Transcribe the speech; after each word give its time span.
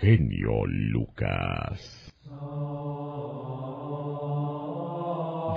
genio 0.00 0.64
Lucas. 0.66 2.10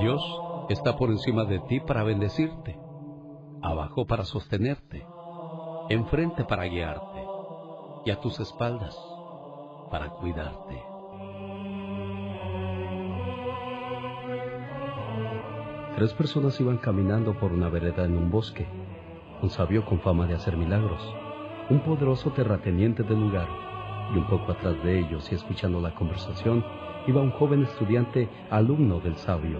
Dios 0.02 0.42
está 0.68 0.98
por 0.98 1.12
encima 1.12 1.46
de 1.46 1.60
ti 1.60 1.80
para 1.80 2.04
bendecirte, 2.04 2.78
abajo 3.62 4.06
para 4.06 4.26
sostenerte, 4.26 5.06
enfrente 5.90 6.44
para 6.44 6.66
guiarte 6.66 7.24
y 8.06 8.12
a 8.12 8.20
tus 8.20 8.42
espaldas 8.42 8.98
para 9.90 10.10
cuidarte. 10.10 10.84
Tres 15.96 16.14
personas 16.16 16.60
iban 16.60 16.80
caminando 16.80 17.40
por 17.40 17.54
una 17.54 17.70
vereda 17.70 18.04
en 18.04 18.18
un 18.18 18.30
bosque. 18.30 18.68
Un 19.42 19.50
sabio 19.50 19.86
con 19.86 20.00
fama 20.02 20.26
de 20.26 20.36
hacer 20.36 20.58
milagros, 20.58 21.02
un 21.70 21.82
poderoso 21.82 22.32
terrateniente 22.32 23.04
del 23.04 23.20
lugar, 23.20 23.48
y 24.14 24.18
un 24.18 24.28
poco 24.28 24.52
atrás 24.52 24.82
de 24.84 25.00
ellos 25.00 25.32
y 25.32 25.36
escuchando 25.36 25.82
la 25.82 25.94
conversación 25.94 26.64
iba 27.08 27.22
un 27.22 27.32
joven 27.32 27.64
estudiante 27.64 28.30
alumno 28.50 29.00
del 29.00 29.16
sabio. 29.18 29.60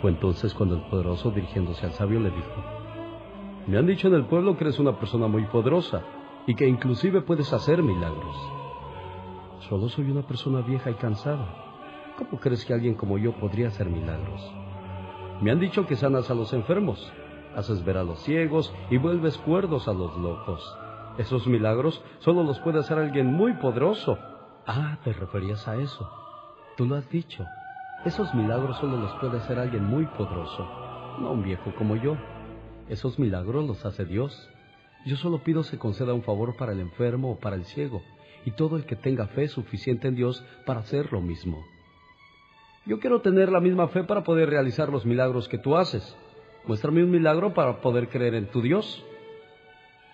Fue 0.00 0.10
entonces 0.10 0.52
cuando 0.54 0.76
el 0.76 0.82
poderoso 0.82 1.30
dirigiéndose 1.30 1.86
al 1.86 1.92
sabio 1.92 2.20
le 2.20 2.30
dijo, 2.30 2.64
Me 3.66 3.78
han 3.78 3.86
dicho 3.86 4.08
en 4.08 4.14
el 4.14 4.26
pueblo 4.26 4.56
que 4.56 4.64
eres 4.64 4.78
una 4.78 4.98
persona 4.98 5.26
muy 5.26 5.44
poderosa 5.46 6.02
y 6.46 6.54
que 6.54 6.68
inclusive 6.68 7.22
puedes 7.22 7.52
hacer 7.52 7.82
milagros. 7.82 8.36
Solo 9.68 9.88
soy 9.88 10.10
una 10.10 10.22
persona 10.22 10.60
vieja 10.60 10.90
y 10.90 10.94
cansada. 10.94 11.46
¿Cómo 12.18 12.38
crees 12.38 12.64
que 12.64 12.74
alguien 12.74 12.94
como 12.94 13.16
yo 13.16 13.32
podría 13.32 13.68
hacer 13.68 13.88
milagros? 13.88 14.42
Me 15.40 15.50
han 15.50 15.58
dicho 15.58 15.86
que 15.86 15.96
sanas 15.96 16.30
a 16.30 16.34
los 16.34 16.52
enfermos, 16.52 17.12
haces 17.56 17.84
ver 17.84 17.96
a 17.96 18.04
los 18.04 18.20
ciegos 18.20 18.72
y 18.90 18.98
vuelves 18.98 19.38
cuerdos 19.38 19.88
a 19.88 19.94
los 19.94 20.16
locos. 20.18 20.62
Esos 21.18 21.46
milagros 21.46 22.02
solo 22.18 22.42
los 22.42 22.58
puede 22.60 22.80
hacer 22.80 22.98
alguien 22.98 23.26
muy 23.32 23.54
poderoso. 23.54 24.18
Ah, 24.66 24.98
te 25.04 25.12
referías 25.12 25.66
a 25.68 25.76
eso. 25.76 26.10
Tú 26.76 26.86
lo 26.86 26.96
has 26.96 27.08
dicho. 27.08 27.46
Esos 28.04 28.34
milagros 28.34 28.76
solo 28.78 28.96
los 28.96 29.12
puede 29.14 29.38
hacer 29.38 29.58
alguien 29.58 29.84
muy 29.84 30.06
poderoso, 30.06 30.68
no 31.20 31.32
un 31.32 31.42
viejo 31.42 31.72
como 31.74 31.96
yo. 31.96 32.16
Esos 32.88 33.18
milagros 33.18 33.66
los 33.66 33.84
hace 33.86 34.04
Dios. 34.04 34.50
Yo 35.06 35.16
solo 35.16 35.38
pido 35.42 35.62
se 35.62 35.78
conceda 35.78 36.12
un 36.12 36.22
favor 36.22 36.56
para 36.56 36.72
el 36.72 36.80
enfermo 36.80 37.32
o 37.32 37.38
para 37.38 37.56
el 37.56 37.64
ciego, 37.64 38.02
y 38.44 38.50
todo 38.50 38.76
el 38.76 38.84
que 38.84 38.96
tenga 38.96 39.28
fe 39.28 39.48
suficiente 39.48 40.08
en 40.08 40.16
Dios 40.16 40.44
para 40.66 40.80
hacer 40.80 41.12
lo 41.12 41.20
mismo. 41.20 41.64
Yo 42.86 42.98
quiero 43.00 43.22
tener 43.22 43.50
la 43.50 43.60
misma 43.60 43.88
fe 43.88 44.04
para 44.04 44.24
poder 44.24 44.50
realizar 44.50 44.90
los 44.90 45.06
milagros 45.06 45.48
que 45.48 45.56
tú 45.56 45.76
haces. 45.76 46.16
Muéstrame 46.66 47.02
un 47.02 47.10
milagro 47.10 47.54
para 47.54 47.80
poder 47.80 48.08
creer 48.08 48.34
en 48.34 48.50
tu 48.50 48.60
Dios. 48.60 49.02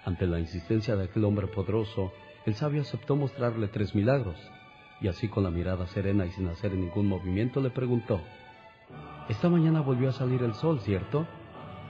Ante 0.05 0.27
la 0.27 0.39
insistencia 0.39 0.97
de 0.97 1.05
aquel 1.05 1.25
hombre 1.25 1.47
poderoso, 1.47 2.13
el 2.47 2.55
sabio 2.55 2.83
aceptó 2.83 3.17
mostrarle 3.17 3.69
tres 3.69 3.95
milagros, 3.95 4.37
y 5.01 5.09
así 5.09 5.29
con 5.29 5.45
la 5.45 5.51
mirada 5.51 5.87
serena 5.89 6.27
y 6.27 6.31
sin 6.31 6.49
hacer 6.49 6.73
ningún 6.73 7.07
movimiento 7.07 7.61
le 7.61 7.71
preguntó, 7.71 8.21
Esta 9.29 9.49
mañana 9.49 9.81
volvió 9.81 10.09
a 10.09 10.13
salir 10.13 10.43
el 10.43 10.55
sol, 10.55 10.81
¿cierto? 10.81 11.27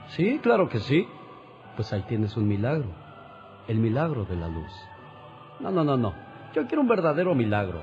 Sí, 0.09 0.39
claro 0.43 0.69
que 0.69 0.79
sí. 0.79 1.07
Pues 1.75 1.91
ahí 1.93 2.03
tienes 2.07 2.35
un 2.35 2.47
milagro, 2.47 2.89
el 3.67 3.77
milagro 3.77 4.25
de 4.25 4.35
la 4.35 4.47
luz. 4.47 4.71
No, 5.59 5.71
no, 5.71 5.83
no, 5.83 5.95
no, 5.95 6.13
yo 6.53 6.67
quiero 6.67 6.81
un 6.81 6.87
verdadero 6.87 7.33
milagro. 7.33 7.81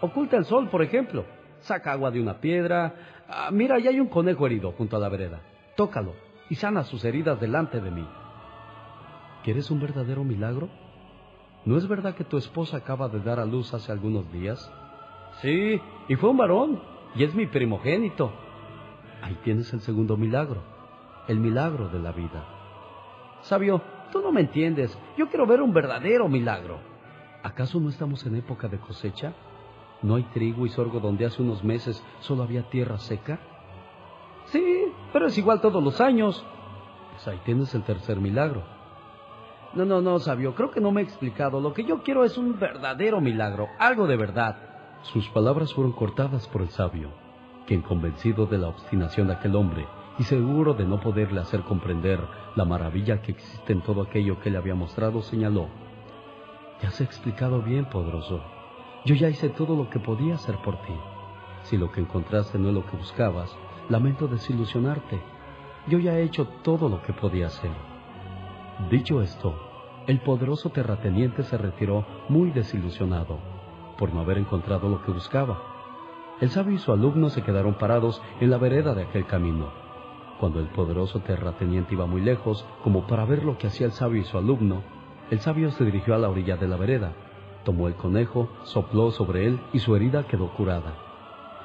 Oculta 0.00 0.36
el 0.36 0.44
sol, 0.46 0.68
por 0.68 0.82
ejemplo 0.82 1.24
saca 1.60 1.92
agua 1.92 2.10
de 2.10 2.20
una 2.20 2.40
piedra. 2.40 2.94
Ah, 3.28 3.50
mira, 3.52 3.78
ya 3.78 3.90
hay 3.90 4.00
un 4.00 4.08
conejo 4.08 4.46
herido 4.46 4.72
junto 4.72 4.96
a 4.96 5.00
la 5.00 5.08
vereda. 5.08 5.40
Tócalo 5.76 6.14
y 6.48 6.54
sana 6.54 6.84
sus 6.84 7.04
heridas 7.04 7.40
delante 7.40 7.80
de 7.80 7.90
mí. 7.90 8.06
¿Quieres 9.46 9.70
un 9.70 9.78
verdadero 9.78 10.24
milagro? 10.24 10.68
¿No 11.64 11.76
es 11.76 11.86
verdad 11.86 12.16
que 12.16 12.24
tu 12.24 12.36
esposa 12.36 12.78
acaba 12.78 13.08
de 13.08 13.20
dar 13.20 13.38
a 13.38 13.44
luz 13.44 13.72
hace 13.72 13.92
algunos 13.92 14.28
días? 14.32 14.58
Sí, 15.40 15.80
y 16.08 16.16
fue 16.16 16.30
un 16.30 16.36
varón, 16.36 16.82
y 17.14 17.22
es 17.22 17.32
mi 17.32 17.46
primogénito. 17.46 18.32
Ahí 19.22 19.38
tienes 19.44 19.72
el 19.72 19.82
segundo 19.82 20.16
milagro, 20.16 20.64
el 21.28 21.38
milagro 21.38 21.86
de 21.90 22.00
la 22.00 22.10
vida. 22.10 22.44
Sabio, 23.42 23.80
tú 24.10 24.20
no 24.20 24.32
me 24.32 24.40
entiendes, 24.40 24.98
yo 25.16 25.28
quiero 25.28 25.46
ver 25.46 25.62
un 25.62 25.72
verdadero 25.72 26.28
milagro. 26.28 26.80
¿Acaso 27.44 27.78
no 27.78 27.90
estamos 27.90 28.26
en 28.26 28.34
época 28.34 28.66
de 28.66 28.80
cosecha? 28.80 29.32
¿No 30.02 30.16
hay 30.16 30.24
trigo 30.34 30.66
y 30.66 30.70
sorgo 30.70 30.98
donde 30.98 31.24
hace 31.24 31.40
unos 31.40 31.62
meses 31.62 32.04
solo 32.18 32.42
había 32.42 32.68
tierra 32.68 32.98
seca? 32.98 33.38
Sí, 34.46 34.92
pero 35.12 35.28
es 35.28 35.38
igual 35.38 35.60
todos 35.60 35.80
los 35.84 36.00
años. 36.00 36.44
Pues 37.12 37.28
ahí 37.28 37.40
tienes 37.44 37.72
el 37.76 37.84
tercer 37.84 38.18
milagro. 38.18 38.75
No, 39.76 39.84
no, 39.84 40.00
no, 40.00 40.18
sabio, 40.18 40.54
creo 40.54 40.70
que 40.70 40.80
no 40.80 40.90
me 40.90 41.02
he 41.02 41.04
explicado. 41.04 41.60
Lo 41.60 41.74
que 41.74 41.84
yo 41.84 42.02
quiero 42.02 42.24
es 42.24 42.38
un 42.38 42.58
verdadero 42.58 43.20
milagro, 43.20 43.68
algo 43.78 44.06
de 44.06 44.16
verdad. 44.16 44.56
Sus 45.02 45.28
palabras 45.28 45.74
fueron 45.74 45.92
cortadas 45.92 46.48
por 46.48 46.62
el 46.62 46.70
sabio, 46.70 47.10
quien 47.66 47.82
convencido 47.82 48.46
de 48.46 48.56
la 48.56 48.68
obstinación 48.68 49.26
de 49.26 49.34
aquel 49.34 49.54
hombre 49.54 49.86
y 50.18 50.22
seguro 50.22 50.72
de 50.72 50.86
no 50.86 50.98
poderle 50.98 51.42
hacer 51.42 51.60
comprender 51.60 52.26
la 52.54 52.64
maravilla 52.64 53.20
que 53.20 53.32
existe 53.32 53.74
en 53.74 53.82
todo 53.82 54.00
aquello 54.00 54.40
que 54.40 54.48
le 54.48 54.56
había 54.56 54.74
mostrado, 54.74 55.20
señaló. 55.20 55.68
Ya 56.80 56.90
se 56.90 57.02
ha 57.02 57.06
explicado 57.06 57.60
bien, 57.60 57.84
poderoso. 57.84 58.40
Yo 59.04 59.14
ya 59.14 59.28
hice 59.28 59.50
todo 59.50 59.76
lo 59.76 59.90
que 59.90 60.00
podía 60.00 60.36
hacer 60.36 60.56
por 60.64 60.80
ti. 60.86 60.94
Si 61.64 61.76
lo 61.76 61.92
que 61.92 62.00
encontraste 62.00 62.58
no 62.58 62.68
es 62.68 62.74
lo 62.74 62.86
que 62.86 62.96
buscabas, 62.96 63.54
lamento 63.90 64.26
desilusionarte. 64.26 65.20
Yo 65.86 65.98
ya 65.98 66.18
he 66.18 66.22
hecho 66.22 66.46
todo 66.62 66.88
lo 66.88 67.02
que 67.02 67.12
podía 67.12 67.48
hacer. 67.48 67.72
Dicho 68.90 69.22
esto, 69.22 69.65
el 70.06 70.20
poderoso 70.20 70.70
terrateniente 70.70 71.42
se 71.42 71.58
retiró 71.58 72.04
muy 72.28 72.50
desilusionado 72.50 73.38
por 73.98 74.12
no 74.12 74.20
haber 74.20 74.38
encontrado 74.38 74.88
lo 74.88 75.02
que 75.02 75.12
buscaba. 75.12 75.58
El 76.40 76.50
sabio 76.50 76.74
y 76.74 76.78
su 76.78 76.92
alumno 76.92 77.30
se 77.30 77.42
quedaron 77.42 77.74
parados 77.74 78.22
en 78.40 78.50
la 78.50 78.58
vereda 78.58 78.94
de 78.94 79.02
aquel 79.04 79.26
camino. 79.26 79.70
Cuando 80.38 80.60
el 80.60 80.66
poderoso 80.66 81.20
terrateniente 81.20 81.94
iba 81.94 82.06
muy 82.06 82.20
lejos, 82.20 82.66
como 82.84 83.06
para 83.06 83.24
ver 83.24 83.42
lo 83.42 83.56
que 83.56 83.68
hacía 83.68 83.86
el 83.86 83.92
sabio 83.92 84.20
y 84.20 84.24
su 84.24 84.36
alumno, 84.36 84.82
el 85.30 85.40
sabio 85.40 85.70
se 85.70 85.84
dirigió 85.84 86.14
a 86.14 86.18
la 86.18 86.28
orilla 86.28 86.56
de 86.56 86.68
la 86.68 86.76
vereda 86.76 87.12
Tomó 87.66 87.88
el 87.88 87.96
conejo, 87.96 88.48
sopló 88.62 89.10
sobre 89.10 89.44
él 89.44 89.58
y 89.72 89.80
su 89.80 89.96
herida 89.96 90.28
quedó 90.28 90.54
curada. 90.54 90.94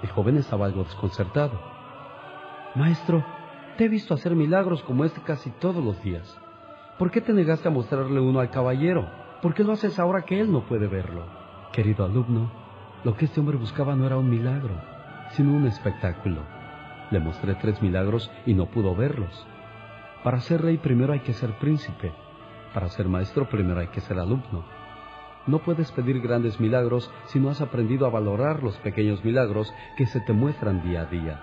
El 0.02 0.10
joven 0.10 0.36
estaba 0.38 0.66
algo 0.66 0.84
desconcertado. 0.84 1.62
Maestro, 2.74 3.24
te 3.78 3.86
he 3.86 3.88
visto 3.88 4.16
hacer 4.16 4.36
milagros 4.36 4.82
como 4.82 5.06
este 5.06 5.22
casi 5.22 5.52
todos 5.52 5.86
los 5.86 6.02
días. 6.02 6.41
¿Por 6.98 7.12
qué 7.12 7.22
te 7.22 7.34
negaste 7.34 7.68
a 7.68 7.72
mostrarle 7.72 8.20
uno 8.20 8.40
al 8.40 8.52
caballero? 8.52 9.10
¿Por 9.42 9.54
qué 9.54 9.64
lo 9.64 9.74
haces 9.74 9.98
ahora 9.98 10.22
que 10.22 10.40
él 10.40 10.52
no 10.52 10.62
puede 10.66 10.88
verlo? 10.88 11.24
Querido 11.74 12.06
alumno, 12.06 12.52
lo 13.04 13.16
que 13.16 13.26
este 13.26 13.40
hombre 13.40 13.58
buscaba 13.58 13.96
no 13.96 14.06
era 14.06 14.18
un 14.18 14.30
milagro, 14.30 14.76
sino 15.32 15.54
un 15.54 15.66
espectáculo. 15.66 16.42
Le 17.10 17.20
mostré 17.20 17.56
tres 17.56 17.82
milagros 17.82 18.30
y 18.46 18.54
no 18.54 18.68
pudo 18.68 18.96
verlos. 18.96 19.48
Para 20.24 20.40
ser 20.42 20.62
rey 20.62 20.78
primero 20.78 21.14
hay 21.14 21.22
que 21.22 21.34
ser 21.34 21.58
príncipe. 21.58 22.12
Para 22.74 22.88
ser 22.90 23.08
maestro 23.08 23.50
primero 23.50 23.80
hay 23.80 23.88
que 23.88 24.02
ser 24.02 24.20
alumno. 24.20 24.64
No 25.48 25.60
puedes 25.60 25.92
pedir 25.92 26.22
grandes 26.22 26.60
milagros 26.60 27.12
si 27.26 27.40
no 27.40 27.50
has 27.50 27.62
aprendido 27.62 28.06
a 28.06 28.12
valorar 28.12 28.62
los 28.62 28.78
pequeños 28.78 29.26
milagros 29.26 29.74
que 29.98 30.06
se 30.06 30.22
te 30.22 30.34
muestran 30.34 30.84
día 30.84 31.02
a 31.02 31.06
día. 31.06 31.42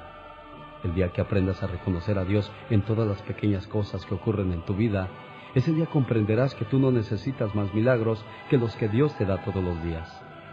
El 0.85 0.95
día 0.95 1.13
que 1.13 1.21
aprendas 1.21 1.61
a 1.65 1.67
reconocer 1.67 2.17
a 2.17 2.25
Dios 2.25 2.51
en 2.71 2.83
todas 2.83 3.09
las 3.09 3.21
pequeñas 3.23 3.67
cosas 3.67 4.07
que 4.07 4.15
ocurren 4.15 4.53
en 4.53 4.63
tu 4.63 4.75
vida, 4.75 5.09
ese 5.59 5.73
día 5.73 5.87
comprenderás 5.87 6.55
que 6.55 6.65
tú 6.65 6.79
no 6.79 6.91
necesitas 6.91 7.55
más 7.55 7.73
milagros 7.75 8.25
que 8.51 8.59
los 8.59 8.75
que 8.77 8.89
Dios 8.89 9.17
te 9.17 9.25
da 9.25 9.43
todos 9.45 9.63
los 9.63 9.83
días, 9.83 10.09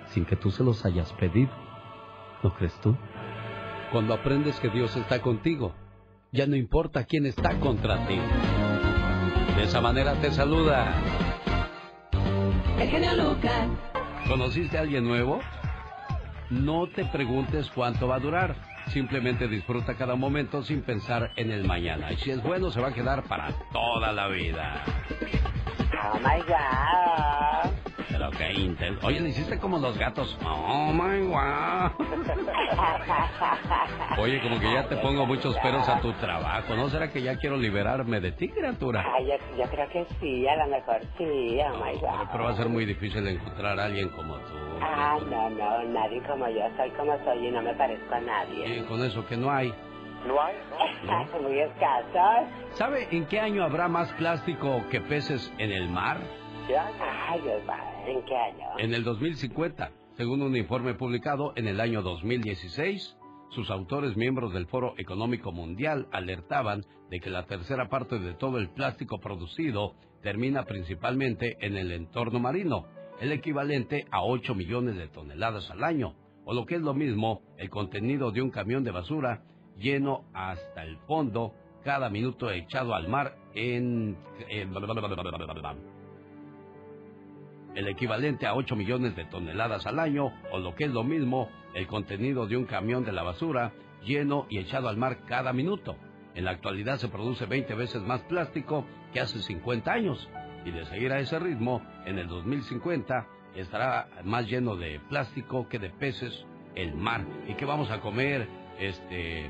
sin 0.07 0.25
que 0.25 0.35
tú 0.35 0.51
se 0.51 0.63
los 0.63 0.85
hayas 0.85 1.11
pedido. 1.13 1.51
¿No 2.43 2.53
crees 2.53 2.73
tú? 2.81 2.95
Cuando 3.91 4.13
aprendes 4.13 4.59
que 4.59 4.69
Dios 4.69 4.95
está 4.95 5.21
contigo, 5.21 5.73
ya 6.31 6.47
no 6.47 6.55
importa 6.55 7.05
quién 7.05 7.25
está 7.25 7.59
contra 7.59 8.05
ti. 8.07 8.19
De 9.55 9.63
esa 9.63 9.79
manera 9.79 10.13
te 10.15 10.31
saluda 10.31 10.93
el 12.79 12.89
genio 12.89 13.15
Lucas. 13.15 13.69
¿Conociste 14.27 14.77
a 14.77 14.81
alguien 14.81 15.05
nuevo? 15.05 15.39
No 16.49 16.87
te 16.87 17.05
preguntes 17.05 17.71
cuánto 17.73 18.07
va 18.07 18.15
a 18.15 18.19
durar. 18.19 18.74
Simplemente 18.87 19.47
disfruta 19.47 19.95
cada 19.95 20.15
momento 20.15 20.63
sin 20.63 20.81
pensar 20.81 21.31
en 21.35 21.51
el 21.51 21.65
mañana. 21.65 22.11
Y 22.11 22.17
si 22.17 22.31
es 22.31 22.41
bueno, 22.41 22.71
se 22.71 22.79
va 22.79 22.89
a 22.89 22.93
quedar 22.93 23.23
para 23.23 23.51
toda 23.71 24.11
la 24.11 24.27
vida. 24.27 24.83
Oh 26.03 26.19
my 26.19 26.41
God. 26.47 27.94
Pero 28.17 28.31
qué 28.31 28.53
intel. 28.53 28.97
Oye, 29.03 29.19
le 29.19 29.29
hiciste 29.29 29.59
como 29.59 29.77
los 29.77 29.97
gatos. 29.97 30.37
Oh 30.45 30.93
my 30.93 31.27
wow. 31.27 31.91
Oye, 34.19 34.41
como 34.41 34.57
que 34.57 34.71
ya 34.71 34.87
te 34.87 34.95
pongo 34.97 35.25
muchos 35.25 35.57
peros 35.57 35.87
a 35.89 35.99
tu 35.99 36.13
trabajo. 36.13 36.75
¿No 36.75 36.89
será 36.89 37.11
que 37.11 37.21
ya 37.21 37.35
quiero 37.35 37.57
liberarme 37.57 38.21
de 38.21 38.31
ti, 38.31 38.47
criatura? 38.47 39.05
Ay, 39.13 39.27
yo, 39.57 39.65
creo 39.65 39.89
que 39.89 40.05
sí, 40.21 40.47
a 40.47 40.55
lo 40.55 40.67
mejor 40.67 41.01
sí. 41.17 41.59
Oh 41.59 41.83
my 41.83 41.99
God. 41.99 42.29
Pero 42.31 42.43
va 42.45 42.51
a 42.51 42.55
ser 42.55 42.69
muy 42.69 42.85
difícil 42.85 43.27
encontrar 43.27 43.77
a 43.77 43.83
alguien 43.83 44.07
como 44.09 44.35
tú. 44.35 44.53
Ah, 44.81 45.17
no, 45.29 45.49
no, 45.49 45.83
nadie 45.83 46.21
como 46.23 46.47
yo. 46.47 46.61
Soy 46.77 46.89
como 46.91 47.17
soy 47.25 47.47
y 47.47 47.51
no 47.51 47.61
me 47.61 47.73
parezco 47.73 48.15
a 48.15 48.21
nadie. 48.21 48.79
Y 48.79 48.83
con 48.83 49.03
eso 49.03 49.25
que 49.25 49.35
no 49.35 49.51
hay. 49.51 49.73
¿No 50.25 50.41
hay? 50.41 50.55
¿No? 51.05 51.39
Muy 51.41 51.59
escasos. 51.59 52.49
¿Sabe 52.75 53.09
en 53.11 53.25
qué 53.25 53.41
año 53.41 53.61
habrá 53.65 53.89
más 53.89 54.09
plástico 54.13 54.85
que 54.89 55.01
peces 55.01 55.51
en 55.57 55.73
el 55.73 55.89
mar? 55.89 56.44
Ay, 56.67 57.41
Dios 57.41 57.61
¿en 58.07 58.25
qué 58.25 58.35
año? 58.35 58.79
En 58.79 58.93
el 58.95 59.03
2050, 59.03 59.91
según 60.17 60.41
un 60.41 60.57
informe 60.57 60.95
publicado 60.95 61.53
en 61.55 61.67
el 61.67 61.79
año 61.79 62.01
2016, 62.01 63.17
sus 63.49 63.69
autores, 63.69 64.17
miembros 64.17 64.51
del 64.51 64.65
Foro 64.65 64.95
Económico 64.97 65.51
Mundial, 65.51 66.07
alertaban 66.11 66.81
de 67.11 67.19
que 67.19 67.29
la 67.29 67.45
tercera 67.45 67.87
parte 67.87 68.17
de 68.17 68.33
todo 68.33 68.57
el 68.57 68.69
plástico 68.69 69.19
producido 69.19 69.93
termina 70.23 70.63
principalmente 70.63 71.55
en 71.61 71.77
el 71.77 71.91
entorno 71.91 72.39
marino, 72.39 72.85
el 73.21 73.31
equivalente 73.31 74.07
a 74.09 74.23
8 74.23 74.55
millones 74.55 74.95
de 74.95 75.07
toneladas 75.07 75.69
al 75.69 75.83
año, 75.83 76.15
o 76.45 76.53
lo 76.53 76.65
que 76.65 76.75
es 76.75 76.81
lo 76.81 76.95
mismo, 76.95 77.43
el 77.57 77.69
contenido 77.69 78.31
de 78.31 78.41
un 78.41 78.49
camión 78.49 78.83
de 78.83 78.89
basura 78.89 79.43
lleno 79.77 80.25
hasta 80.33 80.83
el 80.83 80.97
fondo, 81.05 81.53
cada 81.83 82.09
minuto 82.09 82.49
echado 82.49 82.95
al 82.95 83.07
mar 83.07 83.37
en... 83.53 84.17
el 87.75 87.87
equivalente 87.87 88.47
a 88.47 88.55
8 88.55 88.75
millones 88.75 89.15
de 89.15 89.25
toneladas 89.25 89.85
al 89.85 89.99
año, 89.99 90.31
o 90.51 90.59
lo 90.59 90.75
que 90.75 90.85
es 90.85 90.91
lo 90.91 91.03
mismo, 91.03 91.49
el 91.73 91.87
contenido 91.87 92.47
de 92.47 92.57
un 92.57 92.65
camión 92.65 93.03
de 93.03 93.11
la 93.11 93.23
basura 93.23 93.73
lleno 94.03 94.45
y 94.49 94.59
echado 94.59 94.87
al 94.87 94.97
mar 94.97 95.19
cada 95.27 95.53
minuto. 95.53 95.95
En 96.33 96.45
la 96.45 96.51
actualidad 96.51 96.97
se 96.97 97.09
produce 97.09 97.45
20 97.45 97.73
veces 97.75 98.01
más 98.01 98.21
plástico 98.23 98.85
que 99.13 99.19
hace 99.19 99.39
50 99.39 99.91
años, 99.91 100.29
y 100.65 100.71
de 100.71 100.85
seguir 100.85 101.11
a 101.11 101.19
ese 101.19 101.37
ritmo, 101.37 101.81
en 102.05 102.17
el 102.17 102.27
2050 102.27 103.27
estará 103.55 104.09
más 104.23 104.47
lleno 104.47 104.75
de 104.75 104.99
plástico 105.09 105.67
que 105.69 105.79
de 105.79 105.89
peces 105.89 106.45
el 106.75 106.93
mar. 106.95 107.25
¿Y 107.47 107.53
qué 107.53 107.65
vamos 107.65 107.89
a 107.91 108.01
comer? 108.01 108.47
Este, 108.79 109.49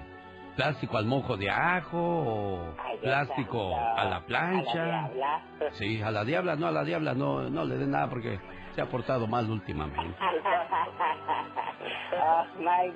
plástico 0.56 0.98
al 0.98 1.06
mojo 1.06 1.38
de 1.38 1.50
ajo 1.50 1.98
o 1.98 2.76
plástico 3.02 3.76
a 3.76 4.06
la 4.06 4.26
plancha. 4.26 5.06
¿A 5.06 5.10
la 5.10 5.42
Sí, 5.74 6.02
a 6.02 6.12
la 6.12 6.24
diabla, 6.24 6.56
no, 6.56 6.68
a 6.68 6.72
la 6.72 6.84
diabla 6.84 7.14
no, 7.14 7.50
no 7.50 7.66
le 7.66 7.78
den 7.78 7.92
nada 7.92 8.10
porque 8.10 8.40
se 8.74 8.82
ha 8.82 8.86
portado 8.88 9.28
mal 9.28 9.50
últimamente. 9.50 10.16
oh 12.22 12.46
my. 12.60 12.94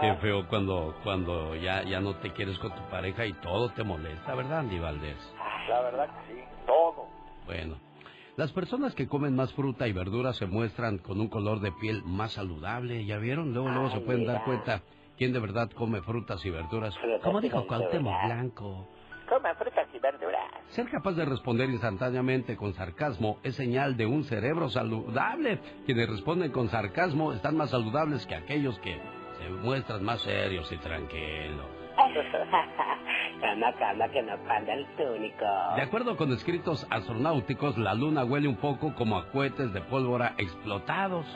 Qué 0.00 0.14
feo 0.20 0.46
cuando, 0.48 0.94
cuando 1.02 1.54
ya, 1.56 1.82
ya 1.82 2.00
no 2.00 2.14
te 2.16 2.32
quieres 2.32 2.58
con 2.58 2.74
tu 2.74 2.82
pareja 2.90 3.26
y 3.26 3.32
todo 3.34 3.70
te 3.70 3.82
molesta, 3.82 4.34
¿verdad, 4.34 4.60
Andy 4.60 4.78
Valdés? 4.78 5.34
La 5.68 5.80
verdad 5.80 6.08
que 6.08 6.34
sí, 6.34 6.40
todo. 6.66 7.08
Bueno, 7.46 7.76
las 8.36 8.52
personas 8.52 8.94
que 8.94 9.08
comen 9.08 9.34
más 9.36 9.52
fruta 9.52 9.86
y 9.88 9.92
verdura 9.92 10.32
se 10.32 10.46
muestran 10.46 10.98
con 10.98 11.20
un 11.20 11.28
color 11.28 11.60
de 11.60 11.72
piel 11.72 12.02
más 12.04 12.32
saludable, 12.32 13.04
¿ya 13.04 13.18
vieron? 13.18 13.52
Luego, 13.52 13.70
luego 13.70 13.90
se 13.90 13.96
Ay, 13.98 14.04
pueden 14.04 14.26
dar 14.26 14.36
mira. 14.36 14.44
cuenta 14.44 14.82
quién 15.16 15.32
de 15.32 15.40
verdad 15.40 15.70
come 15.70 16.02
frutas 16.02 16.44
y 16.44 16.50
verduras. 16.50 16.94
Como 17.22 17.40
dijo 17.40 17.66
Cuauhtémoc. 17.66 18.26
Blanco. 18.26 18.88
Coman 19.28 19.56
frutas 19.56 19.88
y 19.94 19.98
verduras. 19.98 20.50
Ser 20.68 20.88
capaz 20.88 21.12
de 21.12 21.24
responder 21.24 21.70
instantáneamente 21.70 22.56
con 22.56 22.74
sarcasmo 22.74 23.38
es 23.42 23.54
señal 23.54 23.96
de 23.96 24.06
un 24.06 24.24
cerebro 24.24 24.68
saludable. 24.68 25.60
Quienes 25.86 26.10
responden 26.10 26.52
con 26.52 26.68
sarcasmo 26.68 27.32
están 27.32 27.56
más 27.56 27.70
saludables 27.70 28.26
que 28.26 28.34
aquellos 28.34 28.78
que 28.80 28.98
se 29.38 29.48
muestran 29.48 30.04
más 30.04 30.20
serios 30.22 30.70
y 30.70 30.76
tranquilos. 30.78 31.66
De 35.76 35.82
acuerdo 35.82 36.16
con 36.16 36.32
escritos 36.32 36.86
astronáuticos, 36.90 37.78
la 37.78 37.94
luna 37.94 38.24
huele 38.24 38.48
un 38.48 38.56
poco 38.56 38.94
como 38.94 39.18
a 39.18 39.30
cohetes 39.30 39.72
de 39.72 39.80
pólvora 39.82 40.34
explotados. 40.38 41.26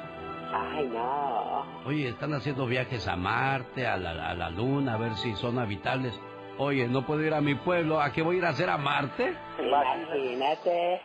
Ay, 0.52 0.86
no. 0.88 1.64
Oye, 1.84 2.08
están 2.08 2.32
haciendo 2.34 2.66
viajes 2.66 3.06
a 3.06 3.16
Marte, 3.16 3.86
a 3.86 3.96
la, 3.96 4.30
a 4.30 4.34
la 4.34 4.50
luna, 4.50 4.94
a 4.94 4.96
ver 4.96 5.14
si 5.16 5.34
son 5.36 5.58
habitables. 5.58 6.18
Oye, 6.56 6.88
no 6.88 7.06
puedo 7.06 7.22
ir 7.22 7.34
a 7.34 7.40
mi 7.40 7.54
pueblo, 7.54 8.00
¿a 8.00 8.12
qué 8.12 8.22
voy 8.22 8.36
a 8.36 8.38
ir 8.38 8.44
a 8.44 8.48
hacer 8.50 8.68
a 8.68 8.78
Marte? 8.78 9.34
Imagínate. 9.58 11.00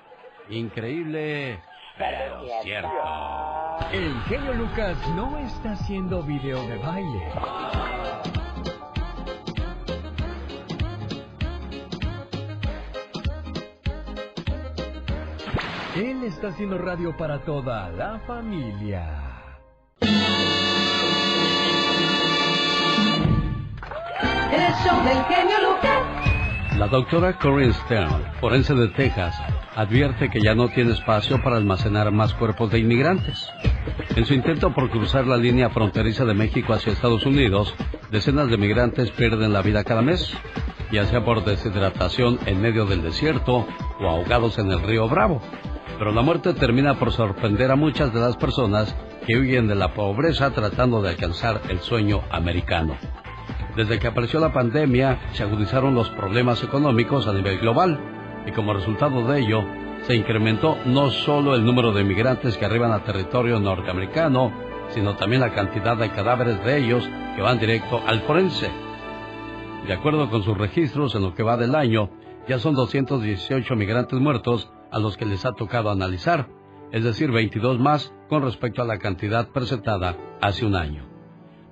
Increíble, 0.49 1.61
pero 1.97 2.41
cierto. 2.63 2.89
El 3.91 4.13
genio 4.23 4.53
Lucas 4.53 4.97
no 5.15 5.37
está 5.39 5.73
haciendo 5.73 6.23
video 6.23 6.61
de 6.67 6.77
baile. 6.77 7.31
Él 15.95 16.23
está 16.23 16.47
haciendo 16.47 16.79
radio 16.79 17.15
para 17.15 17.39
toda 17.43 17.89
la 17.89 18.19
familia. 18.25 19.32
La 26.77 26.87
doctora 26.87 27.37
Corinne 27.37 27.73
Stern, 27.73 28.23
forense 28.41 28.73
de 28.73 28.87
Texas, 28.89 29.35
advierte 29.75 30.29
que 30.29 30.41
ya 30.41 30.53
no 30.53 30.69
tiene 30.69 30.91
espacio 30.91 31.41
para 31.41 31.57
almacenar 31.57 32.11
más 32.11 32.33
cuerpos 32.33 32.71
de 32.71 32.79
inmigrantes. 32.79 33.47
En 34.15 34.25
su 34.25 34.33
intento 34.33 34.73
por 34.73 34.89
cruzar 34.89 35.25
la 35.25 35.37
línea 35.37 35.69
fronteriza 35.69 36.25
de 36.25 36.33
México 36.33 36.73
hacia 36.73 36.93
Estados 36.93 37.25
Unidos, 37.25 37.73
decenas 38.11 38.49
de 38.49 38.57
migrantes 38.57 39.11
pierden 39.11 39.53
la 39.53 39.61
vida 39.61 39.83
cada 39.83 40.01
mes, 40.01 40.33
ya 40.91 41.05
sea 41.05 41.23
por 41.23 41.45
deshidratación 41.45 42.39
en 42.45 42.61
medio 42.61 42.85
del 42.85 43.01
desierto 43.01 43.67
o 43.99 44.07
ahogados 44.07 44.57
en 44.57 44.71
el 44.71 44.81
río 44.81 45.07
Bravo. 45.07 45.41
Pero 45.97 46.11
la 46.11 46.21
muerte 46.21 46.53
termina 46.53 46.99
por 46.99 47.11
sorprender 47.11 47.71
a 47.71 47.75
muchas 47.75 48.13
de 48.13 48.19
las 48.19 48.35
personas 48.35 48.95
que 49.25 49.37
huyen 49.37 49.67
de 49.67 49.75
la 49.75 49.93
pobreza 49.93 50.51
tratando 50.51 51.01
de 51.01 51.09
alcanzar 51.09 51.61
el 51.69 51.79
sueño 51.79 52.23
americano. 52.29 52.97
Desde 53.75 53.97
que 53.97 54.07
apareció 54.07 54.39
la 54.39 54.53
pandemia, 54.53 55.19
se 55.33 55.43
agudizaron 55.43 55.95
los 55.95 56.09
problemas 56.11 56.63
económicos 56.63 57.27
a 57.27 57.33
nivel 57.33 57.57
global 57.59 57.99
y 58.45 58.51
como 58.51 58.73
resultado 58.73 59.27
de 59.27 59.39
ello, 59.39 59.63
se 60.03 60.15
incrementó 60.15 60.77
no 60.85 61.09
solo 61.09 61.55
el 61.55 61.65
número 61.65 61.91
de 61.91 62.01
inmigrantes 62.01 62.57
que 62.57 62.65
arriban 62.65 62.91
a 62.91 63.03
territorio 63.03 63.59
norteamericano, 63.59 64.51
sino 64.89 65.15
también 65.15 65.41
la 65.41 65.53
cantidad 65.53 65.97
de 65.97 66.11
cadáveres 66.11 66.63
de 66.63 66.77
ellos 66.77 67.09
que 67.35 67.41
van 67.41 67.59
directo 67.59 68.01
al 68.05 68.21
forense. 68.21 68.69
De 69.87 69.93
acuerdo 69.93 70.29
con 70.29 70.43
sus 70.43 70.57
registros, 70.57 71.15
en 71.15 71.23
lo 71.23 71.33
que 71.33 71.43
va 71.43 71.57
del 71.57 71.73
año, 71.73 72.09
ya 72.47 72.59
son 72.59 72.75
218 72.75 73.75
migrantes 73.75 74.19
muertos 74.19 74.71
a 74.91 74.99
los 74.99 75.17
que 75.17 75.25
les 75.25 75.45
ha 75.45 75.53
tocado 75.53 75.89
analizar, 75.89 76.47
es 76.91 77.03
decir, 77.03 77.31
22 77.31 77.79
más 77.79 78.13
con 78.29 78.43
respecto 78.43 78.81
a 78.81 78.85
la 78.85 78.99
cantidad 78.99 79.49
presentada 79.49 80.15
hace 80.41 80.65
un 80.65 80.75
año. 80.75 81.12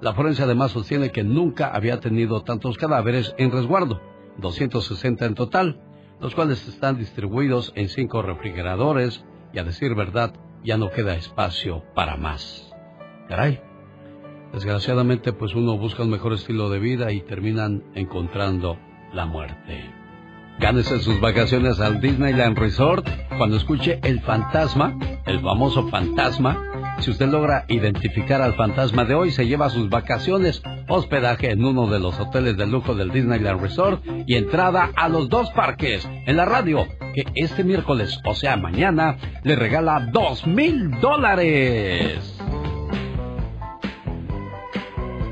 La 0.02 0.14
forense 0.14 0.42
además 0.42 0.72
sostiene 0.72 1.12
que 1.12 1.24
nunca 1.24 1.68
había 1.68 2.00
tenido 2.00 2.42
tantos 2.42 2.78
cadáveres 2.78 3.36
en 3.38 3.52
resguardo, 3.52 4.02
260 4.38 5.26
en 5.26 5.36
total, 5.36 5.80
los 6.20 6.34
cuales 6.34 6.68
están 6.68 6.98
distribuidos 6.98 7.72
en 7.76 7.88
cinco 7.88 8.24
refrigeradores 8.24 9.24
y 9.54 9.60
a 9.60 9.64
decir 9.64 9.94
verdad 9.94 10.34
ya 10.64 10.78
no 10.78 10.90
queda 10.90 11.16
espacio 11.16 11.84
para 11.94 12.18
más. 12.18 12.68
Caray, 13.28 13.62
desgraciadamente 14.52 15.34
pues 15.34 15.54
uno 15.54 15.78
busca 15.78 16.02
un 16.02 16.10
mejor 16.10 16.34
estilo 16.34 16.72
de 16.72 16.80
vida 16.80 17.12
y 17.12 17.22
terminan 17.22 17.84
encontrando 17.94 18.80
la 19.14 19.28
muerte. 19.28 20.01
Gánese 20.62 21.00
sus 21.00 21.20
vacaciones 21.20 21.80
al 21.80 22.00
Disneyland 22.00 22.56
Resort 22.56 23.10
cuando 23.36 23.58
escuche 23.58 24.00
el 24.04 24.22
fantasma, 24.22 24.96
el 25.26 25.42
famoso 25.42 25.88
fantasma. 25.90 26.96
Si 27.00 27.10
usted 27.10 27.30
logra 27.30 27.66
identificar 27.68 28.44
al 28.44 28.54
fantasma 28.54 29.04
de 29.04 29.16
hoy, 29.16 29.32
se 29.32 29.48
lleva 29.48 29.72
sus 29.72 29.90
vacaciones, 29.90 30.62
hospedaje 30.88 31.50
en 31.50 31.66
uno 31.66 31.88
de 31.88 32.00
los 32.00 32.20
hoteles 32.20 32.58
de 32.58 32.68
lujo 32.68 32.94
del 32.94 33.10
Disneyland 33.10 33.60
Resort 33.60 34.06
y 34.28 34.36
entrada 34.36 34.92
a 34.96 35.10
los 35.10 35.30
dos 35.30 35.50
parques 35.50 36.08
en 36.28 36.38
la 36.38 36.46
radio, 36.46 36.86
que 37.16 37.26
este 37.34 37.64
miércoles, 37.64 38.20
o 38.24 38.36
sea 38.36 38.56
mañana, 38.56 39.18
le 39.44 39.56
regala 39.56 40.12
dos 40.14 40.46
mil 40.46 40.92
dólares. 41.02 42.38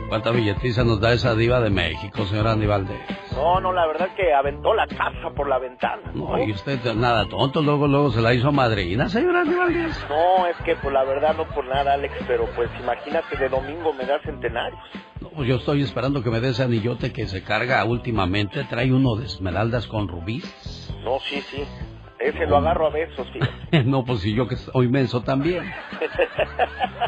¿Cuánta 0.09 0.31
billetiza 0.31 0.83
nos 0.83 0.99
da 0.99 1.13
esa 1.13 1.35
diva 1.35 1.59
de 1.61 1.69
México, 1.69 2.25
señora 2.25 2.53
Aníbalde? 2.53 2.99
No, 3.33 3.61
no, 3.61 3.71
la 3.71 3.85
verdad 3.85 4.09
que 4.15 4.33
aventó 4.33 4.73
la 4.73 4.87
casa 4.87 5.29
por 5.35 5.47
la 5.47 5.59
ventana. 5.59 6.11
No, 6.15 6.43
y 6.43 6.51
usted 6.51 6.79
nada 6.95 7.29
tonto, 7.29 7.61
luego, 7.61 7.87
luego 7.87 8.09
se 8.09 8.19
la 8.19 8.33
hizo 8.33 8.51
madrina, 8.51 9.07
señora 9.07 9.41
Aníbalde. 9.41 9.87
No, 10.09 10.47
es 10.47 10.57
que 10.65 10.75
pues 10.77 10.91
la 10.91 11.03
verdad 11.03 11.35
no 11.37 11.45
por 11.49 11.63
nada, 11.65 11.93
Alex, 11.93 12.15
pero 12.27 12.47
pues 12.55 12.71
imagínate 12.81 13.37
de 13.37 13.49
domingo 13.49 13.93
me 13.93 14.03
da 14.05 14.19
centenarios. 14.23 14.81
No, 15.21 15.29
pues 15.29 15.47
yo 15.47 15.57
estoy 15.57 15.83
esperando 15.83 16.23
que 16.23 16.31
me 16.31 16.39
dé 16.39 16.49
ese 16.49 16.63
anillote 16.63 17.13
que 17.13 17.27
se 17.27 17.43
carga 17.43 17.83
últimamente. 17.85 18.63
Trae 18.63 18.91
uno 18.91 19.15
de 19.15 19.25
esmeraldas 19.25 19.85
con 19.85 20.07
rubíes. 20.07 20.91
No, 21.03 21.19
sí, 21.19 21.39
sí. 21.41 21.63
Ese 22.19 22.45
lo 22.45 22.57
agarro 22.57 22.87
a 22.87 22.89
besos, 22.89 23.27
fíjate. 23.31 23.83
no, 23.85 24.03
pues 24.03 24.19
si 24.21 24.33
yo 24.33 24.47
que 24.47 24.57
soy 24.57 24.87
menso 24.89 25.21
también. 25.21 25.63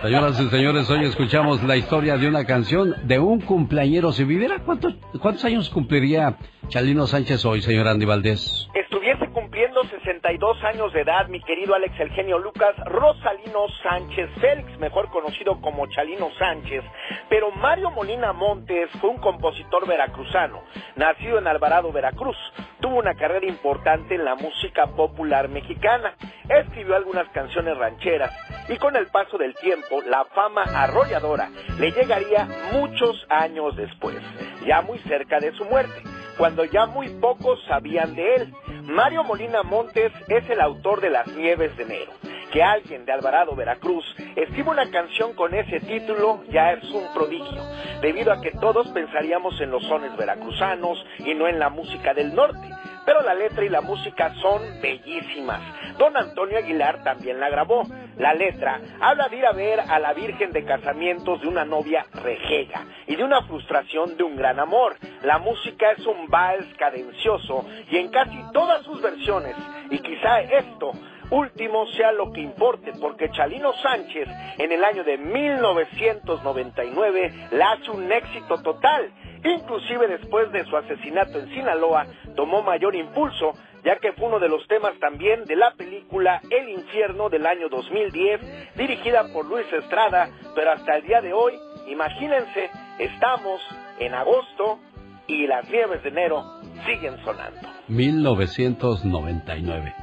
Señoras 0.02 0.40
y 0.40 0.50
señores, 0.50 0.90
hoy 0.90 1.06
escuchamos 1.06 1.62
la 1.64 1.76
historia 1.76 2.18
de 2.18 2.28
una 2.28 2.46
canción 2.46 2.96
de 3.04 3.20
un 3.20 3.42
cumpleañero. 3.42 4.12
Si 4.12 4.24
viviera, 4.24 4.60
¿cuántos, 4.66 4.96
¿cuántos 5.22 5.44
años 5.46 5.70
cumpliría 5.70 6.38
Chalino 6.70 7.06
Sánchez 7.06 7.46
hoy, 7.46 7.62
señor 7.62 7.88
Andy 7.88 8.06
Valdés? 8.06 8.68
Estuviese 8.74 9.30
cumpliendo 9.30 9.84
62 9.84 10.64
años 10.64 10.94
de 10.94 11.02
edad, 11.02 11.28
mi 11.28 11.42
querido 11.42 11.76
Alex 11.76 12.00
El 12.00 12.10
Genio 12.12 12.40
Lucas, 12.40 12.76
Rosalino 12.86 13.68
Sánchez 13.84 14.30
Félix, 14.40 14.80
mejor 14.80 15.10
conocido 15.10 15.60
como 15.62 15.88
Chalino 15.88 16.30
Sánchez. 16.40 16.84
Pero 17.30 17.52
Mario 17.52 17.92
Molina 17.92 18.34
Montes 18.34 18.90
fue 19.00 19.10
un 19.10 19.18
compositor 19.18 19.88
veracruzano, 19.88 20.64
nacido 20.96 21.38
en 21.38 21.48
Alvarado, 21.48 21.92
Veracruz. 21.92 22.38
Tuvo 22.80 22.98
una 22.98 23.14
carrera 23.16 23.46
importante 23.46 24.16
en 24.16 24.26
la 24.26 24.36
música 24.36 24.88
popular 25.08 25.50
mexicana. 25.50 26.14
Escribió 26.48 26.96
algunas 26.96 27.28
canciones 27.30 27.76
rancheras 27.78 28.32
y 28.70 28.78
con 28.78 28.96
el 28.96 29.08
paso 29.08 29.38
del 29.38 29.56
tiempo 29.56 30.02
la 30.08 30.26
fama 30.26 30.64
arrolladora 30.64 31.50
le 31.80 31.92
llegaría 31.92 32.48
muchos 32.74 33.26
años 33.30 33.76
después, 33.76 34.18
ya 34.66 34.82
muy 34.82 35.00
cerca 35.00 35.40
de 35.40 35.52
su 35.54 35.66
muerte 35.66 36.04
cuando 36.38 36.66
ya 36.66 36.86
muy 36.86 37.10
pocos 37.20 37.60
sabían 37.68 38.16
de 38.16 38.36
él. 38.36 38.54
Mario 38.84 39.24
Molina 39.24 39.64
Montes 39.64 40.12
es 40.28 40.50
el 40.50 40.62
autor 40.62 41.02
de 41.02 41.10
Las 41.10 41.28
Nieves 41.28 41.76
de 41.78 41.84
Enero. 41.84 42.12
Que 42.52 42.62
alguien 42.62 43.06
de 43.06 43.14
Alvarado, 43.14 43.56
Veracruz, 43.56 44.06
escriba 44.36 44.72
una 44.72 44.90
canción 44.92 45.34
con 45.34 45.54
ese 45.54 45.80
título 45.80 46.44
ya 46.50 46.74
es 46.74 46.84
un 46.92 47.14
prodigio, 47.14 47.64
debido 48.02 48.32
a 48.32 48.42
que 48.42 48.52
todos 48.52 48.88
pensaríamos 48.90 49.60
en 49.62 49.72
los 49.72 49.84
sones 49.86 50.16
veracruzanos 50.18 51.04
y 51.20 51.34
no 51.34 51.48
en 51.48 51.60
la 51.60 51.70
música 51.70 52.14
del 52.14 52.36
norte 52.36 52.70
pero 53.06 53.22
la 53.22 53.34
letra 53.34 53.66
y 53.66 53.70
la 53.70 53.82
música 53.82 54.34
son 54.42 54.62
bellísimas. 54.82 55.62
Don 55.98 56.16
Antonio 56.16 56.58
Aguilar 56.58 57.04
también 57.04 57.40
la 57.40 57.50
grabó. 57.50 57.84
La 58.18 58.34
letra 58.34 58.80
habla 59.00 59.28
de 59.30 59.38
ir 59.38 59.46
a 59.46 59.54
ver 59.54 59.80
a 59.80 60.00
la 60.00 60.14
Virgen 60.14 60.52
de 60.52 60.64
Casamientos 60.66 61.42
de 61.42 61.48
una 61.48 61.66
novia 61.66 62.06
rejega 62.14 62.86
y 63.08 63.16
de 63.16 63.24
una 63.24 63.42
frustración 63.44 64.18
de 64.18 64.24
un 64.24 64.36
gran 64.36 64.60
amor. 64.60 64.98
La 65.24 65.40
música 65.40 65.92
es 65.92 66.06
un 66.06 66.28
vals 66.28 66.68
cadencioso 66.78 67.66
y 67.90 67.98
en 67.98 68.10
casi 68.10 68.40
todas 68.54 68.84
sus 68.84 69.02
versiones, 69.02 69.56
y 69.90 70.00
quizá 70.00 70.42
esto 70.42 70.92
último 71.32 71.88
sea 71.88 72.12
lo 72.12 72.32
que 72.32 72.42
importe, 72.42 72.92
porque 73.02 73.32
Chalino 73.32 73.74
Sánchez 73.74 74.28
en 74.58 74.72
el 74.72 74.84
año 74.84 75.04
de 75.04 75.18
1999 75.18 77.48
la 77.52 77.72
hace 77.72 77.90
un 77.90 78.12
éxito 78.12 78.62
total 78.62 79.12
Inclusive 79.44 80.08
después 80.08 80.52
de 80.52 80.66
su 80.66 80.78
asesinato 80.78 81.40
en 81.40 81.50
Sinaloa, 81.50 82.06
tomó 82.36 82.62
mayor 82.62 82.96
impulso, 82.96 83.54
ya 83.84 83.96
que 83.96 84.14
fue 84.14 84.28
uno 84.28 84.38
de 84.40 84.50
los 84.50 84.68
temas 84.68 84.94
también 85.00 85.46
de 85.46 85.56
la 85.56 85.72
película 85.72 86.40
El 86.50 86.70
infierno 86.70 87.28
del 87.30 87.48
año 87.48 87.68
2010, 87.70 88.76
dirigida 88.76 89.34
por 89.34 89.46
Luis 89.46 89.66
Estrada, 89.74 90.30
pero 90.54 90.72
hasta 90.72 90.98
el 90.98 91.08
día 91.08 91.22
de 91.22 91.34
hoy, 91.34 91.54
imagínense, 91.88 92.70
estamos 93.00 93.62
en 94.00 94.14
agosto 94.14 94.80
y 95.28 95.48
las 95.48 95.68
nieves 95.70 96.04
de 96.04 96.10
enero 96.10 96.44
siguen 96.86 97.18
sonando. 97.24 97.62
1999. 97.88 100.01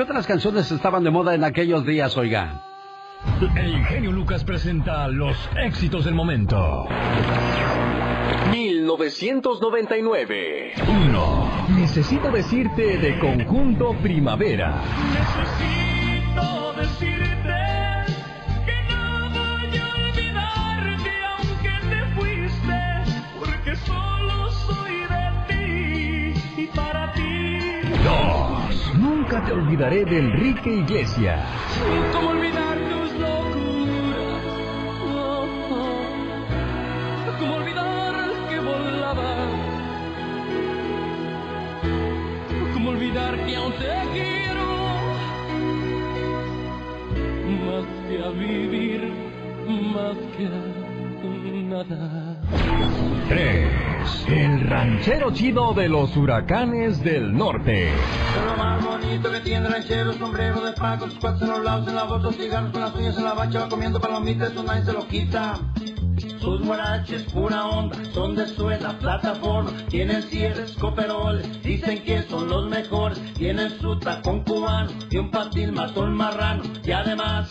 ¿Qué 0.00 0.04
otras 0.04 0.26
canciones 0.26 0.72
estaban 0.72 1.04
de 1.04 1.10
moda 1.10 1.34
en 1.34 1.44
aquellos 1.44 1.84
días, 1.84 2.16
oiga? 2.16 2.62
El 3.54 3.68
ingenio 3.68 4.10
Lucas 4.10 4.44
presenta 4.44 5.06
los 5.08 5.36
éxitos 5.62 6.06
del 6.06 6.14
momento. 6.14 6.88
1999. 8.50 10.72
1. 10.88 11.66
Necesito 11.76 12.30
decirte 12.30 12.96
de 12.96 13.18
conjunto 13.18 13.94
primavera. 14.02 14.80
Necesito 15.12 16.72
decirte 16.78 17.52
que 18.64 18.86
no 28.04 28.39
Nunca 29.30 29.46
te 29.46 29.52
olvidaré 29.52 30.04
de 30.04 30.18
Enrique 30.18 30.74
Iglesias. 30.74 31.40
¿Cómo 32.12 32.30
olvidar 32.30 32.76
tus 32.78 33.12
locuras? 33.20 34.42
Oh, 35.14 35.46
oh. 35.70 37.38
¿Cómo 37.38 37.54
olvidar 37.54 38.32
que 38.48 38.58
volaba? 38.58 39.36
¿Cómo 42.74 42.90
olvidar 42.90 43.46
que 43.46 43.54
aún 43.54 43.72
te 43.74 43.94
quiero? 44.14 44.66
Más 47.66 47.86
que 48.08 48.24
a 48.24 48.30
vivir, 48.30 49.12
más 49.94 50.16
que 50.36 50.46
a 50.46 50.80
nada. 51.68 52.29
3. 53.28 53.80
El 54.28 54.60
ranchero 54.68 55.32
chido 55.32 55.72
de 55.74 55.88
los 55.88 56.16
huracanes 56.16 57.02
del 57.02 57.32
norte. 57.36 57.90
Lo 58.46 58.56
más 58.56 58.84
bonito 58.84 59.30
que 59.30 59.40
tiene 59.40 59.66
el 59.66 59.72
ranchero, 59.72 60.12
sombrero 60.14 60.60
de 60.60 60.72
paco, 60.72 61.06
sus 61.06 61.18
cuates 61.18 61.42
en 61.42 61.48
los 61.48 61.64
lados, 61.64 61.88
en 61.88 61.94
la 61.96 62.04
bolsa, 62.04 62.32
cigarros 62.32 62.72
con 62.72 62.80
las 62.80 62.94
uñas 62.94 63.16
en 63.18 63.24
la 63.24 63.34
bacha, 63.34 63.60
va 63.60 63.68
comiendo 63.68 64.00
palomitas, 64.00 64.52
eso 64.52 64.62
nadie 64.62 64.84
se 64.84 64.92
lo 64.92 65.06
quita. 65.06 65.54
Sus 66.38 66.64
guaraches, 66.64 67.22
pura 67.24 67.66
onda, 67.66 67.96
son 68.12 68.34
de 68.34 68.46
suela, 68.46 68.98
plataforma, 68.98 69.70
tienen 69.88 70.22
cierres, 70.22 70.72
coperoles, 70.72 71.62
dicen 71.62 72.02
que 72.02 72.22
son 72.22 72.48
los 72.48 72.68
mejores, 72.68 73.18
tienen 73.34 73.70
su 73.78 73.98
tacón 73.98 74.44
cubano 74.44 74.90
y 75.10 75.18
un 75.18 75.30
patil 75.30 75.72
matón 75.72 76.14
marrano, 76.14 76.62
y 76.84 76.92
además 76.92 77.48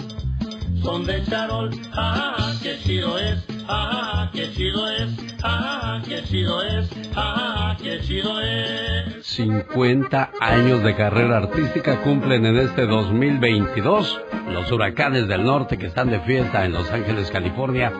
son 0.81 1.05
de 1.05 1.23
charol, 1.25 1.69
ah, 1.93 2.53
qué 2.61 2.77
chido 2.79 3.17
es, 3.17 3.45
ah, 3.67 4.29
qué 4.33 4.51
chido 4.51 4.89
es, 4.89 5.09
ah, 5.43 6.01
qué 6.07 6.23
chido 6.23 6.61
es, 6.63 6.89
ah, 7.15 7.75
qué 7.81 7.99
chido 8.01 8.41
es. 8.41 9.25
50 9.25 10.31
años 10.39 10.83
de 10.83 10.95
carrera 10.95 11.37
artística 11.37 12.01
cumplen 12.01 12.45
en 12.45 12.57
este 12.57 12.85
2022 12.85 14.21
los 14.51 14.71
huracanes 14.71 15.27
del 15.27 15.43
norte 15.43 15.77
que 15.77 15.87
están 15.87 16.09
de 16.09 16.19
fiesta 16.21 16.65
en 16.65 16.73
Los 16.73 16.89
Ángeles, 16.91 17.29
California, 17.31 17.91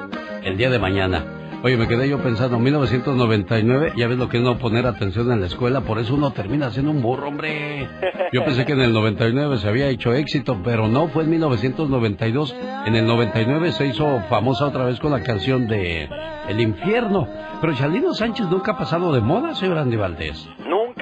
el 0.44 0.58
día 0.58 0.70
de 0.70 0.80
mañana. 0.80 1.39
Oye, 1.62 1.76
me 1.76 1.90
quedé 1.90 2.08
yo 2.08 2.20
pensando, 2.20 2.58
1999, 2.58 3.94
ya 3.98 4.08
ves 4.08 4.18
lo 4.18 4.30
que 4.30 4.38
es 4.38 4.44
no 4.44 4.58
poner 4.58 4.86
atención 4.86 5.30
en 5.30 5.42
la 5.42 5.48
escuela, 5.48 5.82
por 5.82 6.00
eso 6.00 6.16
uno 6.16 6.32
termina 6.32 6.70
siendo 6.70 6.92
un 6.92 7.02
burro, 7.02 7.28
hombre. 7.28 7.86
Yo 8.32 8.46
pensé 8.46 8.66
que 8.66 8.72
en 8.72 8.80
el 8.80 8.94
99 8.94 9.58
se 9.58 9.68
había 9.68 9.90
hecho 9.90 10.14
éxito, 10.14 10.62
pero 10.64 10.88
no, 10.88 11.10
fue 11.10 11.24
en 11.24 11.32
1992. 11.32 12.56
En 12.86 12.96
el 12.96 13.06
99 13.06 13.74
se 13.74 13.88
hizo 13.88 14.22
famosa 14.30 14.68
otra 14.68 14.86
vez 14.86 15.02
con 15.02 15.12
la 15.12 15.22
canción 15.22 15.68
de 15.68 16.08
El 16.48 16.62
infierno. 16.62 17.28
Pero 17.60 17.74
Chalino 17.76 18.14
Sánchez 18.14 18.48
nunca 18.48 18.72
ha 18.72 18.78
pasado 18.78 19.12
de 19.14 19.20
moda, 19.20 19.54
señor 19.54 19.80
Andy 19.80 19.98
Valdés. 19.98 20.48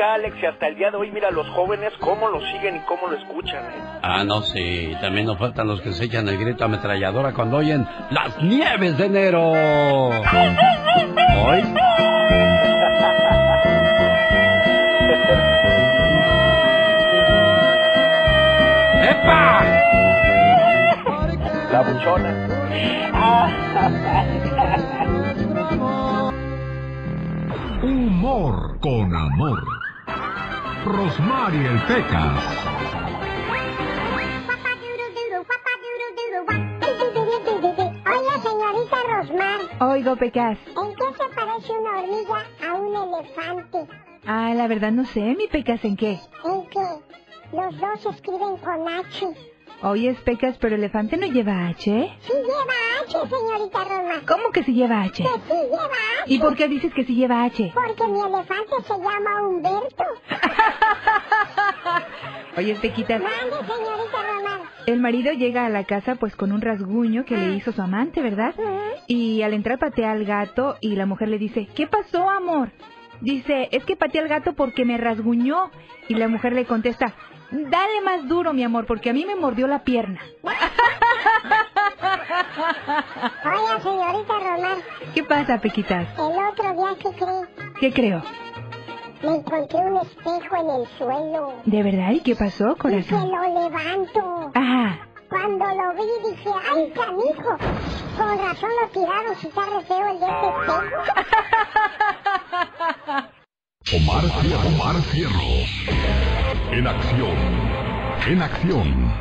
Alex, 0.02 0.36
y 0.42 0.46
hasta 0.46 0.68
el 0.68 0.76
día 0.76 0.92
de 0.92 0.98
hoy, 0.98 1.12
mira 1.12 1.32
los 1.32 1.48
jóvenes 1.50 1.92
cómo 2.00 2.30
lo 2.30 2.40
siguen 2.40 2.78
y 2.78 2.80
cómo 2.82 3.08
lo 3.08 3.18
escuchan. 3.18 3.64
¿eh? 3.66 4.00
Ah, 4.02 4.24
no, 4.24 4.42
sí, 4.42 4.96
también 5.02 5.26
nos 5.26 5.38
faltan 5.38 5.68
los 5.68 5.82
que 5.82 5.92
se 5.94 6.06
echan 6.06 6.28
el 6.28 6.38
grito 6.38 6.66
ametralladora 6.66 7.34
cuando 7.34 7.58
oyen 7.58 7.88
las 8.12 8.42
nieves 8.42 8.98
de 8.98 9.06
enero. 9.06 9.52
Hoy. 9.52 11.64
¡Epa! 19.04 19.64
La 21.72 21.82
buchona. 21.82 22.34
Humor 27.84 28.80
con 28.80 29.16
amor. 29.16 29.64
Rosmarie 30.86 31.68
el 31.68 31.82
Pecas. 31.86 32.44
Oye, 37.08 38.42
señorita 38.42 38.98
Rosmar, 39.08 39.60
Oigo, 39.92 40.16
Pecas. 40.16 40.58
¿en 40.68 40.96
qué 40.96 41.06
se 41.18 41.36
parece 41.36 41.72
una 41.74 42.00
hormiga 42.00 42.46
a 42.68 42.74
un 42.74 42.96
elefante? 42.96 43.88
Ah, 44.26 44.54
la 44.56 44.68
verdad 44.68 44.92
no 44.92 45.06
sé, 45.06 45.22
mi 45.38 45.48
Pecas, 45.48 45.84
¿en 45.86 45.96
qué? 45.96 46.20
En 46.44 46.68
que 46.70 46.80
los 47.56 47.80
dos 47.80 48.06
escriben 48.16 48.58
con 48.58 48.88
H. 48.88 49.28
Oyes, 49.84 50.18
Pecas, 50.22 50.58
pero 50.60 50.76
elefante 50.76 51.18
no 51.18 51.28
lleva 51.28 51.68
H. 51.68 51.84
Sí 52.22 52.34
lleva 52.34 52.74
H, 53.04 53.12
señorita 53.30 53.84
Rosmar. 53.84 54.26
¿Cómo 54.28 54.50
que 54.52 54.64
sí 54.64 54.74
lleva 54.74 55.04
H? 55.04 55.24
Que 55.24 55.30
sí 55.30 55.54
lleva 55.70 55.86
H. 55.86 56.24
¿Y 56.34 56.40
por 56.40 56.56
qué 56.56 56.68
dices 56.68 56.92
que 56.94 57.06
sí 57.06 57.14
lleva 57.16 57.44
H? 57.44 57.72
Porque 57.76 58.08
mi 58.08 58.20
elefante 58.20 58.74
se 58.88 58.94
llama 58.94 59.48
Humberto. 59.48 60.04
Oye, 62.58 62.74
Pequitas, 62.76 63.22
Mande, 63.22 63.56
señorita 63.68 64.34
Rosmar. 64.34 64.60
el 64.88 65.00
marido 65.00 65.32
llega 65.34 65.68
a 65.68 65.70
la 65.70 65.84
casa 65.84 66.16
pues 66.16 66.36
con 66.36 66.52
un 66.52 66.62
rasguño 66.62 67.24
que 67.24 67.38
le 67.38 67.52
hizo 67.54 67.72
su 67.72 67.82
amante, 67.82 68.22
¿verdad? 68.24 68.56
Y 69.06 69.44
al 69.44 69.54
entrar 69.54 69.78
patea 69.78 70.12
al 70.12 70.26
gato 70.26 70.76
y 70.82 70.96
la 70.96 71.06
mujer 71.06 71.30
le 71.30 71.38
dice, 71.38 71.68
¿qué 71.76 71.86
pasó, 71.86 72.28
amor? 72.32 72.72
Dice, 73.22 73.70
es 73.72 73.86
que 73.86 73.96
pateé 73.96 74.22
al 74.22 74.28
gato 74.28 74.54
porque 74.54 74.86
me 74.86 74.98
rasguñó. 74.98 75.70
Y 76.10 76.14
la 76.16 76.30
mujer 76.30 76.54
le 76.54 76.64
contesta, 76.66 77.14
dale 77.52 78.02
más 78.02 78.28
duro, 78.28 78.54
mi 78.54 78.64
amor, 78.64 78.86
porque 78.86 79.10
a 79.10 79.14
mí 79.14 79.26
me 79.26 79.36
mordió 79.36 79.68
la 79.68 79.84
pierna. 79.84 80.20
Oiga, 83.46 83.80
señorita 83.82 84.34
Rosmar, 84.34 84.78
¿Qué 85.14 85.24
pasa, 85.24 85.58
Pequitas? 85.60 86.08
el 86.18 86.44
otro 86.46 86.74
día, 86.74 86.96
¿qué 87.00 87.10
cree? 87.18 87.48
¿Qué 87.80 87.94
creo? 87.94 88.22
me 89.24 89.36
encontré 89.38 89.80
un 89.80 89.98
espejo 89.98 90.56
en 90.58 90.70
el 90.82 90.88
suelo. 90.98 91.54
¿De 91.66 91.82
verdad? 91.82 92.12
¿Y 92.12 92.20
qué 92.20 92.36
pasó, 92.36 92.66
Y 92.70 92.74
que 92.76 92.78
corazón? 92.80 93.32
lo 93.32 93.42
levanto. 93.62 94.52
Ajá. 94.54 95.00
Cuando 95.28 95.66
lo 95.66 95.94
vi 95.96 96.30
dije, 96.30 96.50
¡ay, 96.72 96.92
canijo! 96.92 97.58
Con 98.18 98.38
razón 98.38 98.70
lo 98.82 98.88
tiraron 98.90 99.36
si 99.38 99.48
está 99.48 99.62
re 99.66 99.82
feo 99.86 100.08
el 100.08 100.20
de 100.20 100.26
este 100.28 100.48
espejo. 100.48 100.82
Omar. 103.94 104.26
Omar 104.66 105.02
Fierros. 105.04 105.88
En 106.74 106.88
acción. 106.88 107.38
En 108.28 108.42
acción. 108.42 109.14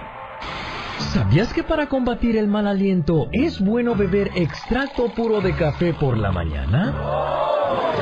¿Sabías 0.99 1.53
que 1.53 1.63
para 1.63 1.87
combatir 1.87 2.37
el 2.37 2.49
mal 2.49 2.67
aliento 2.67 3.29
es 3.31 3.61
bueno 3.61 3.95
beber 3.95 4.33
extracto 4.35 5.09
puro 5.15 5.41
de 5.41 5.55
café 5.55 5.95
por 5.95 6.19
la 6.19 6.33
mañana? 6.33 6.93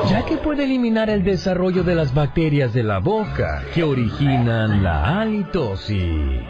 Ya 0.09 0.25
que 0.25 0.37
puede 0.37 0.63
eliminar 0.63 1.11
el 1.11 1.23
desarrollo 1.23 1.83
de 1.83 1.93
las 1.93 2.15
bacterias 2.15 2.73
de 2.73 2.81
la 2.81 2.97
boca 2.97 3.63
que 3.75 3.83
originan 3.83 4.81
la 4.81 5.19
halitosis. 5.21 6.41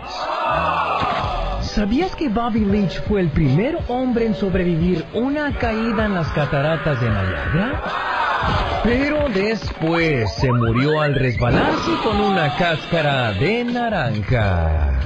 ¿Sabías 1.60 2.16
que 2.16 2.30
Bobby 2.30 2.64
Leach 2.64 3.02
fue 3.02 3.20
el 3.20 3.28
primer 3.32 3.80
hombre 3.90 4.28
en 4.28 4.36
sobrevivir 4.36 5.04
una 5.14 5.52
caída 5.58 6.06
en 6.06 6.14
las 6.14 6.30
cataratas 6.30 7.02
de 7.02 7.10
Niagara? 7.10 8.15
Pero 8.84 9.30
después 9.30 10.32
se 10.36 10.52
murió 10.52 11.02
al 11.02 11.16
resbalarse 11.16 11.92
con 12.04 12.22
una 12.22 12.56
cáscara 12.56 13.34
de 13.34 13.64
naranja. 13.64 15.00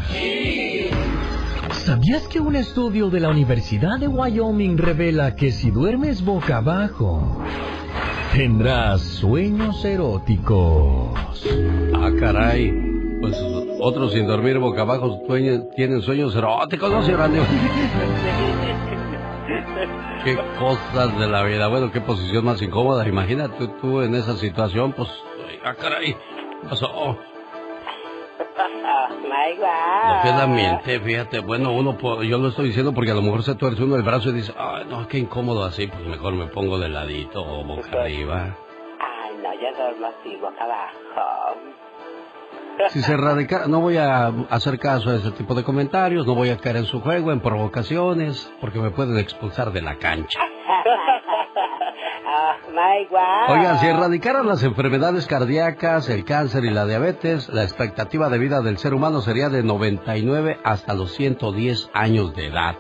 ¿Sabías 1.72 2.28
que 2.28 2.40
un 2.40 2.56
estudio 2.56 3.10
de 3.10 3.22
la 3.22 3.30
Universidad 3.30 3.98
de 3.98 4.08
Wyoming 4.08 4.78
revela 4.78 5.36
que 5.36 5.52
si 5.52 5.72
duermes 5.72 6.24
boca 6.24 6.58
abajo, 6.58 7.42
tendrás 8.34 9.02
sueños 9.02 9.84
eróticos? 9.86 11.18
Ah, 11.96 12.12
caray. 12.20 12.72
Pues 13.22 13.36
otros 13.80 14.14
sin 14.14 14.28
dormir 14.28 14.60
boca 14.60 14.82
abajo 14.82 15.22
tienen 15.76 16.02
sueños 16.02 16.36
eróticos, 16.36 16.92
¿no, 16.92 17.02
señor 17.02 17.22
Andy? 17.22 17.40
Qué 20.24 20.38
cosas 20.60 21.18
de 21.18 21.28
la 21.28 21.44
vida. 21.44 21.68
Bueno, 21.68 21.92
qué 21.92 22.02
posición 22.02 22.46
más 22.46 22.62
incómoda. 22.62 23.08
Imagínate 23.08 23.68
tú, 23.82 24.02
en 24.02 24.16
esa 24.16 24.34
situación, 24.34 24.94
pues... 24.94 25.10
Ah, 25.64 25.74
caray. 25.74 26.14
¿Qué 26.14 26.68
pasó? 26.70 27.18
My 29.24 29.56
God. 29.56 30.38
La 30.38 30.48
mente, 30.48 31.00
fíjate. 31.00 31.40
Bueno, 31.40 31.72
uno, 31.72 31.98
yo 32.22 32.38
lo 32.38 32.50
estoy 32.50 32.68
diciendo 32.68 32.94
porque 32.94 33.12
a 33.12 33.16
lo 33.16 33.22
mejor 33.22 33.44
se 33.44 33.56
tuerce 33.56 33.84
uno 33.84 33.96
el 33.96 34.04
brazo 34.04 34.30
y 34.30 34.34
dice, 34.34 34.54
ay, 34.58 34.86
no, 34.90 35.08
qué 35.08 35.20
incómodo 35.20 35.64
así. 35.64 35.88
Pues 35.88 36.06
mejor 36.06 36.34
me 36.34 36.48
pongo 36.48 36.78
de 36.80 36.90
ladito 36.90 37.42
o 37.42 37.64
boca 37.64 38.02
arriba. 38.02 38.58
Ay, 39.00 39.38
no, 39.42 39.54
yo 39.54 39.78
duermo 39.78 40.08
así, 40.08 40.36
boca 40.36 40.64
abajo. 40.64 41.58
Si 42.90 43.02
se 43.02 43.18
radica, 43.18 43.68
no 43.68 43.82
voy 43.82 43.98
a 43.98 44.28
hacer 44.50 44.80
caso 44.80 45.10
a 45.10 45.16
ese 45.16 45.32
tipo 45.32 45.54
de 45.54 45.64
comentarios, 45.64 46.26
no 46.26 46.36
voy 46.36 46.50
a 46.50 46.58
caer 46.58 46.78
en 46.78 46.86
su 46.86 47.02
juego, 47.02 47.32
en 47.32 47.42
provocaciones, 47.42 48.52
porque 48.62 48.80
me 48.80 48.92
pueden 48.92 49.18
expulsar 49.18 49.72
de 49.72 49.82
la 49.82 49.98
cancha. 49.98 50.40
Ah, 52.32 52.58
my 52.70 53.08
God. 53.10 53.58
Oigan, 53.58 53.80
si 53.80 53.88
erradicaran 53.88 54.46
las 54.46 54.62
enfermedades 54.62 55.26
cardíacas, 55.26 56.10
el 56.10 56.26
cáncer 56.26 56.64
y 56.64 56.70
la 56.70 56.86
diabetes, 56.86 57.50
la 57.50 57.64
expectativa 57.64 58.30
de 58.30 58.38
vida 58.38 58.62
del 58.62 58.78
ser 58.78 58.94
humano 58.94 59.22
sería 59.22 59.50
de 59.50 59.64
99 59.64 60.60
hasta 60.64 60.94
los 60.94 61.12
110 61.14 61.90
años 61.92 62.36
de 62.36 62.46
edad. 62.46 62.76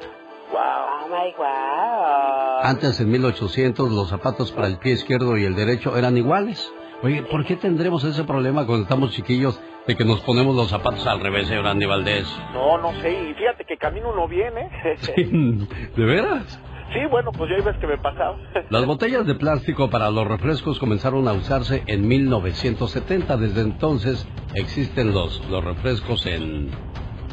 Oh, 0.53 1.07
my 1.07 1.33
God. 1.35 2.63
Antes, 2.63 2.99
en 2.99 3.09
1800, 3.09 3.91
los 3.91 4.09
zapatos 4.09 4.51
para 4.51 4.67
el 4.67 4.77
pie 4.77 4.93
izquierdo 4.93 5.35
y 5.35 5.45
el 5.45 5.55
derecho 5.55 5.97
eran 5.97 6.15
iguales. 6.15 6.71
Oye, 7.01 7.23
¿por 7.23 7.43
qué 7.43 7.55
tendremos 7.55 8.03
ese 8.03 8.25
problema 8.25 8.67
cuando 8.67 8.83
estamos 8.83 9.11
chiquillos 9.11 9.59
de 9.89 9.95
que 9.95 10.05
nos 10.05 10.21
ponemos 10.21 10.55
los 10.55 10.67
zapatos 10.69 11.05
al 11.07 11.19
revés, 11.19 11.47
señor 11.47 11.65
Andy 11.65 11.87
Valdés? 11.87 12.27
No, 12.53 12.77
no 12.77 12.91
sé, 13.01 13.11
y 13.11 13.33
fíjate 13.33 13.65
que 13.65 13.75
camino 13.75 14.11
uno 14.13 14.27
viene. 14.27 14.69
¿De 15.97 16.05
veras? 16.05 16.59
Sí, 16.93 16.99
bueno, 17.09 17.31
pues 17.31 17.49
ya 17.49 17.63
ves 17.65 17.75
que 17.81 17.87
me 17.87 17.97
pasaba. 17.97 18.37
Las 18.69 18.85
botellas 18.85 19.25
de 19.25 19.33
plástico 19.33 19.89
para 19.89 20.11
los 20.11 20.27
refrescos 20.27 20.77
comenzaron 20.77 21.27
a 21.27 21.33
usarse 21.33 21.81
en 21.87 22.07
1970. 22.07 23.35
Desde 23.37 23.61
entonces 23.61 24.27
existen 24.53 25.11
los, 25.11 25.43
los 25.49 25.63
refrescos 25.63 26.23
en, 26.27 26.69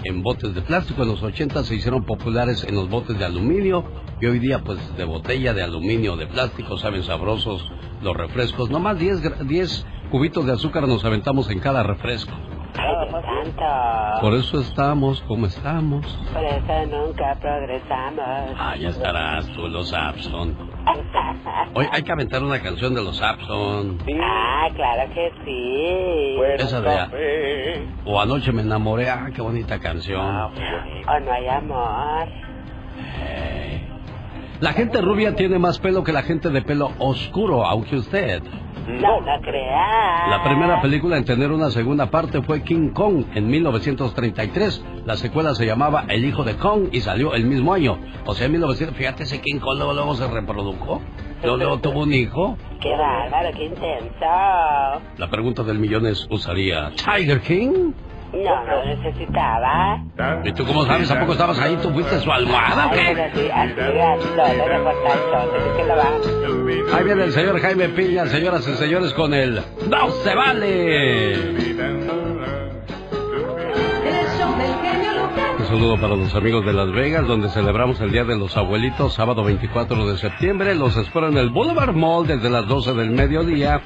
en 0.04 0.22
botes 0.22 0.54
de 0.54 0.62
plástico. 0.62 1.02
En 1.02 1.08
los 1.08 1.22
80 1.22 1.62
se 1.64 1.74
hicieron 1.74 2.04
populares 2.06 2.64
en 2.64 2.74
los 2.74 2.88
botes 2.88 3.18
de 3.18 3.24
aluminio 3.26 3.84
y 4.20 4.26
hoy 4.26 4.38
día 4.38 4.60
pues 4.60 4.78
de 4.96 5.04
botella 5.04 5.52
de 5.52 5.62
aluminio, 5.62 6.16
de 6.16 6.26
plástico, 6.26 6.78
saben 6.78 7.02
sabrosos 7.02 7.70
los 8.02 8.16
refrescos. 8.16 8.70
No 8.70 8.78
más 8.78 8.98
10, 8.98 9.22
gra- 9.22 9.38
10 9.46 9.86
cubitos 10.10 10.46
de 10.46 10.52
azúcar 10.52 10.86
nos 10.86 11.04
aventamos 11.04 11.50
en 11.50 11.60
cada 11.60 11.82
refresco. 11.82 12.32
Ay, 12.78 12.96
santo. 13.10 14.20
Por 14.20 14.34
eso 14.34 14.60
estamos 14.60 15.22
como 15.22 15.46
estamos. 15.46 16.06
Por 16.32 16.44
eso 16.44 16.86
nunca 16.90 17.34
progresamos. 17.40 18.54
Ah, 18.58 18.74
ya 18.78 18.88
estarás 18.88 19.46
tú, 19.48 19.66
los 19.68 19.92
Abson. 19.92 20.56
Hoy 21.74 21.86
hay 21.90 22.02
que 22.02 22.12
aventar 22.12 22.42
una 22.42 22.60
canción 22.60 22.94
de 22.94 23.02
los 23.02 23.20
Abson. 23.22 23.98
Ah, 24.22 24.68
claro 24.74 25.12
que 25.14 25.32
sí. 25.44 26.36
Esa 26.62 26.80
de 26.80 27.88
O 28.04 28.20
anoche 28.20 28.52
me 28.52 28.62
enamoré, 28.62 29.08
ah, 29.08 29.28
qué 29.34 29.40
bonita 29.42 29.78
canción. 29.78 30.20
O 30.20 31.20
no 31.20 31.32
hay 31.32 31.48
amor. 31.48 32.28
La 34.60 34.72
gente 34.72 35.02
rubia 35.02 35.34
tiene 35.34 35.58
más 35.58 35.78
pelo 35.78 36.02
que 36.02 36.12
la 36.12 36.22
gente 36.22 36.48
de 36.48 36.62
pelo 36.62 36.92
oscuro, 36.98 37.66
aunque 37.66 37.96
usted. 37.96 38.42
No, 38.86 39.20
no 39.20 39.40
creas. 39.40 40.30
La 40.30 40.42
primera 40.44 40.80
película 40.80 41.16
en 41.16 41.24
tener 41.24 41.50
una 41.50 41.70
segunda 41.70 42.10
parte 42.10 42.42
fue 42.42 42.62
King 42.62 42.90
Kong 42.90 43.24
en 43.34 43.48
1933. 43.48 44.84
La 45.04 45.16
secuela 45.16 45.54
se 45.54 45.66
llamaba 45.66 46.04
El 46.08 46.24
hijo 46.24 46.44
de 46.44 46.56
Kong 46.56 46.88
y 46.92 47.00
salió 47.00 47.34
el 47.34 47.46
mismo 47.46 47.74
año. 47.74 47.98
O 48.24 48.34
sea, 48.34 48.46
en 48.46 48.52
1900, 48.52 48.96
fíjate 48.96 49.24
ese 49.24 49.40
King 49.40 49.58
Kong 49.58 49.76
luego, 49.78 49.92
luego 49.92 50.14
se 50.14 50.28
reprodujo. 50.28 51.02
Luego, 51.42 51.56
luego 51.56 51.78
tuvo 51.78 52.02
un 52.02 52.14
hijo. 52.14 52.56
Qué 52.80 52.90
bárbaro, 52.96 53.50
qué 53.56 53.64
intenso. 53.64 54.26
La 55.18 55.28
pregunta 55.30 55.62
del 55.62 55.78
millón 55.78 56.06
es, 56.06 56.26
¿usaría 56.30 56.90
Tiger 56.90 57.40
King? 57.40 57.92
No, 58.32 58.64
no 58.64 58.84
necesitaba. 58.84 60.02
¿Y 60.44 60.52
tú 60.52 60.64
cómo 60.66 60.84
sabes? 60.84 61.10
¿A 61.10 61.20
poco 61.20 61.32
estabas 61.32 61.58
ahí? 61.58 61.76
¿Tú 61.82 61.90
fuiste 61.90 62.18
su 62.20 62.30
almohada 62.30 62.86
o 62.86 62.90
qué? 62.90 62.98
Ahí 66.92 67.04
viene 67.04 67.24
el 67.24 67.32
señor 67.32 67.60
Jaime 67.60 67.88
Piña, 67.90 68.26
señoras 68.26 68.66
y 68.68 68.74
señores, 68.74 69.12
con 69.14 69.32
el 69.34 69.62
¡No 69.88 70.10
se 70.10 70.34
vale! 70.34 71.56
Un 75.58 75.64
saludo 75.66 76.00
para 76.00 76.14
los 76.14 76.34
amigos 76.34 76.64
de 76.64 76.72
Las 76.72 76.92
Vegas, 76.92 77.26
donde 77.26 77.48
celebramos 77.48 78.00
el 78.00 78.12
Día 78.12 78.24
de 78.24 78.36
los 78.36 78.56
Abuelitos, 78.56 79.14
sábado 79.14 79.42
24 79.42 80.06
de 80.06 80.16
septiembre. 80.18 80.74
Los 80.74 80.96
espero 80.96 81.28
en 81.28 81.36
el 81.38 81.50
Boulevard 81.50 81.92
Mall 81.94 82.26
desde 82.26 82.50
las 82.50 82.66
12 82.66 82.94
del 82.94 83.10
mediodía 83.10 83.80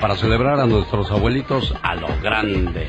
para 0.00 0.14
celebrar 0.14 0.60
a 0.60 0.66
nuestros 0.66 1.10
abuelitos 1.10 1.74
a 1.82 1.94
lo 1.96 2.06
grande. 2.22 2.86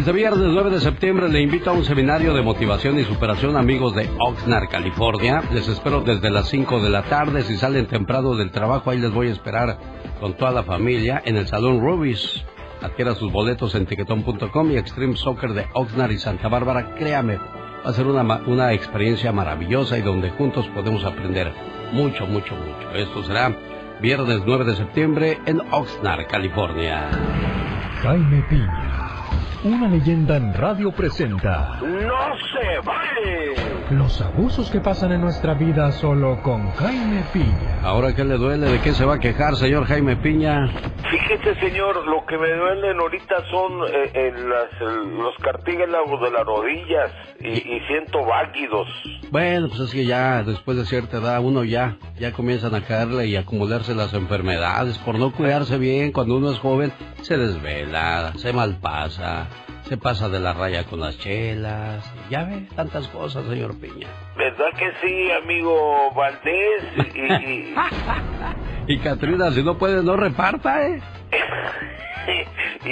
Este 0.00 0.12
viernes 0.12 0.48
9 0.50 0.70
de 0.70 0.80
septiembre 0.80 1.28
le 1.28 1.42
invito 1.42 1.68
a 1.68 1.74
un 1.74 1.84
seminario 1.84 2.32
de 2.32 2.40
motivación 2.40 2.98
y 2.98 3.04
superación 3.04 3.54
amigos 3.54 3.94
de 3.94 4.08
Oxnard, 4.18 4.70
California. 4.70 5.42
Les 5.52 5.68
espero 5.68 6.00
desde 6.00 6.30
las 6.30 6.48
5 6.48 6.80
de 6.80 6.88
la 6.88 7.02
tarde. 7.02 7.42
Si 7.42 7.58
salen 7.58 7.84
temprano 7.84 8.34
del 8.34 8.50
trabajo, 8.50 8.88
ahí 8.88 8.98
les 8.98 9.12
voy 9.12 9.28
a 9.28 9.32
esperar 9.32 9.76
con 10.18 10.32
toda 10.38 10.52
la 10.52 10.62
familia 10.62 11.20
en 11.22 11.36
el 11.36 11.46
Salón 11.48 11.82
Rubis. 11.82 12.42
Adquiera 12.80 13.14
sus 13.14 13.30
boletos 13.30 13.74
en 13.74 13.84
tiquetón.com 13.84 14.70
y 14.70 14.78
Extreme 14.78 15.16
Soccer 15.16 15.52
de 15.52 15.66
Oxnard 15.74 16.12
y 16.12 16.18
Santa 16.18 16.48
Bárbara. 16.48 16.94
Créame, 16.94 17.36
va 17.36 17.90
a 17.90 17.92
ser 17.92 18.06
una, 18.06 18.22
una 18.46 18.72
experiencia 18.72 19.32
maravillosa 19.32 19.98
y 19.98 20.00
donde 20.00 20.30
juntos 20.30 20.66
podemos 20.68 21.04
aprender 21.04 21.52
mucho, 21.92 22.26
mucho, 22.26 22.54
mucho. 22.56 22.90
Esto 22.94 23.22
será 23.22 23.54
viernes 24.00 24.40
9 24.46 24.64
de 24.64 24.76
septiembre 24.76 25.38
en 25.44 25.60
Oxnard, 25.70 26.26
California. 26.26 27.10
Jaime 28.02 28.42
Piña, 28.48 28.99
una 29.64 29.88
leyenda 29.88 30.36
en 30.36 30.54
radio 30.54 30.90
presenta 30.92 31.78
¡No 31.82 32.36
se 32.52 32.78
vale! 32.84 33.54
los 33.90 34.20
abusos 34.20 34.70
que 34.70 34.78
pasan 34.80 35.10
en 35.12 35.20
nuestra 35.20 35.54
vida 35.54 35.90
solo 35.90 36.40
con 36.44 36.70
Jaime 36.76 37.24
Piña. 37.32 37.80
Ahora, 37.82 38.14
¿qué 38.14 38.24
le 38.24 38.36
duele? 38.36 38.68
¿De 38.70 38.80
qué 38.82 38.92
se 38.92 39.04
va 39.04 39.14
a 39.14 39.18
quejar, 39.18 39.56
señor 39.56 39.84
Jaime 39.86 40.14
Piña? 40.16 40.68
Fíjese, 41.10 41.58
señor, 41.58 42.06
lo 42.06 42.24
que 42.24 42.38
me 42.38 42.48
duelen 42.52 43.00
ahorita 43.00 43.34
son 43.50 43.72
eh, 43.92 44.10
eh, 44.14 44.32
las- 44.46 44.80
el- 44.80 45.16
los 45.18 45.34
cartílagos 45.42 46.20
de 46.22 46.30
las 46.30 46.44
rodillas 46.46 47.10
y, 47.40 47.48
y 47.48 47.80
siento 47.88 48.24
váguidos. 48.24 48.86
Bueno, 49.32 49.66
pues 49.68 49.80
es 49.80 49.90
que 49.92 50.04
ya 50.06 50.44
después 50.44 50.76
de 50.76 50.84
cierta 50.84 51.16
edad 51.18 51.40
uno 51.42 51.64
ya, 51.64 51.96
ya 52.16 52.30
comienzan 52.32 52.76
a 52.76 52.82
caerle 52.82 53.26
y 53.26 53.34
acumularse 53.34 53.96
las 53.96 54.14
enfermedades. 54.14 54.98
Por 54.98 55.18
no 55.18 55.32
cuidarse 55.32 55.78
bien, 55.78 56.12
cuando 56.12 56.36
uno 56.36 56.52
es 56.52 56.60
joven, 56.60 56.92
se 57.22 57.36
desvela, 57.36 58.34
se 58.36 58.52
malpasa, 58.52 59.48
se 59.90 59.96
pasa 59.98 60.28
de 60.28 60.38
la 60.38 60.52
raya 60.52 60.84
con 60.84 61.00
las 61.00 61.18
chelas. 61.18 62.04
Ya 62.30 62.44
ve, 62.44 62.62
tantas 62.76 63.08
cosas, 63.08 63.44
señor 63.48 63.76
Piña. 63.80 64.06
¿Verdad 64.36 64.68
que 64.78 64.88
sí, 65.02 65.32
amigo 65.32 66.12
Valdés? 66.14 66.82
Y, 67.16 67.20
y- 67.20 67.74
Y 68.94 68.98
Catrina, 69.00 69.50
si 69.50 69.64
no 69.64 69.76
puede, 69.78 70.00
no 70.04 70.16
reparta, 70.16 70.86
¿eh? 70.86 71.00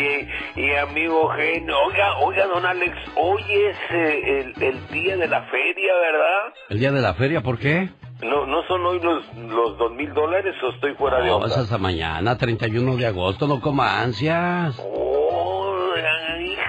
y, 0.56 0.60
y 0.60 0.74
amigo 0.74 1.28
genio, 1.36 1.74
oiga, 1.86 2.18
oiga, 2.18 2.46
don 2.46 2.66
Alex, 2.66 2.96
hoy 3.16 3.42
es 3.48 3.76
eh, 3.92 4.40
el, 4.56 4.62
el 4.62 4.88
día 4.88 5.16
de 5.16 5.28
la 5.28 5.42
feria, 5.44 5.92
¿verdad? 6.00 6.54
¿El 6.68 6.78
día 6.80 6.90
de 6.90 7.00
la 7.00 7.14
feria? 7.14 7.42
¿Por 7.42 7.58
qué? 7.58 7.90
No, 8.22 8.44
¿No 8.46 8.64
son 8.66 8.84
hoy 8.84 9.00
los, 9.00 9.24
los 9.36 9.78
dos 9.78 9.92
mil 9.92 10.12
dólares 10.12 10.54
o 10.64 10.70
estoy 10.70 10.94
fuera 10.94 11.20
de 11.20 11.26
No, 11.28 11.36
onda? 11.36 11.46
es 11.46 11.56
hasta 11.58 11.78
mañana, 11.78 12.36
31 12.36 12.96
de 12.96 13.06
agosto, 13.06 13.46
no 13.46 13.60
coma 13.60 14.00
ansias. 14.02 14.76
Oh, 14.84 15.07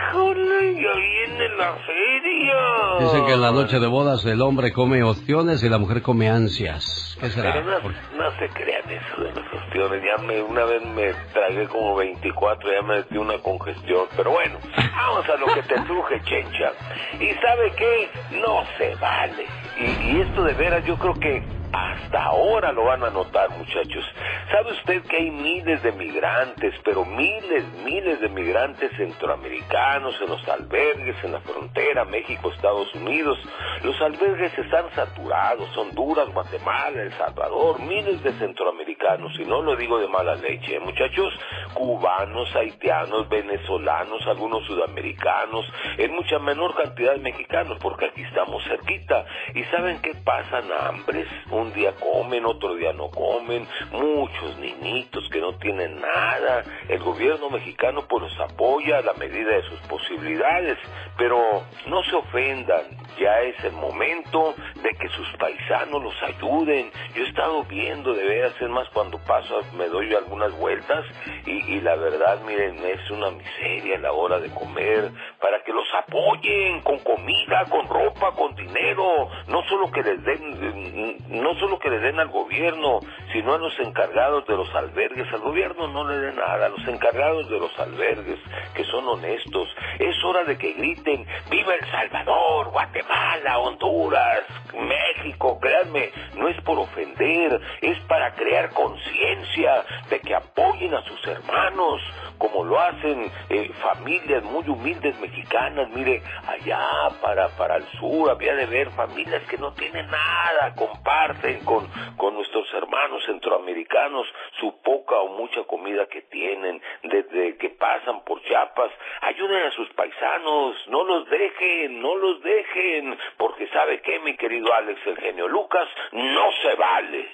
híjole, 0.09 0.81
ya 0.81 0.93
viene 0.95 1.49
la 1.57 1.73
feria. 1.85 2.99
Dicen 2.99 3.25
que 3.25 3.33
en 3.33 3.41
la 3.41 3.51
noche 3.51 3.79
de 3.79 3.87
bodas 3.87 4.25
el 4.25 4.41
hombre 4.41 4.71
come 4.73 5.03
ostiones 5.03 5.63
y 5.63 5.69
la 5.69 5.77
mujer 5.77 6.01
come 6.01 6.29
ansias. 6.29 7.17
¿Qué 7.19 7.29
será? 7.29 7.53
Pero 7.53 7.65
no, 7.71 7.79
¿Por- 7.81 7.93
no 7.93 8.31
se 8.39 8.49
crean 8.49 8.89
eso 8.89 9.21
de 9.21 9.31
las 9.33 9.49
cuestiones. 9.49 10.03
Ya 10.03 10.23
me, 10.23 10.41
una 10.41 10.65
vez 10.65 10.83
me 10.85 11.13
tragué 11.33 11.67
como 11.67 11.95
24, 11.95 12.71
ya 12.71 12.81
me 12.81 12.95
metí 12.97 13.17
una 13.17 13.37
congestión. 13.39 14.05
Pero 14.15 14.31
bueno, 14.31 14.57
vamos 14.95 15.29
a 15.29 15.35
lo 15.37 15.47
que 15.47 15.63
te 15.63 15.79
truje, 15.81 16.21
chencha. 16.23 16.71
¿Y 17.19 17.29
sabe 17.41 17.71
qué? 17.77 18.09
No 18.41 18.63
se 18.77 18.95
vale. 18.95 19.45
Y, 19.77 20.17
y 20.17 20.21
esto 20.21 20.43
de 20.43 20.53
veras 20.53 20.83
yo 20.85 20.97
creo 20.97 21.13
que 21.13 21.43
hasta 21.71 22.23
ahora 22.23 22.71
lo 22.71 22.85
van 22.85 23.03
a 23.03 23.09
notar, 23.09 23.49
muchachos. 23.51 24.05
¿Sabe 24.51 24.71
usted 24.71 25.03
que 25.03 25.17
hay 25.17 25.31
miles 25.31 25.83
de 25.83 25.91
migrantes, 25.91 26.73
pero 26.83 27.05
miles, 27.05 27.63
miles 27.83 28.19
de 28.19 28.29
migrantes 28.29 28.91
centroamericanos 28.97 30.15
en 30.21 30.29
los 30.29 30.47
albergues, 30.47 31.15
en 31.23 31.33
la 31.33 31.41
frontera 31.41 32.05
México-Estados 32.05 32.93
Unidos? 32.95 33.37
Los 33.83 34.01
albergues 34.01 34.57
están 34.57 34.85
saturados, 34.95 35.75
Honduras, 35.77 36.29
Guatemala, 36.33 37.01
El 37.01 37.13
Salvador, 37.13 37.79
miles 37.81 38.23
de 38.23 38.33
centroamericanos, 38.33 39.39
y 39.39 39.45
no 39.45 39.61
lo 39.61 39.75
digo 39.75 39.99
de 39.99 40.07
mala 40.07 40.35
leche, 40.35 40.75
¿eh, 40.75 40.79
muchachos, 40.79 41.33
cubanos, 41.73 42.53
haitianos, 42.55 43.29
venezolanos, 43.29 44.25
algunos 44.27 44.65
sudamericanos, 44.65 45.65
en 45.97 46.15
mucha 46.15 46.39
menor 46.39 46.75
cantidad 46.75 47.15
mexicanos, 47.17 47.77
porque 47.81 48.05
aquí 48.05 48.23
estamos 48.23 48.63
cerquita. 48.63 49.25
¿Y 49.53 49.63
saben 49.65 50.01
qué 50.01 50.15
pasan 50.23 50.65
hambres? 50.71 51.27
Un 51.59 51.73
día 51.73 51.91
comen, 51.99 52.45
otro 52.45 52.75
día 52.75 52.93
no 52.93 53.09
comen, 53.09 53.67
muchos 53.91 54.57
niñitos 54.59 55.27
que 55.29 55.41
no 55.41 55.57
tienen 55.57 55.99
nada. 55.99 56.63
El 56.87 56.99
gobierno 56.99 57.49
mexicano 57.49 58.05
pues 58.07 58.23
los 58.23 58.39
apoya 58.39 58.99
a 58.99 59.01
la 59.01 59.13
medida 59.13 59.51
de 59.51 59.63
sus 59.63 59.79
posibilidades, 59.81 60.77
pero 61.17 61.63
no 61.87 62.01
se 62.03 62.15
ofendan, 62.15 62.83
ya 63.19 63.41
es 63.41 63.61
el 63.65 63.73
momento 63.73 64.55
de 64.81 64.89
que 64.97 65.09
sus 65.09 65.27
paisanos 65.37 66.01
los 66.01 66.23
ayuden. 66.23 66.91
Yo 67.13 67.23
he 67.25 67.27
estado 67.27 67.63
viendo 67.65 68.13
de 68.13 68.23
veras, 68.23 68.53
es 68.59 68.69
más 68.69 68.87
cuando 68.89 69.17
paso 69.19 69.59
me 69.77 69.87
doy 69.87 70.13
algunas 70.15 70.57
vueltas 70.57 71.05
y, 71.45 71.81
la 71.81 71.95
verdad, 71.95 72.39
miren, 72.45 72.77
es 72.85 73.11
una 73.11 73.31
miseria 73.31 73.97
la 73.99 74.13
hora 74.13 74.39
de 74.39 74.49
comer, 74.53 75.11
para 75.41 75.61
que 75.63 75.73
los 75.73 75.87
apoyen 75.93 76.81
con 76.81 76.99
comida, 76.99 77.65
con 77.69 77.87
ropa, 77.87 78.31
con 78.31 78.55
dinero, 78.55 79.29
no 79.47 79.63
solo 79.63 79.91
que 79.91 80.03
les 80.03 80.23
den, 80.23 81.17
no 81.29 81.48
solo 81.55 81.79
que 81.79 81.89
les 81.89 82.01
den 82.01 82.19
al 82.19 82.29
gobierno, 82.29 82.99
sino 83.31 83.53
a 83.53 83.57
los 83.57 83.77
encargados 83.79 84.45
de 84.47 84.55
los 84.55 84.73
albergues. 84.75 85.31
Al 85.33 85.39
gobierno 85.39 85.87
no 85.87 86.07
le 86.07 86.17
den 86.17 86.35
nada, 86.35 86.67
a 86.67 86.69
los 86.69 86.87
encargados 86.87 87.49
de 87.49 87.59
los 87.59 87.77
albergues, 87.79 88.39
que 88.73 88.83
son 88.85 89.07
honestos. 89.07 89.69
Es 89.99 90.15
hora 90.23 90.43
de 90.43 90.57
que 90.57 90.73
griten, 90.73 91.25
¡Viva 91.49 91.73
El 91.73 91.85
Salvador, 91.91 92.69
Guatemala, 92.71 93.59
Honduras, 93.59 94.43
México! 94.73 95.59
Créanme, 95.59 96.11
no 96.35 96.47
es 96.47 96.59
por 96.61 96.77
ofender, 96.79 97.59
es 97.81 97.99
para 98.01 98.33
crear 98.33 98.69
conciencia 98.71 99.83
de 100.09 100.19
que 100.19 100.35
apoyen 100.35 100.93
a 100.93 101.03
sus 101.03 101.27
hermanos, 101.27 102.01
como 102.37 102.63
lo 102.63 102.79
hacen 102.79 103.31
eh, 103.49 103.71
familias 103.81 104.43
muy 104.43 104.67
humildes 104.67 105.19
mexicanas. 105.19 105.89
Mire, 105.89 106.21
allá 106.47 107.09
para, 107.21 107.49
para 107.49 107.77
el 107.77 107.85
sur 107.99 108.29
había 108.29 108.55
de 108.55 108.65
ver 108.65 108.89
familias 108.91 109.43
que 109.43 109.57
no 109.57 109.73
tienen 109.73 110.07
nada, 110.09 110.73
comparten 110.75 111.38
con, 111.65 111.87
con 112.17 112.33
nuestros 112.35 112.71
hermanos 112.73 113.23
centroamericanos 113.25 114.27
su 114.59 114.81
poca 114.81 115.15
o 115.19 115.37
mucha 115.37 115.63
comida 115.63 116.07
que 116.07 116.21
tienen, 116.23 116.81
desde 117.03 117.57
que 117.57 117.69
pasan 117.69 118.23
por 118.25 118.41
Chiapas. 118.43 118.91
Ayuden 119.21 119.63
a 119.63 119.71
sus 119.71 119.89
paisanos, 119.93 120.75
no 120.89 121.03
los 121.03 121.29
dejen, 121.29 122.01
no 122.01 122.15
los 122.15 122.41
dejen, 122.41 123.17
porque 123.37 123.67
sabe 123.69 124.01
que 124.01 124.19
mi 124.19 124.35
querido 124.35 124.73
Alex, 124.73 124.99
el 125.07 125.17
genio 125.17 125.47
Lucas, 125.47 125.87
no 126.11 126.51
se 126.61 126.75
vale. 126.75 127.27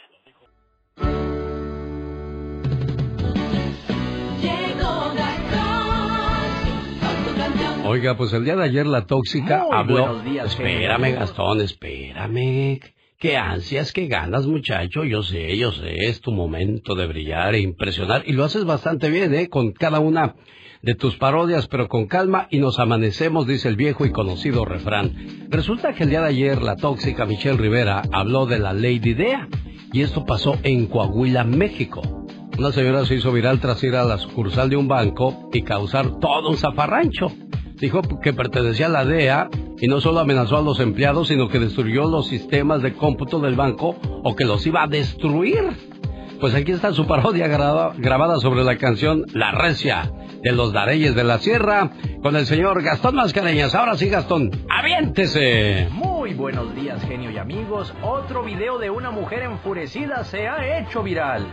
Oiga, 7.88 8.18
pues 8.18 8.34
el 8.34 8.44
día 8.44 8.56
de 8.56 8.64
ayer 8.64 8.86
la 8.88 9.06
tóxica 9.06 9.60
Muy 9.60 9.78
habló. 9.78 10.06
buenos 10.08 10.26
días, 10.26 10.46
espérame, 10.48 11.04
genio. 11.04 11.20
Gastón, 11.20 11.62
espérame. 11.62 12.80
Qué 13.26 13.38
ansias, 13.38 13.92
qué 13.92 14.06
ganas, 14.06 14.46
muchacho. 14.46 15.04
Yo 15.04 15.24
sé, 15.24 15.58
yo 15.58 15.72
sé, 15.72 15.96
es 16.10 16.22
tu 16.22 16.32
momento 16.32 16.94
de 16.94 17.08
brillar 17.08 17.56
e 17.56 17.60
impresionar. 17.60 18.22
Y 18.28 18.34
lo 18.34 18.44
haces 18.44 18.66
bastante 18.66 19.10
bien, 19.10 19.34
¿eh? 19.34 19.50
Con 19.50 19.72
cada 19.72 20.00
una 20.00 20.36
de 20.84 20.94
tus 20.94 21.16
parodias, 21.16 21.68
pero 21.68 21.88
con 21.88 22.06
calma 22.06 22.48
y 22.52 22.60
nos 22.60 22.78
amanecemos, 22.78 23.48
dice 23.48 23.68
el 23.68 23.78
viejo 23.78 24.06
y 24.06 24.12
conocido 24.12 24.64
refrán. 24.64 25.48
Resulta 25.50 25.94
que 25.94 26.04
el 26.04 26.12
día 26.12 26.22
de 26.22 26.28
ayer 26.28 26.62
la 26.62 26.76
tóxica 26.76 27.26
Michelle 27.26 27.58
Rivera 27.58 28.04
habló 28.12 28.46
de 28.46 28.60
la 28.60 28.74
Lady 28.74 29.16
Dea. 29.16 29.48
Y 29.92 30.04
esto 30.04 30.24
pasó 30.24 30.60
en 30.62 30.86
Coahuila, 30.86 31.46
México. 31.46 32.28
Una 32.60 32.72
señora 32.72 33.08
se 33.08 33.16
hizo 33.16 33.32
viral 33.32 33.60
tras 33.60 33.84
ir 33.84 33.96
a 33.96 34.06
la 34.06 34.20
sucursal 34.20 34.70
de 34.70 34.78
un 34.78 34.88
banco 34.88 35.50
y 35.52 35.64
causar 35.64 36.20
todo 36.20 36.52
un 36.52 36.58
zafarrancho. 36.58 37.32
Dijo 37.80 38.02
que 38.22 38.34
pertenecía 38.34 38.86
a 38.86 38.90
la 38.90 39.06
DEA 39.06 39.50
y 39.80 39.88
no 39.88 40.00
solo 40.00 40.20
amenazó 40.20 40.58
a 40.58 40.62
los 40.62 40.80
empleados, 40.80 41.28
sino 41.28 41.50
que 41.50 41.60
destruyó 41.60 42.10
los 42.10 42.28
sistemas 42.28 42.82
de 42.82 42.94
cómputo 42.94 43.40
del 43.40 43.56
banco 43.56 43.96
o 44.24 44.36
que 44.36 44.46
los 44.46 44.66
iba 44.66 44.84
a 44.84 44.88
destruir. 44.88 45.95
Pues 46.40 46.54
aquí 46.54 46.72
está 46.74 46.92
su 46.94 47.08
parodia 47.08 47.48
graba- 47.48 47.94
grabada 47.98 48.38
sobre 48.40 48.64
la 48.64 48.78
canción 48.78 49.24
La 49.34 49.52
Recia 49.52 50.12
de 50.44 50.52
los 50.52 50.74
Dareyes 50.74 51.16
de 51.16 51.24
la 51.24 51.40
Sierra 51.40 51.90
con 52.22 52.36
el 52.36 52.46
señor 52.46 52.84
Gastón 52.84 53.16
Mascareñas. 53.16 53.74
Ahora 53.74 53.96
sí, 53.96 54.10
Gastón, 54.10 54.52
aviéntese. 54.70 55.88
Muy 55.92 56.34
buenos 56.34 56.76
días, 56.76 57.02
genio 57.04 57.32
y 57.32 57.38
amigos. 57.38 57.94
Otro 58.04 58.44
video 58.44 58.78
de 58.78 58.90
una 58.90 59.12
mujer 59.12 59.44
enfurecida 59.44 60.24
se 60.26 60.48
ha 60.48 60.80
hecho 60.80 61.02
viral. 61.04 61.48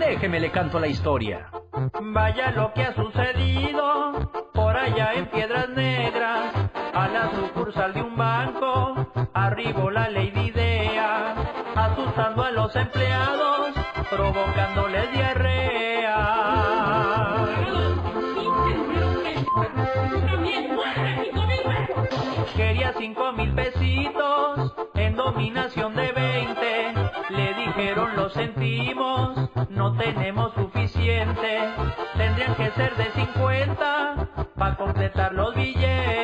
Déjeme 0.00 0.40
le 0.40 0.50
canto 0.50 0.80
la 0.80 0.88
historia. 0.88 1.48
Vaya 2.02 2.50
lo 2.52 2.72
que 2.74 2.82
ha 2.82 2.94
sucedido 2.94 4.30
por 4.54 4.76
allá 4.76 5.12
en 5.14 5.26
Piedras 5.26 5.68
Negras, 5.70 6.52
a 6.94 7.08
la 7.08 7.30
sucursal 7.32 7.94
de 7.94 8.02
un 8.02 8.16
banco, 8.16 9.06
arribó 9.34 9.90
la 9.90 10.08
Lady 10.10 10.50
Asustando 11.74 12.44
a 12.44 12.50
los 12.50 12.76
empleados, 12.76 13.72
provocándoles 14.10 15.12
diarrea. 15.12 16.62
Quería 22.56 22.92
cinco 22.98 23.32
mil 23.32 23.52
pesitos 23.54 24.74
en 24.94 25.16
dominación 25.16 25.94
de 25.94 26.12
20. 26.12 26.94
Le 27.30 27.54
dijeron 27.54 28.14
lo 28.16 28.28
sentimos, 28.30 29.50
no 29.70 29.96
tenemos 29.96 30.52
suficiente. 30.54 31.72
Tendrían 32.16 32.54
que 32.54 32.70
ser 32.72 32.94
de 32.96 33.10
50 33.12 34.28
para 34.56 34.76
completar 34.76 35.32
los 35.32 35.54
billetes. 35.54 36.22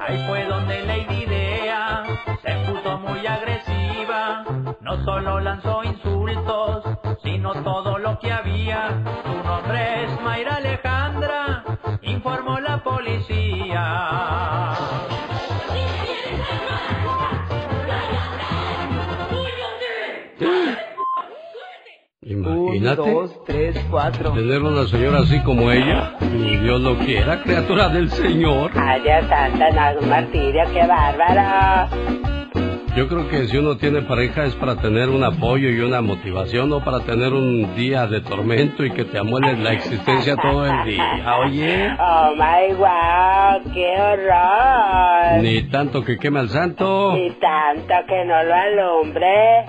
Ahí 0.00 0.24
fue 0.26 0.44
donde 0.46 0.82
Lady 0.86 1.26
Dea 1.26 2.04
se 2.42 2.52
puso 2.66 2.98
muy 2.98 3.26
agresiva. 3.26 4.44
No 4.80 5.04
solo 5.04 5.40
lanzó 5.40 5.84
insultos, 5.84 6.84
sino 7.22 7.52
todo 7.62 7.98
lo 7.98 8.18
que 8.18 8.32
había. 8.32 8.88
Tu 9.24 9.42
nombre 9.48 10.04
es 10.04 10.20
Mayra 10.20 10.56
Alejandra, 10.56 11.64
informó 12.02 12.60
la 12.60 12.82
policía. 12.82 13.86
Imagínate. 22.28 23.02
Un, 23.02 23.14
dos, 23.14 23.44
tres, 23.44 23.78
cuatro. 23.90 24.32
Tener 24.32 24.60
una 24.62 24.86
señora 24.88 25.20
así 25.20 25.40
como 25.44 25.70
ella, 25.70 26.14
ni 26.20 26.56
Dios 26.56 26.80
lo 26.80 26.96
quiera, 26.98 27.40
criatura 27.42 27.88
del 27.88 28.10
Señor. 28.10 28.72
Ay, 28.74 29.00
Dios 29.02 29.26
santo, 29.28 29.64
no, 29.72 30.00
un 30.00 30.08
martirio, 30.08 30.62
qué 30.72 30.86
bárbaro. 30.86 31.88
Yo 32.96 33.08
creo 33.08 33.28
que 33.28 33.46
si 33.46 33.58
uno 33.58 33.76
tiene 33.76 34.00
pareja 34.02 34.44
es 34.46 34.54
para 34.54 34.76
tener 34.76 35.10
un 35.10 35.22
apoyo 35.22 35.68
y 35.68 35.80
una 35.80 36.00
motivación, 36.00 36.70
no 36.70 36.82
para 36.82 37.00
tener 37.00 37.34
un 37.34 37.76
día 37.76 38.06
de 38.06 38.22
tormento 38.22 38.86
y 38.86 38.90
que 38.90 39.04
te 39.04 39.18
amuele 39.18 39.54
la 39.58 39.74
existencia 39.74 40.34
todo 40.36 40.64
el 40.64 40.84
día. 40.86 41.36
Oye, 41.44 41.90
Oh 42.00 42.32
my 42.34 42.74
wow, 42.74 43.72
qué 43.74 44.00
horror. 44.00 45.42
ni 45.42 45.62
tanto 45.64 46.02
que 46.04 46.16
queme 46.16 46.40
al 46.40 46.48
santo. 46.48 47.12
Ni 47.12 47.30
tanto 47.32 47.94
que 48.08 48.24
no 48.24 48.42
lo 48.42 48.54
alumbre. 48.54 49.66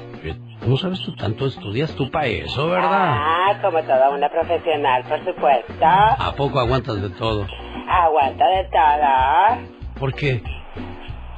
¿Cómo 0.67 0.75
sabes 0.75 0.99
tú 0.99 1.15
tanto? 1.15 1.45
Estudias 1.45 1.95
tú 1.95 2.11
para 2.11 2.25
eso, 2.25 2.67
¿verdad? 2.67 2.89
Ah, 2.91 3.57
como 3.61 3.81
toda 3.83 4.09
una 4.09 4.27
profesional, 4.27 5.01
por 5.07 5.23
supuesto. 5.23 5.73
¿A 5.81 6.33
poco 6.35 6.59
aguantas 6.59 7.01
de 7.01 7.09
todo? 7.11 7.47
Aguanta 7.87 8.45
de 8.49 8.65
todo. 8.65 9.61
¿Por 9.97 10.13
qué? 10.13 10.43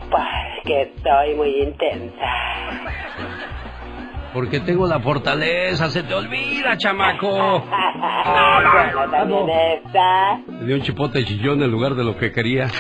Porque 0.10 0.94
soy 1.04 1.36
muy 1.36 1.62
intensa. 1.62 2.26
Porque 4.34 4.62
tengo 4.62 4.88
la 4.88 5.00
fortaleza, 5.00 5.92
se 5.92 6.02
te 6.02 6.16
olvida, 6.16 6.76
chamaco. 6.76 7.30
bueno, 7.68 9.12
también. 9.12 9.46
Le 10.60 10.66
dio 10.66 10.76
un 10.76 10.82
chipote 10.82 11.24
chillón 11.24 11.62
en 11.62 11.70
lugar 11.70 11.94
de 11.94 12.04
lo 12.04 12.18
que 12.18 12.32
quería. 12.32 12.68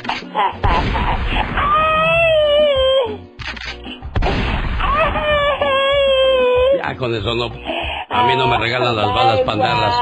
Ya 6.79 6.95
con 6.95 7.13
eso 7.13 7.35
no. 7.35 7.45
A 8.09 8.23
mí 8.23 8.35
no 8.35 8.47
me 8.47 8.57
regalan 8.57 8.95
las 8.95 9.13
balas 9.13 9.41
para 9.41 9.53
andarlas 9.53 9.95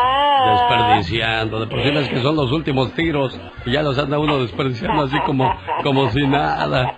desperdiciando. 0.51 1.59
De 1.59 1.67
por 1.67 1.81
sí 1.81 1.89
es 1.89 2.09
que 2.09 2.19
son 2.19 2.35
los 2.35 2.51
últimos 2.51 2.93
tiros 2.93 3.39
y 3.65 3.71
ya 3.71 3.81
los 3.81 3.97
anda 3.97 4.19
uno 4.19 4.39
desperdiciando 4.39 5.03
así 5.03 5.19
como, 5.21 5.53
como 5.83 6.09
si 6.09 6.25
nada. 6.27 6.97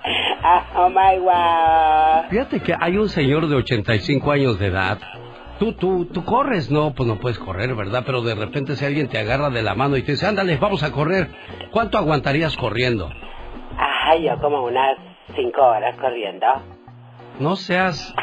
Oh 0.75 0.89
my 0.89 1.19
wow. 1.19 2.29
Fíjate 2.29 2.59
que 2.61 2.75
hay 2.79 2.97
un 2.97 3.09
señor 3.09 3.47
de 3.47 3.55
85 3.55 4.31
años 4.31 4.59
de 4.59 4.67
edad. 4.67 4.99
Tú, 5.59 5.73
tú, 5.73 6.05
tú 6.05 6.23
corres, 6.23 6.71
no, 6.71 6.93
pues 6.93 7.07
no 7.07 7.19
puedes 7.19 7.37
correr, 7.37 7.75
¿verdad? 7.75 8.03
Pero 8.05 8.21
de 8.21 8.33
repente 8.33 8.75
si 8.75 8.85
alguien 8.85 9.09
te 9.09 9.19
agarra 9.19 9.49
de 9.49 9.61
la 9.61 9.75
mano 9.75 9.97
y 9.97 10.03
te 10.03 10.13
dice, 10.13 10.25
ándale, 10.25 10.55
vamos 10.55 10.83
a 10.83 10.91
correr, 10.91 11.27
¿cuánto 11.71 11.97
aguantarías 11.97 12.55
corriendo? 12.55 13.09
Ay, 13.77 14.25
yo 14.25 14.39
como 14.39 14.63
unas 14.63 14.97
cinco 15.35 15.61
horas 15.61 15.95
corriendo. 15.97 16.47
No 17.39 17.55
seas... 17.57 18.15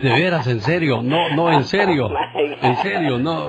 De 0.00 0.10
veras, 0.10 0.46
en 0.46 0.60
serio, 0.60 1.00
no, 1.02 1.28
no, 1.30 1.52
en 1.52 1.64
serio, 1.64 2.10
en 2.62 2.76
serio, 2.78 3.18
no. 3.18 3.46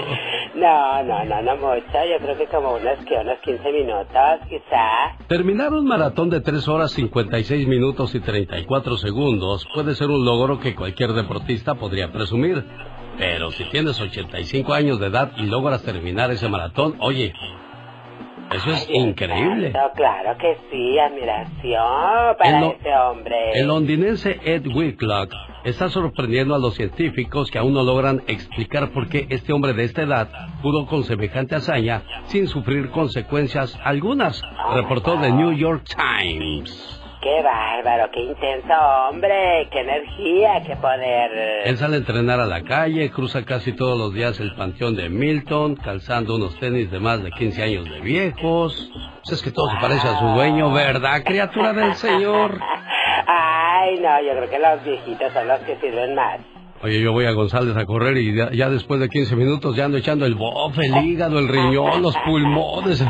No, 0.56 1.04
no, 1.04 1.26
no, 1.26 1.42
no 1.42 1.56
mucho. 1.58 1.86
Yo 1.92 2.18
creo 2.24 2.38
que 2.38 2.46
como 2.48 2.76
unos, 2.76 2.98
que 3.06 3.14
unos 3.16 3.38
15 3.40 3.72
minutos, 3.74 4.40
quizá. 4.48 5.18
Terminar 5.28 5.74
un 5.74 5.86
maratón 5.86 6.30
de 6.30 6.40
3 6.40 6.68
horas 6.70 6.92
56 6.92 7.68
minutos 7.68 8.16
y 8.16 8.22
34 8.22 8.96
segundos 8.98 9.68
puede 9.74 9.96
ser 9.96 10.08
un 10.10 10.24
logro 10.24 10.60
que 10.62 10.74
cualquier 10.74 11.12
deportista 11.12 11.76
podría 11.76 12.12
presumir. 12.12 12.64
Pero 13.18 13.52
si 13.52 13.66
tienes 13.66 14.00
85 14.00 14.74
años 14.74 15.00
de 15.00 15.08
edad 15.08 15.32
y 15.38 15.44
logras 15.44 15.84
terminar 15.84 16.32
ese 16.32 16.48
maratón, 16.48 16.96
oye, 17.00 17.34
eso 18.54 18.72
es 18.72 18.88
Ay, 18.90 18.96
increíble. 18.98 19.68
exacto, 19.68 19.92
claro 19.96 20.38
que 20.38 20.58
sí, 20.72 21.00
admiración 21.00 22.38
para 22.38 22.60
El 22.60 22.72
ese 22.80 22.96
hombre. 22.96 23.52
El 23.56 23.68
londinense 23.68 24.40
Ed 24.44 24.68
Whitlock 24.68 25.34
está 25.66 25.90
sorprendiendo 25.90 26.56
a 26.56 26.60
los 26.60 26.76
científicos 26.76 27.52
que 27.52 27.58
aún 27.58 27.74
no 27.74 27.84
logran 27.84 28.24
explicar 28.28 28.92
por 28.92 29.10
qué 29.10 29.28
este 29.30 29.52
hombre 29.52 29.74
de 29.74 29.84
esta 29.84 30.04
edad 30.04 30.30
pudo 30.62 30.86
con 30.86 31.04
semejante 31.04 31.56
hazaña 31.56 32.04
sin 32.28 32.48
sufrir 32.48 32.92
consecuencias 32.92 33.78
algunas, 33.84 34.42
reportó 34.74 35.20
The 35.20 35.32
New 35.32 35.54
York 35.54 35.84
Times. 35.86 37.02
Qué 37.22 37.42
bárbaro, 37.42 38.12
qué 38.14 38.22
intenso 38.22 38.74
hombre, 39.10 39.68
qué 39.72 39.80
energía, 39.80 40.62
qué 40.64 40.76
poder. 40.76 41.32
Él 41.66 41.76
sale 41.78 41.96
a 41.96 41.98
entrenar 41.98 42.40
a 42.40 42.46
la 42.46 42.62
calle, 42.62 43.10
cruza 43.10 43.44
casi 43.44 43.74
todos 43.74 43.98
los 43.98 44.14
días 44.14 44.40
el 44.40 44.54
panteón 44.54 44.96
de 44.96 45.10
Milton, 45.10 45.76
calzando 45.76 46.36
unos 46.36 46.56
tenis 46.60 46.92
de 46.92 47.00
más 47.00 47.24
de 47.24 47.32
15 47.32 47.64
años 47.64 47.86
de 47.86 48.00
viejos. 48.02 48.92
Pues 49.24 49.40
es 49.40 49.42
que 49.42 49.50
todo 49.50 49.68
se 49.72 49.78
parece 49.82 50.08
a 50.08 50.20
su 50.20 50.26
dueño, 50.36 50.72
¿verdad, 50.72 51.24
criatura 51.26 51.74
del 51.74 51.96
Señor? 51.96 52.60
Ay, 53.28 54.00
no, 54.00 54.22
yo 54.22 54.32
creo 54.32 54.50
que 54.50 54.60
los 54.60 54.84
viejitos 54.84 55.34
son 55.34 55.48
los 55.48 55.60
que 55.62 55.76
sirven 55.78 56.16
más. 56.16 56.40
Oye, 56.82 57.02
yo 57.02 57.14
voy 57.14 57.26
a 57.26 57.32
González 57.32 57.76
a 57.78 57.86
correr 57.86 58.18
y 58.18 58.36
ya, 58.36 58.52
ya 58.52 58.70
después 58.70 59.00
de 59.00 59.10
15 59.10 59.36
minutos 59.36 59.76
ya 59.76 59.86
ando 59.86 59.98
echando 59.98 60.26
el 60.26 60.36
bofe, 60.36 60.86
el 60.86 61.06
hígado, 61.06 61.40
el 61.40 61.48
riñón, 61.48 62.02
los 62.02 62.16
pulmones. 62.26 63.04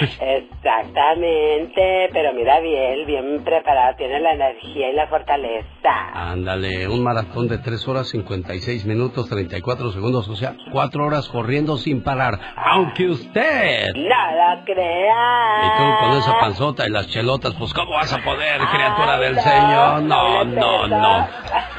Exactamente, 0.00 2.08
pero 2.12 2.32
mira 2.32 2.60
bien, 2.60 3.06
bien 3.06 3.44
preparado, 3.44 3.96
tiene 3.96 4.20
la 4.20 4.32
energía 4.32 4.90
y 4.90 4.94
la 4.94 5.06
fortaleza. 5.08 5.68
Ándale, 6.14 6.88
un 6.88 7.02
maratón 7.02 7.48
de 7.48 7.58
3 7.58 7.86
horas 7.88 8.08
56 8.08 8.86
minutos 8.86 9.28
34 9.28 9.92
segundos, 9.92 10.28
o 10.28 10.36
sea, 10.36 10.54
4 10.72 11.04
horas 11.04 11.28
corriendo 11.28 11.76
sin 11.76 12.02
parar. 12.02 12.38
Aunque 12.56 13.08
usted... 13.08 13.92
No 13.94 14.00
lo 14.00 14.64
creas. 14.64 15.64
Y 15.64 15.68
tú 15.78 15.84
con 16.00 16.12
esa 16.18 16.38
panzota 16.40 16.86
y 16.86 16.90
las 16.90 17.08
chelotas, 17.08 17.54
pues 17.54 17.72
¿cómo 17.74 17.92
vas 17.92 18.12
a 18.12 18.18
poder, 18.22 18.60
criatura 18.72 19.18
del 19.18 19.38
Señor? 19.40 20.02
No, 20.02 20.44
no, 20.44 20.86
no. 20.86 21.28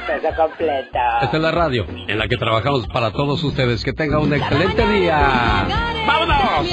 Peso 0.06 0.28
completo. 0.36 0.98
Esta 1.22 1.36
es 1.36 1.42
la 1.42 1.50
radio 1.52 1.86
en 1.88 2.18
la 2.18 2.26
que 2.28 2.36
trabajamos 2.36 2.86
para 2.88 3.10
todos 3.12 3.42
ustedes. 3.44 3.84
Que 3.84 3.92
tenga 3.92 4.18
un 4.18 4.34
excelente 4.34 4.84
día. 4.86 5.66
¡Vámonos! 6.06 6.68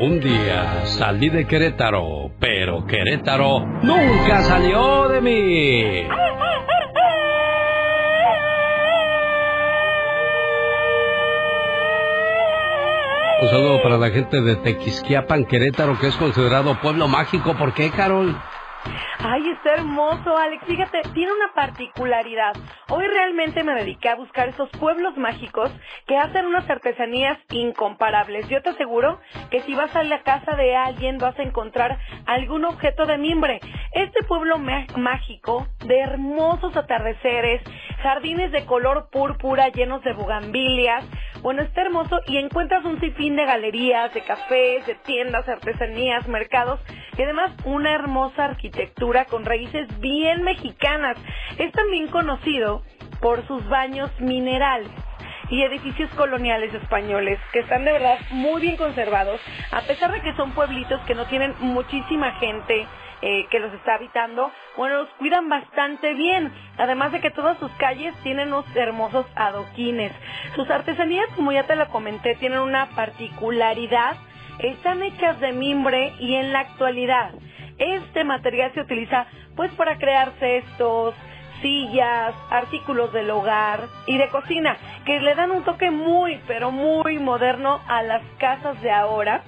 Un 0.00 0.18
día 0.18 0.84
salí 0.86 1.28
de 1.30 1.46
Querétaro, 1.46 2.32
pero 2.40 2.84
Querétaro 2.84 3.60
nunca 3.82 4.42
salió 4.42 5.08
de 5.08 5.20
mí. 5.20 6.08
Un 13.40 13.48
saludo 13.48 13.82
para 13.82 13.96
la 13.98 14.10
gente 14.10 14.40
de 14.40 14.56
Tequisquiapan, 14.56 15.44
Querétaro, 15.44 15.98
que 16.00 16.08
es 16.08 16.16
considerado 16.16 16.80
pueblo 16.80 17.06
mágico. 17.06 17.54
¿Por 17.54 17.72
qué, 17.72 17.90
Carol? 17.90 18.36
Ay, 19.18 19.48
está 19.50 19.74
hermoso, 19.74 20.36
Alex. 20.36 20.64
Fíjate, 20.66 21.02
tiene 21.14 21.32
una 21.32 21.52
particularidad. 21.54 22.52
Hoy 22.88 23.06
realmente 23.06 23.62
me 23.62 23.74
dediqué 23.74 24.08
a 24.08 24.16
buscar 24.16 24.48
esos 24.48 24.68
pueblos 24.70 25.16
mágicos 25.16 25.70
que 26.06 26.16
hacen 26.16 26.46
unas 26.46 26.68
artesanías 26.68 27.38
incomparables. 27.50 28.48
Yo 28.48 28.60
te 28.62 28.70
aseguro 28.70 29.20
que 29.50 29.60
si 29.62 29.74
vas 29.74 29.94
a 29.94 30.02
la 30.02 30.22
casa 30.22 30.56
de 30.56 30.76
alguien 30.76 31.18
vas 31.18 31.38
a 31.38 31.42
encontrar 31.42 31.98
algún 32.26 32.64
objeto 32.64 33.06
de 33.06 33.18
mimbre. 33.18 33.60
Este 33.92 34.24
pueblo 34.24 34.58
mágico, 34.58 35.68
de 35.86 36.00
hermosos 36.00 36.76
atardeceres, 36.76 37.62
jardines 38.02 38.50
de 38.50 38.66
color 38.66 39.08
púrpura 39.10 39.68
llenos 39.68 40.02
de 40.02 40.12
bugambilias, 40.12 41.04
bueno, 41.40 41.62
está 41.62 41.82
hermoso 41.82 42.20
y 42.26 42.38
encuentras 42.38 42.84
un 42.84 42.98
sinfín 43.00 43.36
de 43.36 43.44
galerías, 43.44 44.12
de 44.14 44.22
cafés, 44.22 44.86
de 44.86 44.94
tiendas, 44.94 45.46
artesanías, 45.46 46.26
mercados 46.26 46.80
y 47.16 47.22
además 47.22 47.52
una 47.64 47.94
hermosa 47.94 48.46
arquitectura 48.46 49.13
con 49.26 49.44
raíces 49.44 49.86
bien 50.00 50.42
mexicanas. 50.42 51.16
Es 51.58 51.70
también 51.72 52.08
conocido 52.08 52.82
por 53.20 53.46
sus 53.46 53.66
baños 53.68 54.10
minerales 54.20 54.90
y 55.50 55.62
edificios 55.62 56.10
coloniales 56.14 56.74
españoles 56.74 57.38
que 57.52 57.60
están 57.60 57.84
de 57.84 57.92
verdad 57.92 58.18
muy 58.30 58.62
bien 58.62 58.76
conservados, 58.76 59.40
a 59.70 59.82
pesar 59.82 60.10
de 60.12 60.20
que 60.20 60.34
son 60.34 60.52
pueblitos 60.52 61.00
que 61.02 61.14
no 61.14 61.26
tienen 61.26 61.54
muchísima 61.60 62.32
gente 62.32 62.86
eh, 63.22 63.46
que 63.50 63.60
los 63.60 63.72
está 63.72 63.94
habitando, 63.94 64.50
bueno, 64.76 64.96
los 64.96 65.08
cuidan 65.14 65.48
bastante 65.48 66.12
bien, 66.14 66.52
además 66.76 67.12
de 67.12 67.20
que 67.20 67.30
todas 67.30 67.58
sus 67.58 67.70
calles 67.72 68.14
tienen 68.22 68.48
unos 68.48 68.66
hermosos 68.76 69.24
adoquines. 69.34 70.12
Sus 70.56 70.68
artesanías, 70.68 71.28
como 71.34 71.52
ya 71.52 71.62
te 71.62 71.76
lo 71.76 71.88
comenté, 71.88 72.34
tienen 72.34 72.58
una 72.58 72.90
particularidad, 72.90 74.16
están 74.58 75.02
hechas 75.02 75.40
de 75.40 75.52
mimbre 75.52 76.12
y 76.18 76.34
en 76.34 76.52
la 76.52 76.60
actualidad 76.60 77.30
este 77.78 78.24
material 78.24 78.72
se 78.74 78.80
utiliza 78.80 79.26
pues 79.56 79.72
para 79.72 79.98
crear 79.98 80.32
cestos, 80.38 81.14
sillas, 81.62 82.34
artículos 82.50 83.12
del 83.12 83.30
hogar 83.30 83.88
y 84.06 84.18
de 84.18 84.28
cocina, 84.28 84.76
que 85.04 85.20
le 85.20 85.34
dan 85.34 85.50
un 85.50 85.64
toque 85.64 85.90
muy, 85.90 86.40
pero 86.46 86.70
muy 86.70 87.18
moderno 87.18 87.80
a 87.88 88.02
las 88.02 88.22
casas 88.38 88.80
de 88.82 88.90
ahora. 88.90 89.42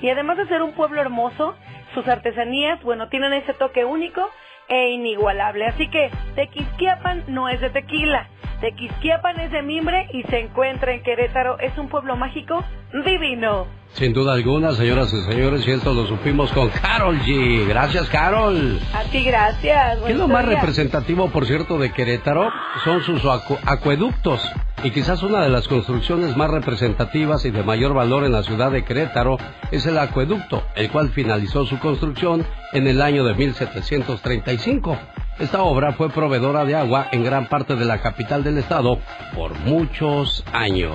Y 0.00 0.10
además 0.10 0.36
de 0.36 0.48
ser 0.48 0.62
un 0.62 0.72
pueblo 0.72 1.00
hermoso, 1.00 1.54
sus 1.94 2.06
artesanías, 2.08 2.82
bueno, 2.82 3.08
tienen 3.08 3.32
ese 3.32 3.54
toque 3.54 3.84
único 3.84 4.28
e 4.68 4.90
inigualable. 4.90 5.66
Así 5.66 5.88
que 5.88 6.10
Tequisquiapan 6.34 7.24
no 7.28 7.48
es 7.48 7.60
de 7.60 7.70
tequila, 7.70 8.28
Tequisquiapan 8.60 9.40
es 9.40 9.50
de 9.50 9.62
mimbre 9.62 10.08
y 10.12 10.22
se 10.24 10.38
encuentra 10.40 10.92
en 10.94 11.02
Querétaro. 11.02 11.58
Es 11.58 11.76
un 11.78 11.88
pueblo 11.88 12.14
mágico 12.16 12.62
divino. 13.04 13.66
Sin 13.94 14.12
duda 14.14 14.32
alguna, 14.34 14.72
señoras 14.72 15.12
y 15.12 15.20
señores, 15.30 15.66
y 15.66 15.72
esto 15.72 15.92
lo 15.92 16.06
supimos 16.06 16.50
con 16.52 16.68
Carol 16.70 17.18
G. 17.20 17.66
Gracias, 17.68 18.08
Carol. 18.08 18.78
A 18.94 19.02
ti, 19.10 19.22
gracias. 19.24 19.98
¿Qué 20.06 20.12
es 20.12 20.18
lo 20.18 20.28
más 20.28 20.46
representativo, 20.46 21.28
por 21.30 21.44
cierto, 21.44 21.76
de 21.78 21.92
Querétaro? 21.92 22.50
Son 22.84 23.02
sus 23.02 23.22
acu- 23.24 23.58
acueductos. 23.66 24.40
Y 24.84 24.90
quizás 24.90 25.22
una 25.22 25.42
de 25.42 25.48
las 25.48 25.68
construcciones 25.68 26.36
más 26.36 26.50
representativas 26.50 27.44
y 27.44 27.52
de 27.52 27.62
mayor 27.62 27.94
valor 27.94 28.24
en 28.24 28.32
la 28.32 28.42
ciudad 28.42 28.72
de 28.72 28.84
Querétaro 28.84 29.38
es 29.70 29.86
el 29.86 29.96
acueducto, 29.96 30.64
el 30.74 30.90
cual 30.90 31.10
finalizó 31.10 31.64
su 31.66 31.78
construcción 31.78 32.44
en 32.72 32.88
el 32.88 33.00
año 33.00 33.24
de 33.24 33.34
1735. 33.34 34.98
Esta 35.38 35.62
obra 35.62 35.92
fue 35.92 36.10
proveedora 36.10 36.64
de 36.64 36.74
agua 36.76 37.08
en 37.10 37.24
gran 37.24 37.46
parte 37.46 37.74
de 37.74 37.84
la 37.84 38.00
capital 38.00 38.44
del 38.44 38.58
estado 38.58 38.98
por 39.34 39.58
muchos 39.60 40.44
años. 40.52 40.94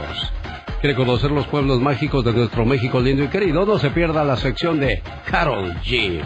¿Quiere 0.80 0.96
conocer 0.96 1.32
los 1.32 1.48
pueblos 1.48 1.82
mágicos 1.82 2.24
de 2.24 2.34
nuestro 2.34 2.64
México 2.64 3.00
lindo 3.00 3.24
y 3.24 3.28
querido? 3.30 3.66
No 3.66 3.80
se 3.80 3.90
pierda 3.90 4.24
la 4.24 4.38
sección 4.38 4.80
de 4.80 5.02
Carol 5.30 5.74
G. 5.84 6.22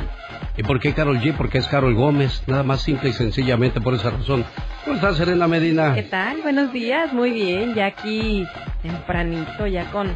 ¿Y 0.58 0.64
por 0.64 0.80
qué 0.82 0.94
Carol 0.94 1.20
G? 1.22 1.34
Porque 1.36 1.60
es 1.60 1.68
Carol 1.68 1.96
Gómez, 1.96 2.44
nada 2.48 2.62
más 2.64 2.82
simple 2.82 3.10
y 3.10 3.14
sencillamente 3.14 3.80
por 3.80 3.94
esa 3.94 4.10
razón. 4.12 4.44
¿Cómo 4.84 4.98
estás, 4.98 5.16
Serena 5.16 5.48
Medina? 5.48 5.96
¿Qué 5.96 6.04
tal? 6.04 6.42
Buenos 6.42 6.74
días, 6.74 7.14
muy 7.14 7.32
bien, 7.32 7.74
ya 7.74 7.86
aquí 7.86 8.46
tempranito, 8.84 9.66
ya 9.68 9.86
con, 9.92 10.14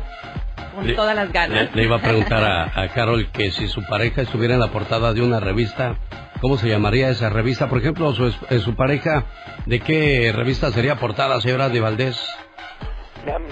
con 0.76 0.86
Le- 0.86 0.94
todas 0.94 1.16
las 1.16 1.32
ganas. 1.32 1.70
Le, 1.74 1.76
le 1.78 1.84
iba 1.86 1.96
a 1.96 2.02
preguntar 2.02 2.44
a, 2.44 2.64
a 2.84 2.88
Carol 2.90 3.30
que 3.32 3.52
si 3.52 3.70
su 3.70 3.82
pareja 3.86 4.22
estuviera 4.24 4.56
en 4.56 4.60
la 4.60 4.68
portada 4.68 5.14
de 5.14 5.22
una 5.22 5.40
revista, 5.40 5.96
¿cómo 6.42 6.58
se 6.58 6.68
llamaría 6.70 7.10
esa 7.10 7.30
revista? 7.30 7.70
Por 7.70 7.80
ejemplo, 7.80 8.14
su, 8.14 8.28
eh, 8.50 8.60
su 8.60 8.76
pareja, 8.76 9.26
¿de 9.66 9.80
qué 9.80 10.32
revista 10.36 10.72
sería 10.72 10.96
portada, 10.96 11.40
señora 11.42 11.70
de 11.70 11.80
Valdés? 11.80 12.18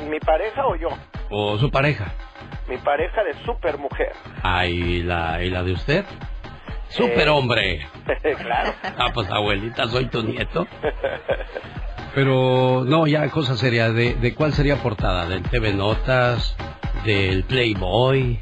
¿Mi 0.09 0.19
pareja 0.19 0.67
o 0.67 0.75
yo? 0.75 0.89
¿O 1.29 1.57
su 1.57 1.71
pareja? 1.71 2.13
Mi 2.67 2.77
pareja 2.77 3.23
de 3.23 3.33
super 3.45 3.77
mujer. 3.77 4.11
Ah, 4.43 4.65
¿y 4.67 5.01
la, 5.01 5.43
y 5.43 5.49
la 5.49 5.63
de 5.63 5.73
usted? 5.73 6.05
¡Super 6.89 7.29
hombre! 7.29 7.87
claro. 8.37 8.73
Ah, 8.97 9.09
pues 9.13 9.29
abuelita, 9.29 9.87
soy 9.87 10.05
tu 10.05 10.21
nieto. 10.21 10.67
Pero 12.15 12.83
no, 12.85 13.07
ya 13.07 13.27
cosa 13.29 13.57
seria, 13.57 13.89
¿de, 13.91 14.13
de 14.13 14.35
cuál 14.35 14.53
sería 14.53 14.75
portada? 14.77 15.25
¿Del 15.25 15.41
TV 15.41 15.73
Notas? 15.73 16.55
¿Del 17.03 17.43
Playboy? 17.45 18.39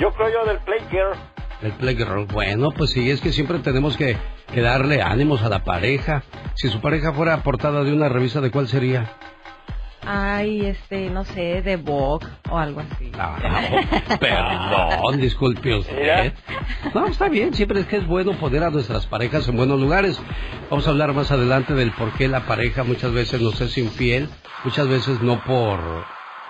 Yo 0.00 0.10
creo 0.12 0.28
yo 0.30 0.44
del 0.44 0.58
Playgirl. 0.58 1.12
El 1.62 1.72
Playgirl. 1.72 2.26
Bueno, 2.26 2.70
pues 2.70 2.90
sí, 2.90 3.10
es 3.10 3.20
que 3.20 3.32
siempre 3.32 3.58
tenemos 3.58 3.96
que, 3.96 4.16
que 4.52 4.60
darle 4.60 5.02
ánimos 5.02 5.42
a 5.42 5.48
la 5.48 5.64
pareja. 5.64 6.22
Si 6.54 6.68
su 6.68 6.80
pareja 6.80 7.12
fuera 7.12 7.42
portada 7.42 7.82
de 7.82 7.92
una 7.92 8.08
revista, 8.08 8.40
¿de 8.40 8.50
cuál 8.50 8.68
sería? 8.68 9.10
Ay, 10.10 10.64
este, 10.64 11.10
no 11.10 11.24
sé, 11.24 11.60
de 11.60 11.76
Vogue 11.76 12.26
o 12.48 12.56
algo 12.56 12.80
así. 12.80 13.12
Ah, 13.18 13.36
Perdón, 14.18 15.20
disculpe 15.20 15.74
usted. 15.74 16.32
No, 16.94 17.08
está 17.08 17.28
bien, 17.28 17.52
siempre 17.52 17.80
es 17.80 17.86
que 17.86 17.98
es 17.98 18.06
bueno 18.06 18.32
poner 18.32 18.62
a 18.62 18.70
nuestras 18.70 19.06
parejas 19.06 19.46
en 19.48 19.56
buenos 19.56 19.78
lugares. 19.78 20.18
Vamos 20.70 20.86
a 20.86 20.90
hablar 20.90 21.12
más 21.12 21.30
adelante 21.30 21.74
del 21.74 21.92
por 21.92 22.12
qué 22.12 22.28
la 22.28 22.46
pareja 22.46 22.84
muchas 22.84 23.12
veces 23.12 23.42
nos 23.42 23.60
es 23.60 23.76
infiel, 23.76 24.30
muchas 24.64 24.88
veces 24.88 25.20
no 25.20 25.42
por, 25.44 25.80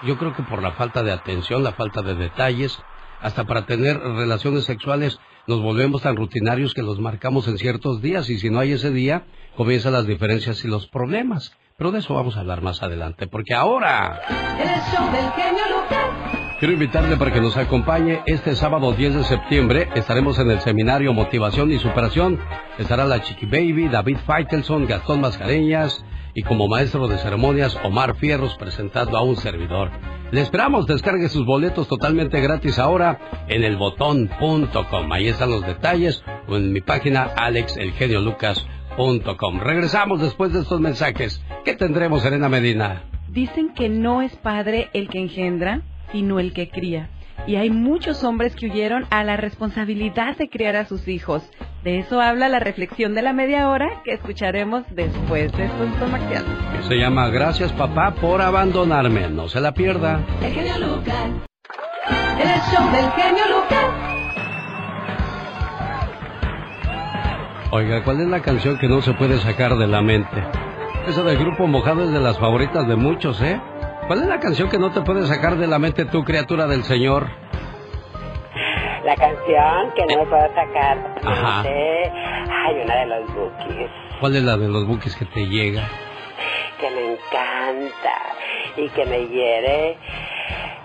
yo 0.04 0.18
creo 0.18 0.36
que 0.36 0.44
por 0.44 0.62
la 0.62 0.72
falta 0.72 1.02
de 1.02 1.10
atención, 1.10 1.64
la 1.64 1.72
falta 1.72 2.02
de 2.02 2.14
detalles, 2.14 2.78
hasta 3.20 3.44
para 3.44 3.66
tener 3.66 3.98
relaciones 3.98 4.64
sexuales 4.64 5.18
nos 5.46 5.62
volvemos 5.62 6.02
tan 6.02 6.16
rutinarios 6.16 6.74
que 6.74 6.83
los 6.83 7.00
marcamos 7.00 7.48
en 7.48 7.59
ciertos 7.59 8.02
días 8.02 8.28
y 8.28 8.38
si 8.38 8.50
no 8.50 8.61
hay 8.61 8.72
ese 8.72 8.90
día, 8.90 9.24
comienzan 9.57 9.94
las 9.94 10.07
diferencias 10.07 10.64
y 10.64 10.68
los 10.68 10.87
problemas. 10.88 11.57
Pero 11.76 11.92
de 11.92 12.00
eso 12.00 12.14
vamos 12.14 12.37
a 12.37 12.40
hablar 12.40 12.61
más 12.61 12.83
adelante, 12.83 13.26
porque 13.28 13.54
ahora... 13.54 14.20
El 14.59 14.66
show 14.92 15.11
del 15.12 15.31
genio 15.33 15.64
Lucas. 15.70 16.57
Quiero 16.59 16.74
invitarle 16.74 17.16
para 17.16 17.33
que 17.33 17.40
nos 17.40 17.57
acompañe 17.57 18.20
este 18.26 18.57
sábado 18.57 18.92
10 18.92 19.14
de 19.14 19.24
septiembre. 19.24 19.88
Estaremos 19.94 20.38
en 20.40 20.50
el 20.50 20.61
seminario 20.61 21.12
Motivación 21.12 21.70
y 21.70 21.78
Superación. 21.78 22.40
Estará 22.78 23.04
la 23.04 23.22
Chiqui 23.22 23.46
Baby, 23.46 23.88
David 23.88 24.18
Faitelson, 24.26 24.87
Gastón 24.87 25.20
Mascareñas 25.20 26.04
y 26.34 26.42
como 26.42 26.68
maestro 26.68 27.08
de 27.08 27.16
ceremonias 27.18 27.76
Omar 27.84 28.16
Fierros 28.16 28.56
presentando 28.58 29.16
a 29.16 29.22
un 29.22 29.36
servidor. 29.36 29.90
Le 30.30 30.42
esperamos, 30.42 30.86
descargue 30.86 31.28
sus 31.28 31.44
boletos 31.46 31.88
totalmente 31.88 32.40
gratis 32.40 32.78
ahora 32.78 33.18
en 33.48 33.64
elbotón.com. 33.64 35.12
Ahí 35.12 35.26
están 35.28 35.50
los 35.50 35.66
detalles 35.66 36.22
o 36.46 36.56
en 36.56 36.72
mi 36.72 36.80
página 36.80 37.22
alexelgeniolucas.com. 37.22 39.60
Regresamos 39.60 40.20
después 40.20 40.52
de 40.52 40.60
estos 40.60 40.80
mensajes. 40.80 41.42
¿Qué 41.64 41.74
tendremos, 41.74 42.22
Serena 42.22 42.48
Medina? 42.48 43.02
Dicen 43.28 43.74
que 43.74 43.88
no 43.88 44.22
es 44.22 44.36
padre 44.36 44.90
el 44.92 45.08
que 45.08 45.18
engendra, 45.18 45.82
sino 46.12 46.38
el 46.40 46.52
que 46.52 46.68
cría. 46.68 47.10
Y 47.48 47.56
hay 47.56 47.70
muchos 47.70 48.24
hombres 48.24 48.54
que 48.54 48.66
huyeron 48.66 49.06
a 49.08 49.24
la 49.24 49.38
responsabilidad 49.38 50.37
de 50.37 50.50
criar 50.50 50.76
a 50.76 50.84
sus 50.84 51.08
hijos. 51.08 51.42
De 51.82 51.98
eso 51.98 52.20
habla 52.20 52.50
la 52.50 52.58
reflexión 52.58 53.14
de 53.14 53.22
la 53.22 53.32
media 53.32 53.70
hora 53.70 54.02
que 54.04 54.12
escucharemos 54.12 54.84
después 54.90 55.50
de 55.52 55.64
estos 55.64 55.88
comerciales. 55.98 56.50
se 56.87 56.96
llama 56.96 57.30
Gracias 57.30 57.72
papá 57.72 58.14
por 58.20 58.42
abandonarme. 58.42 59.30
No 59.30 59.48
se 59.48 59.62
la 59.62 59.72
pierda. 59.72 60.20
El 60.42 60.52
genio 60.52 60.78
Lucas. 60.78 61.14
El 62.38 62.61
show 62.70 62.92
del 62.92 63.11
genio 63.12 63.44
Lucas. 63.56 63.87
Oiga, 67.70 68.04
¿cuál 68.04 68.20
es 68.20 68.28
la 68.28 68.42
canción 68.42 68.76
que 68.78 68.88
no 68.88 69.00
se 69.00 69.14
puede 69.14 69.38
sacar 69.38 69.78
de 69.78 69.87
la 69.87 70.02
mente? 70.02 70.44
Esa 71.06 71.22
del 71.22 71.38
grupo 71.38 71.66
Mojado 71.66 72.04
es 72.04 72.12
de 72.12 72.20
las 72.20 72.38
favoritas 72.38 72.87
de 72.87 72.96
muchos, 72.96 73.40
¿eh? 73.40 73.58
¿Cuál 74.08 74.22
es 74.22 74.26
la 74.26 74.40
canción 74.40 74.70
que 74.70 74.78
no 74.78 74.90
te 74.90 75.02
puede 75.02 75.26
sacar 75.26 75.58
de 75.58 75.66
la 75.66 75.78
mente 75.78 76.06
tú, 76.06 76.24
criatura 76.24 76.66
del 76.66 76.82
Señor? 76.84 77.28
La 79.04 79.14
canción 79.14 79.92
que 79.94 80.06
no 80.06 80.22
me 80.22 80.26
puedo 80.30 80.48
sacar. 80.54 81.14
Ajá. 81.22 81.60
Hay 81.60 82.74
una 82.84 82.96
de 82.96 83.06
los 83.06 83.34
bookies 83.34 83.90
¿Cuál 84.18 84.36
es 84.36 84.42
la 84.42 84.56
de 84.56 84.68
los 84.68 84.86
buques 84.86 85.14
que 85.14 85.26
te 85.26 85.46
llega? 85.46 85.82
Que 86.80 86.90
me 86.90 87.12
encanta 87.12 88.18
y 88.76 88.88
que 88.90 89.06
me 89.06 89.26
hiere 89.28 89.96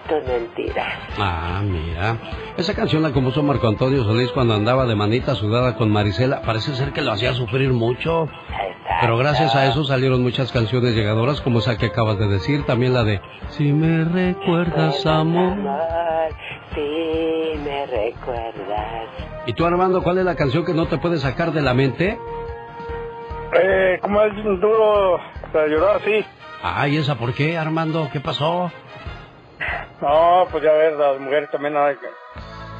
tus 0.08 0.23
mentiras. 0.27 0.93
Ah, 1.17 1.62
mira. 1.63 2.17
Esa 2.58 2.73
canción 2.73 3.03
la 3.03 3.12
compuso 3.12 3.41
Marco 3.41 3.67
Antonio 3.67 4.03
Solís 4.03 4.32
cuando 4.32 4.53
andaba 4.53 4.86
de 4.86 4.95
manita 4.95 5.36
sudada 5.36 5.75
con 5.75 5.91
Marisela. 5.91 6.41
Parece 6.41 6.75
ser 6.75 6.91
que 6.91 7.01
lo 7.01 7.12
hacía 7.12 7.34
sufrir 7.34 7.71
mucho. 7.71 8.27
Pero 9.01 9.17
gracias 9.17 9.56
a 9.56 9.65
eso 9.65 9.84
salieron 9.84 10.21
muchas 10.21 10.51
canciones 10.51 10.95
llegadoras 10.95 11.41
como 11.41 11.60
esa 11.60 11.77
que 11.77 11.88
acabas 11.88 12.19
de 12.19 12.27
decir. 12.27 12.65
También 12.65 12.93
la 12.93 13.03
de 13.03 13.21
Si 13.49 13.71
me 13.71 14.03
recuerdas, 14.03 15.06
amor. 15.06 15.53
Amor, 15.53 16.29
si 16.73 17.60
me 17.60 17.86
recuerdas. 17.86 19.08
¿Y 19.45 19.53
tú, 19.53 19.65
Armando, 19.65 20.03
cuál 20.03 20.19
es 20.19 20.25
la 20.25 20.36
canción 20.36 20.65
que 20.65 20.73
no 20.73 20.86
te 20.88 20.97
puede 20.97 21.17
sacar 21.17 21.51
de 21.51 21.62
la 21.62 21.73
mente? 21.73 22.17
Eh, 23.56 24.00
¿Cómo 24.02 24.22
es 24.24 24.34
duro 24.44 25.20
para 25.52 25.68
llorar 25.68 25.98
así? 25.98 26.26
Ay, 26.62 26.98
¿esa 26.98 27.16
por 27.16 27.34
qué, 27.34 27.58
Armando? 27.58 28.10
¿Qué 28.12 28.20
pasó? 28.20 28.72
No, 30.02 30.48
pues 30.52 30.63
ya 30.63 30.72
ves, 30.74 30.98
las 30.98 31.20
mujeres 31.20 31.50
también, 31.52 31.76
hay 31.78 31.96
que- 31.96 32.08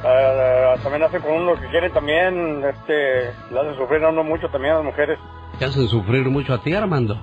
eh, 0.06 0.74
también 0.82 1.02
hacen 1.04 1.20
con 1.22 1.32
uno 1.32 1.54
lo 1.54 1.60
que 1.60 1.68
quieren 1.68 1.92
también, 1.92 2.64
este, 2.64 3.30
le 3.50 3.60
hacen 3.60 3.76
sufrir 3.76 4.04
a 4.04 4.08
uno 4.10 4.24
mucho 4.24 4.48
también 4.48 4.74
a 4.74 4.76
las 4.78 4.84
mujeres. 4.84 5.18
¿Te 5.58 5.64
hacen 5.66 5.86
sufrir 5.88 6.24
mucho 6.28 6.54
a 6.54 6.58
ti, 6.62 6.74
Armando? 6.74 7.16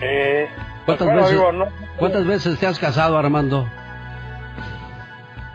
Eh, 0.00 0.48
¿Cuántas, 0.86 1.06
bueno, 1.06 1.22
veces, 1.22 1.36
digo, 1.38 1.52
no- 1.52 1.68
¿Cuántas 1.98 2.26
veces 2.26 2.58
te 2.58 2.66
has 2.66 2.78
casado, 2.78 3.18
Armando? 3.18 3.66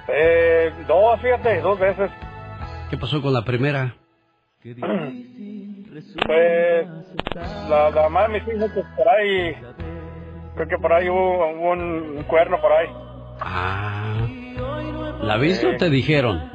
eh, 0.09 0.73
dos, 0.87 1.19
fíjate, 1.21 1.61
dos 1.61 1.79
veces. 1.79 2.09
¿Qué 2.89 2.97
pasó 2.97 3.21
con 3.21 3.33
la 3.33 3.43
primera? 3.43 3.95
Pues, 6.25 6.87
la, 7.69 7.89
la 7.89 8.09
madre 8.09 8.33
de 8.33 8.39
mis 8.45 8.55
hijos, 8.55 8.71
pues 8.73 8.85
por 8.95 9.07
ahí, 9.09 9.55
creo 10.55 10.67
que 10.67 10.77
por 10.77 10.93
ahí 10.93 11.09
hubo, 11.09 11.47
hubo 11.51 11.71
un, 11.71 11.79
un 12.17 12.23
cuerno 12.23 12.59
por 12.61 12.71
ahí. 12.71 12.87
Ah. 13.41 14.27
¿La 15.21 15.37
viste 15.37 15.67
o 15.67 15.77
te 15.77 15.89
dijeron? 15.89 16.51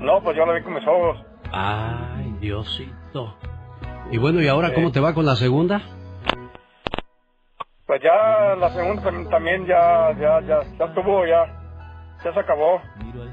No, 0.00 0.22
pues 0.22 0.36
yo 0.36 0.46
la 0.46 0.54
vi 0.54 0.62
con 0.62 0.74
mis 0.74 0.86
ojos. 0.86 1.18
Ay, 1.52 2.34
Diosito. 2.40 3.36
Y 4.10 4.18
bueno, 4.18 4.40
¿y 4.40 4.48
ahora 4.48 4.72
cómo 4.74 4.92
te 4.92 5.00
va 5.00 5.12
con 5.14 5.26
la 5.26 5.34
segunda? 5.36 5.80
Pues 7.86 8.02
ya 8.02 8.54
la 8.56 8.70
segunda 8.70 9.02
tam- 9.02 9.28
también 9.30 9.66
ya, 9.66 10.12
ya, 10.18 10.40
ya, 10.40 10.60
ya 10.78 10.84
estuvo, 10.86 11.24
ya, 11.26 11.44
ya 12.24 12.32
se 12.32 12.40
acabó. 12.40 12.80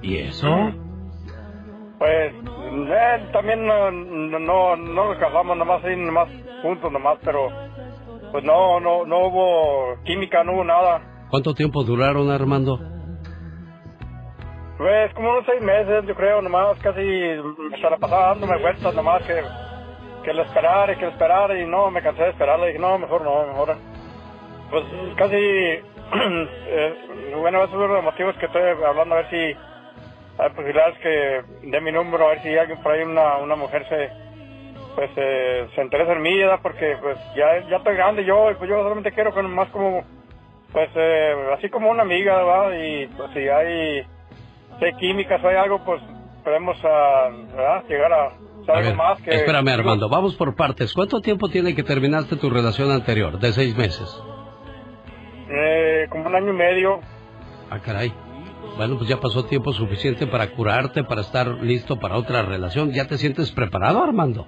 ¿Y 0.01 0.17
eso? 0.17 0.47
Pues 2.03 2.33
él 2.33 3.31
también 3.31 3.65
no, 3.65 3.89
no, 3.89 4.37
no, 4.37 4.75
no 4.75 5.05
nos 5.05 5.17
casamos 5.19 5.55
nomás 5.55 5.81
ahí, 5.85 5.95
nomás 5.95 6.27
juntos 6.61 6.91
nomás, 6.91 7.17
pero 7.23 7.47
pues 8.29 8.43
no, 8.43 8.81
no, 8.81 9.05
no 9.05 9.19
hubo 9.27 10.03
química, 10.03 10.43
no 10.43 10.51
hubo 10.51 10.65
nada. 10.65 10.99
¿Cuánto 11.29 11.53
tiempo 11.53 11.81
duraron, 11.85 12.29
Armando? 12.29 12.77
Pues 14.77 15.13
como 15.13 15.31
unos 15.31 15.45
seis 15.45 15.61
meses, 15.61 16.05
yo 16.05 16.13
creo, 16.13 16.41
nomás 16.41 16.77
casi 16.79 16.99
se 16.99 17.89
la 17.89 17.95
pasaba 17.97 18.33
dándome 18.33 18.57
vueltas, 18.57 18.93
nomás 18.93 19.23
que, 19.23 19.41
que 20.25 20.33
le 20.33 20.41
esperara 20.41 20.91
y 20.91 20.97
que 20.97 21.05
le 21.05 21.11
esperara 21.11 21.57
y 21.57 21.65
no, 21.65 21.89
me 21.89 22.01
cansé 22.01 22.23
de 22.23 22.29
esperarle, 22.31 22.67
dije 22.67 22.79
no, 22.79 22.99
mejor 22.99 23.21
no, 23.21 23.47
mejor. 23.47 23.77
Pues 24.71 24.83
casi, 25.15 25.37
eh, 25.37 27.33
bueno, 27.39 27.63
esos 27.63 27.79
son 27.79 27.93
los 27.93 28.03
motivos 28.03 28.35
que 28.35 28.47
estoy 28.47 28.61
hablando, 28.85 29.15
a 29.15 29.19
ver 29.19 29.29
si 29.29 29.72
hay 30.38 30.50
posibilidades 30.50 30.98
que 31.00 31.43
dé 31.69 31.82
mi 31.82 31.91
número, 31.91 32.26
a 32.26 32.30
ver 32.30 32.41
si 32.41 32.58
alguien 32.58 32.82
por 32.82 32.91
ahí, 32.91 33.04
una, 33.04 33.38
una 33.38 33.56
mujer 33.56 33.88
se, 33.88 34.10
pues 34.96 35.10
eh, 35.15 35.67
se 35.75 35.81
interesa 35.81 36.13
en 36.13 36.21
mí, 36.21 36.38
¿verdad? 36.38 36.60
Porque 36.62 36.98
pues 37.02 37.17
ya, 37.36 37.67
ya 37.69 37.77
estoy 37.77 37.96
grande 37.96 38.25
yo, 38.25 38.52
y 38.52 38.56
pues 38.56 38.69
yo 38.69 38.77
solamente 38.77 39.12
quiero 39.12 39.34
con 39.34 39.54
más 39.54 39.69
como, 39.69 40.04
pues 40.71 40.90
eh, 40.96 41.36
así 41.58 41.69
como 41.69 41.90
una 41.90 42.04
amiga, 42.04 42.44
¿verdad? 42.44 42.71
Y 42.79 43.08
pues 43.08 43.31
si 43.34 43.48
hay, 43.48 44.04
si 44.79 44.86
hay 44.86 44.94
química, 45.00 45.40
si 45.40 45.48
hay 45.48 45.56
algo, 45.56 45.84
pues 45.86 46.02
podemos 46.44 46.77
ah, 46.84 47.29
¿verdad? 47.56 47.84
llegar 47.88 48.13
a 48.13 48.25
A 48.67 48.79
ver, 48.81 48.96
más 48.96 49.21
que... 49.21 49.31
espérame, 49.31 49.69
Armando, 49.69 50.10
vamos 50.10 50.36
por 50.36 50.56
partes. 50.56 50.94
¿Cuánto 50.94 51.21
tiempo 51.21 51.48
tiene 51.50 51.75
que 51.75 51.84
terminaste 51.84 52.36
tu 52.38 52.50
relación 52.50 52.92
anterior? 52.92 53.40
¿De 53.40 53.54
seis 53.54 53.75
meses? 53.77 54.10
Eh, 55.50 56.08
como 56.10 56.27
un 56.27 56.36
año 56.36 56.50
y 56.50 56.56
medio. 56.56 57.00
Ah, 57.69 57.79
caray. 57.79 58.12
Bueno, 58.76 58.98
pues 58.98 59.08
ya 59.08 59.17
pasó 59.17 59.46
tiempo 59.46 59.71
suficiente 59.71 60.26
para 60.26 60.50
curarte, 60.52 61.04
para 61.04 61.21
estar 61.21 61.48
listo 61.48 62.00
para 62.00 62.17
otra 62.17 62.42
relación. 62.42 62.92
¿Ya 62.92 63.08
te 63.08 63.17
sientes 63.17 63.52
preparado, 63.52 64.04
Armando? 64.04 64.48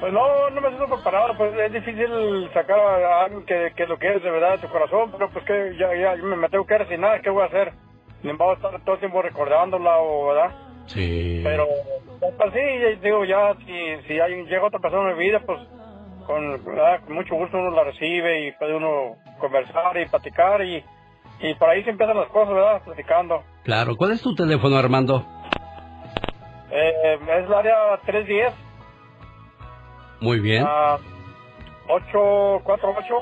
Pues 0.00 0.12
no, 0.12 0.50
no 0.50 0.60
me 0.60 0.68
siento 0.68 0.86
preparado, 0.86 1.34
pues 1.36 1.54
es 1.58 1.72
difícil 1.72 2.48
sacar 2.52 2.78
a 2.78 3.24
algo 3.24 3.44
que, 3.44 3.72
que 3.76 3.86
lo 3.86 3.98
que 3.98 4.14
es 4.14 4.22
de 4.22 4.30
verdad 4.30 4.52
de 4.52 4.66
tu 4.66 4.68
corazón, 4.68 5.12
pero 5.12 5.30
pues 5.30 5.44
que 5.44 5.76
ya, 5.78 5.94
ya 5.94 6.16
me, 6.22 6.36
me 6.36 6.48
tengo 6.48 6.66
que 6.66 6.78
resignar, 6.78 7.20
¿qué 7.22 7.30
voy 7.30 7.42
a 7.42 7.46
hacer? 7.46 7.72
Ni 8.22 8.32
me 8.32 8.38
voy 8.38 8.50
a 8.50 8.54
estar 8.54 8.80
todo 8.82 8.94
el 8.94 9.00
tiempo 9.00 9.22
recordándola, 9.22 9.98
o, 9.98 10.28
¿verdad? 10.28 10.50
Sí. 10.86 11.40
Pero, 11.42 11.66
pues 12.20 12.52
sí, 12.52 12.98
digo, 13.02 13.24
ya, 13.24 13.54
si, 13.64 14.06
si 14.08 14.20
hay, 14.20 14.44
llega 14.44 14.66
otra 14.66 14.80
persona 14.80 15.10
en 15.10 15.18
mi 15.18 15.24
vida, 15.26 15.40
pues 15.46 15.60
con, 16.26 16.64
¿verdad? 16.64 17.00
con 17.04 17.14
mucho 17.14 17.34
gusto 17.34 17.56
uno 17.56 17.70
la 17.70 17.84
recibe 17.84 18.46
y 18.46 18.52
puede 18.52 18.74
uno 18.74 19.16
conversar 19.38 19.96
y 19.98 20.06
platicar 20.06 20.62
y, 20.64 20.84
y 21.40 21.54
por 21.54 21.68
ahí 21.68 21.82
se 21.84 21.90
empiezan 21.90 22.16
las 22.16 22.28
cosas, 22.28 22.54
¿verdad? 22.54 22.82
Platicando. 22.84 23.42
Claro. 23.64 23.96
¿Cuál 23.96 24.12
es 24.12 24.22
tu 24.22 24.34
teléfono, 24.34 24.76
Armando? 24.76 25.24
Eh, 26.70 27.18
es 27.20 27.46
el 27.46 27.54
área 27.54 27.98
310. 28.04 28.54
Muy 30.20 30.40
bien. 30.40 30.64
Ah, 30.66 30.98
848 31.88 33.14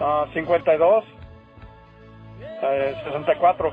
ah, 0.00 0.26
52 0.32 1.04
eh, 2.62 2.94
64. 3.04 3.72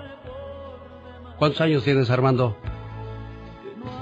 ¿Cuántos 1.37 1.61
años 1.61 1.83
tienes, 1.83 2.09
Armando? 2.09 2.55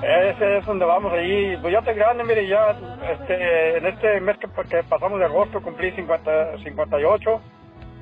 Ese 0.04 0.58
es 0.58 0.66
donde 0.66 0.86
vamos 0.86 1.12
allí. 1.14 1.58
Pues 1.58 1.74
ya 1.74 1.80
estoy 1.80 1.96
grande, 1.96 2.24
mire, 2.24 2.48
ya 2.48 2.76
este, 3.12 3.78
en 3.78 3.86
este 3.86 4.20
mes 4.20 4.38
que, 4.38 4.48
que 4.70 4.84
pasamos 4.84 5.20
de 5.20 5.26
agosto 5.26 5.62
cumplí 5.62 5.92
50, 5.92 6.58
58. 6.64 7.42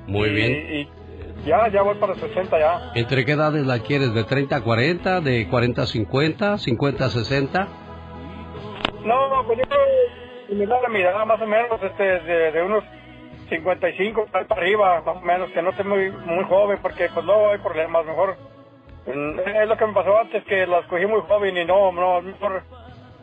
Muy 0.06 0.28
y, 0.28 0.34
bien. 0.34 0.52
Y 0.52 1.48
ya, 1.48 1.68
ya 1.68 1.82
voy 1.82 1.96
para 1.96 2.14
60 2.14 2.58
ya. 2.58 2.92
¿Entre 2.94 3.24
qué 3.24 3.32
edades 3.32 3.66
la 3.66 3.78
quieres? 3.80 4.12
¿De 4.14 4.24
30 4.24 4.56
a 4.56 4.60
40? 4.62 5.20
¿De 5.20 5.48
40 5.48 5.82
a 5.82 5.86
50? 5.86 6.54
¿50 6.54 7.00
a 7.00 7.08
60? 7.10 7.68
No, 9.04 9.28
no, 9.28 9.46
pues 9.46 9.58
yo 9.58 9.64
creo 9.64 9.80
a 10.84 10.88
mi 10.88 11.00
edad, 11.00 11.24
más 11.26 11.40
o 11.40 11.46
menos, 11.46 11.82
este, 11.82 12.02
de, 12.02 12.52
de 12.52 12.62
unos 12.62 12.84
55 13.48 14.26
para 14.30 14.46
arriba, 14.50 15.02
más 15.04 15.16
o 15.16 15.20
menos, 15.20 15.50
que 15.50 15.62
no 15.62 15.70
esté 15.70 15.84
muy, 15.84 16.10
muy 16.10 16.44
joven, 16.44 16.78
porque 16.82 17.08
pues 17.12 17.24
no 17.24 17.50
hay 17.50 17.58
problemas, 17.58 18.04
mejor. 18.04 18.36
mm, 19.06 19.38
Es 19.40 19.68
lo 19.68 19.76
que 19.76 19.86
me 19.86 19.92
pasó 19.92 20.18
antes, 20.18 20.44
que 20.44 20.66
las 20.66 20.84
cogí 20.86 21.06
muy 21.06 21.20
joven 21.22 21.56
y 21.56 21.64
no, 21.64 21.92
no, 21.92 22.20
mejor, 22.22 22.62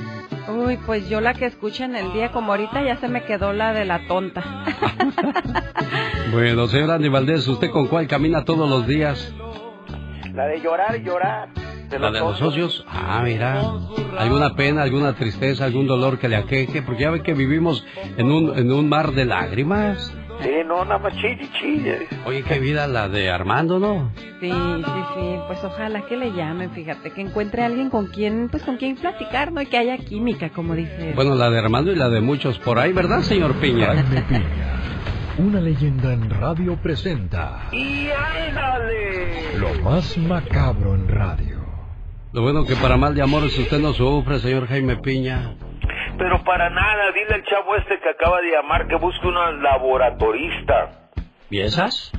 Uy, 0.48 0.76
pues 0.86 1.08
yo 1.08 1.20
la 1.20 1.34
que 1.34 1.46
escucho 1.46 1.84
en 1.84 1.94
el 1.96 2.12
día 2.12 2.32
como 2.32 2.52
ahorita 2.52 2.82
ya 2.82 2.96
se 2.96 3.08
me 3.08 3.24
quedó 3.24 3.52
la 3.52 3.72
de 3.72 3.84
la 3.84 4.06
tonta. 4.06 4.42
Bueno, 6.32 6.66
señor 6.66 6.90
Andy 6.92 7.10
Valdés, 7.10 7.46
¿usted 7.46 7.68
con 7.70 7.88
cuál 7.88 8.06
camina 8.06 8.42
todos 8.46 8.66
los 8.66 8.86
días? 8.86 9.34
La 10.32 10.46
de 10.46 10.62
llorar 10.62 10.96
y 10.98 11.04
llorar. 11.04 11.50
De 11.90 11.98
¿La 11.98 12.06
los 12.06 12.12
de 12.14 12.20
los 12.20 12.38
socios. 12.38 12.72
socios? 12.76 12.86
Ah, 12.88 13.20
mira. 13.22 13.60
¿Alguna 14.18 14.54
pena, 14.54 14.82
alguna 14.82 15.12
tristeza, 15.12 15.66
algún 15.66 15.86
dolor 15.86 16.18
que 16.18 16.30
le 16.30 16.36
aqueje? 16.36 16.80
Porque 16.80 17.02
ya 17.02 17.10
ve 17.10 17.22
que 17.22 17.34
vivimos 17.34 17.84
en 18.16 18.32
un, 18.32 18.58
en 18.58 18.72
un 18.72 18.88
mar 18.88 19.12
de 19.12 19.26
lágrimas. 19.26 20.10
Sí, 20.40 20.50
no, 20.66 20.84
nada 20.84 20.98
más 20.98 21.14
chille, 21.14 21.48
chille. 21.60 22.08
Oye, 22.26 22.42
qué 22.42 22.58
vida 22.58 22.86
la 22.86 23.08
de 23.08 23.30
Armando, 23.30 23.78
¿no? 23.78 24.10
Sí, 24.40 24.50
sí, 24.50 25.02
sí, 25.14 25.36
pues 25.46 25.62
ojalá 25.62 26.02
que 26.06 26.16
le 26.16 26.32
llamen, 26.32 26.70
fíjate, 26.72 27.10
que 27.12 27.20
encuentre 27.20 27.62
a 27.62 27.66
alguien 27.66 27.90
con 27.90 28.06
quien, 28.06 28.48
pues 28.50 28.62
con 28.64 28.76
quien 28.76 28.96
platicar, 28.96 29.52
¿no? 29.52 29.60
Y 29.62 29.66
que 29.66 29.78
haya 29.78 29.96
química, 29.98 30.50
como 30.50 30.74
dice. 30.74 31.10
él. 31.10 31.14
Bueno, 31.14 31.34
la 31.34 31.50
de 31.50 31.58
Armando 31.58 31.92
y 31.92 31.96
la 31.96 32.08
de 32.08 32.20
muchos 32.20 32.58
por 32.58 32.78
ahí, 32.78 32.92
¿verdad, 32.92 33.20
señor 33.20 33.54
Piña? 33.60 33.86
Jaime 33.94 34.22
Piña, 34.22 34.80
una 35.38 35.60
leyenda 35.60 36.12
en 36.12 36.28
radio 36.28 36.76
presenta 36.82 37.68
¡Y 37.72 38.08
ándale! 38.10 39.58
lo 39.58 39.74
más 39.82 40.16
macabro 40.18 40.94
en 40.94 41.08
radio. 41.08 41.62
Lo 42.32 42.42
bueno 42.42 42.64
que 42.64 42.74
para 42.76 42.96
mal 42.96 43.14
de 43.14 43.22
amores 43.22 43.56
usted 43.58 43.78
no 43.78 43.92
sufre, 43.92 44.38
señor 44.40 44.66
Jaime 44.66 44.96
Piña. 44.96 45.54
Pero 46.18 46.42
para 46.44 46.70
nada, 46.70 47.10
dile 47.12 47.34
al 47.34 47.42
chavo 47.44 47.76
este 47.76 47.98
que 47.98 48.08
acaba 48.08 48.40
de 48.40 48.50
llamar 48.50 48.86
que 48.86 48.96
busque 48.96 49.26
una 49.26 49.50
laboratorista 49.52 50.90
¿Y 51.50 51.60
esas? 51.60 52.12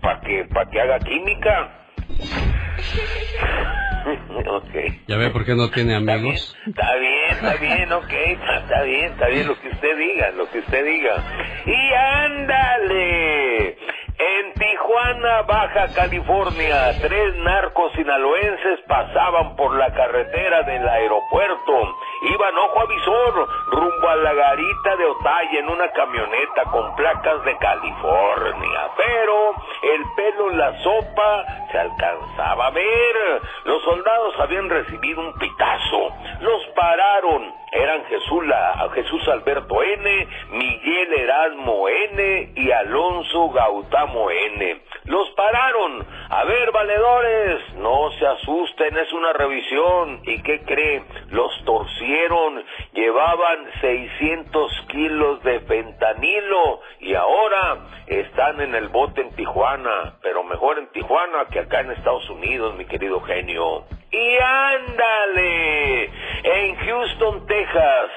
para 0.00 0.20
que, 0.20 0.44
para 0.52 0.70
que 0.70 0.80
haga 0.80 0.98
química. 1.00 1.70
ok. 4.46 4.74
¿Ya 5.08 5.16
ve 5.16 5.30
por 5.30 5.44
qué 5.44 5.54
no 5.54 5.70
tiene 5.70 5.96
amigos? 5.96 6.56
Está 6.66 6.96
bien, 6.96 7.36
está 7.36 7.56
bien, 7.56 7.92
ok, 7.92 8.12
está 8.12 8.82
bien, 8.82 9.12
está 9.12 9.26
bien 9.28 9.48
lo 9.48 9.60
que 9.60 9.68
usted 9.68 9.98
diga, 9.98 10.30
lo 10.32 10.50
que 10.50 10.58
usted 10.58 10.84
diga. 10.84 11.22
Y 11.66 11.92
ándale. 11.94 13.76
En 14.18 14.54
Tijuana, 14.54 15.42
Baja 15.42 15.88
California, 15.94 16.90
tres 17.02 17.36
narcos 17.36 17.92
sinaloenses 17.92 18.80
pasaban 18.88 19.56
por 19.56 19.76
la 19.76 19.92
carretera 19.92 20.62
del 20.62 20.88
aeropuerto. 20.88 21.96
Iban 22.22 22.56
ojo 22.56 22.80
avisor 22.80 23.48
rumbo 23.72 24.08
a 24.08 24.16
la 24.16 24.32
garita 24.32 24.96
de 24.96 25.04
Otaya 25.04 25.58
en 25.58 25.68
una 25.68 25.90
camioneta 25.90 26.64
con 26.72 26.96
placas 26.96 27.44
de 27.44 27.58
California. 27.58 28.88
Pero 28.96 29.50
el 29.82 30.02
pelo 30.16 30.50
en 30.50 30.58
la 30.60 30.82
sopa 30.82 31.44
se 31.70 31.78
alcanzaba 31.78 32.68
a 32.68 32.70
ver. 32.70 33.42
Los 33.64 33.82
soldados 33.82 34.34
habían 34.40 34.70
recibido 34.70 35.20
un 35.20 35.34
pitazo. 35.34 36.08
Los 36.40 36.66
pararon. 36.74 37.65
Eran 37.72 38.04
Jesús, 38.06 38.46
la- 38.46 38.88
Jesús 38.94 39.26
Alberto 39.28 39.82
N., 39.82 40.28
Miguel 40.50 41.12
Erasmo 41.14 41.88
N. 41.88 42.52
y 42.54 42.70
Alonso 42.70 43.50
Gautamo 43.50 44.30
N. 44.30 44.80
Los 45.04 45.28
pararon. 45.30 46.04
A 46.30 46.44
ver, 46.44 46.72
valedores, 46.72 47.74
no 47.74 48.10
se 48.18 48.26
asusten, 48.26 48.96
es 48.96 49.12
una 49.12 49.32
revisión. 49.32 50.20
¿Y 50.24 50.42
qué 50.42 50.62
cree? 50.62 51.02
Los 51.30 51.52
torcieron. 51.64 52.64
Llevaban 52.92 53.66
600 53.80 54.72
kilos 54.88 55.42
de 55.42 55.60
fentanilo 55.60 56.80
y 57.00 57.14
ahora 57.14 57.78
están 58.06 58.60
en 58.60 58.74
el 58.74 58.88
bote 58.88 59.20
en 59.20 59.34
Tijuana. 59.36 60.14
Pero 60.22 60.42
mejor 60.44 60.78
en 60.78 60.86
Tijuana 60.92 61.46
que 61.52 61.60
acá 61.60 61.80
en 61.80 61.90
Estados 61.92 62.28
Unidos, 62.30 62.74
mi 62.76 62.84
querido 62.86 63.20
genio. 63.20 63.84
Y 64.10 64.38
ándale, 64.38 66.10
en 66.44 66.76
Houston, 66.76 67.46
Texas, 67.46 68.10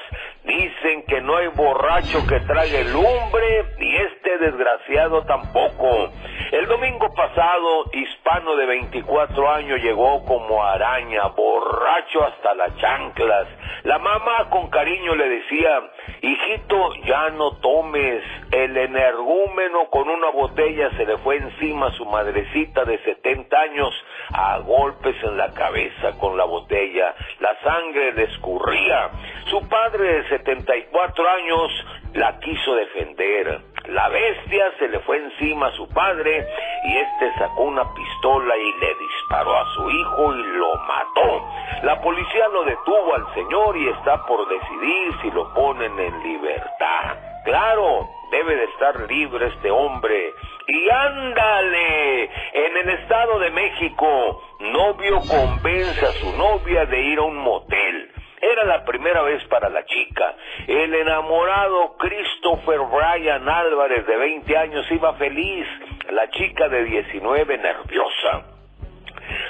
dicen 0.44 1.04
que 1.06 1.20
no 1.20 1.36
hay 1.36 1.48
borracho 1.48 2.26
que 2.26 2.40
trague 2.40 2.84
lumbre 2.84 3.64
y 3.78 3.96
este 3.96 4.19
desgraciado 4.38 5.22
tampoco. 5.22 6.10
El 6.52 6.66
domingo 6.66 7.12
pasado, 7.14 7.84
hispano 7.92 8.56
de 8.56 8.66
24 8.66 9.50
años 9.50 9.80
llegó 9.80 10.24
como 10.24 10.64
araña, 10.64 11.28
borracho 11.28 12.24
hasta 12.24 12.54
las 12.54 12.76
chanclas. 12.76 13.46
La 13.84 13.98
mamá 13.98 14.50
con 14.50 14.68
cariño 14.68 15.14
le 15.14 15.28
decía, 15.28 15.90
hijito, 16.20 16.94
ya 17.04 17.30
no 17.30 17.52
tomes. 17.58 18.22
El 18.50 18.76
energúmeno 18.76 19.88
con 19.90 20.08
una 20.08 20.30
botella 20.30 20.90
se 20.96 21.06
le 21.06 21.18
fue 21.18 21.36
encima 21.36 21.86
a 21.86 21.92
su 21.92 22.04
madrecita 22.04 22.84
de 22.84 22.98
70 22.98 23.56
años 23.56 23.94
a 24.32 24.58
golpes 24.58 25.16
en 25.22 25.36
la 25.36 25.52
cabeza 25.52 26.18
con 26.18 26.36
la 26.36 26.44
botella. 26.44 27.14
La 27.38 27.56
sangre 27.62 28.12
le 28.12 28.24
escurría. 28.24 29.10
Su 29.46 29.66
padre 29.68 30.22
de 30.22 30.28
74 30.28 31.28
años 31.28 31.86
la 32.14 32.38
quiso 32.40 32.74
defender. 32.74 33.60
La 33.88 34.08
bestia 34.20 34.70
se 34.78 34.88
le 34.88 35.00
fue 35.00 35.16
encima 35.16 35.68
a 35.68 35.72
su 35.72 35.88
padre 35.88 36.46
y 36.84 36.96
este 36.96 37.38
sacó 37.38 37.62
una 37.62 37.84
pistola 37.94 38.56
y 38.56 38.72
le 38.80 38.94
disparó 38.94 39.56
a 39.56 39.66
su 39.74 39.90
hijo 39.90 40.34
y 40.34 40.42
lo 40.42 40.74
mató. 40.76 41.48
La 41.82 42.00
policía 42.00 42.48
lo 42.48 42.64
detuvo 42.64 43.14
al 43.14 43.34
señor 43.34 43.76
y 43.76 43.88
está 43.88 44.24
por 44.26 44.46
decidir 44.48 45.14
si 45.22 45.30
lo 45.30 45.52
ponen 45.54 45.98
en 45.98 46.22
libertad. 46.22 47.16
Claro, 47.44 48.08
debe 48.30 48.56
de 48.56 48.64
estar 48.64 49.00
libre 49.08 49.46
este 49.46 49.70
hombre. 49.70 50.34
Y 50.68 50.90
ándale, 50.90 52.24
en 52.24 52.76
el 52.76 52.90
Estado 53.00 53.38
de 53.38 53.50
México, 53.50 54.42
novio 54.60 55.20
convence 55.28 56.06
a 56.06 56.12
su 56.12 56.36
novia 56.36 56.84
de 56.84 57.00
ir 57.00 57.18
a 57.18 57.22
un 57.22 57.38
motel. 57.38 58.12
Era 58.40 58.64
la 58.64 58.84
primera 58.84 59.22
vez 59.22 59.44
para 59.44 59.68
la 59.68 59.84
chica. 59.84 60.34
El 60.66 60.94
enamorado 60.94 61.96
Christopher 61.98 62.80
Brian 62.80 63.48
Álvarez 63.48 64.06
de 64.06 64.16
20 64.16 64.56
años 64.56 64.90
iba 64.90 65.12
feliz, 65.14 65.66
la 66.10 66.28
chica 66.30 66.68
de 66.68 66.84
19 66.84 67.58
nerviosa. 67.58 68.50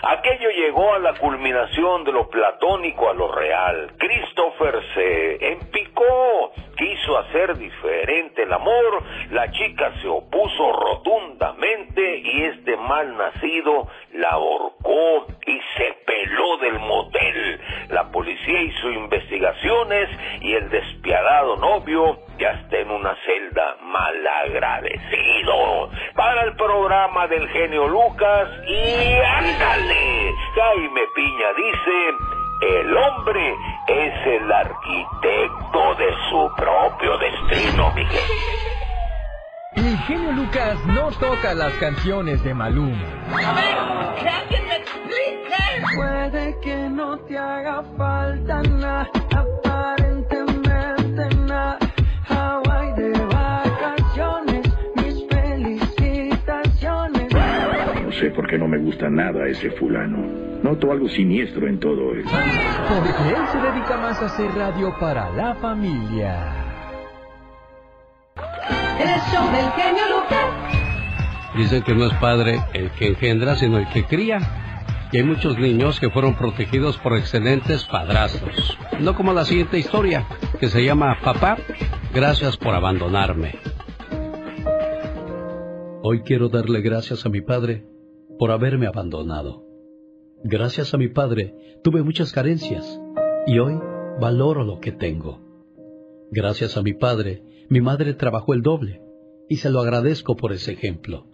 Aquello 0.03 0.51
llegó 0.51 0.95
a 0.95 0.99
la 0.99 1.15
culminación 1.15 2.05
de 2.05 2.13
lo 2.13 2.29
platónico 2.29 3.09
a 3.09 3.15
lo 3.15 3.31
real. 3.33 3.93
Christopher 3.99 4.81
se 4.95 5.53
empicó, 5.53 6.53
quiso 6.77 7.19
hacer 7.19 7.57
diferente 7.57 8.43
el 8.43 8.53
amor, 8.53 9.03
la 9.31 9.51
chica 9.53 9.93
se 10.01 10.09
opuso 10.09 10.73
rotundamente 10.73 12.19
y 12.19 12.45
este 12.45 12.77
mal 12.77 13.17
nacido 13.17 13.89
la 14.15 14.31
ahorcó 14.31 15.27
y 15.47 15.61
se 15.77 15.93
peló 16.05 16.57
del 16.59 16.81
motel. 16.81 17.61
La 17.91 18.11
policía 18.11 18.61
hizo 18.63 18.91
investigaciones 18.91 20.09
y 20.41 20.55
el 20.55 20.69
despiadado 20.71 21.55
novio 21.57 22.19
ya 22.39 22.51
está 22.51 22.79
en 22.79 22.91
una 22.91 23.15
celda 23.25 23.77
malagradecido. 23.83 25.91
Para 26.15 26.43
el 26.45 26.57
programa 26.57 27.27
del 27.29 27.49
genio 27.49 27.89
Lucas 27.89 28.49
y 28.67 29.15
ándale, 29.15 30.35
Jaime 30.55 31.03
Piña 31.15 31.53
dice, 31.57 32.15
el 32.63 32.97
hombre 32.97 33.55
es 33.89 34.27
el 34.27 34.53
arquitecto 34.53 35.95
de 35.95 36.13
su 36.29 36.53
propio 36.57 37.17
destino, 37.19 37.93
Miguel. 37.95 38.21
El 39.77 39.97
genio 39.99 40.33
Lucas 40.33 40.85
no 40.87 41.11
toca 41.13 41.55
las 41.55 41.73
canciones 41.75 42.43
de 42.43 42.53
Maluma. 42.55 42.99
A 43.33 43.55
ver, 43.55 43.77
que 44.21 44.29
alguien 44.29 44.67
me 44.67 44.75
explique. 44.77 45.55
Puede 45.95 46.59
que 46.61 46.89
no 46.89 47.17
te 47.21 47.39
haga 47.39 47.85
falta 47.97 48.63
nada, 48.63 49.09
aparentemente 49.31 51.37
nada. 51.47 51.79
Hawaii 52.29 52.93
de 52.95 53.13
vacaciones, 53.27 54.69
mis 54.97 55.25
felicitaciones. 55.29 57.33
No 58.05 58.11
sé 58.13 58.31
por 58.31 58.49
qué 58.49 58.59
no 58.59 58.67
me 58.67 58.79
gusta 58.79 59.09
nada 59.09 59.47
ese 59.47 59.71
fulano. 59.71 60.19
Noto 60.65 60.91
algo 60.91 61.09
siniestro 61.09 61.69
en 61.69 61.79
todo 61.79 62.13
esto. 62.17 62.33
Porque 62.89 63.11
él 63.11 63.47
se 63.53 63.59
dedica 63.59 63.97
más 63.99 64.21
a 64.21 64.27
hacer 64.27 64.51
radio 64.53 64.93
para 64.99 65.31
la 65.31 65.55
familia. 65.55 66.67
El 68.99 69.53
del 69.53 69.71
genio 69.73 70.03
Lucas. 70.15 70.71
Dicen 71.57 71.83
que 71.83 71.95
no 71.95 72.07
es 72.07 72.15
padre 72.15 72.61
el 72.75 72.91
que 72.93 73.09
engendra, 73.09 73.57
sino 73.57 73.79
el 73.79 73.89
que 73.89 74.05
cría. 74.05 74.39
Y 75.13 75.19
hay 75.19 75.25
muchos 75.25 75.59
niños 75.59 75.99
que 75.99 76.11
fueron 76.11 76.35
protegidos 76.35 76.97
por 76.99 77.17
excelentes 77.17 77.85
padrastros. 77.85 78.79
No 79.01 79.15
como 79.15 79.33
la 79.33 79.45
siguiente 79.45 79.79
historia, 79.79 80.27
que 80.61 80.69
se 80.69 80.85
llama 80.85 81.19
Papá, 81.23 81.59
gracias 82.15 82.57
por 82.57 82.75
abandonarme. 82.75 83.59
Hoy 86.03 86.23
quiero 86.23 86.49
darle 86.49 86.81
gracias 86.81 87.27
a 87.27 87.29
mi 87.29 87.41
padre 87.41 87.85
por 88.39 88.53
haberme 88.53 88.87
abandonado. 88.87 89.65
Gracias 90.45 90.95
a 90.95 90.97
mi 90.97 91.09
padre 91.09 91.55
tuve 91.85 92.03
muchas 92.03 92.33
carencias 92.33 93.01
y 93.47 93.59
hoy 93.59 93.79
valoro 94.21 94.65
lo 94.65 94.81
que 94.81 94.93
tengo. 94.93 95.41
Gracias 96.31 96.77
a 96.77 96.83
mi 96.83 96.95
padre, 96.95 97.43
mi 97.71 97.81
madre 97.81 98.15
trabajó 98.15 98.53
el 98.53 98.63
doble 98.63 99.01
y 99.49 99.59
se 99.59 99.71
lo 99.71 99.79
agradezco 99.79 100.37
por 100.37 100.53
ese 100.53 100.73
ejemplo. 100.73 101.27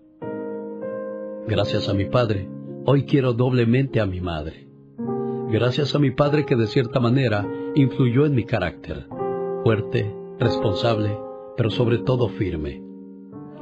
Gracias 1.48 1.88
a 1.88 1.94
mi 1.94 2.04
padre, 2.04 2.46
hoy 2.84 3.04
quiero 3.06 3.32
doblemente 3.32 4.00
a 4.00 4.06
mi 4.06 4.20
madre. 4.20 4.68
Gracias 5.48 5.94
a 5.94 5.98
mi 5.98 6.10
padre 6.10 6.44
que 6.44 6.54
de 6.54 6.66
cierta 6.66 7.00
manera 7.00 7.48
influyó 7.74 8.26
en 8.26 8.34
mi 8.34 8.44
carácter, 8.44 9.06
fuerte, 9.64 10.14
responsable, 10.38 11.18
pero 11.56 11.70
sobre 11.70 11.98
todo 11.98 12.28
firme. 12.28 12.82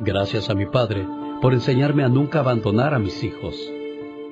Gracias 0.01 0.51
a 0.51 0.55
mi 0.55 0.67
padre 0.67 1.07
por 1.41 1.55
enseñarme 1.55 2.03
a 2.03 2.09
nunca 2.09 2.41
abandonar 2.41 2.93
a 2.93 2.99
mis 2.99 3.23
hijos. 3.23 3.55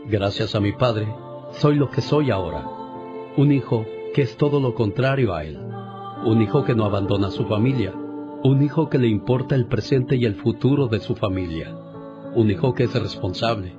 Gracias 0.07 0.57
a 0.57 0.61
mi 0.61 0.73
padre, 0.73 1.07
soy 1.53 1.77
lo 1.77 1.91
que 1.91 2.01
soy 2.01 2.33
ahora. 2.33 2.67
Un 3.37 3.53
hijo 3.53 3.87
que 4.13 4.23
es 4.23 4.37
todo 4.37 4.59
lo 4.59 4.75
contrario 4.75 5.33
a 5.33 5.45
él. 5.45 5.61
Un 6.25 6.43
hijo 6.43 6.65
que 6.65 6.75
no 6.75 6.85
abandona 6.87 7.29
a 7.29 7.31
su 7.31 7.45
familia. 7.45 7.95
Un 8.45 8.61
hijo 8.61 8.89
que 8.89 8.99
le 8.99 9.07
importa 9.07 9.55
el 9.55 9.67
presente 9.67 10.17
y 10.17 10.25
el 10.25 10.35
futuro 10.35 10.89
de 10.89 10.99
su 10.99 11.15
familia. 11.15 11.77
Un 12.35 12.51
hijo 12.51 12.75
que 12.75 12.85
es 12.85 12.95
responsable, 13.01 13.77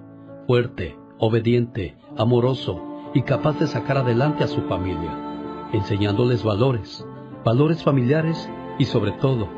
fuerte, 0.48 0.98
obediente, 1.18 1.98
amoroso 2.18 3.12
y 3.14 3.24
capaz 3.24 3.60
de 3.60 3.68
sacar 3.68 3.98
adelante 3.98 4.46
a 4.46 4.48
su 4.48 4.62
familia, 4.62 5.70
enseñándoles 5.74 6.44
valores, 6.44 7.06
valores 7.44 7.84
familiares 7.84 8.50
y 8.80 8.86
sobre 8.86 9.12
todo 9.12 9.50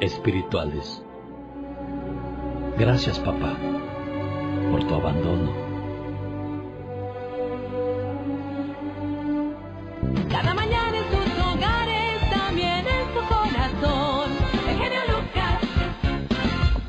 espirituales. 0.00 1.04
Gracias 2.78 3.18
papá 3.18 3.58
por 4.70 4.84
tu 4.84 4.94
abandono. 4.94 5.66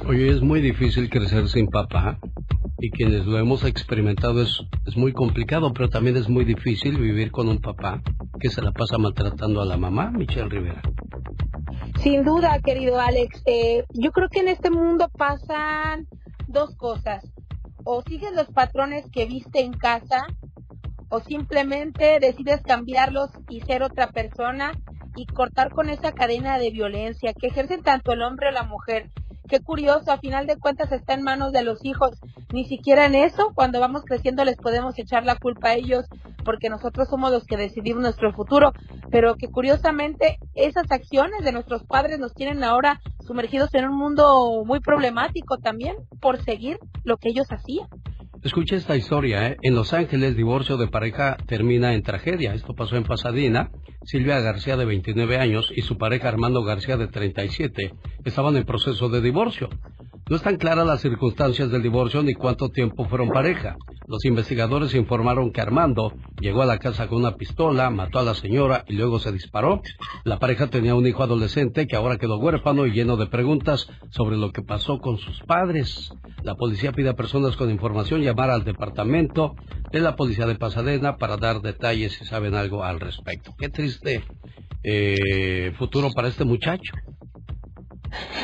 Oye, 0.07 0.29
es 0.29 0.41
muy 0.41 0.61
difícil 0.61 1.09
crecer 1.09 1.49
sin 1.49 1.67
papá 1.67 2.17
y 2.79 2.91
quienes 2.91 3.25
lo 3.25 3.37
hemos 3.39 3.65
experimentado 3.65 4.41
es, 4.41 4.63
es 4.85 4.95
muy 4.95 5.11
complicado, 5.11 5.73
pero 5.73 5.89
también 5.89 6.15
es 6.15 6.29
muy 6.29 6.45
difícil 6.45 6.97
vivir 6.97 7.29
con 7.29 7.49
un 7.49 7.59
papá 7.59 8.01
que 8.39 8.49
se 8.49 8.61
la 8.61 8.71
pasa 8.71 8.97
maltratando 8.97 9.61
a 9.61 9.65
la 9.65 9.75
mamá, 9.75 10.09
Michelle 10.11 10.47
Rivera. 10.47 10.81
Sin 11.99 12.23
duda, 12.23 12.57
querido 12.63 13.01
Alex. 13.01 13.43
Eh, 13.45 13.83
yo 13.95 14.11
creo 14.11 14.29
que 14.29 14.39
en 14.39 14.47
este 14.47 14.69
mundo 14.69 15.09
pasan 15.09 16.07
dos 16.47 16.73
cosas. 16.77 17.29
O 17.83 18.01
sigues 18.01 18.33
los 18.33 18.47
patrones 18.47 19.05
que 19.11 19.25
viste 19.25 19.59
en 19.59 19.73
casa, 19.73 20.25
o 21.09 21.19
simplemente 21.19 22.19
decides 22.21 22.61
cambiarlos 22.61 23.31
y 23.49 23.59
ser 23.59 23.83
otra 23.83 24.11
persona 24.11 24.71
y 25.17 25.25
cortar 25.25 25.71
con 25.71 25.89
esa 25.89 26.13
cadena 26.13 26.59
de 26.59 26.71
violencia 26.71 27.33
que 27.33 27.47
ejercen 27.47 27.81
tanto 27.83 28.13
el 28.13 28.21
hombre 28.21 28.47
o 28.47 28.51
la 28.51 28.63
mujer. 28.63 29.09
Qué 29.47 29.61
curioso, 29.61 30.11
a 30.11 30.17
final 30.17 30.45
de 30.45 30.57
cuentas 30.57 30.91
está 30.91 31.13
en 31.13 31.23
manos 31.23 31.53
de 31.53 31.63
los 31.63 31.85
hijos. 31.85 32.11
Ni 32.51 32.65
siquiera 32.65 33.05
en 33.05 33.15
eso, 33.15 33.53
cuando 33.55 33.79
vamos 33.79 34.03
creciendo, 34.03 34.43
les 34.43 34.57
podemos 34.57 34.99
echar 34.99 35.23
la 35.23 35.37
culpa 35.37 35.69
a 35.69 35.75
ellos 35.75 36.05
porque 36.43 36.69
nosotros 36.69 37.07
somos 37.07 37.31
los 37.31 37.45
que 37.45 37.55
decidimos 37.55 38.01
nuestro 38.01 38.33
futuro. 38.33 38.73
Pero 39.09 39.35
que 39.35 39.47
curiosamente 39.47 40.37
esas 40.53 40.91
acciones 40.91 41.45
de 41.45 41.53
nuestros 41.53 41.85
padres 41.85 42.19
nos 42.19 42.33
tienen 42.33 42.61
ahora 42.61 42.99
sumergidos 43.25 43.73
en 43.73 43.85
un 43.85 43.97
mundo 43.97 44.63
muy 44.65 44.81
problemático 44.81 45.57
también 45.57 45.95
por 46.19 46.43
seguir 46.43 46.77
lo 47.05 47.15
que 47.15 47.29
ellos 47.29 47.47
hacían. 47.49 47.87
Escucha 48.47 48.77
esta 48.77 48.95
historia, 48.95 49.45
¿eh? 49.45 49.57
En 49.61 49.75
Los 49.75 49.91
Ángeles, 49.91 50.37
divorcio 50.37 50.77
de 50.77 50.87
pareja 50.87 51.35
termina 51.47 51.93
en 51.93 52.01
tragedia. 52.01 52.53
Esto 52.53 52.73
pasó 52.73 52.95
en 52.95 53.03
Pasadena. 53.03 53.71
Silvia 54.05 54.39
García, 54.39 54.77
de 54.77 54.85
29 54.85 55.37
años, 55.37 55.69
y 55.75 55.81
su 55.81 55.97
pareja 55.97 56.29
Armando 56.29 56.63
García, 56.63 56.95
de 56.95 57.07
37, 57.07 57.93
estaban 58.23 58.55
en 58.55 58.63
proceso 58.63 59.09
de 59.09 59.19
divorcio. 59.19 59.67
No 60.29 60.37
están 60.37 60.55
claras 60.55 60.87
las 60.87 61.01
circunstancias 61.01 61.69
del 61.71 61.83
divorcio 61.83 62.23
ni 62.23 62.35
cuánto 62.35 62.69
tiempo 62.69 63.03
fueron 63.09 63.27
pareja. 63.27 63.75
Los 64.07 64.23
investigadores 64.23 64.95
informaron 64.95 65.51
que 65.51 65.59
Armando 65.59 66.13
llegó 66.39 66.61
a 66.61 66.65
la 66.65 66.79
casa 66.79 67.09
con 67.09 67.19
una 67.19 67.35
pistola, 67.35 67.89
mató 67.89 68.19
a 68.19 68.23
la 68.23 68.35
señora 68.35 68.85
y 68.87 68.93
luego 68.93 69.19
se 69.19 69.33
disparó. 69.33 69.81
La 70.23 70.39
pareja 70.39 70.67
tenía 70.67 70.95
un 70.95 71.05
hijo 71.05 71.23
adolescente 71.23 71.87
que 71.87 71.97
ahora 71.97 72.17
quedó 72.17 72.37
huérfano 72.37 72.85
y 72.85 72.91
lleno 72.91 73.17
de 73.17 73.27
preguntas 73.27 73.89
sobre 74.11 74.37
lo 74.37 74.53
que 74.53 74.61
pasó 74.61 74.99
con 74.99 75.17
sus 75.17 75.41
padres. 75.41 76.09
La 76.41 76.55
policía 76.55 76.93
pide 76.93 77.09
a 77.09 77.15
personas 77.15 77.57
con 77.57 77.69
información 77.69 78.21
llamar 78.21 78.49
al 78.49 78.63
departamento 78.63 79.55
de 79.91 79.99
la 79.99 80.15
policía 80.15 80.45
de 80.45 80.55
Pasadena 80.55 81.17
para 81.17 81.35
dar 81.35 81.61
detalles 81.61 82.13
si 82.13 82.23
saben 82.23 82.55
algo 82.55 82.85
al 82.85 83.01
respecto. 83.01 83.53
Qué 83.57 83.67
triste 83.67 84.23
eh, 84.83 85.73
futuro 85.77 86.11
para 86.15 86.29
este 86.29 86.45
muchacho. 86.45 86.93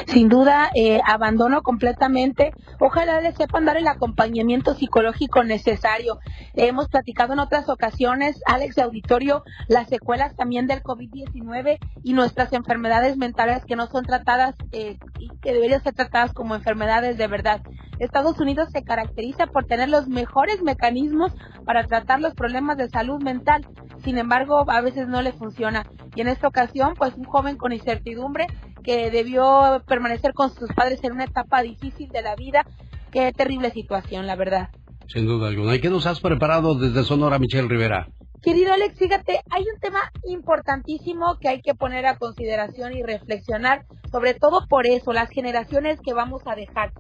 Sin 0.08 0.30
duda 0.30 0.70
eh, 0.76 1.02
abandono 1.06 1.62
completamente. 1.62 2.54
Ojalá 2.80 3.22
les 3.22 3.36
sepan 3.36 3.66
dar 3.66 3.78
el 3.78 3.88
acompañamiento 3.88 4.76
psicológico 4.76 5.44
necesario. 5.44 6.20
hemos 6.54 6.90
platicado 6.90 7.34
en 7.34 7.40
otras 7.40 7.70
ocasiones, 7.70 8.42
Alex 8.46 8.76
de 8.76 8.84
Auditorio, 8.84 9.44
las 9.68 9.90
secuelas 9.90 10.36
también 10.36 10.68
del 10.68 10.84
COVID-19 10.84 11.78
y 12.04 12.14
nuestras 12.14 12.54
enfermedades 12.54 13.18
mentales 13.18 13.66
que 13.66 13.76
no 13.76 13.88
son 13.88 14.06
tratadas 14.06 14.56
eh, 14.72 14.98
y 15.20 15.30
que 15.42 15.54
deberían 15.54 15.84
ser 15.84 15.94
tratadas 15.94 16.34
como 16.34 16.56
enfermedades 16.56 17.18
de 17.18 17.28
verdad. 17.28 17.62
Estados 18.00 18.40
Unidos 18.40 18.70
se 18.72 18.84
caracteriza 18.84 19.48
por 19.48 19.66
tener 19.66 19.90
los 19.90 20.08
mejores 20.08 20.62
mecanismos 20.62 21.34
para 21.66 21.86
tratar 21.86 22.20
los 22.20 22.34
problemas 22.34 22.78
de 22.78 22.90
salud 22.90 23.22
mental. 23.22 23.66
Sin 24.04 24.18
embargo, 24.18 24.70
a 24.70 24.82
veces 24.82 25.08
no 25.08 25.22
le 25.22 25.32
funciona. 25.32 25.86
Y 26.16 26.22
en 26.22 26.28
esta 26.28 26.48
ocasión, 26.48 26.94
pues 26.98 27.14
un 27.16 27.26
joven 27.26 27.58
con 27.58 27.74
incertidumbre 27.74 28.48
que 28.84 29.10
debió 29.10 29.82
permanecer 29.88 30.34
con 30.34 30.54
sus 30.54 30.70
padres 30.74 31.04
en 31.04 31.14
una 31.14 31.26
etapa 31.26 31.62
difícil 31.62 32.10
de 32.10 32.22
la 32.22 32.36
vida. 32.36 32.66
Qué 33.12 33.32
terrible 33.32 33.72
situación, 33.72 34.28
la 34.28 34.36
verdad. 34.36 34.70
Sin 35.08 35.26
duda 35.26 35.48
alguna. 35.48 35.76
¿Y 35.76 35.82
qué 35.82 35.90
nos 35.90 36.06
has 36.06 36.20
preparado 36.20 36.76
desde 36.76 37.04
Sonora, 37.04 37.40
Michelle 37.40 37.68
Rivera? 37.68 38.08
Querido 38.42 38.74
Alex, 38.74 38.98
fíjate, 39.00 39.40
hay 39.50 39.64
un 39.74 39.80
tema 39.80 40.12
importantísimo 40.26 41.38
que 41.40 41.48
hay 41.48 41.62
que 41.62 41.76
poner 41.76 42.06
a 42.06 42.18
consideración 42.18 42.94
y 42.94 43.02
reflexionar, 43.02 43.86
sobre 44.12 44.34
todo 44.34 44.68
por 44.68 44.86
eso, 44.86 45.14
las 45.14 45.30
generaciones 45.30 46.00
que 46.02 46.14
vamos 46.14 46.42
a 46.46 46.56
dejar. 46.56 46.92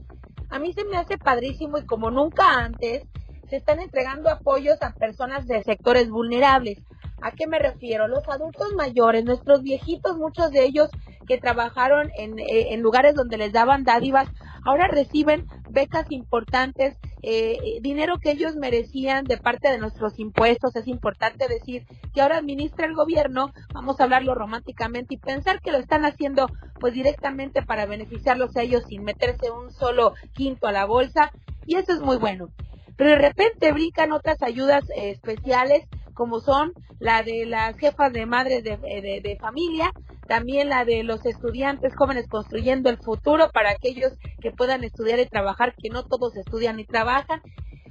A 0.50 0.60
mí 0.60 0.72
se 0.72 0.86
me 0.86 0.96
hace 0.96 1.18
padrísimo 1.18 1.78
y 1.80 1.86
como 1.86 2.12
nunca 2.12 2.60
antes, 2.64 3.04
se 3.50 3.58
están 3.58 3.82
entregando 3.82 4.30
apoyos 4.30 4.82
a 4.82 4.94
personas 4.94 5.46
de 5.46 5.62
sectores 5.64 6.10
vulnerables. 6.10 6.80
¿A 7.24 7.32
qué 7.32 7.48
me 7.48 7.58
refiero? 7.58 8.10
Los 8.10 8.28
adultos 8.28 8.74
mayores, 8.76 9.24
nuestros 9.24 9.64
viejitos, 9.64 10.18
muchos 10.18 10.52
de 10.52 10.66
ellos 10.66 10.90
que 11.26 11.38
trabajaron 11.38 12.12
en, 12.18 12.38
eh, 12.38 12.74
en 12.74 12.82
lugares 12.82 13.16
donde 13.16 13.38
les 13.38 13.54
daban 13.54 13.86
dádivas, 13.86 14.28
ahora 14.66 14.90
reciben 14.90 15.48
becas 15.70 16.12
importantes, 16.12 16.98
eh, 17.22 17.80
dinero 17.82 18.18
que 18.22 18.32
ellos 18.32 18.58
merecían 18.58 19.24
de 19.24 19.38
parte 19.38 19.72
de 19.72 19.78
nuestros 19.78 20.20
impuestos. 20.20 20.76
Es 20.76 20.86
importante 20.86 21.48
decir 21.48 21.86
que 22.14 22.22
ahora 22.22 22.40
administra 22.40 22.88
el 22.88 22.94
gobierno, 22.94 23.54
vamos 23.74 24.02
a 24.02 24.04
hablarlo 24.04 24.36
románticamente 24.36 25.14
y 25.14 25.18
pensar 25.18 25.62
que 25.62 25.72
lo 25.72 25.78
están 25.78 26.04
haciendo 26.04 26.48
pues 26.82 26.94
directamente 26.94 27.62
para 27.62 27.86
beneficiarlos 27.86 28.54
a 28.58 28.64
ellos 28.64 28.84
sin 28.90 29.06
meterse 29.06 29.50
un 29.50 29.72
solo 29.72 30.14
quinto 30.34 30.68
a 30.68 30.74
la 30.74 30.84
bolsa 30.84 31.32
y 31.66 31.78
eso 31.78 31.94
es 31.94 32.02
muy 32.02 32.18
bueno. 32.18 32.50
Pero 32.98 33.12
de 33.12 33.16
repente 33.16 33.72
brincan 33.72 34.12
otras 34.12 34.44
ayudas 34.44 34.84
eh, 34.90 35.12
especiales 35.12 35.88
como 36.14 36.40
son 36.40 36.74
la 37.00 37.24
de 37.24 37.46
las 37.46 37.78
jefas 37.78 38.14
de 38.14 38.26
madres 38.26 38.64
de, 38.64 38.78
de, 38.78 39.38
familia, 39.40 39.92
también 40.28 40.70
la 40.70 40.86
de 40.86 41.04
los 41.04 41.26
estudiantes 41.26 41.94
jóvenes 41.96 42.28
construyendo 42.30 42.90
el 42.90 42.98
futuro 42.98 43.50
para 43.52 43.72
aquellos 43.72 44.14
que 44.42 44.52
puedan 44.52 44.84
estudiar 44.84 45.20
y 45.20 45.26
trabajar, 45.26 45.76
que 45.76 45.90
no 45.90 46.04
todos 46.04 46.36
estudian 46.38 46.80
y 46.80 46.86
trabajan. 46.86 47.42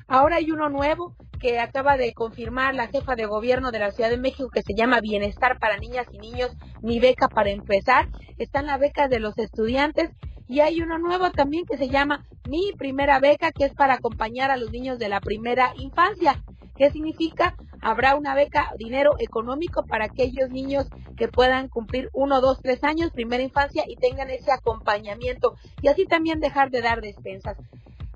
Ahora 0.09 0.37
hay 0.37 0.51
uno 0.51 0.69
nuevo 0.69 1.15
que 1.41 1.59
acaba 1.59 1.97
de 1.97 2.15
confirmar 2.15 2.75
la 2.75 2.89
jefa 2.89 3.17
de 3.17 3.27
gobierno 3.27 3.73
de 3.73 3.81
la 3.81 3.91
Ciudad 3.91 4.11
de 4.11 4.17
México 4.17 4.49
que 4.49 4.63
se 4.63 4.75
llama 4.75 5.01
Bienestar 5.01 5.59
para 5.59 5.77
Niñas 5.77 6.07
y 6.13 6.19
Niños, 6.19 6.57
mi 6.83 7.01
beca 7.01 7.29
para 7.29 7.51
empezar. 7.51 8.09
Están 8.39 8.67
las 8.67 8.79
becas 8.79 9.11
de 9.11 9.21
los 9.21 9.37
estudiantes 9.39 10.11
y 10.49 10.61
hay 10.61 10.83
uno 10.83 10.99
nuevo 10.99 11.31
también 11.31 11.65
que 11.65 11.79
se 11.79 11.89
llama 11.89 12.25
Mi 12.47 12.73
Primera 12.77 13.19
Beca, 13.21 13.53
que 13.53 13.65
es 13.65 13.75
para 13.75 13.95
acompañar 13.95 14.51
a 14.51 14.57
los 14.57 14.71
niños 14.71 14.99
de 14.99 15.09
la 15.09 15.21
primera 15.21 15.73
infancia. 15.79 16.43
¿Qué 16.77 16.91
significa? 16.91 17.55
Habrá 17.83 18.15
una 18.17 18.35
beca, 18.35 18.73
dinero 18.79 19.17
económico 19.19 19.85
para 19.85 20.07
aquellos 20.07 20.51
niños 20.51 20.87
que 21.17 21.29
puedan 21.29 21.69
cumplir 21.69 22.09
uno, 22.13 22.41
dos, 22.41 22.61
tres 22.63 22.83
años, 22.85 23.11
primera 23.11 23.43
infancia, 23.43 23.85
y 23.87 23.97
tengan 23.97 24.31
ese 24.31 24.53
acompañamiento. 24.53 25.57
Y 25.83 25.89
así 25.89 26.07
también 26.07 26.41
dejar 26.41 26.71
de 26.71 26.81
dar 26.81 27.01
despensas. 27.01 27.57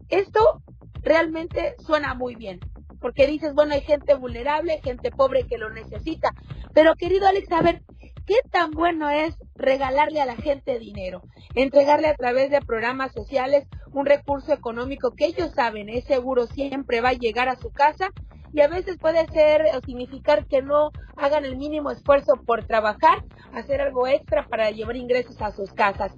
Esto 0.08 0.62
realmente 1.02 1.74
suena 1.78 2.14
muy 2.14 2.34
bien, 2.34 2.60
porque 3.00 3.26
dices, 3.26 3.54
bueno, 3.54 3.74
hay 3.74 3.82
gente 3.82 4.14
vulnerable, 4.14 4.80
gente 4.82 5.10
pobre 5.10 5.46
que 5.46 5.58
lo 5.58 5.70
necesita. 5.70 6.32
Pero 6.72 6.94
querido 6.94 7.26
Alex, 7.26 7.50
a 7.52 7.62
ver, 7.62 7.82
¿qué 8.26 8.36
tan 8.50 8.70
bueno 8.70 9.10
es 9.10 9.36
regalarle 9.54 10.20
a 10.20 10.26
la 10.26 10.36
gente 10.36 10.78
dinero? 10.78 11.22
Entregarle 11.54 12.08
a 12.08 12.14
través 12.14 12.50
de 12.50 12.60
programas 12.60 13.12
sociales 13.12 13.66
un 13.92 14.06
recurso 14.06 14.52
económico 14.52 15.12
que 15.12 15.26
ellos 15.26 15.52
saben 15.54 15.88
es 15.88 16.04
seguro 16.04 16.46
siempre 16.46 17.00
va 17.00 17.10
a 17.10 17.14
llegar 17.14 17.48
a 17.48 17.56
su 17.56 17.70
casa 17.70 18.10
y 18.56 18.62
a 18.62 18.68
veces 18.68 18.96
puede 18.96 19.26
ser 19.28 19.66
o 19.76 19.80
significar 19.84 20.46
que 20.46 20.62
no 20.62 20.90
hagan 21.18 21.44
el 21.44 21.58
mínimo 21.58 21.90
esfuerzo 21.90 22.36
por 22.36 22.64
trabajar, 22.64 23.22
hacer 23.52 23.82
algo 23.82 24.06
extra 24.06 24.46
para 24.48 24.70
llevar 24.70 24.96
ingresos 24.96 25.42
a 25.42 25.52
sus 25.52 25.74
casas. 25.74 26.12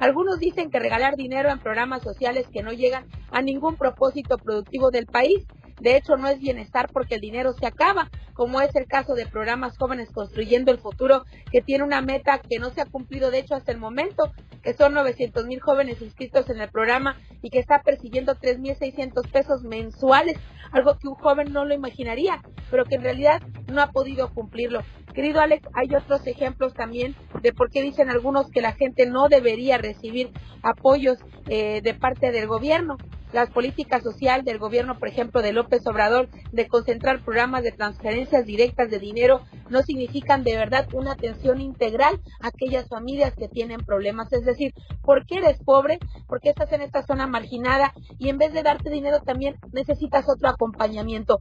Algunos 0.00 0.40
dicen 0.40 0.68
que 0.68 0.80
regalar 0.80 1.14
dinero 1.14 1.48
en 1.48 1.60
programas 1.60 2.02
sociales 2.02 2.48
que 2.52 2.64
no 2.64 2.72
llegan 2.72 3.06
a 3.30 3.40
ningún 3.40 3.76
propósito 3.76 4.36
productivo 4.36 4.90
del 4.90 5.06
país 5.06 5.46
de 5.80 5.96
hecho, 5.96 6.16
no 6.16 6.28
es 6.28 6.38
bienestar 6.38 6.88
porque 6.92 7.16
el 7.16 7.20
dinero 7.20 7.52
se 7.52 7.66
acaba, 7.66 8.10
como 8.32 8.60
es 8.60 8.74
el 8.76 8.86
caso 8.86 9.14
de 9.14 9.26
programas 9.26 9.76
jóvenes 9.76 10.10
construyendo 10.10 10.70
el 10.70 10.78
futuro, 10.78 11.24
que 11.50 11.60
tiene 11.60 11.84
una 11.84 12.00
meta 12.00 12.38
que 12.38 12.58
no 12.58 12.70
se 12.70 12.80
ha 12.80 12.86
cumplido, 12.86 13.30
de 13.30 13.40
hecho, 13.40 13.54
hasta 13.54 13.72
el 13.72 13.78
momento, 13.78 14.32
que 14.62 14.74
son 14.74 14.94
900 14.94 15.46
mil 15.46 15.60
jóvenes 15.60 16.00
inscritos 16.00 16.48
en 16.48 16.60
el 16.60 16.70
programa 16.70 17.16
y 17.42 17.50
que 17.50 17.58
está 17.58 17.82
persiguiendo 17.82 18.34
3.600 18.34 19.30
pesos 19.30 19.62
mensuales, 19.62 20.38
algo 20.72 20.98
que 20.98 21.08
un 21.08 21.14
joven 21.14 21.52
no 21.52 21.64
lo 21.64 21.74
imaginaría, 21.74 22.42
pero 22.70 22.84
que 22.84 22.96
en 22.96 23.02
realidad 23.02 23.42
no 23.70 23.82
ha 23.82 23.90
podido 23.90 24.32
cumplirlo. 24.32 24.82
Querido 25.14 25.40
Alex, 25.40 25.66
hay 25.74 25.94
otros 25.94 26.26
ejemplos 26.26 26.74
también 26.74 27.14
de 27.42 27.52
por 27.52 27.70
qué 27.70 27.82
dicen 27.82 28.10
algunos 28.10 28.50
que 28.50 28.60
la 28.60 28.72
gente 28.72 29.06
no 29.06 29.28
debería 29.28 29.78
recibir 29.78 30.30
apoyos 30.62 31.18
eh, 31.48 31.80
de 31.82 31.94
parte 31.94 32.32
del 32.32 32.46
gobierno 32.46 32.98
las 33.32 33.50
políticas 33.50 34.02
social 34.02 34.44
del 34.44 34.58
gobierno, 34.58 34.98
por 34.98 35.08
ejemplo, 35.08 35.42
de 35.42 35.52
López 35.52 35.86
Obrador, 35.86 36.28
de 36.52 36.68
concentrar 36.68 37.24
programas 37.24 37.62
de 37.62 37.72
transferencias 37.72 38.46
directas 38.46 38.90
de 38.90 38.98
dinero, 38.98 39.42
no 39.68 39.82
significan 39.82 40.44
de 40.44 40.56
verdad 40.56 40.86
una 40.92 41.12
atención 41.12 41.60
integral 41.60 42.20
a 42.40 42.48
aquellas 42.48 42.88
familias 42.88 43.34
que 43.34 43.48
tienen 43.48 43.80
problemas. 43.80 44.32
Es 44.32 44.44
decir, 44.44 44.72
¿por 45.02 45.26
qué 45.26 45.36
eres 45.36 45.58
pobre? 45.64 45.98
¿Por 46.26 46.40
qué 46.40 46.50
estás 46.50 46.72
en 46.72 46.82
esta 46.82 47.02
zona 47.02 47.26
marginada? 47.26 47.92
Y 48.18 48.28
en 48.28 48.38
vez 48.38 48.52
de 48.52 48.62
darte 48.62 48.90
dinero 48.90 49.20
también 49.20 49.56
necesitas 49.72 50.28
otro 50.28 50.48
acompañamiento. 50.48 51.40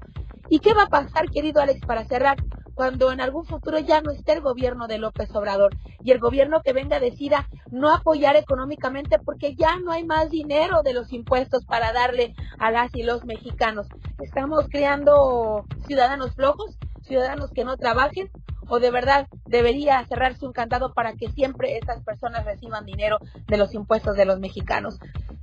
¿Y 0.49 0.59
qué 0.59 0.73
va 0.73 0.83
a 0.83 0.89
pasar, 0.89 1.29
querido 1.29 1.61
Alex, 1.61 1.81
para 1.86 2.05
cerrar? 2.05 2.38
cuando 2.75 3.11
en 3.11 3.21
algún 3.21 3.45
futuro 3.45 3.79
ya 3.79 4.01
no 4.01 4.11
esté 4.11 4.33
el 4.33 4.41
gobierno 4.41 4.88
de 4.88 4.99
López 4.99 5.33
Obrador 5.33 5.75
y 6.03 6.11
el 6.11 6.19
gobierno 6.19 6.61
que 6.61 6.73
venga 6.73 6.99
decida 6.99 7.47
no 7.71 7.91
apoyar 7.91 8.36
económicamente 8.36 9.17
porque 9.17 9.55
ya 9.55 9.77
no 9.79 9.91
hay 9.91 10.03
más 10.03 10.29
dinero 10.29 10.83
de 10.83 10.93
los 10.93 11.11
impuestos 11.13 11.65
darle 11.80 12.36
a 12.59 12.71
las 12.71 12.93
y 12.95 13.03
los 13.03 13.26
mexicanos. 13.26 13.88
Estamos 14.21 14.67
creando 14.69 15.65
ciudadanos 15.88 16.36
flojos, 16.36 16.78
ciudadanos 17.01 17.51
que 17.51 17.65
no 17.65 17.78
trabajen 17.78 18.30
o 18.67 18.80
de 18.80 18.91
verdad 18.91 19.28
debería 19.45 20.03
cerrarse 20.07 20.45
un 20.45 20.53
candado 20.53 20.93
para 20.93 21.13
que 21.13 21.30
siempre 21.30 21.78
estas 21.78 22.03
personas 22.03 22.45
reciban 22.45 22.86
dinero 22.86 23.19
de 23.47 23.57
los 23.57 23.73
impuestos 23.73 24.15
de 24.15 24.26
los 24.26 24.39
mexicanos. 24.39 24.99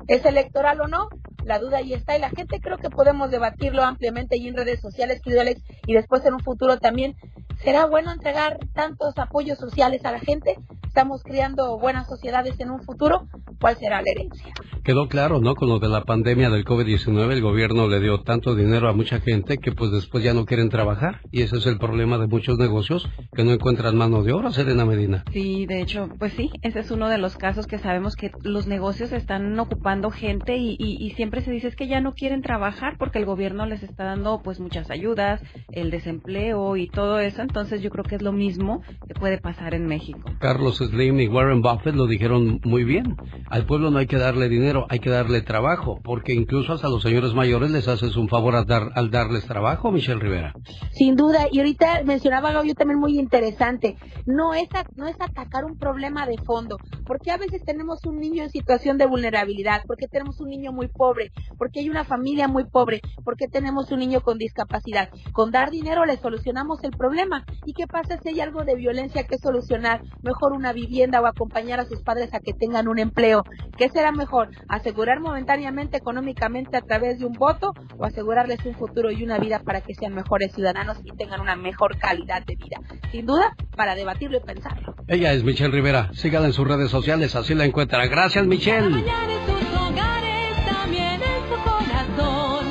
¿Es 0.09 0.24
electoral 0.24 0.80
o 0.80 0.89
no? 0.89 1.09
La 1.45 1.59
duda 1.59 1.78
ahí 1.78 1.93
está 1.95 2.16
y 2.16 2.20
la 2.20 2.30
gente 2.30 2.61
creo 2.61 2.78
que 2.78 2.91
podemos 2.91 3.30
debatirlo 3.30 3.83
ampliamente 3.83 4.37
y 4.37 4.49
en 4.49 4.57
redes 4.57 4.80
sociales, 4.80 5.20
querido 5.20 5.43
y 5.87 5.95
después 5.95 6.24
en 6.24 6.35
un 6.35 6.41
futuro 6.41 6.78
también. 6.78 7.16
¿Será 7.65 7.87
bueno 7.87 8.11
entregar 8.11 8.59
tantos 8.75 9.17
apoyos 9.19 9.57
sociales 9.57 10.05
a 10.05 10.11
la 10.11 10.19
gente? 10.19 10.57
¿Estamos 10.85 11.23
creando 11.23 11.79
buenas 11.79 12.09
sociedades 12.09 12.59
en 12.59 12.71
un 12.71 12.83
futuro? 12.83 13.29
¿Cuál 13.61 13.77
será 13.77 14.03
la 14.03 14.11
herencia? 14.11 14.53
Quedó 14.83 15.07
claro, 15.07 15.41
¿no? 15.41 15.55
Con 15.55 15.69
lo 15.69 15.79
de 15.79 15.89
la 15.89 16.03
pandemia 16.03 16.51
del 16.51 16.65
COVID-19, 16.65 17.31
el 17.31 17.41
gobierno 17.41 17.87
le 17.87 18.01
dio 18.01 18.21
tanto 18.23 18.57
dinero 18.57 18.89
a 18.89 18.93
mucha 18.93 19.21
gente 19.21 19.59
que 19.59 19.71
pues 19.71 19.93
después 19.93 20.25
ya 20.25 20.35
no 20.35 20.45
quieren 20.45 20.71
trabajar. 20.71 21.21
Y 21.31 21.43
ese 21.43 21.59
es 21.59 21.67
el 21.67 21.79
problema 21.79 22.19
de 22.19 22.27
muchos 22.27 22.59
negocios 22.59 23.09
que 23.33 23.45
no 23.45 23.53
encuentran 23.53 23.97
mano 23.97 24.25
de 24.25 24.33
obra, 24.33 24.51
Serena 24.51 24.85
Medina. 24.85 25.25
Sí, 25.33 25.65
de 25.67 25.81
hecho, 25.81 26.09
pues 26.19 26.33
sí, 26.33 26.51
ese 26.63 26.81
es 26.81 26.91
uno 26.91 27.09
de 27.09 27.19
los 27.19 27.37
casos 27.37 27.69
que 27.69 27.79
sabemos 27.79 28.17
que 28.17 28.33
los 28.43 28.67
negocios 28.67 29.13
están 29.13 29.57
ocupando 29.61 30.11
gente 30.11 30.57
y, 30.57 30.77
y, 30.79 31.11
siempre 31.13 31.43
se 31.43 31.53
dice 31.53 31.69
es 31.69 31.77
que 31.77 31.87
ya 31.87 32.01
no 32.01 32.13
quieren 32.13 32.43
trabajar 32.43 32.97
porque 32.99 33.19
el 33.19 33.25
gobierno 33.25 33.67
les 33.67 33.85
está 33.85 34.03
dando 34.03 34.43
pues 34.43 34.59
muchas 34.59 34.91
ayudas, 34.91 35.41
el 35.71 35.93
desempleo 35.93 36.77
y 36.77 36.89
todo 36.89 37.21
eso. 37.21 37.41
Entonces 37.53 37.82
yo 37.82 37.90
creo 37.90 38.05
que 38.05 38.14
es 38.14 38.22
lo 38.22 38.32
mismo 38.32 38.80
que 39.07 39.12
puede 39.12 39.36
pasar 39.36 39.74
en 39.74 39.84
México. 39.84 40.20
Carlos 40.40 40.78
Slim 40.78 41.20
y 41.20 41.28
Warren 41.28 41.61
Buffett 41.61 41.94
lo 41.94 42.07
dijeron 42.07 42.61
muy 42.64 42.82
bien. 42.82 43.14
Al 43.50 43.66
pueblo 43.66 43.90
no 43.90 43.98
hay 43.98 44.07
que 44.07 44.16
darle 44.16 44.48
dinero 44.48 44.86
hay 44.88 45.00
que 45.00 45.11
darle 45.11 45.42
trabajo, 45.42 46.00
porque 46.03 46.32
incluso 46.32 46.72
hasta 46.72 46.88
los 46.88 47.03
señores 47.03 47.34
mayores 47.34 47.70
les 47.70 47.88
haces 47.88 48.16
un 48.16 48.28
favor 48.28 48.55
al, 48.55 48.66
dar, 48.66 48.90
al 48.94 49.11
darles 49.11 49.46
trabajo, 49.46 49.90
Michelle 49.90 50.20
Rivera. 50.20 50.55
Sin 50.92 51.16
duda, 51.16 51.46
y 51.50 51.59
ahorita 51.59 52.03
mencionaba 52.05 52.50
algo 52.50 52.64
yo 52.64 52.74
también 52.74 52.98
muy 52.98 53.18
interesante, 53.18 53.96
no 54.26 54.55
es, 54.55 54.68
no 54.96 55.09
es 55.09 55.16
atacar 55.20 55.64
un 55.64 55.76
problema 55.76 56.26
de 56.26 56.38
fondo, 56.38 56.78
porque 57.07 57.30
a 57.30 57.36
veces 57.36 57.62
tenemos 57.64 58.05
un 58.07 58.18
niño 58.18 58.42
en 58.44 58.50
situación 58.50 58.98
de 58.98 59.07
vulnerabilidad, 59.07 59.82
porque 59.86 60.09
tenemos 60.09 60.40
un 60.40 60.48
niño 60.48 60.72
muy 60.72 60.88
pobre, 60.88 61.32
porque 61.59 61.80
hay 61.80 61.90
una 61.90 62.05
familia 62.05 62.48
muy 62.48 62.64
pobre, 62.64 63.00
porque 63.24 63.48
tenemos 63.48 63.90
un 63.90 63.98
niño 63.98 64.20
con 64.20 64.38
discapacidad. 64.38 65.11
Con 65.32 65.50
dar 65.50 65.70
dinero 65.70 66.05
le 66.05 66.16
solucionamos 66.16 66.82
el 66.84 66.92
problema. 66.92 67.41
¿Y 67.66 67.74
qué 67.74 67.86
pasa 67.86 68.18
si 68.22 68.30
hay 68.30 68.40
algo 68.40 68.64
de 68.64 68.74
violencia 68.74 69.24
que 69.24 69.38
solucionar? 69.38 70.03
Mejor 70.22 70.53
una 70.53 70.62
una 70.62 70.72
vivienda 70.72 71.20
o 71.20 71.26
acompañar 71.26 71.80
a 71.80 71.86
sus 71.86 72.03
padres 72.03 72.32
a 72.32 72.38
que 72.38 72.53
tengan 72.53 72.86
un 72.86 73.01
empleo. 73.01 73.43
¿Qué 73.76 73.88
será 73.88 74.12
mejor? 74.12 74.51
¿Asegurar 74.68 75.18
momentáneamente 75.18 75.97
económicamente 75.97 76.76
a 76.76 76.82
través 76.82 77.18
de 77.18 77.26
un 77.26 77.32
voto 77.32 77.72
o 77.99 78.05
asegurarles 78.05 78.64
un 78.64 78.74
futuro 78.76 79.11
y 79.11 79.24
una 79.24 79.38
vida 79.38 79.59
para 79.59 79.80
que 79.80 79.93
sean 79.97 80.14
mejores 80.14 80.53
ciudadanos 80.53 80.99
y 81.03 81.11
tengan 81.16 81.40
una 81.40 81.57
mejor 81.57 81.99
calidad 81.99 82.45
de 82.47 82.55
vida? 82.55 82.76
Sin 83.11 83.26
duda, 83.26 83.57
para 83.74 83.97
debatirlo 83.97 84.36
y 84.38 84.40
pensarlo. 84.40 84.95
Ella 85.09 85.32
es 85.32 85.43
Michelle 85.43 85.72
Rivera. 85.72 86.11
Sígala 86.12 86.47
en 86.47 86.53
sus 86.53 86.68
redes 86.68 86.88
sociales, 86.88 87.34
así 87.34 87.53
la 87.55 87.64
encuentra. 87.64 88.07
Gracias, 88.07 88.47
Michelle. 88.47 88.88
Mañana 88.88 89.32
en 89.32 89.47
sus 89.47 89.80
hogares, 89.80 90.64
también 90.64 91.20
en 91.20 91.43
su 91.49 91.57
corazón. 91.68 92.62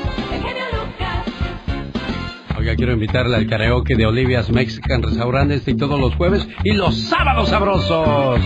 Oiga, 2.62 2.76
quiero 2.76 2.94
invitarle 2.94 3.36
al 3.36 3.48
karaoke 3.48 3.96
de 3.96 4.06
Olivia's 4.06 4.52
Mexican 4.52 5.02
Restaurant 5.02 5.50
este 5.50 5.72
y 5.72 5.78
todos 5.78 6.00
los 6.00 6.14
jueves 6.14 6.48
y 6.64 6.74
los 6.74 6.96
sábados 6.96 7.50
sabrosos. 7.50 8.40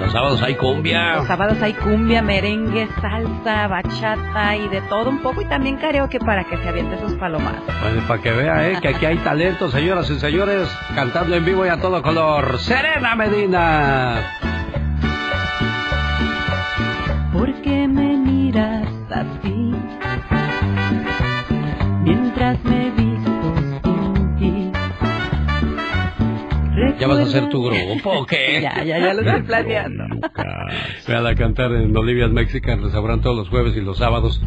Los 0.00 0.10
sábados 0.10 0.42
hay 0.42 0.56
cumbia. 0.56 1.18
Los 1.18 1.28
sábados 1.28 1.56
hay 1.62 1.74
cumbia, 1.74 2.20
merengue, 2.20 2.88
salsa, 3.00 3.68
bachata 3.68 4.56
y 4.56 4.66
de 4.70 4.80
todo 4.88 5.08
un 5.08 5.22
poco 5.22 5.42
y 5.42 5.44
también 5.44 5.76
karaoke 5.76 6.18
para 6.18 6.42
que 6.42 6.56
se 6.56 6.68
aviente 6.68 6.98
sus 6.98 7.14
palomas. 7.14 7.54
Pues 7.80 8.02
para 8.08 8.20
que 8.20 8.32
vea, 8.32 8.70
¿eh? 8.70 8.78
Que 8.82 8.88
aquí 8.88 9.06
hay 9.06 9.18
talento, 9.18 9.70
señoras 9.70 10.10
y 10.10 10.18
señores, 10.18 10.68
cantando 10.96 11.36
en 11.36 11.44
vivo 11.44 11.64
y 11.64 11.68
a 11.68 11.80
todo 11.80 12.02
color. 12.02 12.58
Serena 12.58 13.14
Medina. 13.14 14.32
¿Por 17.32 17.54
qué 17.62 17.86
me 17.86 18.16
miras 18.16 18.88
así? 19.12 19.72
Mientras 22.02 22.64
me 22.64 22.90
visto 22.90 23.09
¿Ya 27.00 27.06
vas 27.06 27.18
a 27.18 27.22
hacer 27.22 27.48
tu 27.48 27.62
grupo 27.64 28.10
o 28.10 28.26
qué? 28.26 28.60
Ya, 28.60 28.84
ya, 28.84 28.98
ya 28.98 29.14
lo 29.14 29.22
estoy 29.22 29.42
planeando. 29.42 30.04
Vean 31.08 31.26
a 31.26 31.34
cantar 31.34 31.72
en 31.72 31.96
Olivia's 31.96 32.30
Mexican 32.30 32.82
Restaurant 32.82 33.22
todos 33.22 33.36
los 33.36 33.48
jueves 33.48 33.74
y 33.76 33.80
los 33.80 33.98
sábados. 33.98 34.40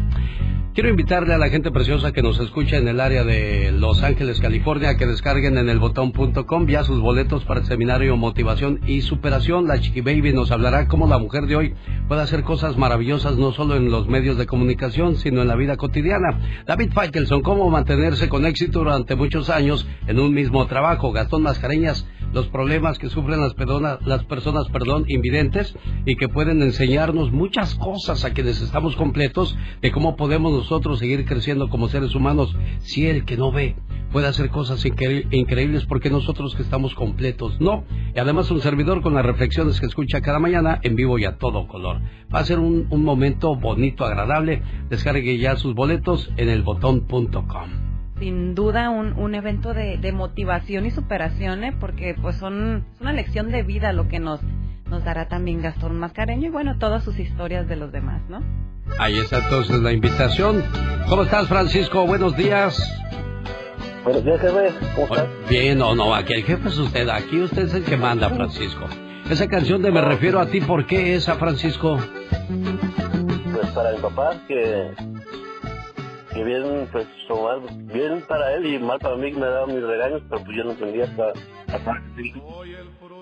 Quiero 0.74 0.88
invitarle 0.88 1.32
a 1.32 1.38
la 1.38 1.50
gente 1.50 1.70
preciosa 1.70 2.10
que 2.10 2.20
nos 2.20 2.40
escucha 2.40 2.78
en 2.78 2.88
el 2.88 2.98
área 2.98 3.22
de 3.22 3.70
Los 3.70 4.02
Ángeles, 4.02 4.40
California, 4.40 4.90
a 4.90 4.96
que 4.96 5.06
descarguen 5.06 5.56
en 5.56 5.68
elbotón.com 5.68 6.66
ya 6.66 6.82
sus 6.82 7.00
boletos 7.00 7.44
para 7.44 7.60
el 7.60 7.66
seminario 7.66 8.16
Motivación 8.16 8.80
y 8.84 9.02
Superación. 9.02 9.68
La 9.68 9.80
Chiqui 9.80 10.00
Baby 10.00 10.32
nos 10.32 10.50
hablará 10.50 10.88
cómo 10.88 11.06
la 11.06 11.18
mujer 11.18 11.46
de 11.46 11.54
hoy 11.54 11.74
puede 12.08 12.22
hacer 12.22 12.42
cosas 12.42 12.76
maravillosas 12.76 13.36
no 13.36 13.52
solo 13.52 13.76
en 13.76 13.88
los 13.88 14.08
medios 14.08 14.36
de 14.36 14.46
comunicación, 14.46 15.14
sino 15.14 15.42
en 15.42 15.48
la 15.48 15.54
vida 15.54 15.76
cotidiana. 15.76 16.40
David 16.66 16.90
Faitelson, 16.92 17.42
cómo 17.42 17.70
mantenerse 17.70 18.28
con 18.28 18.44
éxito 18.44 18.80
durante 18.80 19.14
muchos 19.14 19.50
años 19.50 19.86
en 20.08 20.18
un 20.18 20.34
mismo 20.34 20.66
trabajo. 20.66 21.12
Gastón 21.12 21.42
Mascareñas, 21.42 22.04
los 22.34 22.48
problemas 22.48 22.98
que 22.98 23.08
sufren 23.08 23.40
las, 23.40 23.54
perdona- 23.54 23.98
las 24.04 24.24
personas 24.24 24.68
perdón, 24.68 25.04
invidentes 25.08 25.74
y 26.04 26.16
que 26.16 26.28
pueden 26.28 26.60
enseñarnos 26.62 27.32
muchas 27.32 27.74
cosas 27.76 28.24
a 28.24 28.32
quienes 28.34 28.60
estamos 28.60 28.96
completos 28.96 29.56
de 29.80 29.92
cómo 29.92 30.16
podemos 30.16 30.52
nosotros 30.52 30.98
seguir 30.98 31.24
creciendo 31.24 31.68
como 31.70 31.88
seres 31.88 32.14
humanos 32.14 32.54
si 32.80 33.06
el 33.06 33.24
que 33.24 33.36
no 33.36 33.52
ve 33.52 33.76
puede 34.12 34.26
hacer 34.28 34.50
cosas 34.50 34.84
incre- 34.84 35.26
increíbles 35.32 35.86
porque 35.86 36.10
nosotros 36.10 36.54
que 36.54 36.62
estamos 36.62 36.94
completos 36.94 37.60
no. 37.60 37.84
Y 38.14 38.18
además 38.20 38.50
un 38.50 38.60
servidor 38.60 39.00
con 39.02 39.14
las 39.14 39.24
reflexiones 39.26 39.80
que 39.80 39.86
escucha 39.86 40.20
cada 40.20 40.38
mañana 40.38 40.78
en 40.82 40.94
vivo 40.94 41.18
y 41.18 41.24
a 41.24 41.36
todo 41.38 41.66
color. 41.66 42.00
Va 42.32 42.38
a 42.40 42.44
ser 42.44 42.58
un, 42.60 42.86
un 42.90 43.02
momento 43.04 43.56
bonito, 43.56 44.04
agradable. 44.04 44.62
Descargue 44.88 45.38
ya 45.38 45.56
sus 45.56 45.74
boletos 45.74 46.30
en 46.36 46.48
elbotón.com. 46.48 47.93
Sin 48.18 48.54
duda 48.54 48.90
un, 48.90 49.12
un 49.14 49.34
evento 49.34 49.74
de, 49.74 49.98
de 49.98 50.12
motivación 50.12 50.86
y 50.86 50.90
superación, 50.90 51.64
¿eh? 51.64 51.76
porque 51.78 52.14
pues 52.20 52.36
son 52.36 52.84
es 52.94 53.00
una 53.00 53.12
lección 53.12 53.50
de 53.50 53.62
vida 53.62 53.92
lo 53.92 54.08
que 54.08 54.20
nos, 54.20 54.40
nos 54.88 55.04
dará 55.04 55.28
también 55.28 55.62
Gastón 55.62 55.98
Mascareño 55.98 56.46
y 56.46 56.50
bueno, 56.50 56.78
todas 56.78 57.02
sus 57.02 57.18
historias 57.18 57.66
de 57.68 57.76
los 57.76 57.90
demás, 57.90 58.22
¿no? 58.28 58.40
Ahí 58.98 59.18
está 59.18 59.38
entonces 59.38 59.80
la 59.80 59.92
invitación. 59.92 60.62
¿Cómo 61.08 61.22
estás, 61.22 61.48
Francisco? 61.48 62.06
Buenos 62.06 62.36
días. 62.36 62.78
Buenos 64.04 64.24
días, 64.24 64.40
jefe. 64.40 64.72
¿Cómo 64.94 65.06
estás? 65.06 65.28
Bien, 65.48 65.80
o 65.82 65.94
no, 65.94 66.14
aquí 66.14 66.34
el 66.34 66.44
jefe 66.44 66.68
es 66.68 66.78
usted, 66.78 67.08
aquí 67.08 67.40
usted 67.40 67.62
es 67.64 67.74
el 67.74 67.84
que 67.84 67.96
manda, 67.96 68.28
Francisco. 68.30 68.86
Esa 69.28 69.48
canción 69.48 69.80
de 69.80 69.90
Me 69.90 70.02
refiero 70.02 70.38
a 70.38 70.46
ti, 70.46 70.60
¿por 70.60 70.86
qué 70.86 71.14
esa, 71.14 71.36
Francisco? 71.36 71.98
Pues 73.52 73.70
para 73.70 73.92
mi 73.92 73.98
papá, 73.98 74.36
que, 74.46 74.90
que 76.34 76.44
bien, 76.44 76.88
pues, 76.90 77.06
o 77.28 77.44
mal, 77.44 77.60
bien 77.84 78.24
para 78.28 78.54
él 78.54 78.66
y 78.66 78.78
mal 78.78 78.98
para 78.98 79.16
mí, 79.16 79.32
que 79.32 79.38
me 79.38 79.46
ha 79.46 79.50
dado 79.50 79.68
mis 79.68 79.82
regaños, 79.82 80.22
pero 80.28 80.44
pues 80.44 80.56
yo 80.56 80.64
no 80.64 80.72
entendía 80.72 81.04
hasta, 81.04 81.28
hasta. 81.72 82.02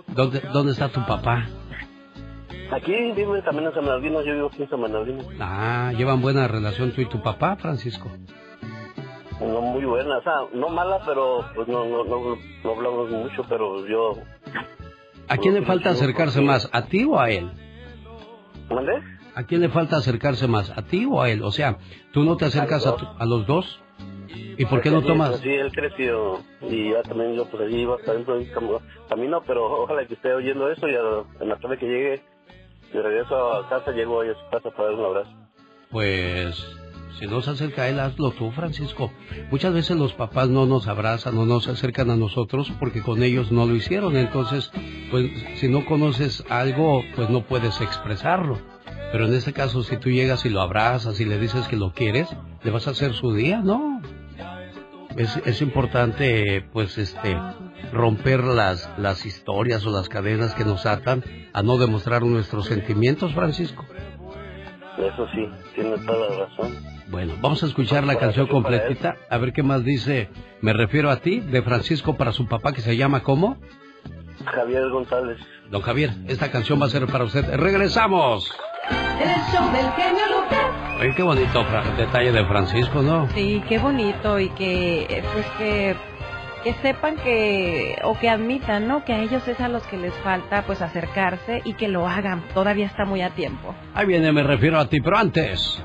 ¿Dónde, 0.08 0.40
¿Dónde 0.52 0.72
está 0.72 0.88
tu 0.88 1.04
papá? 1.06 1.46
Aquí 2.72 2.92
vive 2.92 3.42
también 3.42 3.68
en 3.68 3.74
San 3.74 3.84
Bernardino, 3.84 4.22
yo 4.22 4.32
vivo 4.32 4.46
aquí 4.46 4.62
en 4.62 4.70
San 4.70 4.80
Bernardino. 4.80 5.24
Ah, 5.40 5.92
¿llevan 5.96 6.22
buena 6.22 6.48
relación 6.48 6.92
tú 6.92 7.02
y 7.02 7.06
tu 7.06 7.22
papá, 7.22 7.56
Francisco? 7.56 8.10
No 9.40 9.60
muy 9.60 9.84
buena, 9.84 10.18
o 10.18 10.22
sea, 10.22 10.34
no 10.54 10.70
mala, 10.70 11.00
pero 11.04 11.44
pues 11.54 11.68
no, 11.68 11.84
no, 11.84 12.04
no, 12.04 12.36
no 12.64 12.70
hablamos 12.70 13.10
mucho, 13.10 13.44
pero 13.48 13.86
yo... 13.86 14.14
¿A 15.28 15.36
quién 15.36 15.54
le 15.54 15.62
falta 15.62 15.90
acercarse 15.90 16.40
más, 16.40 16.70
a 16.72 16.86
ti 16.86 17.04
o 17.04 17.18
a 17.18 17.28
él? 17.28 17.50
¿Mandé? 18.70 19.11
¿A 19.34 19.44
quién 19.44 19.60
le 19.62 19.68
falta 19.70 19.96
acercarse 19.96 20.46
más, 20.46 20.70
a 20.70 20.82
ti 20.82 21.06
o 21.10 21.22
a 21.22 21.30
él? 21.30 21.42
O 21.42 21.50
sea, 21.52 21.78
¿tú 22.12 22.22
no 22.24 22.36
te 22.36 22.44
acercas 22.46 22.86
a, 22.86 22.96
tu- 22.96 23.06
a 23.18 23.24
los 23.24 23.46
dos? 23.46 23.80
¿Y 24.58 24.64
por 24.66 24.80
qué 24.82 24.90
no 24.90 25.02
tomas? 25.02 25.40
Sí, 25.40 25.48
él 25.48 25.72
creció 25.72 26.40
y 26.60 26.90
ya 26.92 27.02
también 27.02 27.34
yo 27.34 27.46
pues 27.50 27.62
allí 27.62 27.80
iba 27.82 27.96
también 27.98 28.26
cam- 28.52 28.80
camino, 29.08 29.42
pero 29.46 29.82
ojalá 29.84 30.06
que 30.06 30.14
esté 30.14 30.32
oyendo 30.34 30.70
eso 30.70 30.86
y 30.88 30.94
a- 30.94 31.24
en 31.42 31.48
la 31.48 31.56
tarde 31.56 31.78
que 31.78 31.86
llegue 31.86 32.22
de 32.92 33.02
regreso 33.02 33.52
a 33.54 33.68
casa, 33.68 33.90
llego 33.92 34.20
a 34.20 34.26
su 34.26 34.50
casa 34.50 34.70
para 34.70 34.90
dar 34.90 34.94
un 34.98 35.04
abrazo. 35.06 35.30
Pues, 35.90 36.66
si 37.18 37.26
no 37.26 37.40
se 37.42 37.50
acerca 37.50 37.82
a 37.82 37.88
él, 37.88 38.00
hazlo 38.00 38.30
tú, 38.32 38.50
Francisco. 38.50 39.10
Muchas 39.50 39.72
veces 39.74 39.96
los 39.96 40.12
papás 40.14 40.48
no 40.48 40.66
nos 40.66 40.88
abrazan 40.88 41.36
o 41.38 41.46
no 41.46 41.60
se 41.60 41.70
acercan 41.70 42.10
a 42.10 42.16
nosotros 42.16 42.70
porque 42.78 43.02
con 43.02 43.22
ellos 43.22 43.50
no 43.52 43.66
lo 43.66 43.74
hicieron. 43.74 44.16
Entonces, 44.16 44.70
pues, 45.10 45.30
si 45.56 45.68
no 45.68 45.84
conoces 45.86 46.44
algo, 46.50 47.02
pues 47.16 47.28
no 47.30 47.42
puedes 47.42 47.80
expresarlo. 47.80 48.58
Pero 49.12 49.26
en 49.26 49.34
este 49.34 49.52
caso, 49.52 49.82
si 49.82 49.98
tú 49.98 50.08
llegas 50.08 50.46
y 50.46 50.48
lo 50.48 50.62
abrazas 50.62 51.20
y 51.20 51.26
le 51.26 51.38
dices 51.38 51.68
que 51.68 51.76
lo 51.76 51.92
quieres, 51.92 52.34
le 52.64 52.70
vas 52.70 52.88
a 52.88 52.92
hacer 52.92 53.12
su 53.12 53.34
día, 53.34 53.60
¿no? 53.60 54.00
Es, 55.16 55.36
es 55.44 55.60
importante, 55.60 56.66
pues, 56.72 56.96
este, 56.96 57.36
romper 57.92 58.42
las, 58.42 58.90
las 58.96 59.26
historias 59.26 59.84
o 59.84 59.90
las 59.90 60.08
cadenas 60.08 60.54
que 60.54 60.64
nos 60.64 60.86
atan 60.86 61.22
a 61.52 61.62
no 61.62 61.76
demostrar 61.76 62.22
nuestros 62.22 62.66
sentimientos, 62.66 63.34
Francisco. 63.34 63.84
Eso 64.96 65.26
sí, 65.34 65.46
tiene 65.74 65.98
toda 65.98 66.30
la 66.30 66.46
razón. 66.46 66.76
Bueno, 67.08 67.34
vamos 67.42 67.62
a 67.62 67.66
escuchar 67.66 68.04
la 68.04 68.16
canción 68.16 68.46
completita, 68.46 69.16
a 69.28 69.36
ver 69.36 69.52
qué 69.52 69.62
más 69.62 69.84
dice. 69.84 70.30
Me 70.62 70.72
refiero 70.72 71.10
a 71.10 71.16
ti, 71.16 71.40
de 71.40 71.60
Francisco 71.60 72.16
para 72.16 72.32
su 72.32 72.46
papá 72.46 72.72
que 72.72 72.80
se 72.80 72.96
llama 72.96 73.22
¿cómo? 73.22 73.58
Javier 74.46 74.88
González. 74.88 75.38
Don 75.70 75.82
Javier, 75.82 76.10
esta 76.28 76.50
canción 76.50 76.80
va 76.80 76.86
a 76.86 76.90
ser 76.90 77.06
para 77.06 77.24
usted. 77.24 77.44
¡Regresamos! 77.56 78.50
El 78.88 79.40
show 79.52 79.64
del 79.72 79.92
genio 79.92 80.24
Lucas. 80.40 80.98
Oye, 81.00 81.14
qué 81.14 81.22
bonito 81.22 81.64
detalle 81.96 82.32
de 82.32 82.44
Francisco, 82.46 83.02
¿no? 83.02 83.28
Sí, 83.34 83.62
qué 83.68 83.78
bonito 83.78 84.38
y 84.40 84.48
que 84.50 85.22
pues 85.32 85.46
que 85.58 85.96
que 86.64 86.74
sepan 86.74 87.16
que 87.16 87.98
o 88.04 88.16
que 88.18 88.28
admitan, 88.28 88.86
¿no? 88.86 89.04
Que 89.04 89.12
a 89.12 89.18
ellos 89.20 89.46
es 89.48 89.60
a 89.60 89.68
los 89.68 89.82
que 89.84 89.96
les 89.96 90.14
falta 90.18 90.62
pues 90.62 90.80
acercarse 90.80 91.60
y 91.64 91.74
que 91.74 91.88
lo 91.88 92.06
hagan. 92.06 92.42
Todavía 92.54 92.86
está 92.86 93.04
muy 93.04 93.20
a 93.20 93.30
tiempo. 93.30 93.74
Ahí 93.94 94.06
viene, 94.06 94.32
me 94.32 94.42
refiero 94.42 94.78
a 94.78 94.88
ti, 94.88 95.00
pero 95.00 95.18
antes. 95.18 95.82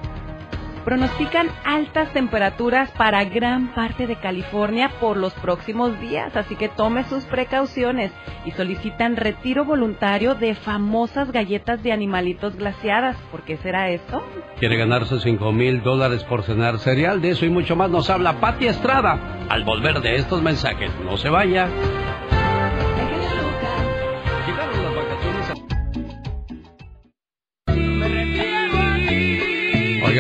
Pronostican 0.88 1.50
altas 1.66 2.14
temperaturas 2.14 2.90
para 2.92 3.26
gran 3.26 3.76
parte 3.76 4.08
de 4.08 4.16
California 4.16 4.90
por 5.02 5.18
los 5.18 5.34
próximos 5.34 6.00
días, 6.00 6.34
así 6.38 6.56
que 6.56 6.70
tome 6.70 7.04
sus 7.04 7.26
precauciones 7.26 8.14
y 8.46 8.52
solicitan 8.52 9.18
retiro 9.18 9.66
voluntario 9.66 10.34
de 10.34 10.56
famosas 10.56 11.34
galletas 11.34 11.84
de 11.84 11.92
animalitos 11.92 12.56
glaciadas. 12.56 13.18
¿Por 13.32 13.42
qué 13.42 13.58
será 13.58 13.90
esto? 13.90 14.24
Quiere 14.62 14.78
ganarse 14.78 15.20
cinco 15.20 15.52
mil 15.52 15.84
dólares 15.84 16.24
por 16.24 16.44
cenar 16.44 16.80
cereal. 16.80 17.22
De 17.22 17.32
eso 17.32 17.46
y 17.46 17.50
mucho 17.50 17.76
más 17.76 17.90
nos 17.90 18.10
habla 18.10 18.40
Pati 18.40 18.68
Estrada. 18.68 19.20
Al 19.50 19.66
volver 19.66 20.00
de 20.00 20.16
estos 20.16 20.42
mensajes, 20.42 20.90
no 21.04 21.18
se 21.18 21.30
vaya. 21.30 21.68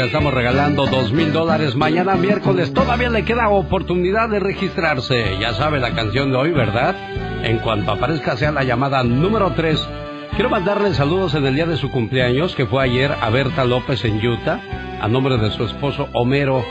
Estamos 0.08 0.34
regalando 0.34 0.86
dos 0.88 1.12
mil 1.12 1.34
dólares 1.34 1.76
mañana 1.76 2.16
miércoles. 2.16 2.74
Todavía 2.74 3.10
le 3.10 3.26
queda 3.26 3.49
oportunidad 3.49 4.30
de 4.30 4.39
registrarse. 4.39 5.38
Ya 5.38 5.53
sabe 5.53 5.82
la 5.82 5.93
canción 5.93 6.32
de 6.32 6.38
hoy, 6.38 6.51
¿verdad? 6.51 6.95
En 7.43 7.60
cuanto 7.60 7.91
aparezca 7.91 8.38
sea 8.38 8.53
la 8.53 8.64
llamada 8.64 9.03
número 9.03 9.51
3. 9.51 9.89
Quiero 10.34 10.49
mandarle 10.49 10.93
saludos 10.93 11.36
en 11.36 11.45
el 11.45 11.55
día 11.55 11.66
de 11.66 11.76
su 11.76 11.91
cumpleaños, 11.91 12.55
que 12.55 12.66
fue 12.66 12.86
ayer, 12.86 13.12
a 13.20 13.30
Berta 13.30 13.66
López 13.66 14.05
en 14.05 14.26
Utah, 14.26 14.62
a 15.01 15.08
nombre 15.10 15.38
de 15.38 15.51
su 15.51 15.66
esposo 15.66 16.08
Homero. 16.14 16.64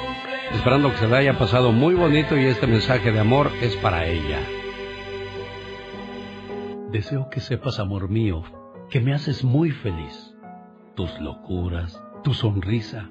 Esperando 0.55 0.91
que 0.91 0.97
se 0.97 1.07
le 1.07 1.17
haya 1.17 1.39
pasado 1.39 1.73
muy 1.73 1.95
bonito 1.95 2.39
y 2.39 2.47
este 2.47 2.67
mensaje 2.67 3.13
de 3.13 3.21
amor 3.21 3.51
es 3.61 3.77
para 3.77 4.07
ella. 4.07 4.39
Deseo 6.91 7.29
que 7.29 7.41
sepas, 7.41 7.81
amor 7.81 8.09
mío, 8.09 8.45
que 8.89 9.01
me 9.01 9.13
haces 9.13 9.45
muy 9.45 9.73
feliz. 9.73 10.35
Tus 10.95 11.21
locuras, 11.21 12.03
tu 12.25 12.33
sonrisa, 12.33 13.11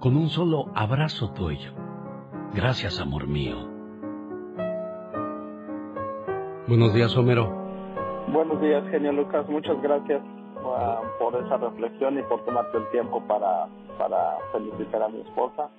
con 0.00 0.16
un 0.16 0.28
solo 0.28 0.66
abrazo 0.74 1.32
tuyo. 1.32 1.72
Gracias, 2.54 3.00
amor 3.00 3.26
mío. 3.26 3.56
Buenos 6.68 6.94
días, 6.94 7.16
Homero. 7.16 7.64
Buenos 8.28 8.60
días, 8.60 8.84
genio 8.90 9.12
Lucas. 9.12 9.48
Muchas 9.48 9.80
gracias 9.82 10.20
uh, 10.56 11.04
por 11.18 11.34
esa 11.44 11.56
reflexión 11.58 12.18
y 12.18 12.22
por 12.22 12.44
tomarte 12.44 12.76
el 12.78 12.90
tiempo 12.90 13.22
para, 13.26 13.68
para 13.98 14.36
felicitar 14.52 15.02
a 15.02 15.08
mi 15.08 15.20
esposa. 15.20 15.70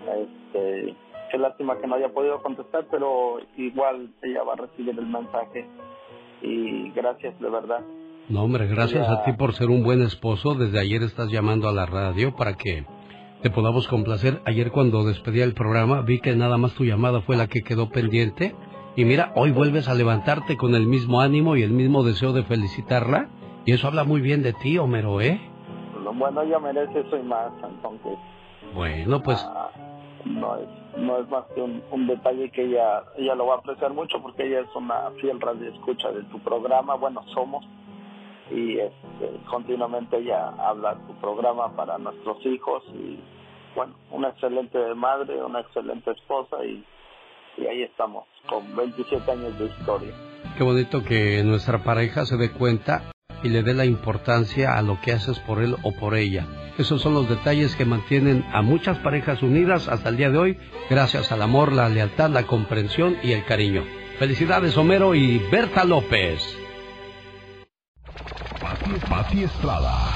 Este, 0.00 0.96
qué 1.30 1.38
lástima 1.38 1.76
que 1.78 1.86
no 1.86 1.96
haya 1.96 2.08
podido 2.12 2.42
contestar, 2.42 2.86
pero 2.90 3.36
igual 3.56 4.10
ella 4.22 4.42
va 4.44 4.54
a 4.54 4.56
recibir 4.56 4.98
el 4.98 5.06
mensaje. 5.06 5.68
Y 6.42 6.90
gracias, 6.92 7.38
de 7.40 7.50
verdad. 7.50 7.80
No, 8.28 8.44
hombre, 8.44 8.66
gracias 8.66 9.06
Ya. 9.06 9.12
a 9.14 9.24
ti 9.24 9.32
por 9.34 9.52
ser 9.52 9.68
un 9.68 9.84
buen 9.84 10.00
esposo. 10.02 10.54
Desde 10.54 10.78
ayer 10.78 11.02
estás 11.02 11.30
llamando 11.30 11.68
a 11.68 11.72
la 11.72 11.84
radio 11.86 12.34
para 12.34 12.54
que 12.54 12.84
te 13.44 13.50
podamos 13.50 13.86
complacer. 13.88 14.40
Ayer 14.46 14.72
cuando 14.72 15.04
despedía 15.04 15.44
el 15.44 15.52
programa 15.52 16.00
vi 16.00 16.18
que 16.18 16.34
nada 16.34 16.56
más 16.56 16.74
tu 16.74 16.84
llamada 16.84 17.20
fue 17.20 17.36
la 17.36 17.46
que 17.46 17.60
quedó 17.60 17.90
pendiente. 17.90 18.56
Y 18.96 19.04
mira, 19.04 19.32
hoy 19.36 19.52
vuelves 19.52 19.86
a 19.86 19.92
levantarte 19.92 20.56
con 20.56 20.74
el 20.74 20.86
mismo 20.86 21.20
ánimo 21.20 21.54
y 21.54 21.62
el 21.62 21.72
mismo 21.72 22.04
deseo 22.04 22.32
de 22.32 22.42
felicitarla. 22.44 23.28
Y 23.66 23.72
eso 23.72 23.86
habla 23.86 24.04
muy 24.04 24.22
bien 24.22 24.42
de 24.42 24.54
ti, 24.54 24.78
Homero, 24.78 25.20
¿eh? 25.20 25.38
Lo 26.02 26.14
bueno, 26.14 26.40
ella 26.40 26.58
merece 26.58 27.00
eso 27.00 27.18
y 27.18 27.22
más, 27.22 27.52
entonces 27.62 28.16
Bueno, 28.74 29.22
pues 29.22 29.46
ah, 29.46 29.68
no 30.24 30.56
es 30.56 30.68
no 30.96 31.18
es 31.18 31.28
más 31.28 31.44
que 31.54 31.60
un, 31.60 31.82
un 31.90 32.06
detalle 32.06 32.50
que 32.50 32.62
ella 32.64 33.02
ella 33.18 33.34
lo 33.34 33.48
va 33.48 33.56
a 33.56 33.58
apreciar 33.58 33.92
mucho 33.92 34.22
porque 34.22 34.46
ella 34.46 34.60
es 34.60 34.74
una 34.74 35.10
fiel 35.20 35.38
radio 35.38 35.68
escucha 35.70 36.10
de 36.12 36.22
tu 36.24 36.38
programa, 36.38 36.94
bueno, 36.94 37.22
somos 37.34 37.62
y 38.50 38.78
este, 38.78 39.40
continuamente 39.48 40.18
ella 40.18 40.48
habla 40.58 40.96
tu 41.06 41.14
programa 41.20 41.74
para 41.74 41.98
nuestros 41.98 42.44
hijos 42.46 42.82
y 42.92 43.18
bueno, 43.74 43.94
una 44.10 44.28
excelente 44.28 44.78
madre, 44.94 45.42
una 45.42 45.60
excelente 45.60 46.10
esposa 46.12 46.64
y, 46.64 46.84
y 47.56 47.66
ahí 47.66 47.82
estamos 47.82 48.26
con 48.48 48.76
27 48.76 49.30
años 49.30 49.58
de 49.58 49.66
historia. 49.66 50.14
qué 50.56 50.64
bonito 50.64 51.02
que 51.02 51.42
nuestra 51.44 51.82
pareja 51.82 52.26
se 52.26 52.36
dé 52.36 52.52
cuenta 52.52 53.02
y 53.42 53.48
le 53.48 53.62
dé 53.62 53.74
la 53.74 53.84
importancia 53.84 54.76
a 54.76 54.82
lo 54.82 55.00
que 55.00 55.12
haces 55.12 55.38
por 55.40 55.62
él 55.62 55.76
o 55.82 55.92
por 55.92 56.14
ella. 56.14 56.46
Esos 56.78 57.02
son 57.02 57.14
los 57.14 57.28
detalles 57.28 57.76
que 57.76 57.84
mantienen 57.84 58.44
a 58.52 58.62
muchas 58.62 58.98
parejas 58.98 59.42
unidas 59.42 59.88
hasta 59.88 60.08
el 60.08 60.16
día 60.16 60.30
de 60.30 60.38
hoy, 60.38 60.58
gracias 60.90 61.30
al 61.30 61.42
amor, 61.42 61.72
la 61.72 61.88
lealtad, 61.88 62.30
la 62.30 62.46
comprensión 62.46 63.16
y 63.22 63.32
el 63.32 63.44
cariño. 63.44 63.84
Felicidades, 64.18 64.76
Homero 64.76 65.14
y 65.14 65.38
Berta 65.50 65.84
López. 65.84 66.63
Pati, 68.60 68.90
Pati 69.08 69.42
Estrada. 69.44 70.14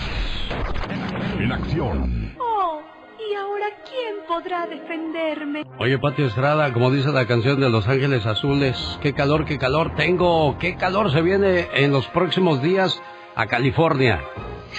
En 1.39 1.53
acción. 1.53 2.35
Oh, 2.39 2.81
¿y 3.19 3.35
ahora 3.35 3.67
quién 3.85 4.17
podrá 4.27 4.67
defenderme? 4.67 5.65
Oye, 5.79 5.99
Patio 5.99 6.27
Estrada, 6.27 6.73
como 6.73 6.91
dice 6.91 7.11
la 7.13 7.27
canción 7.27 7.61
de 7.61 7.71
Los 7.71 7.87
Ángeles 7.89 8.27
Azules, 8.27 8.99
qué 9.03 9.13
calor, 9.13 9.45
qué 9.45 9.59
calor 9.59 9.95
tengo, 9.97 10.59
qué 10.59 10.77
calor 10.77 11.13
se 11.13 11.23
viene 11.23 11.69
en 11.75 11.93
los 11.93 12.07
próximos 12.09 12.63
días 12.63 13.01
a 13.37 13.47
California. 13.47 14.21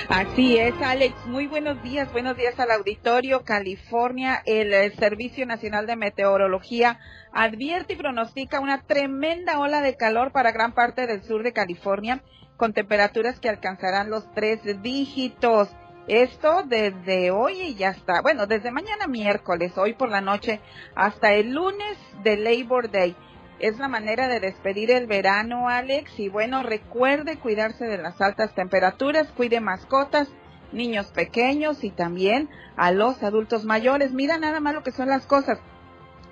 Así 0.08 0.58
es, 0.58 0.74
Alex. 0.82 1.26
Muy 1.26 1.48
buenos 1.48 1.82
días. 1.82 2.12
Buenos 2.12 2.38
días 2.38 2.60
al 2.60 2.72
auditorio. 2.72 3.44
California, 3.44 4.42
el, 4.46 4.74
eh, 4.74 4.92
Servicio 4.92 5.46
Nacional 5.46 5.88
de 5.88 5.96
Meteorología 5.96 7.00
advierte 7.34 7.94
y 7.94 7.98
pronostica 7.98 8.60
una 8.60 8.82
tremenda 8.84 9.60
ola 9.60 9.82
de 9.82 9.96
calor 9.98 10.32
para 10.32 10.52
gran 10.52 10.74
parte 10.74 11.08
del 11.08 11.24
sur 11.24 11.44
de 11.44 11.54
California, 11.54 12.22
con 12.60 12.74
temperaturas 12.74 13.40
que 13.40 13.48
alcanzarán 13.48 14.10
los 14.10 14.30
tres 14.34 14.60
dígitos. 14.84 15.70
Esto 16.08 16.64
desde 16.66 17.32
hoy 17.32 17.54
y 17.62 17.76
ya 17.76 17.92
está. 17.92 18.22
Bueno, 18.22 18.48
desde 18.48 18.70
mañana 18.70 19.08
miércoles, 19.08 19.78
hoy 19.78 19.94
por 19.94 20.10
la 20.10 20.20
noche, 20.20 20.60
hasta 20.94 21.34
el 21.34 21.54
lunes 21.54 21.98
de 22.22 22.36
Labor 22.36 22.92
Day. 22.92 23.16
Es 23.60 23.80
la 23.80 23.88
manera 23.88 24.28
de 24.28 24.42
despedir 24.42 24.92
el 24.92 25.08
verano, 25.08 25.70
Alex. 25.70 26.20
Y 26.20 26.28
bueno, 26.28 26.62
recuerde 26.62 27.40
cuidarse 27.40 27.86
de 27.86 27.98
las 27.98 28.20
altas 28.20 28.54
temperaturas, 28.54 29.32
cuide 29.38 29.62
mascotas, 29.62 30.28
niños 30.74 31.08
pequeños 31.12 31.86
y 31.86 31.92
también 31.92 32.50
a 32.76 32.92
los 32.92 33.24
adultos 33.24 33.64
mayores. 33.64 34.12
Mira 34.12 34.38
nada 34.38 34.60
más 34.60 34.74
lo 34.74 34.84
que 34.84 34.92
son 34.92 35.08
las 35.08 35.26
cosas. 35.26 35.60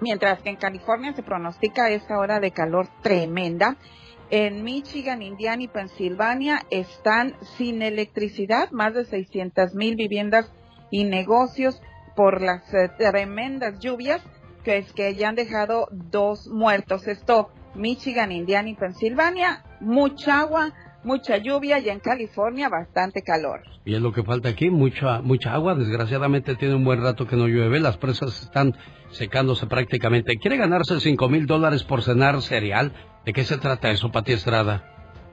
Mientras 0.02 0.42
que 0.42 0.50
en 0.50 0.58
California 0.58 1.14
se 1.14 1.24
pronostica 1.24 1.90
esta 1.90 2.20
hora 2.20 2.42
de 2.42 2.52
calor 2.52 2.88
tremenda, 3.02 3.78
en 4.30 4.64
Michigan, 4.64 5.22
Indiana 5.22 5.64
y 5.64 5.68
Pensilvania 5.68 6.66
están 6.70 7.36
sin 7.58 7.82
electricidad, 7.82 8.72
más 8.72 8.94
de 8.94 9.06
600 9.06 9.74
mil 9.76 9.96
viviendas 9.96 10.52
y 10.92 11.04
negocios 11.04 11.82
por 12.16 12.42
las 12.42 12.74
eh, 12.74 12.90
tremendas 12.98 13.80
lluvias 13.80 14.22
que 14.68 14.80
es 14.80 14.92
que 14.92 15.16
ya 15.16 15.30
han 15.30 15.36
dejado 15.36 15.88
dos 15.92 16.50
muertos. 16.50 17.08
Esto, 17.08 17.52
Michigan, 17.74 18.34
Indiana 18.34 18.68
y 18.70 18.76
Pensilvania, 18.76 19.64
mucha 19.80 20.42
agua, 20.42 20.74
mucha 21.06 21.38
lluvia 21.38 21.80
y 21.80 21.88
en 21.88 22.02
California 22.02 22.68
bastante 22.68 23.22
calor. 23.22 23.62
Y 23.86 23.96
es 23.96 24.02
lo 24.02 24.12
que 24.12 24.24
falta 24.24 24.50
aquí, 24.50 24.70
mucha, 24.70 25.22
mucha 25.22 25.54
agua. 25.54 25.74
Desgraciadamente 25.74 26.56
tiene 26.56 26.76
un 26.76 26.84
buen 26.84 27.02
rato 27.02 27.26
que 27.26 27.38
no 27.38 27.48
llueve. 27.48 27.80
Las 27.80 27.96
presas 27.96 28.44
están 28.44 28.76
secándose 29.12 29.68
prácticamente. 29.68 30.36
¿Quiere 30.36 30.58
ganarse 30.58 31.00
cinco 31.00 31.30
mil 31.30 31.46
dólares 31.46 31.86
por 31.86 32.04
cenar 32.04 32.42
cereal? 32.42 32.92
¿De 33.28 33.34
qué 33.34 33.44
se 33.44 33.58
trata 33.58 33.92
eso, 33.92 34.10
Pati 34.10 34.32
Estrada? 34.32 34.86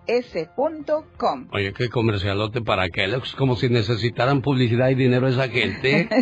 K-E-L-L-O-G-G-S.com. 0.09 1.49
Oye, 1.53 1.73
qué 1.75 1.89
comercialote 1.91 2.63
para 2.63 2.89
Kellogg's, 2.89 3.35
como 3.35 3.57
si 3.57 3.69
necesitaran 3.69 4.41
publicidad 4.41 4.89
y 4.89 4.95
dinero 4.95 5.29
esa 5.29 5.49
gente. 5.49 6.09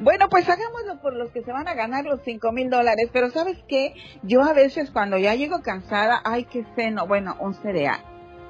Bueno, 0.00 0.28
pues 0.28 0.48
hagámoslo 0.48 1.00
por 1.00 1.14
los 1.14 1.30
que 1.30 1.42
se 1.42 1.52
van 1.52 1.68
a 1.68 1.74
ganar 1.74 2.04
los 2.04 2.20
cinco 2.24 2.50
mil 2.50 2.70
dólares. 2.70 3.10
Pero 3.12 3.30
¿sabes 3.30 3.58
qué? 3.68 3.94
Yo 4.22 4.42
a 4.42 4.52
veces 4.52 4.90
cuando 4.90 5.16
ya 5.18 5.34
llego 5.34 5.62
cansada, 5.62 6.20
ay, 6.24 6.44
qué 6.44 6.64
seno. 6.74 7.06
Bueno, 7.06 7.36
un 7.38 7.54
cereal. 7.54 8.00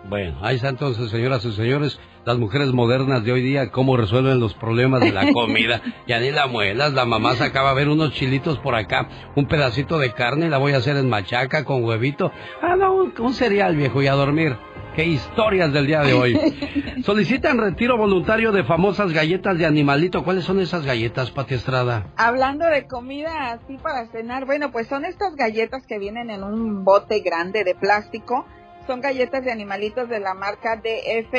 Bueno, 0.09 0.37
ahí 0.43 0.57
está 0.57 0.69
entonces, 0.69 1.11
señoras 1.11 1.45
y 1.45 1.53
señores, 1.53 1.99
las 2.25 2.37
mujeres 2.37 2.73
modernas 2.73 3.25
de 3.25 3.33
hoy 3.33 3.41
día, 3.43 3.71
cómo 3.71 3.97
resuelven 3.97 4.41
los 4.41 4.53
problemas 4.55 5.01
de 5.01 5.13
la 5.13 5.33
comida. 5.33 5.81
ya 6.07 6.19
ni 6.19 6.31
la 6.31 6.47
muelas, 6.49 6.93
la 6.93 7.05
mamá 7.05 7.35
se 7.35 7.45
acaba 7.45 7.71
de 7.71 7.77
ver 7.77 7.89
unos 7.89 8.13
chilitos 8.13 8.59
por 8.59 8.75
acá, 8.75 9.09
un 9.37 9.47
pedacito 9.47 9.99
de 9.99 10.13
carne, 10.13 10.51
la 10.51 10.59
voy 10.59 10.73
a 10.73 10.79
hacer 10.79 10.97
en 10.97 11.09
machaca 11.09 11.65
con 11.65 11.85
huevito. 11.85 12.33
Ah, 12.61 12.77
no, 12.77 12.95
un, 12.95 13.15
un 13.19 13.33
cereal 13.35 13.77
viejo 13.77 14.03
y 14.03 14.09
a 14.09 14.13
dormir. 14.13 14.57
Qué 14.97 15.07
historias 15.07 15.73
del 15.73 15.87
día 15.87 16.03
de 16.03 16.13
hoy. 16.13 16.39
Solicitan 17.05 17.57
retiro 17.57 17.97
voluntario 17.97 18.53
de 18.53 18.63
famosas 18.63 19.11
galletas 19.13 19.57
de 19.57 19.65
animalito. 19.65 20.23
¿Cuáles 20.23 20.45
son 20.45 20.61
esas 20.61 20.85
galletas, 20.85 21.31
Pati 21.31 21.55
Estrada? 21.55 22.09
Hablando 22.19 22.67
de 22.67 22.87
comida 22.87 23.53
así 23.53 23.79
para 23.79 24.07
cenar, 24.09 24.45
bueno, 24.45 24.71
pues 24.71 24.89
son 24.89 25.07
estas 25.07 25.35
galletas 25.35 25.87
que 25.87 25.99
vienen 25.99 26.29
en 26.29 26.43
un 26.43 26.85
bote 26.85 27.21
grande 27.21 27.65
de 27.65 27.75
plástico 27.75 28.45
son 28.87 29.01
galletas 29.01 29.45
de 29.45 29.53
animalitos 29.53 30.09
de 30.09 30.21
la 30.21 30.35
marca 30.35 30.77
DF 30.77 31.33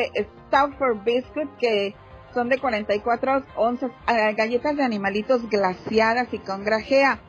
Stauffer 0.47 0.95
Biscuit 1.03 1.49
que 1.59 1.95
son 2.33 2.49
de 2.49 2.57
44 2.57 3.43
onzas, 3.55 3.91
eh, 4.07 4.33
galletas 4.33 4.75
de 4.75 4.83
animalitos 4.83 5.47
glaciadas 5.49 6.33
y 6.33 6.39
con 6.39 6.63
grajea. 6.63 7.19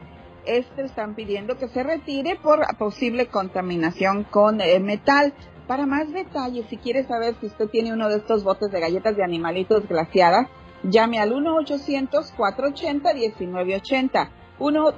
Este 0.46 0.84
están 0.84 1.14
pidiendo 1.14 1.56
que 1.56 1.68
se 1.68 1.82
retire 1.82 2.36
por 2.36 2.60
posible 2.76 3.26
contaminación 3.26 4.24
con 4.24 4.60
eh, 4.60 4.78
metal. 4.80 5.32
Para 5.66 5.86
más 5.86 6.12
detalles, 6.12 6.66
si 6.68 6.76
quiere 6.76 7.04
saber 7.04 7.34
si 7.40 7.46
usted 7.46 7.68
tiene 7.68 7.90
uno 7.92 8.10
de 8.10 8.18
estos 8.18 8.44
botes 8.44 8.70
de 8.70 8.80
galletas 8.80 9.16
de 9.16 9.24
animalitos 9.24 9.88
glaciadas, 9.88 10.46
llame 10.82 11.18
al 11.18 11.32
1-800-480-1980. 11.32 14.28
1 14.56 14.94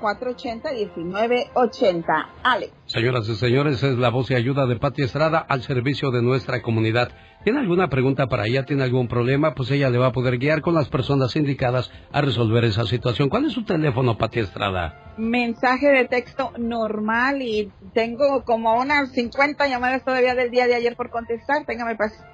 480 0.00 0.72
1980 0.96 2.30
Alex. 2.42 2.72
Señoras 2.92 3.26
y 3.26 3.36
señores, 3.36 3.82
es 3.82 3.96
la 3.96 4.10
voz 4.10 4.30
y 4.30 4.34
ayuda 4.34 4.66
de 4.66 4.76
Pati 4.76 5.00
Estrada 5.00 5.38
al 5.38 5.62
servicio 5.62 6.10
de 6.10 6.20
nuestra 6.20 6.60
comunidad. 6.60 7.10
¿Tiene 7.42 7.60
alguna 7.60 7.88
pregunta 7.88 8.26
para 8.26 8.46
ella? 8.46 8.66
¿Tiene 8.66 8.82
algún 8.82 9.08
problema? 9.08 9.54
Pues 9.54 9.70
ella 9.70 9.88
le 9.88 9.96
va 9.96 10.08
a 10.08 10.12
poder 10.12 10.36
guiar 10.36 10.60
con 10.60 10.74
las 10.74 10.90
personas 10.90 11.34
indicadas 11.34 11.90
a 12.12 12.20
resolver 12.20 12.64
esa 12.64 12.84
situación. 12.84 13.30
¿Cuál 13.30 13.46
es 13.46 13.54
su 13.54 13.64
teléfono, 13.64 14.18
Pati 14.18 14.40
Estrada? 14.40 15.14
Mensaje 15.16 15.88
de 15.88 16.06
texto 16.06 16.52
normal 16.58 17.40
y 17.40 17.72
tengo 17.94 18.44
como 18.44 18.78
unas 18.78 19.10
50 19.12 19.68
llamadas 19.68 20.04
todavía 20.04 20.34
del 20.34 20.50
día 20.50 20.66
de 20.66 20.74
ayer 20.74 20.94
por 20.94 21.08
contestar. 21.08 21.64
Téngame 21.64 21.96
paciencia. 21.96 22.28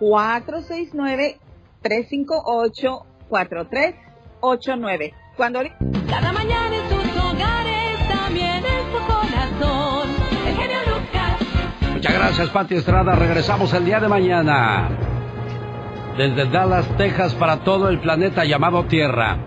469 0.00 1.38
358 1.80 3.06
43 3.30 3.94
89. 4.40 5.14
Cuando 5.34 5.60
Cada 6.10 6.32
mañana 6.32 6.76
en 6.76 6.88
sus 6.90 7.24
hogares, 7.24 8.08
también 8.08 8.45
Muchas 11.96 12.12
gracias, 12.12 12.50
Pati 12.50 12.74
Estrada. 12.74 13.14
Regresamos 13.14 13.72
el 13.72 13.86
día 13.86 13.98
de 14.00 14.06
mañana. 14.06 14.90
Desde 16.18 16.44
Dallas, 16.44 16.86
Texas, 16.98 17.34
para 17.36 17.60
todo 17.60 17.88
el 17.88 18.00
planeta 18.00 18.44
llamado 18.44 18.84
Tierra. 18.84 19.38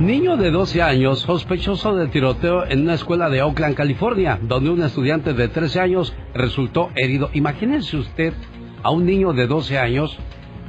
Niño 0.00 0.36
de 0.36 0.50
12 0.50 0.82
años 0.82 1.20
sospechoso 1.20 1.94
del 1.94 2.10
tiroteo 2.10 2.66
en 2.66 2.80
una 2.80 2.94
escuela 2.94 3.30
de 3.30 3.42
Oakland, 3.42 3.76
California, 3.76 4.36
donde 4.42 4.70
un 4.70 4.82
estudiante 4.82 5.32
de 5.32 5.46
13 5.46 5.78
años 5.78 6.12
resultó 6.34 6.90
herido. 6.96 7.30
Imagínense 7.34 7.96
usted 7.98 8.34
a 8.82 8.90
un 8.90 9.06
niño 9.06 9.32
de 9.32 9.46
12 9.46 9.78
años 9.78 10.18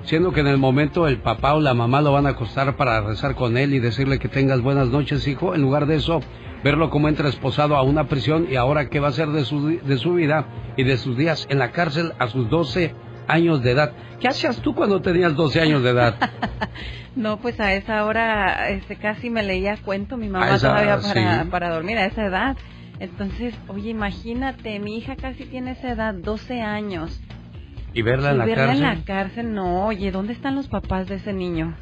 siendo 0.04 0.32
que 0.32 0.42
en 0.42 0.48
el 0.48 0.60
momento 0.60 1.08
el 1.08 1.18
papá 1.18 1.56
o 1.56 1.62
la 1.62 1.74
mamá 1.74 2.02
lo 2.02 2.12
van 2.12 2.28
a 2.28 2.32
acostar 2.32 2.76
para 2.78 3.02
rezar 3.02 3.34
con 3.34 3.58
él 3.58 3.74
y 3.74 3.80
decirle 3.80 4.20
que 4.20 4.28
tengas 4.28 4.62
buenas 4.62 4.90
noches, 4.90 5.28
hijo, 5.28 5.56
en 5.56 5.62
lugar 5.62 5.88
de 5.88 5.96
eso, 5.96 6.22
verlo 6.64 6.90
como 6.90 7.10
entra 7.10 7.30
esposado 7.30 7.76
a 7.76 7.84
una 7.84 8.08
prisión 8.08 8.48
y 8.50 8.56
ahora 8.56 8.90
qué 8.90 9.00
va 9.00 9.08
a 9.08 9.10
hacer 9.12 9.30
de 9.30 9.46
su, 9.46 9.80
de 9.80 9.98
su 9.98 10.14
vida 10.14 10.46
y 10.78 10.84
de 10.84 10.98
sus 10.98 11.18
días 11.18 11.48
en 11.50 11.60
la 11.60 11.72
cárcel 11.72 12.14
a 12.20 12.28
sus 12.28 12.50
12 12.50 12.94
años 13.28 13.62
de 13.64 13.72
edad. 13.72 13.94
¿Qué 14.20 14.28
hacías 14.28 14.62
tú 14.62 14.76
cuando 14.76 15.02
tenías 15.02 15.36
12 15.36 15.62
años 15.62 15.84
de 15.84 15.90
edad? 15.92 16.16
no, 17.16 17.38
pues 17.38 17.60
a 17.60 17.74
esa 17.74 18.06
hora 18.06 18.70
este, 18.70 18.96
casi 18.96 19.30
me 19.30 19.44
leía 19.44 19.78
cuento 19.78 20.18
mi 20.18 20.28
mamá 20.30 20.58
todavía 20.60 21.00
para, 21.00 21.46
para 21.46 21.74
dormir 21.74 21.98
a 21.98 22.06
esa 22.06 22.26
edad. 22.26 22.58
Entonces, 23.00 23.56
oye, 23.68 23.90
imagínate, 23.90 24.80
mi 24.80 24.98
hija 24.98 25.16
casi 25.16 25.46
tiene 25.46 25.72
esa 25.72 25.92
edad, 25.92 26.14
12 26.14 26.62
años. 26.62 27.20
¿Y 27.94 28.04
verla 28.04 28.32
en 28.32 28.38
la 28.38 28.46
verla 28.46 28.68
cárcel? 28.68 28.84
en 28.84 29.00
la 29.00 29.06
cárcel, 29.06 29.54
no. 29.54 29.86
Oye, 29.88 30.12
¿dónde 30.12 30.34
están 30.34 30.56
los 30.56 30.68
papás 30.68 31.08
de 31.08 31.16
ese 31.16 31.34
niño? 31.34 31.76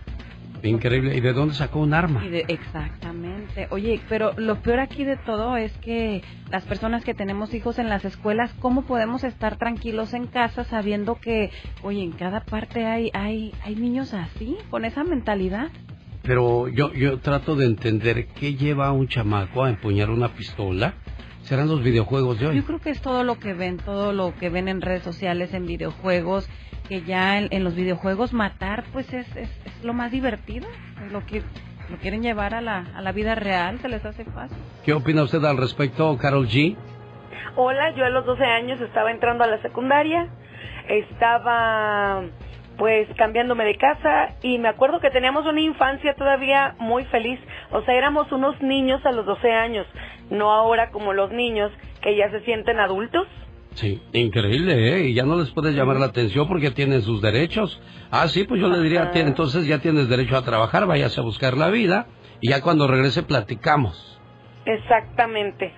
Increíble. 0.64 1.16
¿Y 1.16 1.22
de 1.22 1.34
dónde 1.34 1.54
sacó 1.56 1.80
un 1.80 1.94
arma? 1.94 2.26
Y 2.26 2.30
de- 2.30 2.46
exactamente. 2.48 3.68
Oye, 3.72 4.02
pero 4.10 4.34
lo 4.38 4.56
peor 4.62 4.80
aquí 4.80 5.04
de 5.04 5.18
todo 5.18 5.58
es 5.58 5.72
que 5.78 6.22
las 6.52 6.64
personas 6.66 7.04
que 7.04 7.14
tenemos 7.14 7.54
hijos 7.54 7.80
en 7.80 7.90
las 7.90 8.06
escuelas, 8.06 8.54
¿cómo 8.60 8.84
podemos 8.84 9.24
estar 9.24 9.58
tranquilos 9.58 10.14
en 10.14 10.28
casa 10.28 10.64
sabiendo 10.64 11.16
que, 11.16 11.52
oye, 11.84 12.04
en 12.04 12.12
cada 12.12 12.42
parte 12.42 12.86
hay, 12.86 13.10
hay, 13.14 13.54
hay 13.64 13.76
niños 13.76 14.14
así, 14.14 14.58
con 14.70 14.86
esa 14.86 15.04
mentalidad? 15.04 15.70
Pero 16.24 16.68
yo, 16.68 16.94
yo 16.94 17.20
trato 17.20 17.56
de 17.56 17.66
entender 17.66 18.28
qué 18.28 18.56
lleva 18.56 18.88
a 18.88 18.92
un 18.92 19.08
chamaco 19.08 19.64
a 19.64 19.70
empuñar 19.70 20.10
una 20.10 20.30
pistola. 20.30 20.94
Serán 21.50 21.68
los 21.68 21.82
videojuegos 21.82 22.40
de 22.40 22.46
hoy. 22.46 22.56
Yo 22.58 22.64
creo 22.64 22.78
que 22.78 22.92
es 22.92 23.02
todo 23.02 23.24
lo 23.24 23.40
que 23.40 23.56
ven, 23.56 23.78
todo 23.78 24.14
lo 24.14 24.36
que 24.40 24.52
ven 24.52 24.68
en 24.68 24.82
redes 24.82 25.02
sociales, 25.02 25.52
en 25.56 25.66
videojuegos, 25.66 26.48
que 26.88 27.02
ya 27.02 27.40
en, 27.40 27.48
en 27.50 27.64
los 27.64 27.74
videojuegos 27.74 28.34
matar, 28.34 28.84
pues 28.94 29.12
es, 29.12 29.26
es, 29.36 29.50
es 29.66 29.84
lo 29.84 29.96
más 29.96 30.12
divertido, 30.12 30.68
lo 31.12 31.26
que 31.26 31.42
lo 31.90 31.98
quieren 31.98 32.22
llevar 32.22 32.54
a 32.54 32.62
la, 32.62 32.86
a 32.96 33.02
la 33.02 33.12
vida 33.14 33.34
real, 33.34 33.80
se 33.80 33.90
les 33.90 34.06
hace 34.06 34.26
fácil. 34.26 34.60
¿Qué 34.86 34.94
opina 34.94 35.24
usted 35.24 35.44
al 35.44 35.58
respecto, 35.58 36.16
Carol 36.20 36.48
G? 36.48 36.78
Hola, 37.56 37.96
yo 37.96 38.06
a 38.06 38.10
los 38.10 38.28
12 38.28 38.44
años 38.44 38.80
estaba 38.82 39.10
entrando 39.10 39.44
a 39.44 39.48
la 39.48 39.60
secundaria, 39.64 40.30
estaba 40.88 42.26
pues 42.78 43.10
cambiándome 43.18 43.66
de 43.66 43.76
casa 43.76 44.36
y 44.42 44.58
me 44.58 44.70
acuerdo 44.70 45.02
que 45.02 45.10
teníamos 45.10 45.46
una 45.46 45.60
infancia 45.60 46.14
todavía 46.14 46.76
muy 46.80 47.04
feliz, 47.06 47.40
o 47.72 47.82
sea, 47.82 47.94
éramos 47.94 48.32
unos 48.32 48.60
niños 48.62 49.06
a 49.06 49.12
los 49.12 49.26
12 49.26 49.52
años, 49.52 49.86
no 50.30 50.52
ahora 50.52 50.92
como 50.92 51.14
los 51.14 51.32
niños 51.32 51.72
que 52.02 52.16
ya 52.16 52.30
se 52.32 52.42
sienten 52.42 52.80
adultos. 52.80 53.28
Sí, 53.76 54.02
increíble, 54.14 54.96
¿eh? 54.96 55.08
Y 55.10 55.14
ya 55.14 55.24
no 55.24 55.38
les 55.38 55.52
puedes 55.52 55.76
llamar 55.76 55.98
la 55.98 56.08
atención 56.08 56.48
porque 56.48 56.72
tienen 56.72 57.02
sus 57.04 57.22
derechos. 57.22 57.80
Ah, 58.12 58.28
sí, 58.28 58.44
pues 58.44 58.60
yo 58.60 58.68
le 58.68 58.82
diría, 58.82 59.04
Ajá. 59.04 59.12
"Tien- 59.12 59.28
entonces 59.28 59.68
ya 59.68 59.80
tienes 59.80 60.10
derecho 60.10 60.36
a 60.38 60.42
trabajar, 60.44 60.88
váyase 60.88 61.20
a 61.20 61.24
buscar 61.24 61.56
la 61.56 61.70
vida 61.70 62.08
y 62.42 62.50
ya 62.50 62.62
cuando 62.62 62.88
regrese 62.88 63.22
platicamos. 63.24 64.20
Exactamente. 64.66 65.72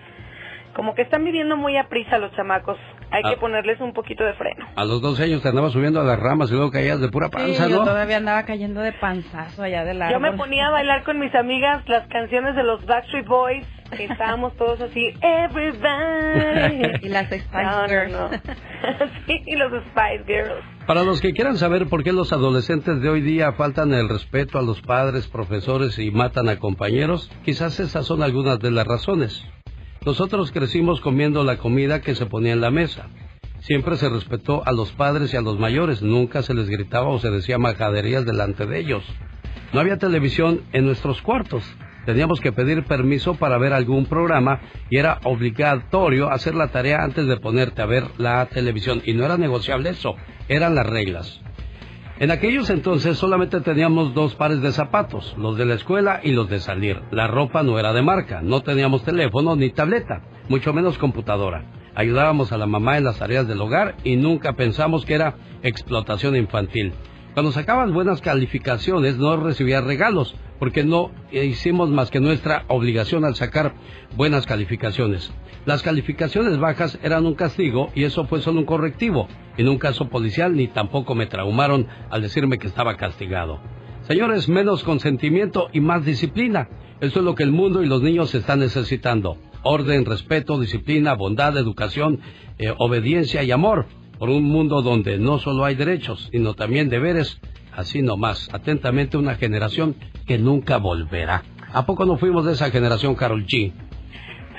Como 0.75 0.95
que 0.95 1.01
están 1.01 1.25
viviendo 1.25 1.57
muy 1.57 1.75
a 1.77 1.89
prisa 1.89 2.17
los 2.17 2.31
chamacos. 2.35 2.77
Hay 3.11 3.21
Ah. 3.25 3.29
que 3.31 3.37
ponerles 3.37 3.79
un 3.81 3.93
poquito 3.93 4.23
de 4.23 4.33
freno. 4.33 4.65
A 4.75 4.85
los 4.85 5.01
12 5.01 5.23
años 5.23 5.41
te 5.41 5.49
andabas 5.49 5.73
subiendo 5.73 5.99
a 5.99 6.03
las 6.03 6.19
ramas 6.19 6.49
y 6.49 6.53
luego 6.53 6.71
caías 6.71 6.99
de 7.01 7.09
pura 7.09 7.29
panza, 7.29 7.65
Sí, 7.65 7.71
yo 7.71 7.79
¿no? 7.79 7.83
todavía 7.85 8.17
andaba 8.17 8.43
cayendo 8.43 8.81
de 8.81 8.93
panzazo 8.93 9.63
allá 9.63 9.83
del 9.83 10.01
árbol. 10.01 10.13
Yo 10.13 10.19
me 10.19 10.37
ponía 10.37 10.67
a 10.67 10.71
bailar 10.71 11.03
con 11.03 11.19
mis 11.19 11.33
amigas 11.35 11.83
las 11.87 12.07
canciones 12.07 12.55
de 12.55 12.63
los 12.63 12.85
Backstreet 12.85 13.27
Boys. 13.27 13.65
que 13.95 14.05
Estábamos 14.05 14.55
todos 14.55 14.79
así, 14.79 15.09
everybody. 15.21 16.99
y 17.05 17.09
las 17.09 17.25
Spice 17.25 17.45
No, 17.51 17.81
no, 17.81 17.87
Girls. 17.89 18.11
no. 18.13 18.29
sí, 19.27 19.41
y 19.45 19.55
los 19.57 19.71
Spice 19.89 20.23
Girls. 20.25 20.63
Para 20.87 21.03
los 21.03 21.21
que 21.21 21.33
quieran 21.33 21.57
saber 21.57 21.87
por 21.87 22.03
qué 22.03 22.11
los 22.13 22.31
adolescentes 22.33 23.01
de 23.01 23.09
hoy 23.09 23.21
día 23.21 23.51
faltan 23.53 23.93
el 23.93 24.07
respeto 24.09 24.57
a 24.59 24.61
los 24.61 24.81
padres, 24.81 25.27
profesores 25.27 25.99
y 25.99 26.09
matan 26.11 26.47
a 26.49 26.57
compañeros, 26.57 27.29
quizás 27.43 27.79
esas 27.79 28.05
son 28.05 28.23
algunas 28.23 28.59
de 28.59 28.71
las 28.71 28.87
razones. 28.87 29.45
Nosotros 30.03 30.51
crecimos 30.51 30.99
comiendo 30.99 31.43
la 31.43 31.57
comida 31.57 32.01
que 32.01 32.15
se 32.15 32.25
ponía 32.25 32.53
en 32.53 32.61
la 32.61 32.71
mesa. 32.71 33.07
Siempre 33.59 33.97
se 33.97 34.09
respetó 34.09 34.63
a 34.65 34.71
los 34.71 34.91
padres 34.93 35.31
y 35.31 35.37
a 35.37 35.41
los 35.41 35.59
mayores, 35.59 36.01
nunca 36.01 36.41
se 36.41 36.55
les 36.55 36.67
gritaba 36.67 37.07
o 37.09 37.19
se 37.19 37.29
decía 37.29 37.59
majaderías 37.59 38.25
delante 38.25 38.65
de 38.65 38.79
ellos. 38.79 39.03
No 39.73 39.79
había 39.79 39.99
televisión 39.99 40.61
en 40.73 40.85
nuestros 40.87 41.21
cuartos. 41.21 41.63
Teníamos 42.07 42.39
que 42.39 42.51
pedir 42.51 42.83
permiso 42.85 43.35
para 43.35 43.59
ver 43.59 43.73
algún 43.73 44.07
programa 44.07 44.59
y 44.89 44.97
era 44.97 45.19
obligatorio 45.23 46.31
hacer 46.31 46.55
la 46.55 46.69
tarea 46.69 47.03
antes 47.03 47.27
de 47.27 47.37
ponerte 47.37 47.83
a 47.83 47.85
ver 47.85 48.05
la 48.17 48.47
televisión. 48.47 49.03
Y 49.05 49.13
no 49.13 49.23
era 49.23 49.37
negociable 49.37 49.91
eso, 49.91 50.15
eran 50.47 50.73
las 50.73 50.87
reglas. 50.87 51.39
En 52.21 52.29
aquellos 52.29 52.69
entonces 52.69 53.17
solamente 53.17 53.61
teníamos 53.61 54.13
dos 54.13 54.35
pares 54.35 54.61
de 54.61 54.71
zapatos, 54.71 55.33
los 55.39 55.57
de 55.57 55.65
la 55.65 55.73
escuela 55.73 56.19
y 56.21 56.33
los 56.33 56.47
de 56.49 56.59
salir. 56.59 57.01
La 57.09 57.25
ropa 57.25 57.63
no 57.63 57.79
era 57.79 57.93
de 57.93 58.03
marca, 58.03 58.41
no 58.43 58.61
teníamos 58.61 59.03
teléfono 59.03 59.55
ni 59.55 59.71
tableta, 59.71 60.21
mucho 60.47 60.71
menos 60.71 60.99
computadora. 60.99 61.65
Ayudábamos 61.95 62.51
a 62.51 62.59
la 62.59 62.67
mamá 62.67 62.99
en 62.99 63.05
las 63.05 63.17
tareas 63.17 63.47
del 63.47 63.59
hogar 63.59 63.95
y 64.03 64.17
nunca 64.17 64.53
pensamos 64.53 65.03
que 65.03 65.15
era 65.15 65.33
explotación 65.63 66.35
infantil. 66.35 66.93
Cuando 67.33 67.51
sacabas 67.51 67.91
buenas 67.91 68.21
calificaciones 68.21 69.17
no 69.17 69.37
recibías 69.37 69.83
regalos, 69.83 70.35
porque 70.59 70.83
no 70.83 71.09
hicimos 71.31 71.89
más 71.89 72.11
que 72.11 72.19
nuestra 72.19 72.65
obligación 72.67 73.25
al 73.25 73.33
sacar 73.33 73.73
buenas 74.15 74.45
calificaciones. 74.45 75.33
Las 75.63 75.83
calificaciones 75.83 76.57
bajas 76.57 76.97
eran 77.03 77.27
un 77.27 77.35
castigo 77.35 77.91
y 77.93 78.03
eso 78.03 78.25
fue 78.25 78.41
solo 78.41 78.59
un 78.59 78.65
correctivo. 78.65 79.27
En 79.57 79.69
un 79.69 79.77
caso 79.77 80.09
policial 80.09 80.55
ni 80.55 80.67
tampoco 80.67 81.13
me 81.13 81.27
traumaron 81.27 81.87
al 82.09 82.23
decirme 82.23 82.57
que 82.57 82.65
estaba 82.65 82.97
castigado. 82.97 83.59
Señores, 84.07 84.49
menos 84.49 84.83
consentimiento 84.83 85.69
y 85.71 85.79
más 85.79 86.03
disciplina. 86.03 86.67
Eso 86.99 87.19
es 87.19 87.25
lo 87.25 87.35
que 87.35 87.43
el 87.43 87.51
mundo 87.51 87.83
y 87.83 87.85
los 87.85 88.01
niños 88.01 88.33
están 88.33 88.59
necesitando. 88.59 89.37
Orden, 89.61 90.05
respeto, 90.05 90.59
disciplina, 90.59 91.13
bondad, 91.13 91.55
educación, 91.55 92.19
eh, 92.57 92.73
obediencia 92.79 93.43
y 93.43 93.51
amor. 93.51 93.85
Por 94.17 94.29
un 94.29 94.43
mundo 94.43 94.81
donde 94.81 95.19
no 95.19 95.37
solo 95.37 95.63
hay 95.63 95.75
derechos, 95.75 96.29
sino 96.31 96.55
también 96.55 96.89
deberes. 96.89 97.39
Así 97.71 98.01
nomás, 98.01 98.49
atentamente 98.51 99.15
una 99.17 99.35
generación 99.35 99.95
que 100.25 100.39
nunca 100.39 100.77
volverá. 100.77 101.43
¿A 101.71 101.85
poco 101.85 102.05
no 102.05 102.17
fuimos 102.17 102.45
de 102.45 102.53
esa 102.53 102.71
generación, 102.71 103.13
Carol 103.13 103.45
G? 103.45 103.71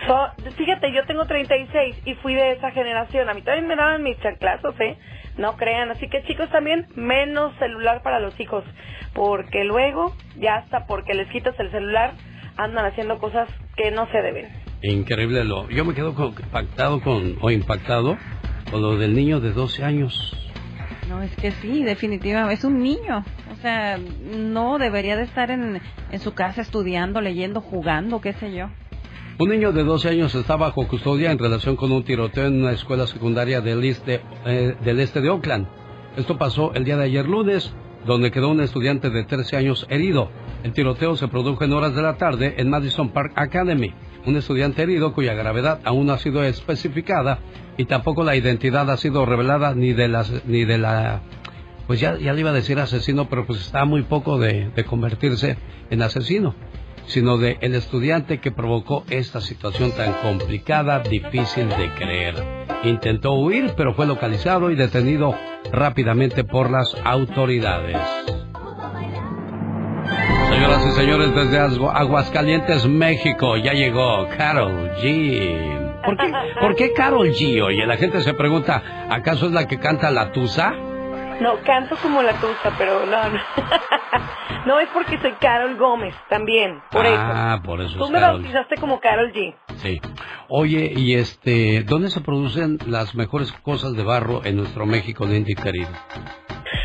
So, 0.07 0.29
fíjate, 0.57 0.93
yo 0.93 1.05
tengo 1.07 1.27
36 1.27 1.97
y 2.05 2.15
fui 2.17 2.35
de 2.35 2.53
esa 2.53 2.71
generación. 2.73 3.29
A 3.29 3.35
mí 3.35 3.43
también 3.43 3.69
me 3.69 3.77
daban 3.77 4.03
mis 4.03 4.19
chanclazos, 4.21 4.75
¿eh? 4.81 4.97
No 5.39 5.57
crean. 5.57 5.91
Así 5.91 6.09
que 6.09 6.23
chicos 6.25 6.51
también, 6.51 6.87
menos 6.97 7.55
celular 7.59 8.03
para 8.03 8.19
los 8.19 8.39
hijos. 8.41 8.65
Porque 9.15 9.65
luego, 9.65 10.15
ya 10.37 10.57
hasta 10.57 10.87
porque 10.87 11.15
les 11.15 11.29
quitas 11.29 11.59
el 11.61 11.71
celular, 11.71 12.13
andan 12.57 12.87
haciendo 12.87 13.19
cosas 13.19 13.49
que 13.77 13.91
no 13.91 14.07
se 14.11 14.23
deben. 14.23 14.49
Increíble 14.83 15.45
lo. 15.45 15.69
Yo 15.71 15.85
me 15.85 15.95
quedo 15.95 16.11
impactado 16.11 17.01
con 17.01 17.37
o 17.41 17.51
impactado 17.51 18.19
con 18.71 18.83
lo 18.83 18.97
del 18.97 19.15
niño 19.15 19.39
de 19.41 19.53
12 19.53 19.85
años. 19.85 20.37
No, 21.09 21.23
es 21.23 21.35
que 21.37 21.51
sí, 21.53 21.85
definitivamente, 21.85 22.55
es 22.55 22.65
un 22.65 22.83
niño. 22.83 23.25
O 23.53 23.57
sea, 23.57 23.99
no 23.99 24.79
debería 24.79 25.17
de 25.17 25.25
estar 25.25 25.51
en, 25.51 25.81
en 26.11 26.19
su 26.19 26.35
casa 26.35 26.63
estudiando, 26.63 27.21
leyendo, 27.21 27.61
jugando, 27.61 28.21
qué 28.21 28.33
sé 28.33 28.53
yo. 28.53 28.71
Un 29.39 29.49
niño 29.49 29.73
de 29.73 29.83
12 29.83 30.11
años 30.11 30.35
está 30.35 30.57
bajo 30.57 30.87
custodia 30.87 31.33
en 31.33 31.39
relación 31.39 31.75
con 31.75 31.91
un 31.91 32.05
tiroteo 32.05 32.47
en 32.47 32.61
una 32.61 32.73
escuela 32.73 33.07
secundaria 33.07 33.63
del 33.63 33.83
este, 33.83 34.21
eh, 34.45 34.77
del 34.85 35.01
este 35.01 35.23
de 35.23 35.31
Oakland. 35.31 35.67
Esto 36.17 36.37
pasó 36.37 36.75
el 36.75 36.85
día 36.85 36.99
de 36.99 37.05
ayer 37.05 37.27
lunes, 37.27 37.73
donde 38.07 38.31
quedó 38.31 38.51
un 38.51 38.61
estudiante 38.61 39.09
de 39.09 39.25
13 39.25 39.57
años 39.57 39.87
herido. 39.89 40.31
El 40.63 40.75
tiroteo 40.75 41.17
se 41.17 41.29
produjo 41.29 41.65
en 41.65 41.73
horas 41.73 41.95
de 41.95 42.03
la 42.03 42.19
tarde 42.19 42.57
en 42.59 42.69
Madison 42.69 43.09
Park 43.09 43.33
Academy. 43.35 43.95
Un 44.27 44.37
estudiante 44.37 44.83
herido 44.83 45.15
cuya 45.15 45.33
gravedad 45.33 45.81
aún 45.85 46.07
no 46.07 46.13
ha 46.13 46.19
sido 46.19 46.45
especificada 46.45 47.39
y 47.79 47.87
tampoco 47.87 48.25
la 48.25 48.37
identidad 48.37 48.91
ha 48.91 48.99
sido 48.99 49.25
revelada 49.25 49.75
ni 49.75 49.95
de 49.95 50.09
las 50.09 50.45
ni 50.45 50.67
de 50.67 50.77
la 50.77 51.23
pues 51.87 52.01
ya, 52.01 52.17
ya 52.17 52.33
le 52.33 52.41
iba 52.41 52.51
a 52.51 52.55
decir 52.55 52.79
asesino, 52.79 53.29
pero 53.29 53.45
pues 53.45 53.61
está 53.61 53.85
muy 53.85 54.03
poco 54.03 54.39
de, 54.39 54.71
de 54.75 54.85
convertirse 54.85 55.57
en 55.91 56.03
asesino, 56.03 56.55
sino 57.07 57.37
de 57.39 57.59
el 57.61 57.75
estudiante 57.75 58.39
que 58.41 58.51
provocó 58.53 59.05
esta 59.11 59.41
situación 59.41 59.93
tan 59.93 60.13
complicada, 60.15 61.01
difícil 61.01 61.69
de 61.69 61.91
creer. 61.95 62.35
Intentó 62.85 63.33
huir, 63.33 63.73
pero 63.77 63.95
fue 63.95 64.07
localizado 64.07 64.71
y 64.71 64.77
detenido 64.77 65.35
rápidamente 65.73 66.45
por 66.45 66.71
las 66.71 66.95
autoridades. 67.05 67.99
Señoras 70.51 70.87
y 70.87 70.91
señores, 70.93 71.35
desde 71.35 71.59
Agu- 71.61 71.91
Aguascalientes, 71.93 72.87
México, 72.87 73.57
ya 73.57 73.73
llegó 73.73 74.29
Carol 74.37 74.91
G. 75.03 76.03
¿Por 76.05 76.17
qué, 76.17 76.33
¿Por 76.61 76.75
qué 76.77 76.93
Carol 76.93 77.29
G? 77.31 77.63
Oye, 77.63 77.87
la 77.87 77.97
gente 77.97 78.21
se 78.21 78.35
pregunta, 78.35 78.83
¿acaso 79.09 79.47
es 79.47 79.53
la 79.53 79.67
que 79.67 79.79
canta 79.79 80.11
la 80.11 80.33
Tusa? 80.33 80.75
No, 81.41 81.61
canto 81.65 81.97
como 82.03 82.23
la 82.23 82.33
tusa, 82.35 82.73
pero 82.79 83.05
no, 83.07 83.29
no. 83.31 83.41
no 84.67 84.79
es 84.81 84.89
porque 84.91 85.19
soy 85.19 85.33
Carol 85.41 85.77
Gómez 85.77 86.15
también, 86.29 86.81
por 86.91 87.05
ah, 87.07 87.61
por 87.65 87.81
eso. 87.81 87.91
eso 87.91 87.99
Tú 87.99 88.05
es 88.05 88.11
me 88.11 88.21
Carol. 88.21 88.37
bautizaste 88.41 88.77
como 88.77 89.01
Carol 89.01 89.33
G. 89.33 89.55
Sí. 89.77 90.01
Oye, 90.49 90.93
y 90.95 91.15
este, 91.15 91.83
¿dónde 91.85 92.11
se 92.11 92.21
producen 92.21 92.79
las 92.87 93.15
mejores 93.15 93.53
cosas 93.63 93.95
de 93.95 94.05
barro 94.05 94.45
en 94.45 94.57
nuestro 94.57 94.87
México 94.87 95.25
lindo 95.25 95.51
y 95.51 95.55
querido? 95.55 95.89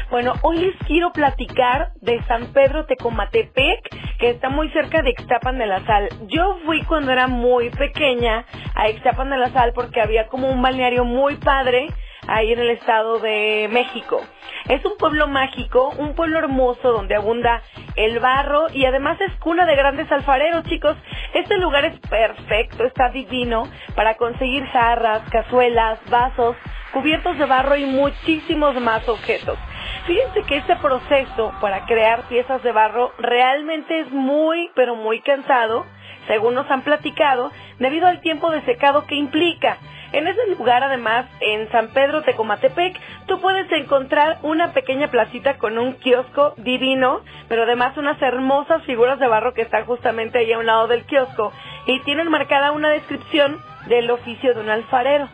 Bueno, 0.10 0.34
hoy 0.42 0.58
les 0.60 0.76
quiero 0.88 1.12
platicar 1.12 1.90
de 2.02 2.24
San 2.28 2.48
Pedro 2.54 2.86
Tecomatepec, 2.86 4.18
que 4.20 4.30
está 4.30 4.50
muy 4.50 4.70
cerca 4.72 5.02
de 5.02 5.10
Ixtapan 5.10 5.58
de 5.60 5.66
la 5.68 5.86
Sal. 5.86 6.08
Yo 6.28 6.58
fui 6.66 6.82
cuando 6.84 7.12
era 7.12 7.28
muy 7.28 7.70
pequeña 7.72 8.46
a 8.74 8.90
Ixtapan 8.90 9.30
de 9.30 9.38
la 9.38 9.50
Sal 9.52 9.74
porque 9.76 10.00
había 10.02 10.28
como 10.28 10.50
un 10.50 10.62
balneario 10.62 11.04
muy 11.04 11.36
padre 11.36 11.88
ahí 12.28 12.54
en 12.54 12.60
el 12.60 12.70
estado 12.72 13.20
de 13.20 13.70
México. 13.72 14.22
Es 14.68 14.84
un 14.86 14.98
pueblo 14.98 15.28
mágico, 15.28 15.94
un 15.98 16.14
pueblo 16.14 16.40
hermoso 16.40 16.92
donde 16.92 17.16
abunda 17.16 17.62
el 17.96 18.20
barro 18.20 18.68
y 18.74 18.86
además 18.86 19.20
es 19.22 19.34
cuna 19.40 19.66
de 19.66 19.76
grandes 19.76 20.12
alfareros, 20.12 20.64
chicos. 20.66 20.98
Este 21.34 21.58
lugar 21.58 21.86
es 21.86 22.00
perfecto, 22.02 22.84
está 22.84 23.10
divino 23.10 23.68
para 23.96 24.16
conseguir 24.16 24.66
jarras, 24.68 25.22
cazuelas, 25.30 26.00
vasos, 26.10 26.56
cubiertos 26.92 27.38
de 27.38 27.46
barro 27.46 27.76
y 27.76 27.86
muchísimos 27.86 28.80
más 28.82 29.08
objetos. 29.08 29.58
Fíjense 30.06 30.44
que 30.44 30.58
este 30.58 30.76
proceso 30.78 31.54
para 31.60 31.86
crear 31.86 32.24
piezas 32.30 32.64
de 32.64 32.72
barro 32.72 33.12
realmente 33.20 34.00
es 34.00 34.12
muy, 34.12 34.70
pero 34.74 34.96
muy 34.96 35.20
cansado, 35.22 35.86
según 36.28 36.56
nos 36.56 36.70
han 36.72 36.82
platicado, 36.82 37.52
debido 37.80 38.08
al 38.08 38.22
tiempo 38.22 38.50
de 38.52 38.62
secado 38.62 39.06
que 39.06 39.16
implica. 39.16 39.78
En 40.12 40.28
ese 40.28 40.48
lugar, 40.58 40.84
además, 40.84 41.26
en 41.42 41.70
San 41.72 41.90
Pedro 41.90 42.22
Tecomatepec, 42.22 43.00
tú 43.26 43.42
puedes 43.42 43.72
encontrar 43.72 44.40
una 44.44 44.72
pequeña 44.72 45.10
placita 45.10 45.58
con 45.58 45.78
un 45.78 45.94
kiosco 45.94 46.54
divino, 46.58 47.22
pero 47.50 47.64
además 47.64 47.98
unas 47.98 48.22
hermosas 48.22 48.84
figuras 48.84 49.20
de 49.20 49.28
barro 49.28 49.54
que 49.54 49.64
están 49.64 49.86
justamente 49.86 50.40
ahí 50.40 50.54
a 50.54 50.60
un 50.60 50.66
lado 50.66 50.88
del 50.88 51.06
kiosco 51.06 51.52
y 51.86 52.00
tienen 52.02 52.30
marcada 52.30 52.72
una 52.72 52.90
descripción 52.90 53.60
del 53.88 54.10
oficio 54.10 54.54
de 54.54 54.62
un 54.62 54.70
alfarero. 54.70 55.30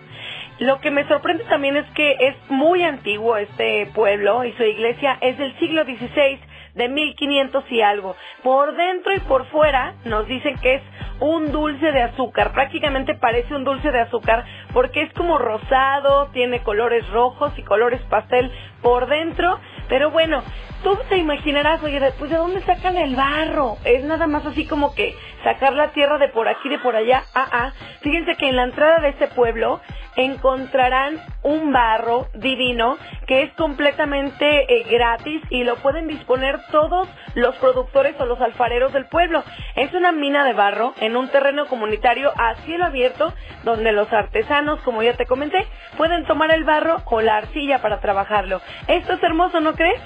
Lo 0.64 0.80
que 0.80 0.91
me 0.91 1.05
sorprende 1.09 1.43
también 1.43 1.76
es 1.76 1.86
que 1.91 2.16
es 2.22 2.38
muy 2.47 2.84
antiguo 2.84 3.36
este 3.36 3.86
pueblo 3.88 4.45
y 4.45 4.53
su 4.53 4.64
iglesia 4.64 5.18
es 5.20 5.38
del 5.38 5.53
siglo 5.59 5.84
XVI, 5.84 6.39
de 6.76 6.88
1500 6.88 7.70
y 7.70 7.82
algo. 7.82 8.16
Por 8.43 8.74
dentro 8.74 9.14
y 9.14 9.20
por 9.20 9.45
fuera 9.47 9.95
nos 10.05 10.26
dicen 10.26 10.57
que 10.59 10.76
es 10.76 10.82
un 11.20 11.51
dulce 11.51 11.91
de 11.91 12.03
azúcar, 12.03 12.53
prácticamente 12.53 13.14
parece 13.14 13.53
un 13.53 13.66
dulce 13.66 13.91
de 13.91 13.99
azúcar 13.99 14.45
porque 14.72 15.01
es 15.01 15.11
como 15.16 15.38
rosado, 15.38 16.30
tiene 16.32 16.64
colores 16.64 17.05
rojos 17.09 17.51
y 17.57 17.64
colores 17.64 17.99
pastel 18.03 18.49
por 18.82 19.07
dentro, 19.07 19.59
pero 19.89 20.11
bueno, 20.11 20.43
tú 20.84 20.98
te 21.10 21.18
imaginarás, 21.18 21.82
oye, 21.82 22.00
pues 22.20 22.30
de 22.30 22.38
dónde 22.38 22.62
sacan 22.62 22.98
el 22.98 23.16
barro, 23.16 23.78
es 23.86 24.04
nada 24.04 24.28
más 24.28 24.46
así 24.46 24.68
como 24.68 24.94
que 24.94 25.16
sacar 25.44 25.74
la 25.74 25.92
tierra 25.92 26.18
de 26.18 26.28
por 26.28 26.48
aquí, 26.48 26.70
de 26.70 26.80
por 26.80 26.96
allá, 26.96 27.24
ah, 27.34 27.48
ah, 27.52 27.74
fíjense 28.02 28.36
que 28.36 28.50
en 28.50 28.58
la 28.58 28.64
entrada 28.64 29.00
de 29.00 29.10
este 29.10 29.28
pueblo 29.30 29.80
encontrarán 30.16 31.20
un 31.42 31.72
barro 31.72 32.28
divino 32.36 32.98
que 33.26 33.44
es 33.44 33.54
completamente 33.54 34.46
eh, 34.72 34.84
gratis 34.90 35.42
y 35.50 35.64
lo 35.64 35.78
pueden 35.78 36.08
disponer 36.08 36.60
todos 36.72 37.08
los 37.36 37.56
productores 37.56 38.16
o 38.20 38.26
los 38.26 38.40
alfareros 38.42 38.94
del 38.94 39.06
pueblo. 39.06 39.44
Es 39.76 39.94
una 39.94 40.12
mina 40.12 40.44
de 40.44 40.54
barro 40.54 40.94
en 41.00 41.16
un 41.16 41.30
terreno 41.30 41.66
comunitario 41.68 42.32
a 42.38 42.56
cielo 42.66 42.86
abierto 42.86 43.34
donde 43.64 43.92
los 43.92 44.12
artesanos, 44.14 44.80
como 44.82 45.02
ya 45.02 45.14
te 45.16 45.26
comenté, 45.26 45.66
pueden 45.98 46.26
tomar 46.26 46.52
el 46.52 46.64
barro 46.64 47.02
o 47.06 47.22
la 47.22 47.38
arcilla 47.38 47.82
para 47.82 48.00
trabajarlo. 48.00 48.62
Esto 48.88 49.14
es 49.14 49.24
hermoso, 49.24 49.62
¿no 49.62 49.74
crees? 49.74 50.00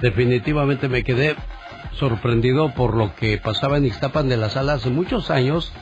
Definitivamente 0.00 0.88
me 0.88 1.04
quedé 1.04 1.36
sorprendido 1.92 2.74
por 2.74 2.94
lo 2.94 3.14
que 3.14 3.38
pasaba 3.38 3.78
en 3.78 3.86
Ixtapan 3.86 4.28
de 4.28 4.36
la 4.36 4.50
Sal 4.50 4.68
hace 4.70 4.90
muchos 4.90 5.30
años. 5.30 5.72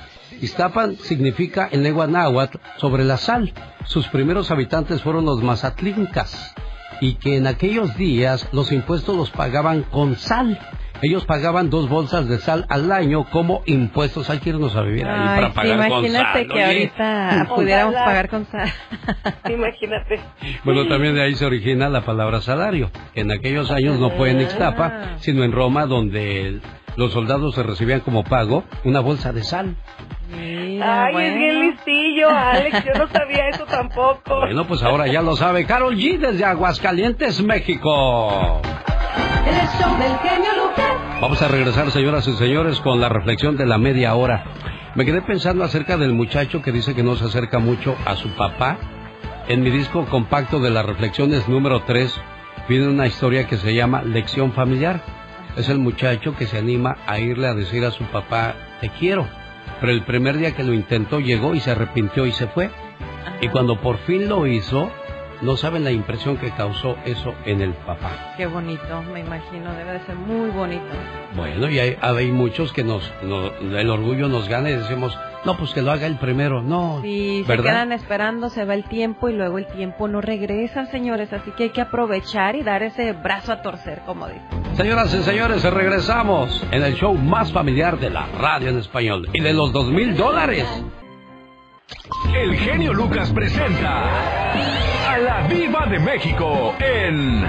Ixtapan 0.41 0.97
significa 0.97 1.69
en 1.71 1.83
lengua 1.83 2.07
náhuatl 2.07 2.59
sobre 2.79 3.05
la 3.05 3.17
sal. 3.17 3.53
Sus 3.87 4.09
primeros 4.09 4.51
habitantes 4.51 5.03
fueron 5.03 5.25
los 5.25 5.43
mazatlincas 5.43 6.55
y 7.01 7.15
que 7.15 7.37
en 7.37 7.47
aquellos 7.47 7.97
días 7.97 8.49
los 8.53 8.73
impuestos 8.73 9.17
los 9.17 9.31
pagaban 9.31 9.83
con 9.83 10.17
sal. 10.17 10.59
Ellos 11.03 11.25
pagaban 11.27 11.71
dos 11.71 11.89
bolsas 11.89 12.29
de 12.29 12.39
sal 12.39 12.67
al 12.69 12.91
año 12.93 13.25
como 13.31 13.63
impuestos. 13.67 14.31
Hay 14.31 14.39
que 14.39 14.51
irnos 14.51 14.75
a 14.77 14.83
vivir 14.83 15.07
ahí 15.07 15.21
Ay, 15.21 15.37
para 15.37 15.49
sí, 15.49 15.55
pagar 15.55 15.89
con 15.91 15.99
imagínate 16.05 16.39
sal. 16.39 16.47
que 16.47 16.53
oye. 16.55 16.65
ahorita 16.65 17.49
pudiéramos 17.55 17.95
Ojalá. 17.95 18.07
pagar 18.07 18.29
con 18.31 18.47
sal. 18.47 18.73
Imagínate. 19.51 20.21
Bueno, 20.65 20.87
también 20.89 21.15
de 21.15 21.23
ahí 21.23 21.35
se 21.35 21.45
origina 21.45 21.89
la 21.89 22.03
palabra 22.03 22.41
salario. 22.41 22.91
que 23.13 23.21
En 23.21 23.31
aquellos 23.33 23.71
años 23.71 23.99
no 23.99 24.11
fue 24.13 24.31
en 24.31 24.41
Ixtapa, 24.41 25.17
sino 25.19 25.45
en 25.45 25.53
Roma, 25.53 25.87
donde 25.87 26.61
los 26.97 27.13
soldados 27.13 27.55
se 27.57 27.63
recibían 27.65 28.01
como 28.01 28.23
pago 28.25 28.65
una 28.85 29.01
bolsa 29.01 29.33
de 29.33 29.43
sal. 29.43 29.75
Ay, 30.33 31.15
es 31.17 31.35
bien 31.37 31.61
listillo, 31.61 32.29
Alex, 32.31 32.85
yo 32.85 32.93
no 32.99 33.09
sabía 33.09 33.49
eso 33.49 33.65
tampoco. 33.67 34.41
Bueno, 34.41 34.65
pues 34.67 34.83
ahora 34.83 35.07
ya 35.07 35.23
lo 35.23 35.37
sabe 35.37 35.67
Carol 35.67 35.97
G 35.97 36.19
desde 36.19 36.45
Aguascalientes, 36.45 37.43
México. 37.43 38.61
El 39.47 39.69
show 39.79 39.97
del 39.99 40.19
genio 40.19 40.51
Lucas. 40.57 40.74
Vamos 41.25 41.41
a 41.41 41.49
regresar, 41.49 41.91
señoras 41.91 42.29
y 42.29 42.35
señores, 42.35 42.81
con 42.81 43.01
la 43.01 43.09
reflexión 43.09 43.57
de 43.57 43.65
la 43.65 43.79
media 43.79 44.15
hora. 44.15 44.45
Me 44.95 45.07
quedé 45.07 45.23
pensando 45.23 45.65
acerca 45.65 45.97
del 45.97 46.13
muchacho 46.13 46.61
que 46.61 46.71
dice 46.71 46.95
que 46.95 47.03
no 47.03 47.17
se 47.17 47.25
acerca 47.25 47.59
mucho 47.59 47.97
a 48.05 48.15
su 48.15 48.29
papá. 48.37 48.77
En 49.49 49.63
mi 49.63 49.71
disco 49.71 50.05
compacto 50.05 50.61
de 50.61 50.69
las 50.69 50.85
reflexiones 50.85 51.49
número 51.49 51.83
3 51.85 52.15
viene 52.69 52.89
una 52.89 53.07
historia 53.07 53.47
que 53.47 53.57
se 53.57 53.75
llama 53.75 54.03
Lección 54.03 54.53
Familiar. 54.53 55.01
Es 55.57 55.71
el 55.71 55.79
muchacho 55.79 56.37
que 56.37 56.47
se 56.47 56.59
anima 56.59 56.99
a 57.07 57.19
irle 57.19 57.47
a 57.47 57.55
decir 57.55 57.87
a 57.87 57.91
su 57.91 58.05
papá, 58.05 58.57
te 58.83 58.91
quiero. 58.91 59.27
Pero 59.81 59.93
el 59.93 60.05
primer 60.05 60.37
día 60.37 60.55
que 60.55 60.63
lo 60.63 60.75
intentó 60.75 61.21
llegó 61.21 61.55
y 61.55 61.61
se 61.61 61.71
arrepintió 61.71 62.27
y 62.27 62.33
se 62.33 62.49
fue. 62.49 62.69
Y 63.41 63.49
cuando 63.49 63.81
por 63.81 63.97
fin 64.01 64.29
lo 64.29 64.47
hizo, 64.47 64.93
no 65.43 65.57
saben 65.57 65.85
la 65.85 65.91
impresión 65.91 66.37
que 66.37 66.51
causó 66.53 66.97
eso 67.05 67.35
en 67.45 67.61
el 67.61 67.73
papá. 67.73 68.35
Qué 68.37 68.47
bonito, 68.47 69.03
me 69.13 69.21
imagino, 69.21 69.73
debe 69.75 69.93
de 69.93 70.01
ser 70.07 70.15
muy 70.17 70.51
bonito. 70.51 70.83
Bueno, 71.37 71.69
y 71.71 71.79
hay, 71.79 71.97
hay 72.01 72.31
muchos 72.33 72.73
que 72.73 72.85
nos, 72.85 73.11
no- 73.23 73.51
el 73.79 73.91
orgullo 73.91 74.29
nos 74.29 74.49
gana 74.49 74.71
y 74.71 74.77
decimos, 74.77 75.19
no, 75.45 75.57
pues 75.59 75.73
que 75.75 75.83
lo 75.83 75.91
haga 75.93 76.07
el 76.07 76.17
primero. 76.17 76.63
No, 76.63 77.01
Si 77.03 77.45
se 77.47 77.57
quedan 77.59 77.93
esperando, 77.93 78.49
se 78.49 78.65
va 78.65 78.75
el 78.75 78.85
tiempo 78.85 79.29
y 79.29 79.35
luego 79.35 79.59
el 79.59 79.67
tiempo 79.67 80.09
no 80.09 80.21
regresa, 80.23 80.87
señores. 80.87 81.33
Así 81.33 81.51
que 81.51 81.65
hay 81.65 81.71
que 81.71 81.83
aprovechar 81.83 82.57
y 82.57 82.63
dar 82.63 82.83
ese 82.83 83.13
brazo 83.13 83.53
a 83.53 83.61
torcer, 83.61 84.01
como 84.07 84.27
dicen. 84.29 84.43
Señoras 84.77 85.13
y 85.15 85.23
señores, 85.23 85.63
regresamos 85.65 86.65
en 86.71 86.83
el 86.83 86.95
show 86.95 87.15
más 87.15 87.53
familiar 87.53 87.99
de 87.99 88.11
la 88.11 88.27
radio 88.41 88.71
en 88.71 88.79
español 88.79 89.29
y 89.33 89.41
de 89.41 89.53
los 89.53 89.73
dos 89.73 89.87
mil 89.91 90.17
dólares. 90.17 90.67
El 92.35 92.57
genio 92.57 92.95
Lucas 92.95 93.31
presenta 93.33 95.13
a 95.13 95.19
la 95.19 95.47
Viva 95.49 95.87
de 95.87 95.99
México 95.99 96.75
en 96.81 97.45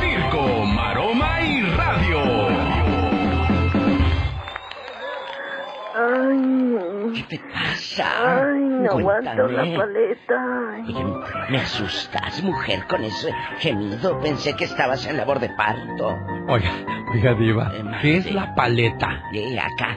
Circo, 0.00 0.64
Maroma 0.64 1.42
y 1.42 1.60
Radio. 1.62 2.45
¿Qué 7.14 7.22
te 7.22 7.38
pasa? 7.52 8.42
Ay, 8.50 8.60
no 8.60 8.90
aguanto 8.90 9.48
la 9.48 9.62
paleta. 9.76 10.82
Oye, 10.84 11.04
me 11.48 11.58
asustas, 11.58 12.42
mujer, 12.42 12.86
con 12.86 13.02
ese 13.02 13.32
gemido. 13.60 14.20
Pensé 14.20 14.54
que 14.54 14.64
estabas 14.64 15.06
en 15.06 15.16
labor 15.16 15.40
de 15.40 15.48
parto. 15.50 16.14
Oiga, 16.48 16.70
oiga, 17.14 17.34
Diva, 17.34 17.72
Eh, 17.74 17.84
¿qué 18.02 18.16
es 18.18 18.32
la 18.34 18.54
paleta? 18.54 19.22
Eh, 19.32 19.58
acá, 19.58 19.96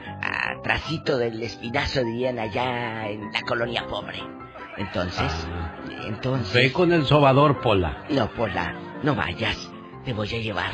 atrásito 0.57 1.17
del 1.17 1.41
espinazo, 1.43 2.03
dirían 2.03 2.39
allá 2.39 3.09
en 3.09 3.31
la 3.33 3.41
colonia 3.41 3.85
pobre. 3.87 4.19
Entonces, 4.77 5.47
entonces... 6.05 6.53
Ve 6.53 6.71
con 6.71 6.93
el 6.93 7.03
sobador, 7.05 7.59
Pola. 7.59 8.05
No, 8.09 8.27
Pola, 8.29 8.73
no 9.03 9.15
vayas. 9.15 9.69
Te 10.05 10.13
voy 10.13 10.29
a 10.29 10.37
llevar 10.39 10.71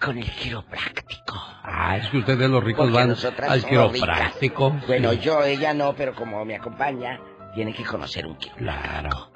con 0.00 0.18
el 0.18 0.30
quiropráctico. 0.30 1.34
Ah, 1.62 1.96
es 1.98 2.08
que 2.10 2.18
ustedes 2.18 2.48
los 2.50 2.62
ricos 2.62 2.90
Porque 2.90 3.06
van 3.06 3.50
al 3.50 3.64
quiropráctico. 3.64 4.70
ricas. 4.70 4.86
Bueno, 4.86 5.12
Sí. 5.12 5.18
yo, 5.20 5.42
ella 5.44 5.74
no, 5.74 5.94
pero 5.94 6.14
como 6.14 6.44
me 6.44 6.56
acompaña, 6.56 7.20
tiene 7.54 7.72
que 7.74 7.84
conocer 7.84 8.26
un 8.26 8.36
quiropráctico. 8.36 8.72
Claro. 9.10 9.30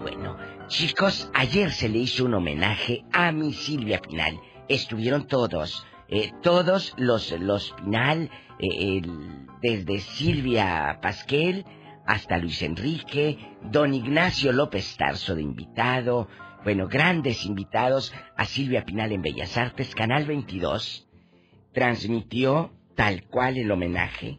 Bueno, 0.00 0.36
chicos, 0.68 1.30
ayer 1.34 1.70
se 1.70 1.88
le 1.88 1.98
hizo 1.98 2.24
un 2.24 2.34
homenaje 2.34 3.04
a 3.12 3.30
mi 3.32 3.52
Silvia 3.52 4.00
Pinal. 4.00 4.38
Estuvieron 4.68 5.26
todos, 5.26 5.86
eh, 6.08 6.32
todos 6.42 6.94
los, 6.96 7.30
los 7.38 7.72
Pinal, 7.72 8.30
eh, 8.58 8.98
el- 8.98 9.46
desde 9.60 10.00
Silvia 10.00 10.98
Pasquel 11.00 11.64
hasta 12.04 12.36
Luis 12.38 12.62
Enrique, 12.62 13.38
don 13.62 13.94
Ignacio 13.94 14.52
López 14.52 14.96
Tarso 14.96 15.36
de 15.36 15.42
invitado, 15.42 16.26
bueno, 16.64 16.86
grandes 16.86 17.44
invitados 17.44 18.14
a 18.36 18.44
Silvia 18.44 18.84
Pinal 18.84 19.12
en 19.12 19.22
Bellas 19.22 19.56
Artes, 19.56 19.94
Canal 19.94 20.26
22, 20.26 21.08
transmitió 21.72 22.72
tal 22.94 23.24
cual 23.24 23.58
el 23.58 23.70
homenaje. 23.70 24.38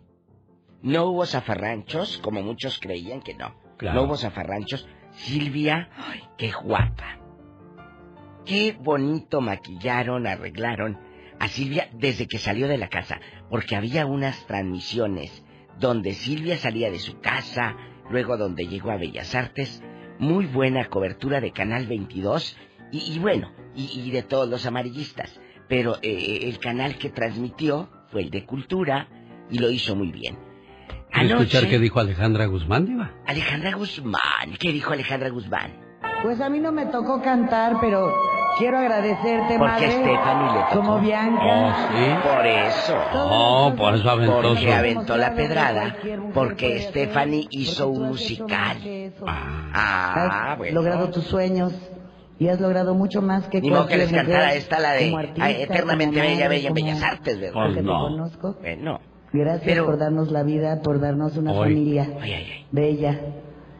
No 0.81 1.05
hubo 1.05 1.25
zafarranchos, 1.25 2.19
como 2.19 2.41
muchos 2.41 2.79
creían 2.79 3.21
que 3.21 3.33
no. 3.33 3.55
Claro. 3.77 3.99
No 3.99 4.07
hubo 4.07 4.17
zafarranchos. 4.17 4.87
Silvia, 5.11 5.89
¡ay, 5.95 6.23
qué 6.37 6.51
guapa! 6.51 7.19
Qué 8.45 8.75
bonito 8.79 9.41
maquillaron, 9.41 10.27
arreglaron 10.27 10.99
a 11.39 11.47
Silvia 11.47 11.89
desde 11.93 12.27
que 12.27 12.37
salió 12.37 12.67
de 12.67 12.77
la 12.77 12.89
casa, 12.89 13.19
porque 13.49 13.75
había 13.75 14.05
unas 14.05 14.45
transmisiones 14.47 15.45
donde 15.79 16.13
Silvia 16.13 16.57
salía 16.57 16.91
de 16.91 16.99
su 16.99 17.19
casa, 17.19 17.75
luego 18.09 18.37
donde 18.37 18.67
llegó 18.67 18.91
a 18.91 18.97
Bellas 18.97 19.33
Artes, 19.35 19.81
muy 20.19 20.45
buena 20.45 20.85
cobertura 20.85 21.41
de 21.41 21.51
Canal 21.51 21.87
22 21.87 22.57
y, 22.91 23.13
y 23.15 23.19
bueno, 23.19 23.51
y, 23.75 24.01
y 24.05 24.11
de 24.11 24.23
todos 24.23 24.47
los 24.49 24.65
amarillistas. 24.65 25.39
Pero 25.67 25.97
eh, 26.01 26.39
el 26.43 26.59
canal 26.59 26.97
que 26.97 27.09
transmitió 27.09 27.89
fue 28.11 28.21
el 28.21 28.29
de 28.29 28.45
Cultura 28.45 29.07
y 29.49 29.59
lo 29.59 29.69
hizo 29.71 29.95
muy 29.95 30.11
bien. 30.11 30.37
¿Quiere 31.11 31.27
escuchar 31.29 31.61
Anoche- 31.63 31.69
qué 31.69 31.79
dijo 31.79 31.99
Alejandra 31.99 32.45
Guzmán, 32.47 32.85
Diva? 32.85 33.11
Alejandra 33.25 33.71
Guzmán, 33.75 34.55
¿qué 34.59 34.71
dijo 34.71 34.93
Alejandra 34.93 35.29
Guzmán? 35.29 35.71
Pues 36.23 36.41
a 36.41 36.49
mí 36.49 36.59
no 36.59 36.71
me 36.71 36.85
tocó 36.87 37.21
cantar, 37.21 37.77
pero 37.81 38.13
quiero 38.57 38.77
agradecerte, 38.77 39.57
Porque 39.57 39.71
madre. 39.71 39.91
Stephanie 39.91 40.53
le 40.53 40.59
tocó. 40.59 40.75
Como 40.75 40.99
Bianca. 40.99 41.41
Oh, 41.43 41.73
sí. 41.91 42.29
Por 42.35 42.45
eso. 42.47 42.95
Oh, 43.13 43.73
por 43.77 43.95
eso 43.95 44.09
aventó 44.09 44.41
Porque 44.41 44.67
su- 44.67 44.73
aventó 44.73 45.17
la 45.17 45.33
pedrada. 45.35 45.95
Porque 46.33 46.81
Stephanie 46.81 47.47
hizo 47.51 47.89
un 47.89 48.07
musical. 48.09 48.77
Ah, 49.25 50.49
has 50.51 50.57
bueno. 50.57 50.75
logrado 50.75 51.09
tus 51.09 51.23
sueños 51.25 51.73
y 52.39 52.47
has 52.47 52.59
logrado 52.59 52.93
mucho 52.95 53.21
más 53.21 53.47
que 53.47 53.61
Ni 53.61 53.69
modo 53.69 53.85
que 53.87 53.97
les 53.97 54.11
cantara 54.11 54.53
esta, 54.53 54.79
la 54.79 54.93
de 54.93 55.15
artista, 55.15 55.43
ay, 55.45 55.61
Eternamente 55.61 56.19
Bella, 56.19 56.47
Bella 56.47 56.67
en 56.69 56.73
Bellas 56.73 57.03
Artes, 57.03 57.39
¿verdad? 57.39 57.53
Porque 57.53 57.81
te 57.81 57.85
conozco. 57.87 58.55
Bueno. 58.61 58.99
Gracias 59.31 59.63
Pero- 59.65 59.85
por 59.85 59.97
darnos 59.97 60.31
la 60.31 60.43
vida, 60.43 60.81
por 60.83 60.99
darnos 60.99 61.35
una 61.37 61.53
Hoy. 61.53 61.69
familia 61.69 62.07
bella, 62.71 63.19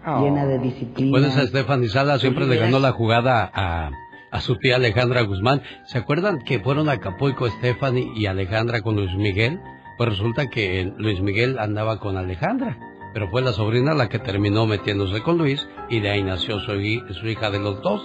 Oh. 0.06 0.20
llena 0.22 0.45
de 0.45 0.58
disciplina. 0.60 1.12
Pues 1.12 1.26
esa 1.26 1.45
Stephanie 1.48 1.90
Sala 1.90 2.18
siempre 2.18 2.45
le 2.48 2.58
ganó 2.58 2.80
la 2.80 2.91
jugada 2.91 3.50
a, 3.54 3.91
a 4.34 4.41
su 4.41 4.57
tía 4.57 4.77
Alejandra 4.77 5.22
Guzmán. 5.22 5.61
¿Se 5.85 5.99
acuerdan 5.99 6.39
que 6.39 6.60
fueron 6.60 6.89
a 6.89 6.93
Acapulco 6.93 7.47
Stephanie 7.47 8.11
y 8.15 8.26
Alejandra 8.26 8.81
con 8.81 8.95
Luis 8.95 9.14
Miguel? 9.15 9.61
Pues 9.97 10.10
resulta 10.10 10.47
que 10.47 10.91
Luis 10.97 11.22
Miguel 11.22 11.60
andaba 11.60 11.99
con 11.99 12.18
Alejandra, 12.18 12.80
pero 13.14 13.30
fue 13.30 13.43
la 13.43 13.53
sobrina 13.53 13.93
la 13.93 14.10
que 14.10 14.18
terminó 14.18 14.65
metiéndose 14.65 15.22
con 15.22 15.38
Luis 15.38 15.69
y 15.88 15.99
de 15.99 16.10
ahí 16.10 16.23
nació 16.23 16.60
su, 16.60 16.72
su 17.14 17.27
hija 17.27 17.51
de 17.51 17.60
los 17.60 17.80
dos. 17.84 18.01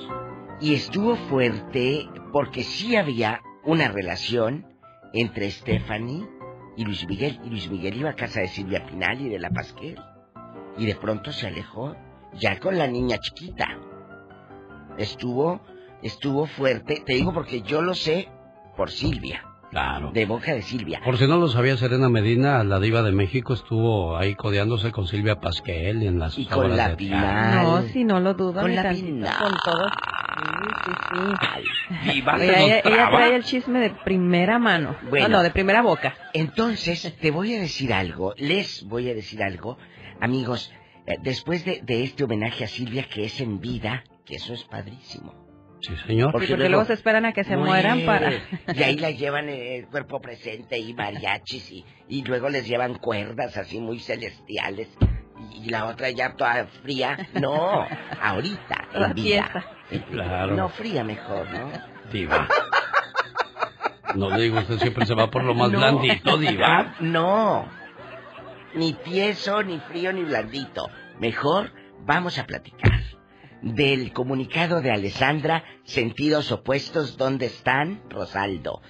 Y 0.60 0.74
estuvo 0.74 1.16
fuerte 1.16 2.06
porque 2.30 2.62
sí 2.62 2.94
había 2.94 3.40
una 3.64 3.88
relación 3.88 4.66
entre 5.14 5.50
Stephanie 5.50 6.28
y 6.76 6.84
Luis 6.84 7.09
Miguel. 7.09 7.40
Y 7.42 7.48
Luis 7.48 7.70
Miguel 7.70 7.96
iba 7.96 8.10
a 8.10 8.16
casa 8.16 8.40
de 8.40 8.48
Silvia 8.48 8.84
Pinal 8.84 9.18
y 9.22 9.30
de 9.30 9.38
la 9.38 9.48
Pasquel. 9.48 9.98
Y 10.76 10.84
de 10.84 10.94
pronto 10.94 11.32
se 11.32 11.46
alejó, 11.46 11.96
ya 12.34 12.60
con 12.60 12.76
la 12.76 12.86
niña 12.86 13.16
chiquita. 13.18 13.66
Estuvo, 14.98 15.62
estuvo 16.02 16.46
fuerte. 16.46 17.02
Te 17.04 17.14
digo 17.14 17.32
porque 17.32 17.62
yo 17.62 17.82
lo 17.82 17.94
sé 17.94 18.28
por 18.76 18.90
Silvia. 18.90 19.44
Claro. 19.70 20.12
De 20.12 20.24
boca 20.24 20.54
de 20.54 20.62
Silvia. 20.62 21.00
Por 21.04 21.18
si 21.18 21.26
no 21.26 21.36
lo 21.36 21.48
sabía, 21.48 21.76
Serena 21.76 22.08
Medina, 22.08 22.64
la 22.64 22.80
diva 22.80 23.02
de 23.02 23.12
México, 23.12 23.52
estuvo 23.52 24.16
ahí 24.16 24.34
codeándose 24.34 24.92
con 24.92 25.06
Silvia 25.06 25.40
Pasquel 25.40 26.02
en 26.02 26.18
las 26.18 26.38
Y 26.38 26.46
con 26.46 26.64
obras 26.64 26.76
la 26.76 26.88
de 26.90 26.96
Pinal. 26.96 27.64
No, 27.64 27.82
si 27.82 28.04
no 28.04 28.18
lo 28.18 28.32
dudo. 28.32 28.62
Con 28.62 28.74
la 28.74 28.84
tantito, 28.84 29.06
Pinal. 29.06 29.36
Con 29.36 29.52
todos. 29.64 29.92
Sí, 30.38 30.44
sí, 30.84 30.92
sí. 32.12 32.22
Nos 32.22 32.40
ella, 32.40 32.78
ella 32.78 33.10
trae 33.10 33.36
el 33.36 33.44
chisme 33.44 33.80
de 33.80 33.90
primera 33.90 34.58
mano. 34.58 34.96
Bueno. 35.10 35.28
No, 35.28 35.36
no, 35.38 35.42
de 35.42 35.50
primera 35.50 35.82
boca. 35.82 36.14
Entonces, 36.32 37.14
te 37.20 37.30
voy 37.30 37.54
a 37.54 37.60
decir 37.60 37.92
algo, 37.92 38.34
les 38.38 38.84
voy 38.84 39.10
a 39.10 39.14
decir 39.14 39.42
algo, 39.42 39.76
amigos, 40.20 40.72
eh, 41.06 41.16
después 41.22 41.64
de, 41.66 41.82
de 41.82 42.04
este 42.04 42.24
homenaje 42.24 42.64
a 42.64 42.68
Silvia, 42.68 43.02
que 43.02 43.24
es 43.24 43.40
en 43.40 43.60
vida, 43.60 44.04
que 44.24 44.36
eso 44.36 44.54
es 44.54 44.64
padrísimo. 44.64 45.47
Sí, 45.80 45.94
señor. 46.06 46.26
Sí, 46.40 46.46
porque 46.52 46.68
luego 46.68 46.84
se 46.84 46.94
esperan 46.94 47.24
a 47.26 47.32
que 47.32 47.44
se 47.44 47.56
mueran 47.56 48.05
para... 48.05 48.32
Y 48.74 48.82
ahí 48.82 48.96
la 48.96 49.10
llevan 49.12 49.48
en 49.48 49.80
el 49.84 49.86
cuerpo 49.88 50.20
presente 50.20 50.78
y 50.78 50.92
mariachis 50.94 51.70
y, 51.70 51.84
y 52.09 52.24
luego 52.24 52.48
les 52.48 52.66
llevan 52.66 52.94
cuerdas 52.96 53.56
así 53.56 53.78
muy 53.80 54.00
celestiales. 54.00 54.88
Y, 55.55 55.70
la 55.70 55.86
otra 55.86 56.10
ya 56.10 56.34
toda 56.34 56.66
fría. 56.82 57.16
No, 57.34 57.86
ahorita, 58.20 58.88
La 58.92 59.06
en 59.09 59.14
vida. 59.14 59.44
fiesta. 59.52 59.64
Eh, 59.90 60.02
Claro. 60.10 60.55
No, 60.56 60.68
fría 60.68 61.05
mejor, 61.05 61.48
¿no? 61.50 61.70
Diva. 62.12 62.48
No 64.14 64.30
le 64.30 64.42
digo, 64.42 64.59
usted 64.59 64.78
siempre 64.78 65.06
se 65.06 65.14
va 65.14 65.30
por 65.30 65.44
lo 65.44 65.55
más 65.55 65.70
No. 65.70 65.78
blandito, 65.78 66.38
diva. 66.38 66.94
No. 67.00 67.66
Ni 68.74 68.94
tieso, 68.94 69.62
ni 69.62 69.78
frío, 69.80 70.12
ni 70.12 70.22
blandito. 70.24 70.88
Mejor 71.20 71.72
vamos 72.05 72.38
a 72.38 72.44
platicar 72.46 72.88
del 73.62 74.12
comunicado 74.12 74.80
de 74.80 74.90
Alessandra, 74.90 75.64
sentidos 75.85 76.52
opuestos, 76.52 77.16
¿dónde 77.16 77.47
están? 77.47 78.02
Rosaldo. 78.09 78.80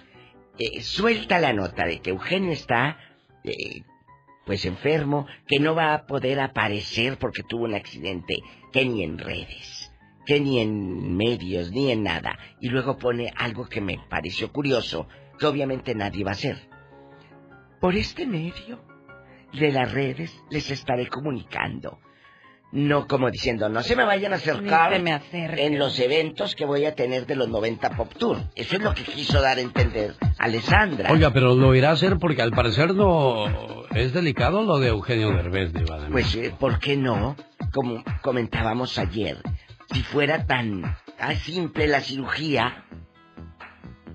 Eh, 0.58 0.82
suelta 0.82 1.38
la 1.38 1.52
nota 1.52 1.86
de 1.86 2.00
que 2.00 2.10
Eugenio 2.10 2.52
está, 2.52 2.98
eh, 3.44 3.82
pues 4.44 4.64
enfermo, 4.64 5.26
que 5.46 5.60
no 5.60 5.74
va 5.74 5.94
a 5.94 6.06
poder 6.06 6.40
aparecer 6.40 7.18
porque 7.18 7.42
tuvo 7.42 7.64
un 7.64 7.74
accidente, 7.74 8.38
que 8.72 8.84
ni 8.84 9.04
en 9.04 9.18
redes, 9.18 9.92
que 10.26 10.40
ni 10.40 10.60
en 10.60 11.16
medios, 11.16 11.70
ni 11.70 11.90
en 11.92 12.02
nada. 12.02 12.38
Y 12.60 12.68
luego 12.68 12.98
pone 12.98 13.32
algo 13.36 13.68
que 13.68 13.80
me 13.80 13.98
pareció 14.08 14.52
curioso, 14.52 15.08
que 15.38 15.46
obviamente 15.46 15.94
nadie 15.94 16.24
va 16.24 16.30
a 16.30 16.34
hacer. 16.34 16.68
Por 17.80 17.94
este 17.94 18.26
medio 18.26 18.84
de 19.52 19.70
las 19.70 19.92
redes 19.92 20.34
les 20.50 20.70
estaré 20.70 21.06
comunicando. 21.06 22.00
No 22.70 23.06
como 23.06 23.30
diciendo, 23.30 23.70
no 23.70 23.82
se 23.82 23.96
me 23.96 24.04
vayan 24.04 24.34
a 24.34 24.36
acercar 24.36 25.00
me 25.00 25.22
en 25.32 25.78
los 25.78 25.98
eventos 26.00 26.54
que 26.54 26.66
voy 26.66 26.84
a 26.84 26.94
tener 26.94 27.24
de 27.24 27.34
los 27.34 27.48
90 27.48 27.90
Pop 27.96 28.12
Tour. 28.18 28.38
Eso 28.54 28.76
es 28.76 28.82
lo 28.82 28.92
que 28.92 29.04
quiso 29.04 29.40
dar 29.40 29.56
a 29.56 29.62
entender 29.62 30.14
Alessandra. 30.38 31.10
Oiga, 31.10 31.30
pero 31.32 31.54
lo 31.54 31.74
irá 31.74 31.90
a 31.90 31.92
hacer 31.92 32.18
porque 32.18 32.42
al 32.42 32.50
parecer 32.50 32.94
no 32.94 33.46
es 33.94 34.12
delicado 34.12 34.62
lo 34.64 34.78
de 34.78 34.88
Eugenio 34.88 35.30
Derbez, 35.30 35.72
de 35.72 35.84
Pues, 36.10 36.34
eh, 36.34 36.54
¿por 36.58 36.78
qué 36.78 36.96
no? 36.96 37.36
Como 37.72 38.04
comentábamos 38.22 38.98
ayer, 38.98 39.38
si 39.92 40.02
fuera 40.02 40.44
tan, 40.44 40.96
tan 41.16 41.36
simple 41.36 41.86
la 41.86 42.00
cirugía, 42.00 42.84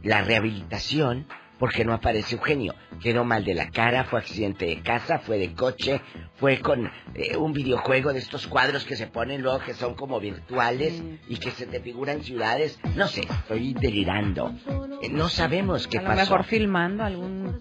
la 0.04 0.22
rehabilitación, 0.22 1.28
¿por 1.60 1.72
qué 1.72 1.86
no 1.86 1.94
aparece 1.94 2.36
Eugenio? 2.36 2.74
Quedó 3.02 3.24
mal 3.24 3.44
de 3.44 3.54
la 3.54 3.70
cara, 3.70 4.04
fue 4.06 4.20
accidente 4.20 4.66
de 4.66 4.82
casa, 4.82 5.20
fue 5.20 5.38
de 5.38 5.54
coche, 5.54 6.02
fue 6.36 6.60
con 6.60 6.90
eh, 7.16 7.38
un 7.38 7.54
videojuego 7.54 8.14
de 8.14 8.20
estos 8.20 8.48
cuadros 8.48 8.84
que 8.86 8.96
se 8.96 9.08
ponen 9.08 9.42
luego 9.42 9.60
que 9.60 9.74
son 9.74 9.96
como 9.96 10.20
virtuales 10.20 11.02
y 11.28 11.38
que 11.38 11.52
se 11.52 11.66
te 11.66 11.80
figuran 11.82 12.22
ciudades. 12.24 12.80
No 12.96 13.08
sé, 13.08 13.22
estoy 13.22 13.74
delirando. 13.74 14.54
Eh, 15.02 15.10
no 15.10 15.30
sabemos 15.30 15.88
qué 15.88 16.00
a 16.00 16.02
lo 16.02 16.08
pasó. 16.08 16.20
mejor 16.22 16.44
filmando 16.46 17.04
algún, 17.04 17.60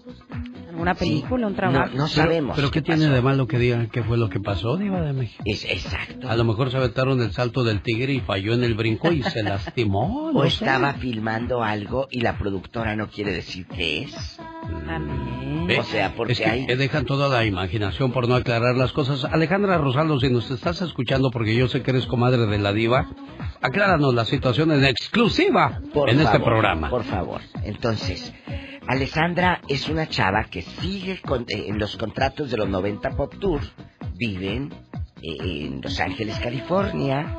alguna 0.69 0.93
Sí. 0.95 0.99
película, 1.05 1.47
un 1.47 1.55
trabajo. 1.55 1.91
No, 1.93 1.97
no 2.03 2.07
sabemos. 2.07 2.55
Pero 2.55 2.71
¿qué 2.71 2.81
tiene 2.81 3.07
de 3.09 3.21
malo 3.21 3.47
que 3.47 3.57
digan 3.59 3.87
qué 3.89 4.03
fue 4.03 4.17
lo 4.17 4.29
que 4.29 4.39
pasó, 4.39 4.77
diva 4.77 5.01
de 5.01 5.13
México? 5.13 5.43
Es 5.45 5.65
exacto. 5.65 6.29
A 6.29 6.35
lo 6.35 6.43
mejor 6.43 6.71
se 6.71 6.77
aventaron 6.77 7.21
el 7.21 7.31
salto 7.31 7.63
del 7.63 7.81
tigre 7.81 8.13
y 8.13 8.19
falló 8.21 8.53
en 8.53 8.63
el 8.63 8.73
brinco 8.75 9.11
y 9.11 9.21
se 9.23 9.43
lastimó. 9.43 10.31
no 10.33 10.39
O 10.39 10.43
sé. 10.43 10.49
estaba 10.49 10.93
filmando 10.93 11.63
algo 11.63 12.07
y 12.11 12.21
la 12.21 12.37
productora 12.37 12.95
no 12.95 13.07
quiere 13.09 13.31
decir 13.33 13.65
qué 13.67 13.82
¿Ve? 15.67 15.79
O 15.79 15.83
sea, 15.83 16.13
porque 16.15 16.33
es 16.33 16.39
que 16.39 16.45
hay- 16.45 16.65
dejan 16.65 17.05
toda 17.05 17.29
la 17.29 17.45
imaginación 17.45 18.11
por 18.11 18.27
no 18.27 18.35
aclarar 18.35 18.75
las 18.75 18.91
cosas. 18.91 19.23
Alejandra 19.25 19.77
Rosaldo, 19.77 20.19
si 20.19 20.29
nos 20.29 20.49
estás 20.51 20.81
escuchando, 20.81 21.31
porque 21.31 21.55
yo 21.55 21.67
sé 21.67 21.81
que 21.81 21.91
eres 21.91 22.05
comadre 22.05 22.45
de 22.45 22.57
la 22.59 22.73
diva, 22.73 23.07
acláranos 23.61 24.13
la 24.13 24.25
situación 24.25 24.71
en 24.71 24.83
exclusiva 24.85 25.79
Por 25.93 26.09
en 26.09 26.19
este 26.19 26.39
programa. 26.39 26.89
Por 26.89 27.03
favor. 27.03 27.41
Entonces, 27.63 28.33
Alessandra 28.87 29.61
es 29.69 29.87
una 29.87 30.07
chava 30.09 30.45
que 30.45 30.61
sigue 30.63 31.21
con- 31.21 31.45
eh, 31.47 31.65
en 31.67 31.79
los 31.79 31.95
contratos 31.95 32.51
de 32.51 32.57
los 32.57 32.67
90 32.69 33.11
Pop 33.11 33.33
Tour. 33.39 33.61
Viven 34.15 34.73
eh, 35.21 35.37
en 35.39 35.81
Los 35.81 35.99
Ángeles, 36.01 36.37
California. 36.39 37.37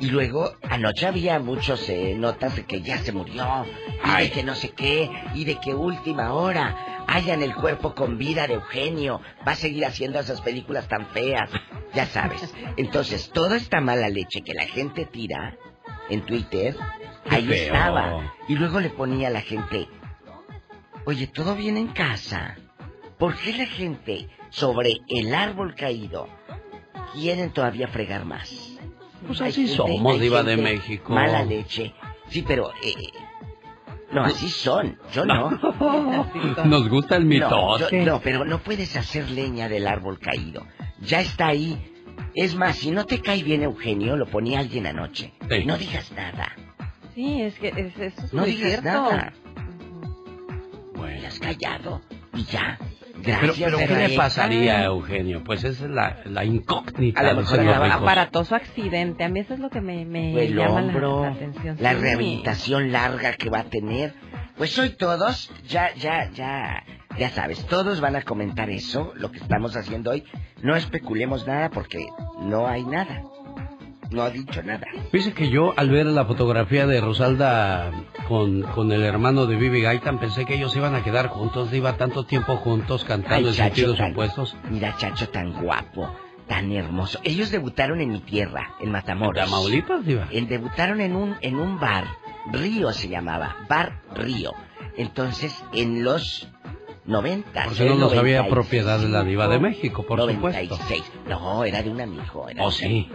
Y 0.00 0.06
luego, 0.10 0.52
anoche 0.70 1.06
había 1.06 1.40
muchos 1.40 1.88
eh, 1.88 2.14
notas 2.16 2.54
de 2.56 2.64
que 2.64 2.82
ya 2.82 2.98
se 2.98 3.10
murió, 3.12 3.64
y 4.04 4.20
de 4.22 4.30
que 4.30 4.44
no 4.44 4.54
sé 4.54 4.70
qué, 4.70 5.10
y 5.34 5.44
de 5.44 5.56
que 5.56 5.74
última 5.74 6.32
hora 6.34 7.04
hayan 7.08 7.42
el 7.42 7.54
cuerpo 7.54 7.94
con 7.94 8.16
vida 8.16 8.46
de 8.46 8.54
Eugenio, 8.54 9.20
va 9.46 9.52
a 9.52 9.56
seguir 9.56 9.84
haciendo 9.84 10.20
esas 10.20 10.40
películas 10.40 10.86
tan 10.86 11.06
feas, 11.08 11.50
ya 11.94 12.06
sabes. 12.06 12.54
Entonces, 12.76 13.30
toda 13.30 13.56
esta 13.56 13.80
mala 13.80 14.08
leche 14.08 14.42
que 14.42 14.54
la 14.54 14.66
gente 14.66 15.04
tira 15.04 15.56
en 16.10 16.20
Twitter, 16.22 16.76
Qué 17.28 17.34
ahí 17.36 17.46
feo. 17.46 17.56
estaba. 17.74 18.34
Y 18.46 18.54
luego 18.54 18.78
le 18.80 18.90
ponía 18.90 19.28
a 19.28 19.32
la 19.32 19.40
gente, 19.40 19.88
oye, 21.06 21.26
todo 21.26 21.56
bien 21.56 21.76
en 21.76 21.88
casa. 21.88 22.56
¿Por 23.18 23.34
qué 23.36 23.52
la 23.52 23.66
gente 23.66 24.28
sobre 24.50 24.98
el 25.08 25.34
árbol 25.34 25.74
caído 25.74 26.28
quieren 27.14 27.50
todavía 27.50 27.88
fregar 27.88 28.24
más? 28.24 28.67
Pues 29.26 29.40
así 29.40 29.68
somos, 29.68 30.14
hay 30.14 30.20
diva 30.20 30.42
de 30.42 30.56
México. 30.56 31.12
Mala 31.12 31.44
leche. 31.44 31.94
Sí, 32.28 32.44
pero... 32.46 32.70
eh, 32.82 32.94
no, 34.10 34.24
así 34.24 34.48
son. 34.48 34.98
Yo 35.12 35.24
no. 35.26 35.50
Nos 36.64 36.88
gusta 36.88 37.16
el 37.16 37.26
mitote. 37.26 38.04
no, 38.04 38.20
pero 38.20 38.44
no 38.44 38.58
puedes 38.60 38.96
hacer 38.96 39.30
leña 39.30 39.68
del 39.68 39.86
árbol 39.86 40.18
caído. 40.18 40.66
Ya 41.00 41.20
está 41.20 41.48
ahí. 41.48 41.92
Es 42.34 42.54
más, 42.54 42.76
si 42.76 42.90
no 42.90 43.04
te 43.04 43.20
cae 43.20 43.42
bien 43.42 43.62
Eugenio, 43.62 44.16
lo 44.16 44.26
ponía 44.26 44.60
alguien 44.60 44.86
anoche. 44.86 45.32
Sí. 45.50 45.64
No 45.66 45.76
digas 45.76 46.10
nada. 46.12 46.52
Sí, 47.14 47.42
es 47.42 47.58
que 47.58 47.68
es, 47.68 47.98
eso 47.98 48.24
es 48.24 48.32
No 48.32 48.42
muy 48.42 48.52
digas 48.52 48.80
cierto. 48.80 48.88
nada. 48.88 49.32
Bueno. 50.94 51.20
Te 51.20 51.26
has 51.26 51.38
callado. 51.38 52.00
Y 52.34 52.44
ya. 52.44 52.78
Gracias, 53.22 53.56
pero 53.58 53.78
¿qué 53.78 54.08
le 54.08 54.16
pasaría 54.16 54.78
a 54.80 54.84
Eugenio? 54.84 55.42
Pues 55.44 55.64
esa 55.64 55.84
es 55.84 55.90
la, 55.90 56.18
la 56.24 56.44
incógnita. 56.44 57.20
A 57.20 57.24
lo 57.32 57.36
mejor 57.40 57.58
ricos. 57.60 57.76
Aparatoso 57.90 58.54
accidente. 58.54 59.24
A 59.24 59.28
mí 59.28 59.40
eso 59.40 59.54
es 59.54 59.60
lo 59.60 59.70
que 59.70 59.80
me, 59.80 60.04
me 60.04 60.44
el 60.44 60.54
llama 60.56 60.80
la- 60.80 60.86
hombro, 60.86 61.22
la, 61.22 61.28
atención. 61.30 61.76
la 61.80 61.90
Sí. 61.92 61.96
rehabilitación 62.00 62.92
larga 62.92 63.32
que 63.34 63.50
va 63.50 63.60
a 63.60 63.64
tener. 63.64 64.14
Pues 64.56 64.76
hoy 64.78 64.90
todos, 64.90 65.50
ya, 65.68 65.94
ya, 65.94 66.30
ya, 66.32 66.82
ya 67.16 67.30
sabes, 67.30 67.64
todos 67.66 68.00
van 68.00 68.16
a 68.16 68.22
comentar 68.22 68.70
eso, 68.70 69.12
lo 69.16 69.30
que 69.30 69.38
estamos 69.38 69.76
haciendo 69.76 70.10
hoy. 70.10 70.24
No 70.62 70.74
especulemos 70.74 71.46
nada 71.46 71.70
porque 71.70 72.04
no 72.40 72.66
hay 72.66 72.84
nada. 72.84 73.22
No 74.10 74.22
ha 74.22 74.30
dicho 74.30 74.62
nada. 74.62 74.86
Dice 75.12 75.32
que 75.34 75.50
yo 75.50 75.74
al 75.76 75.90
ver 75.90 76.06
la 76.06 76.24
fotografía 76.24 76.86
de 76.86 77.00
Rosalda 77.00 77.90
con, 78.26 78.62
con 78.62 78.90
el 78.92 79.02
hermano 79.02 79.46
de 79.46 79.56
Vivi 79.56 79.82
Gaitan 79.82 80.18
pensé 80.18 80.46
que 80.46 80.54
ellos 80.54 80.74
iban 80.76 80.94
a 80.94 81.02
quedar 81.04 81.28
juntos, 81.28 81.72
iba 81.74 81.96
tanto 81.96 82.24
tiempo 82.24 82.56
juntos 82.56 83.04
cantando 83.04 83.36
Ay, 83.48 83.54
en 83.54 83.54
Chacho, 83.54 83.74
sentidos 83.74 83.98
tan- 83.98 84.12
opuestos. 84.12 84.56
Mira, 84.70 84.96
Chacho, 84.96 85.28
tan 85.28 85.52
guapo, 85.52 86.10
tan 86.46 86.72
hermoso. 86.72 87.18
Ellos 87.24 87.50
debutaron 87.50 88.00
en 88.00 88.10
mi 88.12 88.20
tierra, 88.20 88.70
en 88.80 88.90
Matamoros. 88.92 89.42
¿En 89.42 89.50
Tamaulipas, 89.50 90.04
Diva? 90.06 90.28
En- 90.30 90.48
debutaron 90.48 91.00
en 91.02 91.14
un, 91.14 91.36
en 91.42 91.56
un 91.58 91.78
bar, 91.78 92.04
Río 92.50 92.92
se 92.92 93.08
llamaba, 93.08 93.56
Bar 93.68 94.00
Río. 94.14 94.52
Entonces, 94.96 95.62
en 95.74 96.02
los 96.02 96.48
90. 97.08 97.64
Porque 97.64 97.84
no 97.86 97.94
nos 97.96 98.16
había 98.16 98.46
propiedad 98.48 98.98
de 98.98 99.08
la 99.08 99.24
diva 99.24 99.48
de 99.48 99.58
México, 99.58 100.04
por 100.06 100.20
supuesto. 100.20 100.76
96. 100.76 101.02
No, 101.28 101.64
era 101.64 101.82
de 101.82 101.90
un 101.90 102.00
amigo. 102.00 102.48
Era 102.48 102.62
Oh, 102.64 102.70
de 102.70 102.76
sí. 102.76 103.08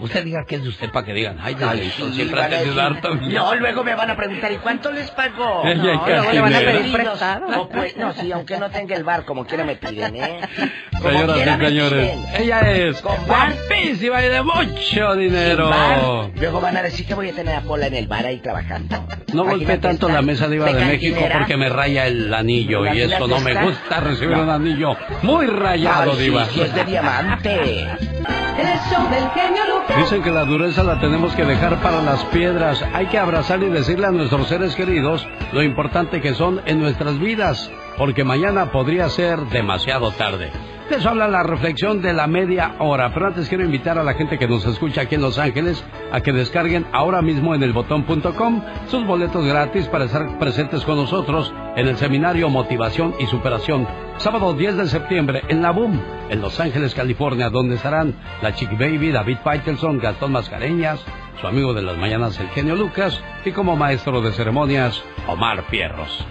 Usted 0.00 0.24
diga 0.24 0.44
que 0.46 0.56
es 0.56 0.62
de 0.62 0.68
usted 0.68 0.90
para 0.92 1.06
que 1.06 1.14
digan, 1.14 1.38
ay, 1.40 1.56
Ay, 1.60 1.90
sí, 1.96 2.04
siempre 2.12 2.40
van 2.40 2.52
a 2.52 2.56
hace 2.56 2.64
decir- 2.66 2.74
dar 2.74 3.00
también. 3.00 3.32
No, 3.34 3.54
luego 3.54 3.82
me 3.82 3.94
van 3.94 4.10
a 4.10 4.16
preguntar, 4.16 4.52
¿y 4.52 4.56
cuánto 4.58 4.92
les 4.92 5.10
pagó? 5.10 5.62
Ella 5.64 5.74
no, 5.94 6.06
luego 6.06 6.32
le 6.32 6.40
van 6.40 6.54
a 6.54 6.58
pedir 6.60 6.92
prestado. 6.92 7.60
O 7.62 7.68
pues, 7.68 7.96
no, 7.96 8.12
sí, 8.12 8.30
aunque 8.30 8.58
no 8.58 8.70
tenga 8.70 8.94
el 8.96 9.04
bar, 9.04 9.24
como 9.24 9.46
quiera 9.46 9.64
me 9.64 9.76
piden, 9.76 10.16
¿eh? 10.16 10.40
Como 11.00 11.10
Señoras 11.18 11.58
y 11.62 11.64
señores, 11.64 12.18
ella 12.38 12.60
es 12.72 13.00
Con 13.00 13.16
guapísima 13.26 14.22
y 14.22 14.28
de 14.28 14.42
mucho 14.42 15.16
dinero. 15.16 15.70
bar. 15.70 16.30
Luego 16.36 16.60
van 16.60 16.76
a 16.76 16.82
decir 16.82 17.06
que 17.06 17.14
voy 17.14 17.30
a 17.30 17.32
tener 17.34 17.54
a 17.56 17.62
Pola 17.62 17.86
en 17.86 17.94
el 17.94 18.06
bar 18.06 18.26
ahí 18.26 18.36
trabajando. 18.38 18.96
No 19.32 19.44
golpee 19.44 19.62
Imagínate 19.62 19.78
tanto 19.78 20.08
la 20.10 20.20
mesa 20.20 20.46
diva 20.48 20.70
de 20.70 20.84
México 20.84 21.20
porque 21.32 21.56
me 21.56 21.70
raya 21.70 22.06
el 22.06 22.32
anillo 22.34 22.84
y 22.84 22.88
Imagínate 22.88 23.29
no 23.30 23.40
me 23.40 23.54
gusta 23.64 24.00
recibir 24.00 24.36
un 24.36 24.50
anillo 24.50 24.96
muy 25.22 25.46
rayado, 25.46 26.12
Ay, 26.12 26.18
diva. 26.18 26.44
sí, 26.46 26.60
es 26.60 26.74
de 26.74 26.84
diamante. 26.84 27.60
El 27.60 28.78
show 28.90 29.08
del 29.10 29.30
genio 29.30 29.62
Lucas. 29.74 29.96
Dicen 29.96 30.22
que 30.22 30.30
la 30.30 30.44
dureza 30.44 30.82
la 30.82 31.00
tenemos 31.00 31.34
que 31.34 31.44
dejar 31.44 31.76
para 31.80 32.02
las 32.02 32.22
piedras. 32.26 32.84
Hay 32.92 33.06
que 33.06 33.18
abrazar 33.18 33.62
y 33.62 33.68
decirle 33.70 34.06
a 34.06 34.10
nuestros 34.10 34.48
seres 34.48 34.74
queridos 34.74 35.26
lo 35.52 35.62
importante 35.62 36.20
que 36.20 36.34
son 36.34 36.60
en 36.66 36.80
nuestras 36.80 37.18
vidas, 37.18 37.70
porque 37.96 38.22
mañana 38.24 38.66
podría 38.72 39.08
ser 39.08 39.38
demasiado 39.46 40.10
tarde. 40.12 40.50
De 40.90 40.96
eso 40.96 41.08
habla 41.08 41.28
la 41.28 41.44
reflexión 41.44 42.02
de 42.02 42.12
la 42.12 42.26
media 42.26 42.74
hora. 42.80 43.14
Pero 43.14 43.28
antes 43.28 43.48
quiero 43.48 43.64
invitar 43.64 43.96
a 43.96 44.02
la 44.02 44.14
gente 44.14 44.38
que 44.38 44.48
nos 44.48 44.66
escucha 44.66 45.02
aquí 45.02 45.14
en 45.14 45.20
Los 45.20 45.38
Ángeles 45.38 45.84
a 46.10 46.20
que 46.20 46.32
descarguen 46.32 46.84
ahora 46.90 47.22
mismo 47.22 47.54
en 47.54 47.62
elbotón.com 47.62 48.62
sus 48.88 49.06
boletos 49.06 49.46
gratis 49.46 49.86
para 49.86 50.06
estar 50.06 50.36
presentes 50.40 50.84
con 50.84 50.96
nosotros 50.96 51.54
en 51.76 51.86
el 51.86 51.96
seminario 51.96 52.48
Motivación 52.48 53.14
y 53.20 53.26
Superación. 53.26 53.86
Sábado 54.16 54.52
10 54.52 54.78
de 54.78 54.88
septiembre 54.88 55.42
en 55.46 55.62
la 55.62 55.70
Boom, 55.70 56.02
en 56.28 56.40
Los 56.40 56.58
Ángeles, 56.58 56.92
California, 56.92 57.50
donde 57.50 57.76
estarán 57.76 58.16
la 58.42 58.52
Chick 58.56 58.76
Baby, 58.76 59.12
David 59.12 59.38
Faitelson, 59.44 60.00
Gastón 60.00 60.32
Mascareñas, 60.32 61.04
su 61.40 61.46
amigo 61.46 61.72
de 61.72 61.82
las 61.82 61.98
mañanas, 61.98 62.40
el 62.40 62.48
genio 62.48 62.74
Lucas, 62.74 63.22
y 63.44 63.52
como 63.52 63.76
maestro 63.76 64.20
de 64.22 64.32
ceremonias, 64.32 65.00
Omar 65.28 65.62
Pierros. 65.70 66.26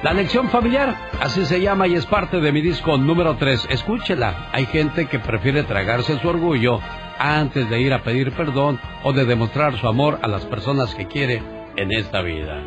La 0.00 0.12
lección 0.12 0.48
familiar, 0.48 0.94
así 1.20 1.44
se 1.44 1.60
llama 1.60 1.88
y 1.88 1.94
es 1.94 2.06
parte 2.06 2.40
de 2.40 2.52
mi 2.52 2.60
disco 2.60 2.96
número 2.96 3.36
3. 3.36 3.66
Escúchela. 3.68 4.48
Hay 4.52 4.66
gente 4.66 5.06
que 5.06 5.18
prefiere 5.18 5.64
tragarse 5.64 6.20
su 6.20 6.28
orgullo 6.28 6.78
antes 7.18 7.68
de 7.68 7.80
ir 7.80 7.92
a 7.92 8.04
pedir 8.04 8.30
perdón 8.30 8.78
o 9.02 9.12
de 9.12 9.24
demostrar 9.24 9.76
su 9.76 9.88
amor 9.88 10.20
a 10.22 10.28
las 10.28 10.46
personas 10.46 10.94
que 10.94 11.08
quiere 11.08 11.42
en 11.74 11.90
esta 11.90 12.22
vida. 12.22 12.62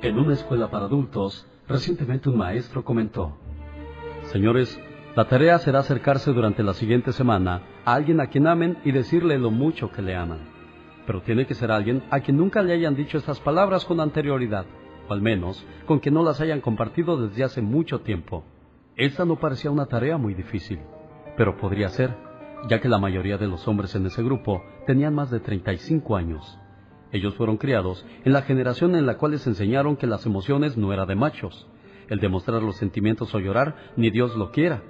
En 0.00 0.18
una 0.18 0.32
escuela 0.32 0.70
para 0.70 0.86
adultos, 0.86 1.46
recientemente 1.68 2.30
un 2.30 2.38
maestro 2.38 2.82
comentó, 2.82 3.36
Señores, 4.32 4.80
la 5.14 5.28
tarea 5.28 5.58
será 5.58 5.80
acercarse 5.80 6.32
durante 6.32 6.62
la 6.62 6.72
siguiente 6.72 7.12
semana 7.12 7.60
a 7.84 7.92
alguien 7.92 8.18
a 8.18 8.28
quien 8.28 8.46
amen 8.46 8.78
y 8.82 8.92
decirle 8.92 9.38
lo 9.38 9.50
mucho 9.50 9.92
que 9.92 10.00
le 10.00 10.16
aman. 10.16 10.48
Pero 11.06 11.20
tiene 11.20 11.44
que 11.46 11.52
ser 11.52 11.70
alguien 11.70 12.02
a 12.10 12.20
quien 12.20 12.38
nunca 12.38 12.62
le 12.62 12.72
hayan 12.72 12.96
dicho 12.96 13.18
estas 13.18 13.40
palabras 13.40 13.84
con 13.84 14.00
anterioridad, 14.00 14.64
o 15.08 15.12
al 15.12 15.22
menos 15.22 15.64
con 15.86 16.00
que 16.00 16.10
no 16.10 16.22
las 16.22 16.40
hayan 16.40 16.60
compartido 16.60 17.16
desde 17.16 17.44
hace 17.44 17.62
mucho 17.62 18.00
tiempo. 18.00 18.44
Esta 18.96 19.24
no 19.24 19.36
parecía 19.36 19.70
una 19.70 19.86
tarea 19.86 20.16
muy 20.16 20.34
difícil, 20.34 20.80
pero 21.36 21.56
podría 21.56 21.88
ser, 21.88 22.16
ya 22.68 22.80
que 22.80 22.88
la 22.88 22.98
mayoría 22.98 23.38
de 23.38 23.46
los 23.46 23.66
hombres 23.68 23.94
en 23.94 24.06
ese 24.06 24.22
grupo 24.22 24.62
tenían 24.86 25.14
más 25.14 25.30
de 25.30 25.40
35 25.40 26.16
años. 26.16 26.58
Ellos 27.12 27.34
fueron 27.34 27.56
criados 27.56 28.04
en 28.24 28.32
la 28.32 28.42
generación 28.42 28.94
en 28.96 29.06
la 29.06 29.16
cual 29.16 29.32
les 29.32 29.46
enseñaron 29.46 29.96
que 29.96 30.06
las 30.06 30.26
emociones 30.26 30.76
no 30.76 30.92
era 30.92 31.06
de 31.06 31.14
machos, 31.14 31.68
el 32.08 32.20
demostrar 32.20 32.62
los 32.62 32.76
sentimientos 32.76 33.34
o 33.34 33.38
llorar 33.38 33.92
ni 33.96 34.10
Dios 34.10 34.36
lo 34.36 34.50
quiera. 34.50 34.82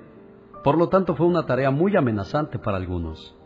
Por 0.65 0.79
lo 0.79 0.89
tanto 0.89 1.15
fue 1.15 1.27
una 1.27 1.47
tarea 1.47 1.71
muy 1.71 1.97
amenazante 1.97 2.59
para 2.59 2.77
algunos. 2.77 3.37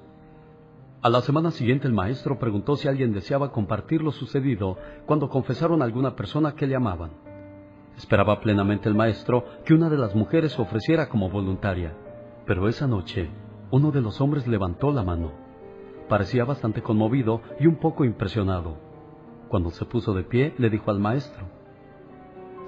A 1.02 1.08
la 1.08 1.22
semana 1.22 1.50
siguiente 1.50 1.86
el 1.86 1.94
maestro 1.94 2.38
preguntó 2.38 2.76
si 2.76 2.86
alguien 2.86 3.14
deseaba 3.14 3.52
compartir 3.52 4.02
lo 4.02 4.12
sucedido 4.12 4.76
cuando 5.06 5.30
confesaron 5.30 5.80
a 5.80 5.86
alguna 5.86 6.14
persona 6.14 6.54
que 6.54 6.66
le 6.66 6.76
amaban. 6.76 7.12
Esperaba 7.96 8.40
plenamente 8.40 8.86
el 8.86 8.94
maestro 8.94 9.46
que 9.64 9.72
una 9.72 9.88
de 9.88 9.96
las 9.96 10.14
mujeres 10.14 10.58
ofreciera 10.58 11.08
como 11.08 11.30
voluntaria, 11.30 11.94
pero 12.44 12.68
esa 12.68 12.86
noche 12.86 13.30
uno 13.70 13.92
de 13.92 14.02
los 14.02 14.20
hombres 14.20 14.46
levantó 14.46 14.92
la 14.92 15.02
mano. 15.02 15.32
Parecía 16.06 16.44
bastante 16.44 16.82
conmovido 16.82 17.40
y 17.58 17.66
un 17.66 17.76
poco 17.76 18.04
impresionado. 18.04 18.76
Cuando 19.48 19.70
se 19.70 19.86
puso 19.86 20.12
de 20.12 20.24
pie, 20.24 20.54
le 20.58 20.68
dijo 20.68 20.90
al 20.90 21.00
maestro, 21.00 21.46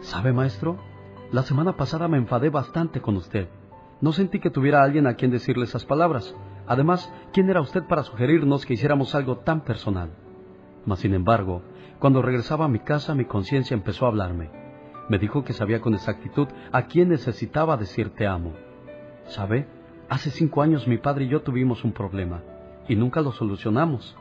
¿Sabe, 0.01 0.33
maestro? 0.33 0.79
La 1.33 1.43
semana 1.43 1.77
pasada 1.77 2.09
me 2.09 2.17
enfadé 2.17 2.49
bastante 2.49 3.03
con 3.03 3.17
usted. 3.17 3.49
No 4.01 4.13
sentí 4.13 4.41
que 4.41 4.51
tuviera 4.51 4.83
alguien 4.83 5.07
a 5.07 5.15
quien 5.17 5.31
decirle 5.31 5.65
esas 5.65 5.85
palabras. 5.85 6.35
Además, 6.66 7.12
¿quién 7.32 7.51
era 7.51 7.60
usted 7.60 7.84
para 7.84 8.02
sugerirnos 8.02 8.66
que 8.66 8.74
hiciéramos 8.74 9.14
algo 9.14 9.39
tan 9.39 9.62
personal? 9.62 10.10
Mas, 10.86 11.01
sin 11.01 11.14
embargo, 11.14 11.62
cuando 11.98 12.22
regresaba 12.22 12.64
a 12.64 12.68
mi 12.68 12.80
casa, 12.80 13.14
mi 13.14 13.24
conciencia 13.24 13.74
empezó 13.74 14.05
a 14.05 14.09
hablarme. 14.09 14.51
Me 15.09 15.18
dijo 15.18 15.44
que 15.44 15.52
sabía 15.52 15.80
con 15.80 15.94
exactitud 15.94 16.48
a 16.72 16.82
quién 16.86 17.09
necesitaba 17.09 17.76
decir 17.76 18.10
te 18.10 18.26
amo. 18.26 18.52
¿Sabe? 19.26 19.66
Hace 20.09 20.30
cinco 20.30 20.62
años 20.62 20.86
mi 20.86 20.98
padre 20.98 21.24
y 21.24 21.28
yo 21.28 21.43
tuvimos 21.43 21.84
un 21.84 21.93
problema, 21.93 22.43
y 22.89 22.97
nunca 22.97 23.20
lo 23.20 23.32
solucionamos. 23.32 24.16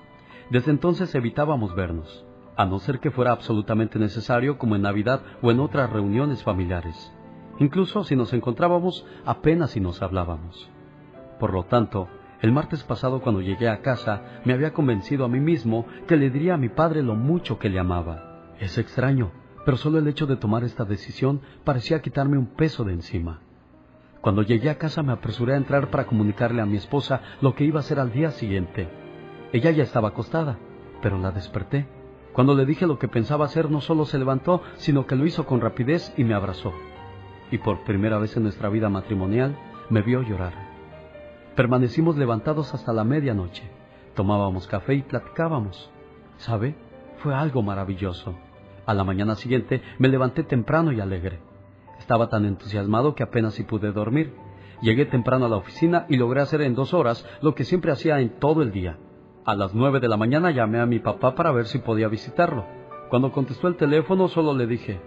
Desde 0.49 0.71
entonces 0.71 1.13
evitábamos 1.15 1.75
vernos. 1.75 2.25
a 2.57 2.65
no 2.65 2.79
ser 2.79 2.99
que 2.99 3.11
fuera 3.11 3.31
absolutamente 3.31 3.97
necesario 3.97 4.57
como 4.57 4.75
en 4.75 4.83
Navidad 4.83 5.21
o 5.41 5.51
en 5.51 5.59
otras 5.59 5.89
reuniones 5.89 6.43
familiares. 6.43 7.11
Incluso 7.59 8.03
si 8.03 8.15
nos 8.15 8.33
encontrábamos 8.33 9.05
apenas 9.25 9.71
si 9.71 9.79
nos 9.79 10.01
hablábamos. 10.01 10.69
Por 11.39 11.53
lo 11.53 11.63
tanto, 11.63 12.07
el 12.41 12.51
martes 12.51 12.83
pasado 12.83 13.21
cuando 13.21 13.41
llegué 13.41 13.69
a 13.69 13.81
casa 13.81 14.41
me 14.45 14.53
había 14.53 14.73
convencido 14.73 15.25
a 15.25 15.27
mí 15.27 15.39
mismo 15.39 15.85
que 16.07 16.17
le 16.17 16.31
diría 16.31 16.55
a 16.55 16.57
mi 16.57 16.69
padre 16.69 17.03
lo 17.03 17.15
mucho 17.15 17.59
que 17.59 17.69
le 17.69 17.79
amaba. 17.79 18.53
Es 18.59 18.79
extraño, 18.79 19.31
pero 19.63 19.77
solo 19.77 19.99
el 19.99 20.07
hecho 20.07 20.25
de 20.25 20.37
tomar 20.37 20.63
esta 20.63 20.83
decisión 20.83 21.41
parecía 21.63 22.01
quitarme 22.01 22.39
un 22.39 22.47
peso 22.47 22.83
de 22.83 22.93
encima. 22.93 23.41
Cuando 24.21 24.41
llegué 24.41 24.71
a 24.71 24.79
casa 24.79 25.03
me 25.03 25.13
apresuré 25.13 25.53
a 25.53 25.57
entrar 25.57 25.91
para 25.91 26.05
comunicarle 26.05 26.61
a 26.61 26.65
mi 26.65 26.77
esposa 26.77 27.21
lo 27.41 27.53
que 27.53 27.63
iba 27.63 27.79
a 27.79 27.81
hacer 27.81 27.99
al 27.99 28.11
día 28.11 28.31
siguiente. 28.31 28.89
Ella 29.53 29.69
ya 29.69 29.83
estaba 29.83 30.09
acostada, 30.09 30.57
pero 31.01 31.19
la 31.19 31.31
desperté. 31.31 31.87
Cuando 32.33 32.55
le 32.55 32.65
dije 32.65 32.87
lo 32.87 32.97
que 32.97 33.07
pensaba 33.07 33.45
hacer, 33.45 33.69
no 33.69 33.81
solo 33.81 34.05
se 34.05 34.17
levantó, 34.17 34.63
sino 34.75 35.05
que 35.05 35.15
lo 35.15 35.25
hizo 35.25 35.45
con 35.45 35.61
rapidez 35.61 36.13
y 36.17 36.23
me 36.23 36.33
abrazó. 36.33 36.73
Y 37.51 37.57
por 37.57 37.83
primera 37.83 38.17
vez 38.17 38.35
en 38.37 38.43
nuestra 38.43 38.69
vida 38.69 38.89
matrimonial, 38.89 39.57
me 39.89 40.01
vio 40.01 40.21
llorar. 40.21 40.70
Permanecimos 41.61 42.17
levantados 42.17 42.73
hasta 42.73 42.91
la 42.91 43.03
medianoche. 43.03 43.61
Tomábamos 44.15 44.65
café 44.65 44.95
y 44.95 45.03
platicábamos. 45.03 45.91
¿Sabe? 46.37 46.75
Fue 47.17 47.35
algo 47.35 47.61
maravilloso. 47.61 48.33
A 48.87 48.95
la 48.95 49.03
mañana 49.03 49.35
siguiente 49.35 49.79
me 49.99 50.07
levanté 50.07 50.41
temprano 50.41 50.91
y 50.91 50.99
alegre. 50.99 51.39
Estaba 51.99 52.29
tan 52.29 52.45
entusiasmado 52.45 53.13
que 53.13 53.21
apenas 53.21 53.53
si 53.53 53.61
pude 53.61 53.91
dormir. 53.91 54.33
Llegué 54.81 55.05
temprano 55.05 55.45
a 55.45 55.49
la 55.49 55.57
oficina 55.57 56.07
y 56.09 56.17
logré 56.17 56.41
hacer 56.41 56.61
en 56.61 56.73
dos 56.73 56.95
horas 56.95 57.23
lo 57.43 57.53
que 57.53 57.63
siempre 57.63 57.91
hacía 57.91 58.19
en 58.21 58.39
todo 58.39 58.63
el 58.63 58.71
día. 58.71 58.97
A 59.45 59.53
las 59.53 59.75
nueve 59.75 59.99
de 59.99 60.07
la 60.07 60.17
mañana 60.17 60.49
llamé 60.49 60.79
a 60.79 60.87
mi 60.87 60.97
papá 60.97 61.35
para 61.35 61.51
ver 61.51 61.67
si 61.67 61.77
podía 61.77 62.07
visitarlo. 62.07 62.65
Cuando 63.11 63.31
contestó 63.31 63.67
el 63.67 63.75
teléfono 63.75 64.29
solo 64.29 64.55
le 64.55 64.65
dije, 64.65 64.99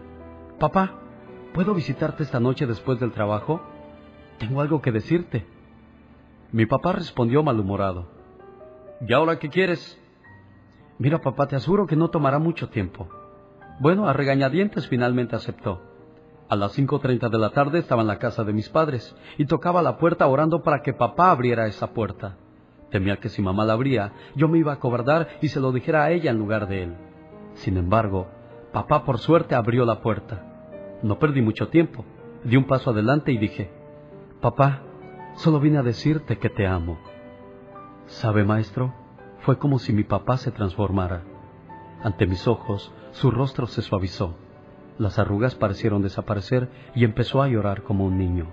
Papá, 0.60 1.00
¿puedo 1.52 1.74
visitarte 1.74 2.22
esta 2.22 2.38
noche 2.38 2.64
después 2.64 3.00
del 3.00 3.10
trabajo? 3.10 3.60
Tengo 4.38 4.60
algo 4.60 4.80
que 4.80 4.92
decirte. 4.92 5.52
Mi 6.54 6.66
papá 6.66 6.92
respondió 6.92 7.42
malhumorado. 7.42 8.06
¿Y 9.00 9.12
ahora 9.12 9.40
qué 9.40 9.48
quieres? 9.48 10.00
Mira, 10.98 11.18
papá, 11.18 11.48
te 11.48 11.56
aseguro 11.56 11.84
que 11.88 11.96
no 11.96 12.10
tomará 12.10 12.38
mucho 12.38 12.68
tiempo. 12.68 13.08
Bueno, 13.80 14.06
a 14.06 14.12
regañadientes 14.12 14.86
finalmente 14.86 15.34
aceptó. 15.34 15.82
A 16.48 16.54
las 16.54 16.78
5.30 16.78 17.28
de 17.28 17.38
la 17.38 17.50
tarde 17.50 17.80
estaba 17.80 18.02
en 18.02 18.06
la 18.06 18.20
casa 18.20 18.44
de 18.44 18.52
mis 18.52 18.68
padres 18.68 19.16
y 19.36 19.46
tocaba 19.46 19.82
la 19.82 19.98
puerta 19.98 20.28
orando 20.28 20.62
para 20.62 20.80
que 20.82 20.92
papá 20.92 21.32
abriera 21.32 21.66
esa 21.66 21.88
puerta. 21.88 22.36
Temía 22.88 23.16
que 23.16 23.30
si 23.30 23.42
mamá 23.42 23.64
la 23.64 23.72
abría, 23.72 24.12
yo 24.36 24.46
me 24.46 24.58
iba 24.58 24.74
a 24.74 24.78
cobardar 24.78 25.26
y 25.42 25.48
se 25.48 25.58
lo 25.58 25.72
dijera 25.72 26.04
a 26.04 26.12
ella 26.12 26.30
en 26.30 26.38
lugar 26.38 26.68
de 26.68 26.84
él. 26.84 26.94
Sin 27.54 27.76
embargo, 27.76 28.28
papá 28.72 29.04
por 29.04 29.18
suerte 29.18 29.56
abrió 29.56 29.84
la 29.84 30.02
puerta. 30.02 31.00
No 31.02 31.18
perdí 31.18 31.42
mucho 31.42 31.66
tiempo. 31.66 32.04
Di 32.44 32.56
un 32.56 32.68
paso 32.68 32.90
adelante 32.90 33.32
y 33.32 33.38
dije, 33.38 33.72
Papá, 34.40 34.83
solo 35.34 35.60
vine 35.60 35.78
a 35.78 35.82
decirte 35.82 36.38
que 36.38 36.50
te 36.50 36.66
amo. 36.66 36.98
¿Sabe, 38.06 38.44
maestro? 38.44 38.92
Fue 39.40 39.58
como 39.58 39.78
si 39.78 39.92
mi 39.92 40.04
papá 40.04 40.36
se 40.36 40.50
transformara. 40.50 41.22
Ante 42.02 42.26
mis 42.26 42.46
ojos, 42.46 42.92
su 43.12 43.30
rostro 43.30 43.66
se 43.66 43.82
suavizó. 43.82 44.34
Las 44.98 45.18
arrugas 45.18 45.54
parecieron 45.54 46.02
desaparecer 46.02 46.70
y 46.94 47.04
empezó 47.04 47.42
a 47.42 47.48
llorar 47.48 47.82
como 47.82 48.04
un 48.04 48.18
niño. 48.18 48.46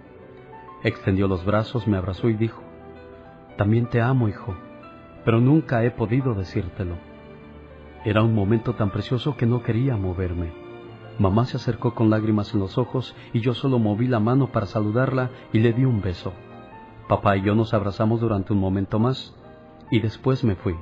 Extendió 0.83 1.27
los 1.27 1.45
brazos, 1.45 1.87
me 1.87 1.97
abrazó 1.97 2.29
y 2.29 2.33
dijo, 2.33 2.61
También 3.57 3.87
te 3.87 4.01
amo, 4.01 4.27
hijo, 4.27 4.55
pero 5.23 5.39
nunca 5.39 5.83
he 5.83 5.91
podido 5.91 6.33
decírtelo. 6.33 6.95
Era 8.03 8.23
un 8.23 8.33
momento 8.33 8.73
tan 8.73 8.89
precioso 8.89 9.37
que 9.37 9.45
no 9.45 9.61
quería 9.61 9.95
moverme. 9.95 10.51
Mamá 11.19 11.45
se 11.45 11.57
acercó 11.57 11.93
con 11.93 12.09
lágrimas 12.09 12.53
en 12.53 12.59
los 12.59 12.79
ojos 12.79 13.15
y 13.31 13.41
yo 13.41 13.53
solo 13.53 13.77
moví 13.77 14.07
la 14.07 14.19
mano 14.19 14.47
para 14.47 14.65
saludarla 14.65 15.29
y 15.53 15.59
le 15.59 15.73
di 15.73 15.85
un 15.85 16.01
beso. 16.01 16.33
Papá 17.11 17.35
y 17.35 17.41
yo 17.41 17.55
nos 17.55 17.73
abrazamos 17.73 18.21
durante 18.21 18.53
un 18.53 18.59
momento 18.59 18.97
más 18.97 19.35
y 19.89 19.99
después 19.99 20.45
me 20.45 20.55
fui. 20.55 20.77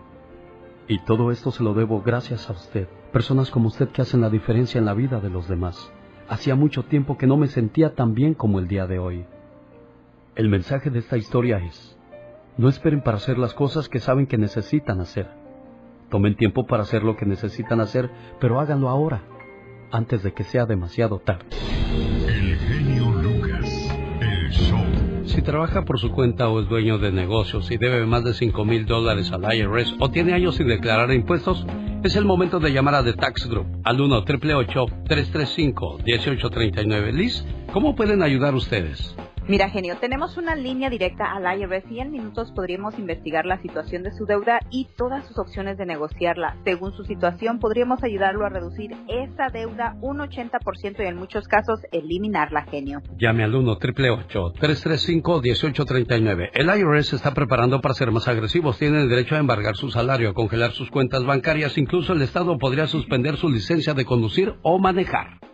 Y 0.88 1.00
todo 1.00 1.32
esto 1.32 1.50
se 1.50 1.64
lo 1.64 1.74
debo 1.74 2.04
gracias 2.04 2.48
a 2.52 2.54
usted, 2.54 2.88
personas 3.12 3.50
como 3.50 3.70
usted 3.70 3.90
que 3.90 4.04
hacen 4.04 4.22
la 4.22 4.30
diferencia 4.30 4.78
en 4.78 4.86
la 4.86 4.94
vida 4.94 5.20
de 5.22 5.32
los 5.32 5.48
demás. 5.48 5.92
Hacía 6.28 6.54
mucho 6.54 6.84
tiempo 6.84 7.18
que 7.18 7.26
no 7.26 7.36
me 7.36 7.48
sentía 7.48 7.96
tan 7.96 8.14
bien 8.14 8.36
como 8.36 8.60
el 8.60 8.68
día 8.68 8.86
de 8.86 9.00
hoy. 9.00 9.26
El 10.36 10.50
mensaje 10.50 10.92
de 10.92 11.00
esta 11.00 11.18
historia 11.18 11.58
es, 11.66 11.98
no 12.58 12.70
esperen 12.70 13.02
para 13.02 13.18
hacer 13.18 13.40
las 13.40 13.56
cosas 13.56 13.90
que 13.90 14.00
saben 14.00 14.28
que 14.28 14.38
necesitan 14.38 15.02
hacer. 15.02 15.32
Tomen 16.12 16.36
tiempo 16.36 16.68
para 16.68 16.84
hacer 16.84 17.04
lo 17.04 17.18
que 17.18 17.26
necesitan 17.26 17.82
hacer, 17.82 18.08
pero 18.40 18.60
háganlo 18.60 18.90
ahora, 18.90 19.24
antes 19.92 20.22
de 20.22 20.32
que 20.32 20.44
sea 20.44 20.68
demasiado 20.68 21.18
tarde. 21.18 21.48
Si 25.40 25.46
trabaja 25.46 25.86
por 25.86 25.98
su 26.02 26.12
cuenta 26.12 26.50
o 26.50 26.60
es 26.60 26.68
dueño 26.68 26.98
de 26.98 27.14
negocios 27.14 27.72
y 27.72 27.78
debe 27.78 28.06
más 28.06 28.26
de 28.26 28.34
5 28.34 28.66
mil 28.66 28.86
dólares 28.86 29.32
al 29.32 29.46
IRS 29.56 29.96
o 29.98 30.12
tiene 30.12 30.34
años 30.34 30.56
sin 30.56 30.68
declarar 30.68 31.14
impuestos, 31.14 31.66
es 32.04 32.18
el 32.18 32.26
momento 32.26 32.60
de 32.60 32.74
llamar 32.74 32.96
a 32.96 33.06
The 33.06 33.14
Tax 33.14 33.48
Group 33.48 33.66
al 33.86 34.02
1 34.02 34.26
335 34.26 36.00
1839 36.06 37.14
Liz, 37.14 37.46
¿cómo 37.72 37.96
pueden 37.96 38.22
ayudar 38.22 38.54
ustedes? 38.54 39.16
Mira, 39.50 39.68
genio, 39.72 39.98
tenemos 40.00 40.38
una 40.38 40.56
línea 40.56 40.92
directa 40.92 41.32
al 41.32 41.60
IRS 41.60 41.90
y 41.90 42.00
en 42.00 42.12
minutos 42.12 42.52
podríamos 42.52 43.00
investigar 43.00 43.48
la 43.48 43.60
situación 43.60 44.04
de 44.04 44.12
su 44.12 44.28
deuda 44.28 44.60
y 44.70 44.86
todas 44.96 45.26
sus 45.26 45.40
opciones 45.40 45.76
de 45.80 45.88
negociarla. 45.88 46.58
Según 46.66 46.92
su 46.92 47.04
situación, 47.04 47.58
podríamos 47.58 48.04
ayudarlo 48.04 48.46
a 48.46 48.50
reducir 48.50 48.92
esa 49.08 49.50
deuda 49.50 49.98
un 50.02 50.20
80% 50.20 51.00
y 51.00 51.08
en 51.08 51.16
muchos 51.16 51.48
casos 51.48 51.80
eliminarla, 51.92 52.66
genio. 52.66 53.02
Llame 53.18 53.44
al 53.44 53.56
1 53.56 53.78
335 53.80 55.42
1839 55.42 56.52
El 56.54 56.68
IRS 56.68 57.14
está 57.14 57.34
preparando 57.34 57.82
para 57.82 57.96
ser 57.96 58.12
más 58.12 58.28
agresivos. 58.28 58.78
Tienen 58.78 59.02
el 59.02 59.10
derecho 59.10 59.34
a 59.34 59.40
embargar 59.40 59.76
su 59.76 59.90
salario, 59.90 60.30
a 60.30 60.34
congelar 60.36 60.74
sus 60.74 60.92
cuentas 60.92 61.26
bancarias. 61.26 61.76
Incluso 61.80 62.14
el 62.14 62.22
Estado 62.22 62.56
podría 62.60 62.86
suspender 62.86 63.38
su 63.38 63.50
licencia 63.50 63.96
de 63.96 64.06
conducir 64.06 64.54
o 64.62 64.78
manejar. 64.78 65.49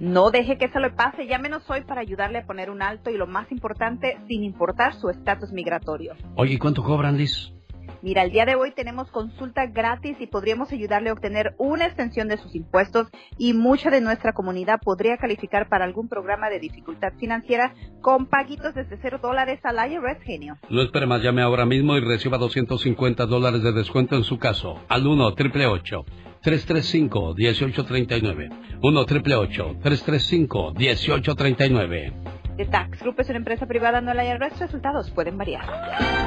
No 0.00 0.30
deje 0.30 0.58
que 0.58 0.68
se 0.68 0.78
le 0.78 0.90
pase, 0.90 1.26
llámenos 1.26 1.68
hoy 1.68 1.80
para 1.82 2.00
ayudarle 2.00 2.38
a 2.38 2.46
poner 2.46 2.70
un 2.70 2.82
alto 2.82 3.10
y 3.10 3.16
lo 3.16 3.26
más 3.26 3.50
importante, 3.50 4.16
sin 4.28 4.44
importar 4.44 4.94
su 4.94 5.10
estatus 5.10 5.50
migratorio. 5.50 6.14
Oye, 6.36 6.54
¿y 6.54 6.58
cuánto 6.58 6.84
cobran, 6.84 7.16
Liz? 7.16 7.52
Mira, 8.00 8.22
el 8.22 8.30
día 8.30 8.44
de 8.44 8.54
hoy 8.54 8.72
tenemos 8.72 9.10
consulta 9.10 9.66
gratis 9.66 10.16
y 10.20 10.28
podríamos 10.28 10.70
ayudarle 10.70 11.10
a 11.10 11.14
obtener 11.14 11.54
una 11.58 11.86
extensión 11.86 12.28
de 12.28 12.36
sus 12.36 12.54
impuestos 12.54 13.08
y 13.38 13.54
mucha 13.54 13.90
de 13.90 14.00
nuestra 14.00 14.34
comunidad 14.34 14.78
podría 14.80 15.16
calificar 15.16 15.68
para 15.68 15.84
algún 15.84 16.08
programa 16.08 16.48
de 16.48 16.60
dificultad 16.60 17.14
financiera 17.18 17.74
con 18.00 18.26
paguitos 18.26 18.74
desde 18.74 18.98
cero 19.02 19.18
dólares 19.20 19.58
al 19.64 19.90
IRS, 19.90 20.22
genio. 20.22 20.58
No 20.70 20.80
espere 20.80 21.06
más, 21.06 21.22
llame 21.22 21.42
ahora 21.42 21.66
mismo 21.66 21.96
y 21.96 22.00
reciba 22.00 22.38
250 22.38 23.26
dólares 23.26 23.64
de 23.64 23.72
descuento 23.72 24.14
en 24.14 24.22
su 24.22 24.38
caso. 24.38 24.80
Al 24.88 25.04
1 25.04 25.26
888 25.26 26.27
335 26.42 27.34
1839 27.34 28.50
1 28.80 29.00
888 29.00 29.76
335 29.82 30.72
1839 30.74 32.12
The 32.58 32.66
Tax 32.66 33.00
Group 33.00 33.20
es 33.20 33.28
una 33.28 33.38
empresa 33.38 33.66
privada, 33.66 34.00
no 34.00 34.10
el 34.10 34.18
IRS. 34.18 34.58
Resultados 34.58 35.12
pueden 35.12 35.38
variar. 35.38 35.62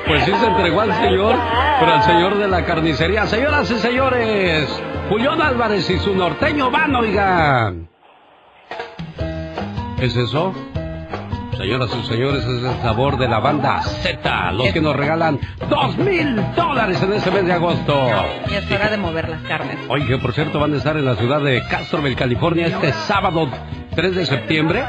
Pues 0.06 0.22
sí 0.22 0.32
se 0.32 0.46
entregó 0.46 0.82
al 0.82 0.94
Señor, 0.94 1.34
pero 1.80 1.92
al 1.94 2.02
Señor 2.04 2.38
de 2.38 2.46
la 2.46 2.64
carnicería. 2.64 3.26
Señoras 3.26 3.68
y 3.72 3.78
señores, 3.80 4.82
Julián 5.08 5.42
Álvarez 5.42 5.90
y 5.90 5.98
su 5.98 6.14
norteño 6.14 6.70
van, 6.70 6.94
oigan. 6.94 7.88
¿Es 10.00 10.14
eso? 10.14 10.54
Señoras 11.60 11.90
y 11.94 12.06
señores, 12.06 12.42
es 12.42 12.64
el 12.64 12.80
sabor 12.80 13.18
de 13.18 13.28
la 13.28 13.38
banda 13.38 13.82
Z, 13.82 14.52
los 14.52 14.72
que 14.72 14.80
nos 14.80 14.96
regalan 14.96 15.38
dos 15.68 15.94
mil 15.98 16.42
dólares 16.56 17.02
en 17.02 17.12
este 17.12 17.30
mes 17.30 17.44
de 17.44 17.52
agosto. 17.52 18.08
Y 18.50 18.54
es 18.54 18.70
hora 18.72 18.88
de 18.88 18.96
mover 18.96 19.28
las 19.28 19.42
carnes. 19.42 19.76
Oye, 19.88 20.16
por 20.16 20.32
cierto 20.32 20.58
van 20.58 20.72
a 20.72 20.78
estar 20.78 20.96
en 20.96 21.04
la 21.04 21.16
ciudad 21.16 21.42
de 21.42 21.62
Castroville, 21.68 22.16
California, 22.16 22.68
este 22.68 22.94
sábado 23.06 23.46
3 23.94 24.16
de 24.16 24.24
septiembre. 24.24 24.82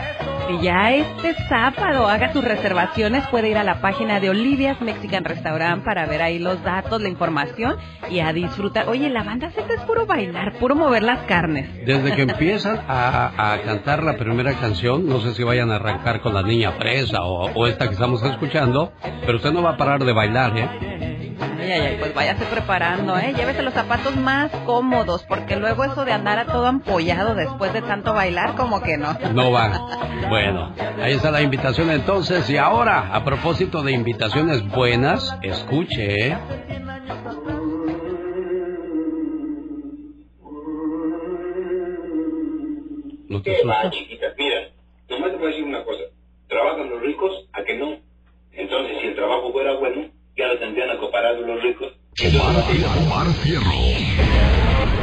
Y 0.51 0.63
ya 0.63 0.91
este 0.93 1.33
sábado 1.47 2.07
haga 2.07 2.33
sus 2.33 2.43
reservaciones, 2.43 3.25
puede 3.27 3.49
ir 3.49 3.57
a 3.57 3.63
la 3.63 3.79
página 3.79 4.19
de 4.19 4.29
Olivia's 4.29 4.81
Mexican 4.81 5.23
Restaurant 5.23 5.83
para 5.85 6.05
ver 6.05 6.21
ahí 6.21 6.39
los 6.39 6.61
datos, 6.63 7.01
la 7.01 7.07
información 7.07 7.77
y 8.09 8.19
a 8.19 8.33
disfrutar. 8.33 8.89
Oye, 8.89 9.09
la 9.09 9.23
banda 9.23 9.49
Z 9.51 9.73
es 9.73 9.81
puro 9.81 10.05
bailar, 10.05 10.55
puro 10.59 10.75
mover 10.75 11.03
las 11.03 11.19
carnes. 11.19 11.69
Desde 11.85 12.13
que 12.15 12.21
empiezan 12.29 12.81
a, 12.87 13.53
a 13.53 13.61
cantar 13.61 14.03
la 14.03 14.17
primera 14.17 14.53
canción, 14.55 15.07
no 15.07 15.21
sé 15.21 15.33
si 15.35 15.43
vayan 15.43 15.71
a 15.71 15.75
arrancar 15.75 16.19
con 16.21 16.33
la 16.33 16.43
niña 16.43 16.73
fresa 16.73 17.23
o, 17.23 17.49
o 17.53 17.67
esta 17.67 17.87
que 17.87 17.93
estamos 17.93 18.21
escuchando, 18.21 18.91
pero 19.25 19.37
usted 19.37 19.53
no 19.53 19.63
va 19.63 19.71
a 19.71 19.77
parar 19.77 20.03
de 20.03 20.11
bailar, 20.11 20.57
¿eh? 20.57 21.20
Ay, 21.72 21.80
ay, 21.80 21.88
ay, 21.88 21.98
pues 21.99 22.14
váyase 22.14 22.45
preparando, 22.45 23.18
¿eh? 23.18 23.34
Llévese 23.35 23.61
los 23.61 23.73
zapatos 23.73 24.15
más 24.18 24.52
cómodos, 24.65 25.23
porque 25.23 25.56
luego 25.56 25.84
eso 25.85 26.03
de 26.03 26.11
andar 26.11 26.38
a 26.39 26.45
todo 26.45 26.65
ampollado 26.68 27.34
después 27.35 27.72
de 27.73 27.81
tanto 27.81 28.14
bailar, 28.14 28.56
como 28.56 28.81
que 28.81 28.98
no. 28.98 29.18
No 29.34 29.52
va. 29.52 29.69
Bueno, 30.30 30.73
ahí 31.02 31.14
está 31.14 31.31
la 31.31 31.41
invitación 31.41 31.89
entonces. 31.91 32.49
Y 32.49 32.57
ahora, 32.57 33.14
a 33.15 33.23
propósito 33.23 33.81
de 33.84 33.93
invitaciones 33.93 34.68
buenas, 34.68 35.38
escuche, 35.43 36.27
¿eh? 36.31 36.38
¿No 43.30 43.41
te 43.41 43.56
¿Qué 43.56 43.65
va, 43.65 43.80
asustas? 43.80 43.91
chiquita? 43.99 44.26
Mira, 44.38 44.69
nomás 45.10 45.31
te 45.31 45.38
voy 45.38 45.45
a 45.45 45.49
decir 45.49 45.64
una 45.64 45.84
cosa. 45.85 46.03
¿Trabajan 46.48 46.89
los 46.89 47.02
ricos? 47.02 47.48
¿A 47.53 47.64
que 47.64 47.77
no? 47.77 47.98
Entonces, 48.52 48.98
si 48.99 49.07
el 49.07 49.15
trabajo 49.15 49.52
fuera 49.53 49.73
bueno, 49.76 50.10
ya 50.41 50.47
lo 50.47 50.59
tendrían 50.59 50.89
acoparado 50.89 51.41
los 51.41 51.61
ricos. 51.61 51.88
Omar 53.05 53.27
Fierro. 53.43 53.72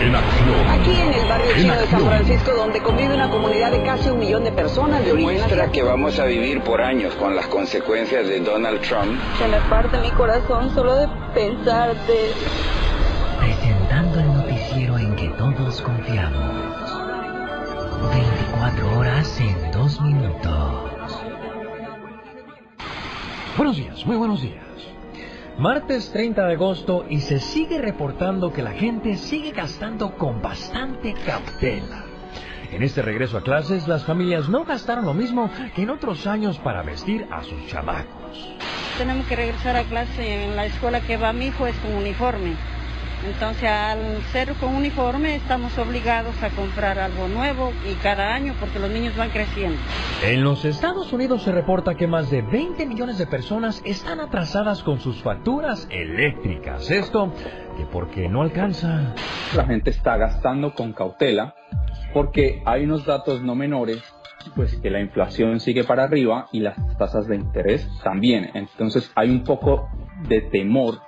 En 0.00 0.14
acción. 0.14 0.68
Aquí 0.68 0.90
en 0.90 1.12
el 1.12 1.28
barrio 1.28 1.50
En 1.50 1.56
chino 1.56 1.74
de 1.74 1.86
San. 1.86 2.06
Francisco, 2.06 2.52
donde 2.54 2.80
convive 2.80 3.14
una 3.14 3.30
comunidad 3.30 3.72
de 3.72 3.82
casi 3.82 4.08
un 4.10 4.18
millón 4.18 4.44
de 4.44 4.52
personas 4.52 5.04
de 5.04 5.12
origen 5.12 5.34
Demuestra 5.34 5.72
que 5.72 5.82
vamos 5.82 6.18
a 6.18 6.24
vivir 6.24 6.60
por 6.62 6.80
años 6.80 7.14
con 7.14 7.34
las 7.34 7.46
consecuencias 7.46 8.28
de 8.28 8.40
Donald 8.40 8.80
Trump. 8.82 9.20
Se 9.38 9.48
me 9.48 9.58
parte 9.68 9.98
mi 9.98 10.10
corazón 10.10 10.72
solo 10.74 10.96
de 10.96 11.08
pensarte. 11.34 12.32
Presentando 13.38 14.20
el 14.20 14.26
noticiero 14.34 14.98
en 14.98 15.16
que 15.16 15.28
todos 15.30 15.80
confiamos. 15.80 16.98
24 18.12 18.98
horas 18.98 19.40
en 19.40 19.70
2 19.72 20.00
minutos. 20.02 21.22
Buenos 23.56 23.76
días, 23.76 24.06
muy 24.06 24.16
buenos 24.16 24.40
días. 24.42 24.67
Martes 25.58 26.12
30 26.12 26.46
de 26.46 26.52
agosto 26.52 27.04
y 27.10 27.18
se 27.18 27.40
sigue 27.40 27.78
reportando 27.78 28.52
que 28.52 28.62
la 28.62 28.70
gente 28.70 29.16
sigue 29.16 29.50
gastando 29.50 30.16
con 30.16 30.40
bastante 30.40 31.14
cautela. 31.26 32.04
En 32.70 32.84
este 32.84 33.02
regreso 33.02 33.38
a 33.38 33.42
clases, 33.42 33.88
las 33.88 34.04
familias 34.04 34.48
no 34.48 34.64
gastaron 34.64 35.04
lo 35.04 35.14
mismo 35.14 35.50
que 35.74 35.82
en 35.82 35.90
otros 35.90 36.28
años 36.28 36.58
para 36.58 36.82
vestir 36.82 37.26
a 37.32 37.42
sus 37.42 37.66
chamacos. 37.66 38.54
Tenemos 38.98 39.26
que 39.26 39.34
regresar 39.34 39.74
a 39.74 39.82
clase 39.82 40.44
en 40.44 40.54
la 40.54 40.66
escuela 40.66 41.00
que 41.00 41.16
va 41.16 41.32
mi 41.32 41.46
hijo 41.46 41.66
es 41.66 41.76
con 41.78 41.92
uniforme. 41.92 42.54
Entonces, 43.26 43.68
al 43.68 44.22
ser 44.32 44.52
con 44.54 44.74
uniforme, 44.74 45.34
estamos 45.34 45.76
obligados 45.76 46.40
a 46.42 46.50
comprar 46.50 46.98
algo 46.98 47.26
nuevo 47.28 47.72
y 47.90 47.94
cada 47.94 48.32
año 48.32 48.54
porque 48.60 48.78
los 48.78 48.90
niños 48.90 49.16
van 49.16 49.30
creciendo. 49.30 49.76
En 50.24 50.44
los 50.44 50.64
Estados 50.64 51.12
Unidos 51.12 51.42
se 51.42 51.50
reporta 51.52 51.96
que 51.96 52.06
más 52.06 52.30
de 52.30 52.42
20 52.42 52.86
millones 52.86 53.18
de 53.18 53.26
personas 53.26 53.82
están 53.84 54.20
atrasadas 54.20 54.82
con 54.82 55.00
sus 55.00 55.20
facturas 55.22 55.88
eléctricas. 55.90 56.90
Esto 56.90 57.32
que 57.76 57.86
porque 57.86 58.28
no 58.28 58.42
alcanza. 58.42 59.14
La 59.56 59.64
gente 59.66 59.90
está 59.90 60.16
gastando 60.16 60.74
con 60.74 60.92
cautela 60.92 61.54
porque 62.12 62.62
hay 62.64 62.84
unos 62.84 63.04
datos 63.04 63.42
no 63.42 63.54
menores, 63.54 64.02
pues 64.54 64.76
que 64.76 64.90
la 64.90 65.00
inflación 65.00 65.58
sigue 65.60 65.84
para 65.84 66.04
arriba 66.04 66.48
y 66.52 66.60
las 66.60 66.76
tasas 66.96 67.26
de 67.26 67.36
interés 67.36 67.88
también. 68.04 68.50
Entonces 68.54 69.10
hay 69.16 69.30
un 69.30 69.42
poco 69.42 69.88
de 70.28 70.42
temor 70.42 71.00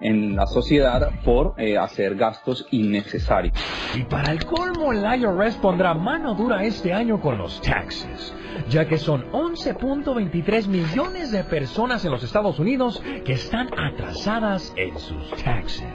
en 0.00 0.36
la 0.36 0.46
sociedad 0.46 1.10
por 1.24 1.54
eh, 1.58 1.78
hacer 1.78 2.16
gastos 2.16 2.66
innecesarios. 2.70 3.54
Y 3.94 4.02
para 4.04 4.32
el 4.32 4.44
colmo, 4.44 4.92
el 4.92 5.04
IRS 5.20 5.56
pondrá 5.56 5.94
mano 5.94 6.34
dura 6.34 6.64
este 6.64 6.92
año 6.92 7.20
con 7.20 7.38
los 7.38 7.60
taxes, 7.62 8.34
ya 8.68 8.86
que 8.86 8.98
son 8.98 9.30
11.23 9.32 10.66
millones 10.66 11.32
de 11.32 11.44
personas 11.44 12.04
en 12.04 12.10
los 12.10 12.22
Estados 12.22 12.58
Unidos 12.58 13.02
que 13.24 13.32
están 13.32 13.68
atrasadas 13.78 14.72
en 14.76 14.98
sus 14.98 15.30
taxes. 15.42 15.86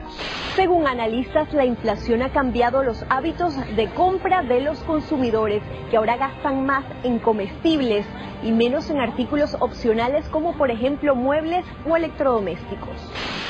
Según 0.55 0.87
analistas, 0.87 1.53
la 1.53 1.65
inflación 1.65 2.23
ha 2.23 2.31
cambiado 2.31 2.83
los 2.83 3.05
hábitos 3.09 3.55
de 3.75 3.87
compra 3.91 4.41
de 4.43 4.61
los 4.61 4.79
consumidores, 4.79 5.61
que 5.89 5.97
ahora 5.97 6.17
gastan 6.17 6.65
más 6.65 6.83
en 7.03 7.19
comestibles 7.19 8.05
y 8.43 8.51
menos 8.51 8.89
en 8.89 8.99
artículos 8.99 9.55
opcionales 9.59 10.27
como 10.29 10.57
por 10.57 10.71
ejemplo 10.71 11.15
muebles 11.15 11.65
o 11.87 11.95
electrodomésticos. 11.95 12.95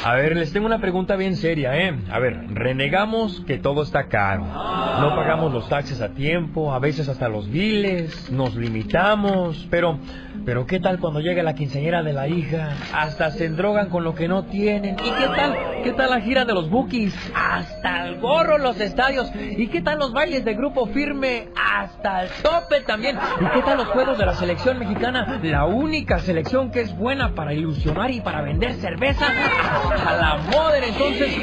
A 0.03 0.15
ver, 0.15 0.37
les 0.41 0.51
tengo 0.51 0.65
una 0.65 0.81
pregunta 0.81 1.15
bien 1.18 1.35
seria, 1.35 1.77
¿eh? 1.77 1.95
A 2.09 2.18
ver, 2.18 2.47
renegamos 2.51 3.41
que 3.45 3.59
todo 3.59 3.84
está 3.84 4.07
caro. 4.07 4.43
No 4.43 5.15
pagamos 5.15 5.53
los 5.53 5.69
taxes 5.69 6.01
a 6.01 6.15
tiempo, 6.15 6.73
a 6.73 6.80
veces 6.80 7.07
hasta 7.07 7.30
los 7.30 7.47
biles, 7.47 8.31
nos 8.31 8.55
limitamos, 8.55 9.68
pero, 9.69 9.99
pero 10.45 10.65
¿qué 10.65 10.80
tal 10.80 10.99
cuando 10.99 11.19
llega 11.19 11.43
la 11.43 11.53
quinceañera 11.53 12.03
de 12.03 12.13
la 12.13 12.27
hija? 12.27 12.73
Hasta 12.93 13.31
se 13.31 13.49
drogan 13.49 13.89
con 13.89 14.03
lo 14.03 14.15
que 14.15 14.27
no 14.27 14.43
tienen. 14.43 14.95
¿Y 14.95 15.11
qué 15.11 15.27
tal? 15.35 15.57
¿Qué 15.84 15.91
tal 15.93 16.09
la 16.09 16.22
gira 16.22 16.45
de 16.45 16.53
los 16.53 16.69
bookies? 16.69 17.13
Hasta 17.35 18.07
el 18.07 18.19
gorro 18.19 18.57
los 18.57 18.80
estadios. 18.80 19.31
¿Y 19.35 19.68
qué 19.68 19.81
tal 19.81 19.99
los 19.99 20.13
bailes 20.13 20.43
de 20.45 20.53
grupo 20.53 20.88
firme? 20.88 21.49
Hasta 21.55 22.23
el 22.23 22.30
tope 22.41 22.81
también. 22.81 23.18
¿Y 23.39 23.45
qué 23.53 23.61
tal 23.61 23.77
los 23.77 23.88
juegos 23.88 24.18
de 24.18 24.26
la 24.26 24.34
selección 24.35 24.80
mexicana? 24.80 25.39
La 25.43 25.65
única 25.65 26.19
selección 26.19 26.72
que 26.72 26.81
es 26.81 26.95
buena 26.95 27.35
para 27.35 27.53
ilusionar 27.53 28.11
y 28.11 28.22
para 28.22 28.41
vender 28.41 28.73
cerveza. 28.76 29.26
A 29.27 30.15
la 30.15 30.38
moda, 30.51 30.77
entonces. 30.77 31.35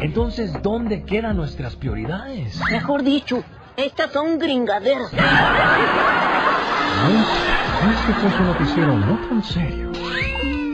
Entonces, 0.00 0.52
¿dónde 0.62 1.04
quedan 1.04 1.36
nuestras 1.36 1.76
prioridades? 1.76 2.60
Mejor 2.70 3.02
dicho, 3.02 3.42
estas 3.76 4.12
son 4.12 4.38
gringaderas. 4.38 5.12
Este 7.80 8.12
fue 8.12 8.30
su 8.30 8.42
noticiero 8.42 8.98
no 8.98 9.18
tan 9.28 9.42
serio. 9.42 9.90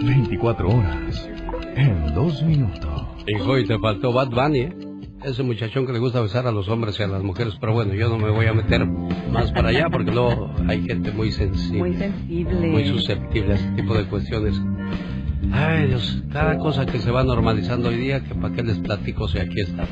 24 0.03 0.69
horas 0.69 1.29
en 1.77 2.15
2 2.15 2.43
minutos. 2.43 3.07
Hijo, 3.29 3.59
y 3.59 3.65
te 3.65 3.79
faltó 3.79 4.13
Bad 4.13 4.31
Bunny, 4.31 4.59
¿eh? 4.59 4.77
ese 5.25 5.45
muchachón 5.45 5.87
que 5.87 5.93
le 5.93 6.01
gusta 6.01 6.21
besar 6.21 6.49
a 6.49 6.53
los 6.53 6.69
hombres 6.69 6.99
y 6.99 7.05
a 7.05 7.07
las 7.07 7.23
mujeres, 7.23 7.55
pero 7.61 7.73
bueno, 7.75 7.95
yo 7.95 8.09
no 8.09 8.19
me 8.19 8.31
voy 8.31 8.47
a 8.47 8.53
meter 8.53 8.87
más 8.87 9.53
para 9.53 9.69
allá 9.69 9.87
porque 9.91 10.11
luego 10.11 10.51
hay 10.69 10.83
gente 10.83 11.13
muy 11.13 11.31
sensible. 11.31 11.79
Muy 11.79 11.95
sensible. 11.95 12.67
Muy 12.67 12.87
susceptible 12.87 13.53
a 13.53 13.57
ese 13.57 13.69
tipo 13.71 13.95
de 13.95 14.05
cuestiones. 14.07 14.61
Ay, 15.53 15.87
Dios, 15.87 16.23
cada 16.33 16.59
cosa 16.59 16.87
que 16.87 16.99
se 16.99 17.11
va 17.13 17.23
normalizando 17.23 17.89
hoy 17.89 17.97
día, 17.97 18.25
que 18.25 18.35
para 18.35 18.55
qué 18.55 18.63
les 18.65 18.79
platico 18.79 19.29
si 19.29 19.39
aquí 19.39 19.61
está. 19.61 19.85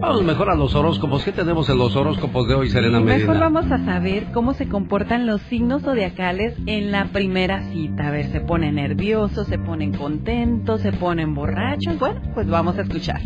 Vamos 0.00 0.22
mejor 0.22 0.48
a 0.48 0.54
los 0.54 0.74
horóscopos. 0.76 1.24
¿Qué 1.24 1.32
tenemos 1.32 1.68
en 1.68 1.78
los 1.78 1.96
horóscopos 1.96 2.46
de 2.46 2.54
hoy, 2.54 2.70
Serena 2.70 3.00
Medina? 3.00 3.32
Mejor 3.32 3.40
vamos 3.40 3.70
a 3.72 3.84
saber 3.84 4.26
cómo 4.32 4.54
se 4.54 4.68
comportan 4.68 5.26
los 5.26 5.40
signos 5.42 5.82
zodiacales 5.82 6.54
en 6.66 6.92
la 6.92 7.06
primera 7.06 7.62
cita. 7.72 8.08
A 8.08 8.10
ver, 8.12 8.30
se 8.30 8.40
ponen 8.40 8.76
nerviosos, 8.76 9.48
se 9.48 9.58
ponen 9.58 9.92
contentos, 9.92 10.82
se 10.82 10.92
ponen 10.92 11.34
borrachos. 11.34 11.98
Bueno, 11.98 12.20
pues 12.32 12.48
vamos 12.48 12.78
a 12.78 12.82
escuchar. 12.82 13.20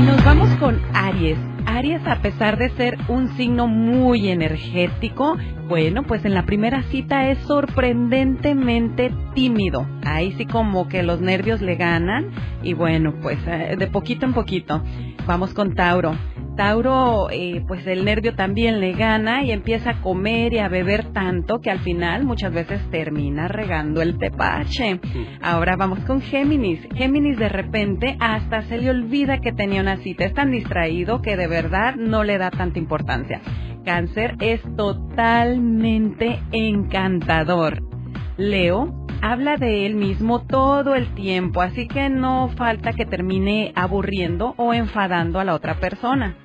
Y 0.00 0.02
nos 0.02 0.24
vamos 0.24 0.48
con 0.56 0.80
Aries. 0.94 1.36
Aries, 1.66 2.00
a 2.06 2.22
pesar 2.22 2.56
de 2.56 2.70
ser 2.70 2.96
un 3.08 3.36
signo 3.36 3.66
muy 3.68 4.30
energético, 4.30 5.36
bueno, 5.68 6.04
pues 6.04 6.24
en 6.24 6.32
la 6.32 6.46
primera 6.46 6.82
cita 6.84 7.28
es 7.28 7.36
sorprendentemente 7.40 9.12
tímido. 9.34 9.86
Ahí 10.02 10.32
sí 10.38 10.46
como 10.46 10.88
que 10.88 11.02
los 11.02 11.20
nervios 11.20 11.60
le 11.60 11.76
ganan 11.76 12.30
y 12.62 12.72
bueno, 12.72 13.12
pues 13.20 13.40
eh, 13.46 13.76
de 13.78 13.86
poquito 13.88 14.24
en 14.24 14.32
poquito. 14.32 14.82
Vamos 15.26 15.52
con 15.52 15.74
Tauro. 15.74 16.14
Tauro, 16.60 17.30
eh, 17.30 17.64
pues 17.66 17.86
el 17.86 18.04
nervio 18.04 18.34
también 18.34 18.80
le 18.80 18.92
gana 18.92 19.42
y 19.42 19.50
empieza 19.50 19.92
a 19.92 20.02
comer 20.02 20.52
y 20.52 20.58
a 20.58 20.68
beber 20.68 21.06
tanto 21.06 21.62
que 21.62 21.70
al 21.70 21.78
final 21.78 22.24
muchas 22.26 22.52
veces 22.52 22.82
termina 22.90 23.48
regando 23.48 24.02
el 24.02 24.18
tepache. 24.18 25.00
Ahora 25.40 25.76
vamos 25.76 26.00
con 26.00 26.20
Géminis. 26.20 26.86
Géminis 26.94 27.38
de 27.38 27.48
repente 27.48 28.14
hasta 28.20 28.60
se 28.64 28.76
le 28.76 28.90
olvida 28.90 29.40
que 29.40 29.52
tenía 29.52 29.80
una 29.80 29.96
cita. 30.02 30.26
Es 30.26 30.34
tan 30.34 30.50
distraído 30.50 31.22
que 31.22 31.38
de 31.38 31.46
verdad 31.46 31.94
no 31.96 32.24
le 32.24 32.36
da 32.36 32.50
tanta 32.50 32.78
importancia. 32.78 33.40
Cáncer 33.86 34.36
es 34.40 34.60
totalmente 34.76 36.40
encantador. 36.52 37.82
Leo 38.36 39.06
habla 39.22 39.56
de 39.56 39.86
él 39.86 39.94
mismo 39.94 40.42
todo 40.42 40.94
el 40.94 41.14
tiempo, 41.14 41.62
así 41.62 41.88
que 41.88 42.10
no 42.10 42.50
falta 42.50 42.92
que 42.92 43.06
termine 43.06 43.72
aburriendo 43.74 44.52
o 44.58 44.74
enfadando 44.74 45.40
a 45.40 45.44
la 45.44 45.54
otra 45.54 45.80
persona. 45.80 46.36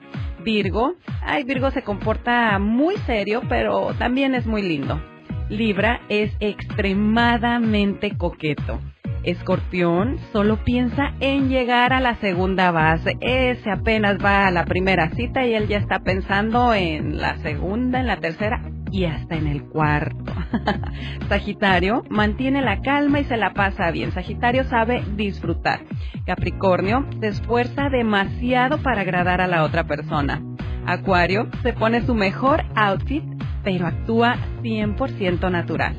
Virgo, 0.45 0.93
ay, 1.23 1.43
Virgo 1.43 1.71
se 1.71 1.81
comporta 1.81 2.57
muy 2.59 2.95
serio, 3.07 3.41
pero 3.49 3.93
también 3.95 4.35
es 4.35 4.45
muy 4.45 4.61
lindo. 4.61 5.01
Libra 5.49 6.01
es 6.07 6.31
extremadamente 6.39 8.15
coqueto. 8.15 8.79
Escorpión 9.23 10.19
solo 10.31 10.63
piensa 10.63 11.13
en 11.19 11.49
llegar 11.49 11.93
a 11.93 11.99
la 11.99 12.15
segunda 12.17 12.69
base. 12.69 13.17
Ese 13.21 13.71
apenas 13.71 14.17
va 14.23 14.45
a 14.45 14.51
la 14.51 14.65
primera 14.65 15.09
cita 15.15 15.45
y 15.45 15.55
él 15.55 15.67
ya 15.67 15.77
está 15.77 15.99
pensando 15.99 16.75
en 16.75 17.17
la 17.17 17.37
segunda, 17.37 17.99
en 17.99 18.07
la 18.07 18.17
tercera 18.17 18.61
y 18.95 19.03
hasta 19.03 19.35
en 19.35 19.47
el 19.47 19.63
cuarto. 19.65 20.33
Sagitario 21.29 22.03
mantiene 22.09 22.61
la 22.61 22.81
calma 22.81 23.19
y 23.19 23.25
se 23.25 23.35
la 23.35 23.53
pasa 23.53 23.91
bien. 23.91 24.13
Sagitario 24.13 24.63
sabe 24.63 25.03
disfrutar. 25.17 25.81
Capricornio 26.25 27.05
se 27.19 27.27
esfuerza 27.27 27.89
demasiado 27.89 28.77
para 28.81 29.01
agradar 29.01 29.41
a 29.41 29.47
la 29.47 29.63
otra 29.63 29.83
persona. 29.83 30.41
Acuario 30.85 31.49
se 31.61 31.73
pone 31.73 32.05
su 32.05 32.15
mejor 32.15 32.63
outfit, 32.75 33.25
pero 33.65 33.85
actúa 33.85 34.37
100% 34.61 35.51
natural. 35.51 35.95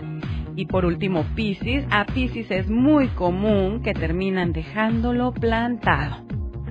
Y 0.56 0.64
por 0.64 0.86
último, 0.86 1.26
Piscis. 1.34 1.84
A 1.90 2.06
Piscis 2.06 2.50
es 2.50 2.70
muy 2.70 3.08
común 3.08 3.82
que 3.82 3.92
terminan 3.92 4.52
dejándolo 4.52 5.34
plantado. 5.34 6.25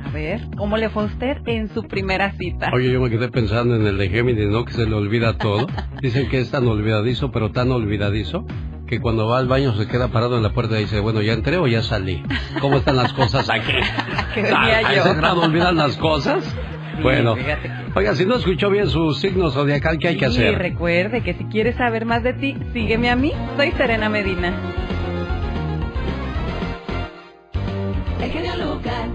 A 0.05 0.09
ver, 0.11 0.41
¿cómo 0.57 0.77
le 0.77 0.89
fue 0.89 1.03
a 1.03 1.05
usted 1.07 1.37
en 1.47 1.67
su 1.73 1.83
primera 1.83 2.31
cita? 2.33 2.69
Oye, 2.73 2.91
yo 2.91 3.01
me 3.01 3.09
quedé 3.09 3.27
pensando 3.29 3.75
en 3.75 3.85
el 3.85 3.97
de 3.97 4.09
Géminis, 4.09 4.47
¿no? 4.49 4.63
Que 4.63 4.73
se 4.73 4.85
le 4.85 4.93
olvida 4.93 5.37
todo. 5.37 5.67
Dicen 6.01 6.29
que 6.29 6.39
es 6.39 6.51
tan 6.51 6.67
olvidadizo, 6.67 7.31
pero 7.31 7.51
tan 7.51 7.71
olvidadizo, 7.71 8.45
que 8.87 8.99
cuando 9.01 9.27
va 9.27 9.39
al 9.39 9.47
baño 9.47 9.73
se 9.75 9.87
queda 9.87 10.09
parado 10.09 10.37
en 10.37 10.43
la 10.43 10.51
puerta 10.53 10.77
y 10.79 10.83
dice, 10.83 10.99
bueno, 10.99 11.21
¿ya 11.21 11.33
entré 11.33 11.57
o 11.57 11.67
ya 11.67 11.81
salí? 11.81 12.23
¿Cómo 12.61 12.77
están 12.77 12.95
las 12.97 13.11
cosas 13.13 13.49
aquí? 13.49 13.71
¿Qué 14.35 14.41
decía 14.43 14.77
¿A 14.85 14.93
yo? 14.95 15.01
ese 15.01 15.13
grado 15.15 15.41
olvidan 15.41 15.75
las 15.75 15.97
cosas? 15.97 16.43
Sí, 16.43 17.01
bueno, 17.01 17.35
fíjate 17.35 17.67
que- 17.67 17.99
oiga, 17.99 18.15
si 18.15 18.25
no 18.25 18.35
escuchó 18.35 18.69
bien 18.69 18.87
su 18.87 19.11
signo 19.13 19.49
zodiacal, 19.49 19.97
¿qué 19.97 20.09
hay 20.09 20.17
que 20.17 20.25
Y 20.25 20.27
hacer? 20.29 20.57
recuerde 20.57 21.21
que 21.23 21.33
si 21.33 21.43
quieres 21.45 21.75
saber 21.75 22.05
más 22.05 22.23
de 22.23 22.33
ti, 22.33 22.55
sígueme 22.73 23.09
a 23.09 23.15
mí. 23.17 23.33
Soy 23.57 23.71
Serena 23.71 24.07
Medina. 24.07 24.53
El 28.21 28.31
genio 28.31 28.51
Lucas. 28.55 29.09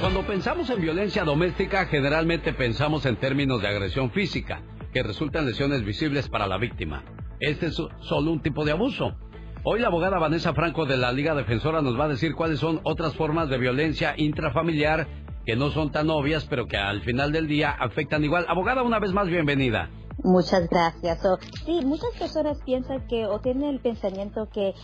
Cuando 0.00 0.26
pensamos 0.26 0.68
en 0.68 0.82
violencia 0.82 1.24
doméstica, 1.24 1.86
generalmente 1.86 2.52
pensamos 2.52 3.06
en 3.06 3.16
términos 3.16 3.62
de 3.62 3.68
agresión 3.68 4.10
física, 4.10 4.60
que 4.92 5.02
resultan 5.02 5.46
lesiones 5.46 5.84
visibles 5.84 6.28
para 6.28 6.46
la 6.46 6.58
víctima. 6.58 7.02
Este 7.40 7.66
es 7.66 7.74
solo 7.74 8.30
un 8.30 8.42
tipo 8.42 8.66
de 8.66 8.72
abuso. 8.72 9.16
Hoy 9.64 9.80
la 9.80 9.86
abogada 9.86 10.18
Vanessa 10.18 10.52
Franco 10.52 10.84
de 10.84 10.98
la 10.98 11.12
Liga 11.12 11.34
Defensora 11.34 11.80
nos 11.80 11.98
va 11.98 12.04
a 12.04 12.08
decir 12.08 12.34
cuáles 12.34 12.60
son 12.60 12.80
otras 12.82 13.14
formas 13.14 13.48
de 13.48 13.56
violencia 13.56 14.14
intrafamiliar 14.18 15.06
que 15.46 15.56
no 15.56 15.70
son 15.70 15.90
tan 15.90 16.10
obvias, 16.10 16.44
pero 16.44 16.66
que 16.66 16.76
al 16.76 17.00
final 17.00 17.32
del 17.32 17.48
día 17.48 17.70
afectan 17.70 18.22
igual. 18.22 18.44
Abogada, 18.48 18.82
una 18.82 18.98
vez 18.98 19.12
más, 19.12 19.28
bienvenida. 19.28 19.88
Muchas 20.24 20.68
gracias. 20.70 21.20
So, 21.20 21.38
sí, 21.66 21.84
muchas 21.84 22.08
personas 22.18 22.58
piensan 22.64 23.06
que 23.06 23.26
o 23.26 23.38
tienen 23.40 23.64
el 23.68 23.80
pensamiento 23.80 24.48
que 24.50 24.70
eh, 24.70 24.74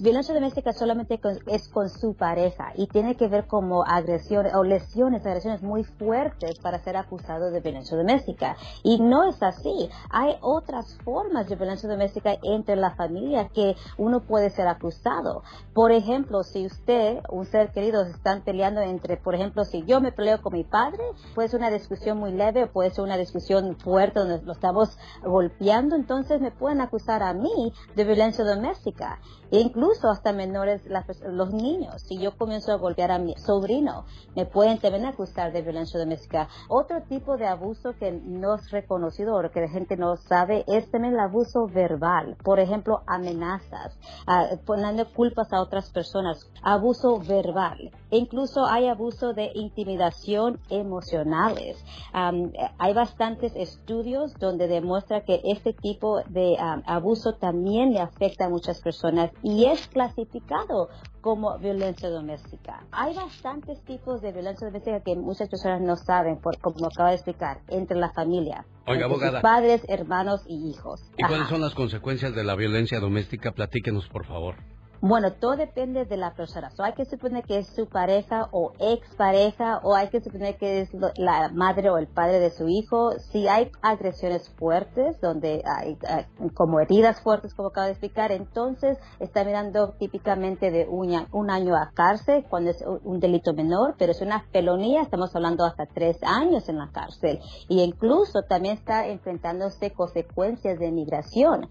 violencia 0.00 0.32
doméstica 0.32 0.72
solamente 0.72 1.18
con- 1.20 1.38
es 1.48 1.68
con 1.68 1.90
su 1.90 2.14
pareja 2.14 2.72
y 2.76 2.86
tiene 2.86 3.16
que 3.16 3.26
ver 3.26 3.48
como 3.48 3.82
agresiones 3.84 4.54
o 4.54 4.62
lesiones, 4.62 5.26
agresiones 5.26 5.60
muy 5.62 5.82
fuertes 5.82 6.60
para 6.60 6.78
ser 6.78 6.96
acusado 6.96 7.50
de 7.50 7.60
violencia 7.60 7.96
doméstica. 7.96 8.56
Y 8.84 9.00
no 9.00 9.28
es 9.28 9.42
así. 9.42 9.90
Hay 10.08 10.36
otras 10.40 10.96
formas 11.04 11.48
de 11.48 11.56
violencia 11.56 11.88
doméstica 11.88 12.36
entre 12.44 12.76
la 12.76 12.94
familia 12.94 13.48
que 13.48 13.74
uno 13.98 14.20
puede 14.20 14.50
ser 14.50 14.68
acusado. 14.68 15.42
Por 15.74 15.90
ejemplo, 15.90 16.44
si 16.44 16.64
usted, 16.64 17.18
un 17.28 17.44
ser 17.44 17.72
querido, 17.72 18.02
están 18.02 18.42
peleando 18.44 18.80
entre, 18.82 19.16
por 19.16 19.34
ejemplo, 19.34 19.64
si 19.64 19.84
yo 19.84 20.00
me 20.00 20.12
peleo 20.12 20.40
con 20.40 20.52
mi 20.52 20.62
padre, 20.62 21.02
puede 21.34 21.48
ser 21.48 21.58
una 21.58 21.70
discusión 21.70 22.18
muy 22.18 22.30
leve 22.32 22.64
o 22.64 22.72
puede 22.72 22.90
ser 22.90 23.02
una 23.02 23.16
discusión 23.16 23.76
fuerte 23.78 24.20
donde 24.20 24.40
lo 24.42 24.52
estamos 24.52 24.76
golpeando, 25.22 25.96
entonces 25.96 26.40
me 26.40 26.50
pueden 26.50 26.80
acusar 26.80 27.22
a 27.22 27.32
mí 27.32 27.72
de 27.94 28.04
violencia 28.04 28.44
doméstica. 28.44 29.20
E 29.50 29.60
incluso 29.60 30.10
hasta 30.10 30.32
menores, 30.32 30.82
los 31.30 31.52
niños, 31.52 32.02
si 32.02 32.18
yo 32.18 32.36
comienzo 32.36 32.72
a 32.72 32.76
golpear 32.76 33.12
a 33.12 33.18
mi 33.18 33.34
sobrino, 33.36 34.04
me 34.34 34.44
pueden 34.44 34.78
también 34.78 35.06
acusar 35.06 35.52
de 35.52 35.62
violencia 35.62 36.00
doméstica. 36.00 36.48
Otro 36.68 37.02
tipo 37.02 37.36
de 37.36 37.46
abuso 37.46 37.94
que 37.98 38.10
no 38.10 38.56
es 38.56 38.70
reconocido 38.70 39.36
o 39.36 39.50
que 39.50 39.60
la 39.60 39.68
gente 39.68 39.96
no 39.96 40.16
sabe 40.16 40.64
es 40.66 40.90
también 40.90 41.14
el 41.14 41.20
abuso 41.20 41.68
verbal. 41.68 42.36
Por 42.42 42.58
ejemplo, 42.58 43.02
amenazas, 43.06 43.96
ah, 44.26 44.48
poniendo 44.64 45.06
culpas 45.12 45.52
a 45.52 45.60
otras 45.60 45.90
personas, 45.90 46.50
abuso 46.62 47.20
verbal. 47.20 47.92
E 48.10 48.18
incluso 48.18 48.66
hay 48.66 48.88
abuso 48.88 49.32
de 49.32 49.50
intimidación 49.54 50.58
emocionales. 50.70 51.82
Eh, 52.14 52.50
hay 52.78 52.94
bastantes 52.94 53.54
estudios 53.56 54.34
donde 54.38 54.65
demuestra 54.66 55.22
que 55.22 55.40
este 55.44 55.72
tipo 55.72 56.22
de 56.28 56.56
abuso 56.86 57.34
también 57.34 57.92
le 57.92 58.00
afecta 58.00 58.46
a 58.46 58.48
muchas 58.48 58.80
personas 58.80 59.30
y 59.42 59.66
es 59.66 59.86
clasificado 59.88 60.88
como 61.20 61.58
violencia 61.58 62.08
doméstica. 62.08 62.84
Hay 62.92 63.14
bastantes 63.14 63.82
tipos 63.84 64.20
de 64.22 64.32
violencia 64.32 64.68
doméstica 64.68 65.00
que 65.00 65.16
muchas 65.16 65.48
personas 65.48 65.80
no 65.80 65.96
saben, 65.96 66.40
por, 66.40 66.58
como 66.60 66.86
acabo 66.86 67.08
de 67.08 67.16
explicar, 67.16 67.60
entre 67.68 67.96
la 67.96 68.12
familia. 68.12 68.64
Oiga, 68.86 69.06
entre 69.06 69.30
sus 69.30 69.40
padres, 69.40 69.82
hermanos 69.88 70.44
y 70.46 70.70
hijos. 70.70 71.00
¿Y 71.18 71.24
cuáles 71.24 71.48
son 71.48 71.60
las 71.60 71.74
consecuencias 71.74 72.34
de 72.34 72.44
la 72.44 72.54
violencia 72.54 73.00
doméstica? 73.00 73.52
Platíquenos, 73.52 74.08
por 74.08 74.24
favor. 74.24 74.54
Bueno, 75.00 75.32
todo 75.32 75.56
depende 75.56 76.04
de 76.04 76.16
la 76.16 76.34
persona. 76.34 76.70
So, 76.70 76.82
hay 76.82 76.94
que 76.94 77.04
suponer 77.04 77.44
que 77.44 77.58
es 77.58 77.66
su 77.68 77.86
pareja 77.86 78.48
o 78.50 78.72
expareja 78.78 79.80
o 79.82 79.94
hay 79.94 80.08
que 80.08 80.20
suponer 80.20 80.56
que 80.56 80.80
es 80.80 80.90
la 81.16 81.50
madre 81.52 81.90
o 81.90 81.98
el 81.98 82.06
padre 82.06 82.40
de 82.40 82.50
su 82.50 82.68
hijo. 82.68 83.12
Si 83.18 83.46
hay 83.46 83.70
agresiones 83.82 84.48
fuertes, 84.58 85.20
donde 85.20 85.62
hay 85.66 85.98
ah, 86.08 86.24
como 86.54 86.80
heridas 86.80 87.20
fuertes, 87.20 87.54
como 87.54 87.68
acabo 87.68 87.86
de 87.86 87.92
explicar, 87.92 88.32
entonces 88.32 88.98
está 89.20 89.44
mirando 89.44 89.92
típicamente 89.98 90.70
de 90.70 90.86
un, 90.88 91.26
un 91.32 91.50
año 91.50 91.76
a 91.76 91.90
cárcel 91.94 92.44
cuando 92.48 92.70
es 92.70 92.82
un 93.04 93.20
delito 93.20 93.52
menor, 93.52 93.94
pero 93.98 94.12
es 94.12 94.20
una 94.20 94.40
felonía, 94.50 95.02
estamos 95.02 95.34
hablando 95.36 95.64
hasta 95.64 95.86
tres 95.86 96.18
años 96.22 96.68
en 96.68 96.78
la 96.78 96.90
cárcel. 96.90 97.40
Y 97.68 97.82
incluso 97.82 98.42
también 98.48 98.76
está 98.78 99.06
enfrentándose 99.06 99.92
consecuencias 99.92 100.78
de 100.78 100.90
migración. 100.90 101.68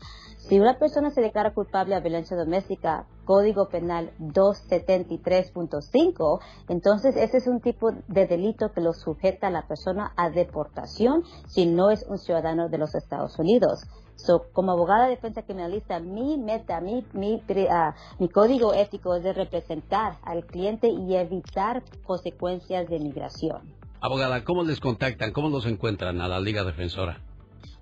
Si 0.47 0.59
una 0.59 0.77
persona 0.77 1.09
se 1.09 1.21
declara 1.21 1.55
culpable 1.55 1.95
de 1.95 2.01
violencia 2.01 2.37
doméstica, 2.37 3.07
Código 3.25 3.67
Penal 3.67 4.11
273.5, 4.19 6.39
entonces 6.69 7.15
ese 7.15 7.37
es 7.37 7.47
un 7.47 7.61
tipo 7.61 7.91
de 8.07 8.27
delito 8.27 8.71
que 8.71 8.81
lo 8.81 8.93
sujeta 8.93 9.47
a 9.47 9.49
la 9.49 9.67
persona 9.67 10.13
a 10.15 10.29
deportación 10.29 11.23
si 11.47 11.65
no 11.65 11.89
es 11.89 12.05
un 12.07 12.19
ciudadano 12.19 12.69
de 12.69 12.77
los 12.77 12.93
Estados 12.93 13.39
Unidos. 13.39 13.87
So, 14.17 14.43
como 14.53 14.73
abogada 14.73 15.05
de 15.05 15.15
defensa 15.15 15.41
criminalista, 15.41 15.99
mi 15.99 16.37
meta, 16.37 16.79
mi, 16.79 17.03
mi, 17.13 17.41
ah, 17.71 17.95
mi 18.19 18.29
código 18.29 18.75
ético 18.75 19.15
es 19.15 19.23
de 19.23 19.33
representar 19.33 20.19
al 20.21 20.45
cliente 20.45 20.89
y 20.89 21.15
evitar 21.15 21.81
consecuencias 22.03 22.87
de 22.87 22.99
migración. 22.99 23.73
Abogada, 23.99 24.43
¿cómo 24.43 24.63
les 24.63 24.79
contactan? 24.79 25.31
¿Cómo 25.31 25.49
los 25.49 25.65
encuentran 25.65 26.21
a 26.21 26.27
la 26.27 26.39
Liga 26.39 26.63
Defensora? 26.63 27.19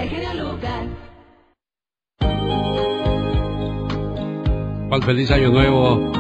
El 0.01 0.09
genio 0.09 0.35
Lucas. 0.35 0.87
¿Cuál 4.89 5.03
feliz 5.05 5.31
año 5.31 5.51
nuevo? 5.51 6.13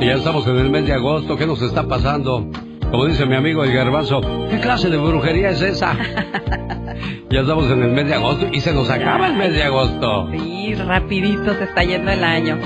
Si 0.00 0.06
ya 0.06 0.14
estamos 0.14 0.44
en 0.48 0.58
el 0.58 0.70
mes 0.70 0.86
de 0.86 0.92
agosto, 0.92 1.36
¿qué 1.36 1.46
nos 1.46 1.62
está 1.62 1.86
pasando? 1.86 2.50
Como 2.90 3.06
dice 3.06 3.26
mi 3.26 3.36
amigo 3.36 3.62
el 3.62 3.72
garbanzo, 3.72 4.20
¿qué 4.50 4.58
clase 4.58 4.90
de 4.90 4.96
brujería 4.96 5.50
es 5.50 5.62
esa? 5.62 5.96
ya 7.30 7.40
estamos 7.40 7.70
en 7.70 7.84
el 7.84 7.92
mes 7.92 8.08
de 8.08 8.14
agosto 8.14 8.48
y 8.52 8.60
se 8.60 8.72
nos 8.72 8.90
acaba 8.90 9.28
el 9.28 9.34
mes 9.34 9.52
de 9.52 9.62
agosto. 9.62 10.28
Sí, 10.32 10.74
rapidito 10.74 11.54
se 11.54 11.62
está 11.62 11.84
yendo 11.84 12.10
el 12.10 12.24
año. 12.24 12.58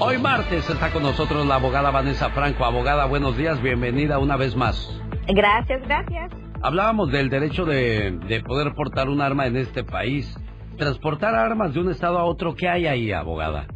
Hoy 0.00 0.18
martes 0.18 0.68
está 0.68 0.90
con 0.92 1.04
nosotros 1.04 1.46
la 1.46 1.54
abogada 1.54 1.90
Vanessa 1.90 2.30
Franco. 2.30 2.64
Abogada, 2.64 3.06
buenos 3.06 3.36
días, 3.36 3.62
bienvenida 3.62 4.18
una 4.18 4.36
vez 4.36 4.56
más. 4.56 4.90
Gracias, 5.28 5.82
gracias. 5.82 6.32
Hablábamos 6.62 7.12
del 7.12 7.30
derecho 7.30 7.64
de, 7.64 8.10
de 8.26 8.40
poder 8.42 8.74
portar 8.74 9.08
un 9.08 9.20
arma 9.20 9.46
en 9.46 9.56
este 9.56 9.84
país. 9.84 10.36
Transportar 10.78 11.34
armas 11.36 11.74
de 11.74 11.80
un 11.80 11.90
estado 11.90 12.18
a 12.18 12.24
otro, 12.24 12.54
¿qué 12.56 12.68
hay 12.68 12.86
ahí, 12.86 13.12
abogada? 13.12 13.66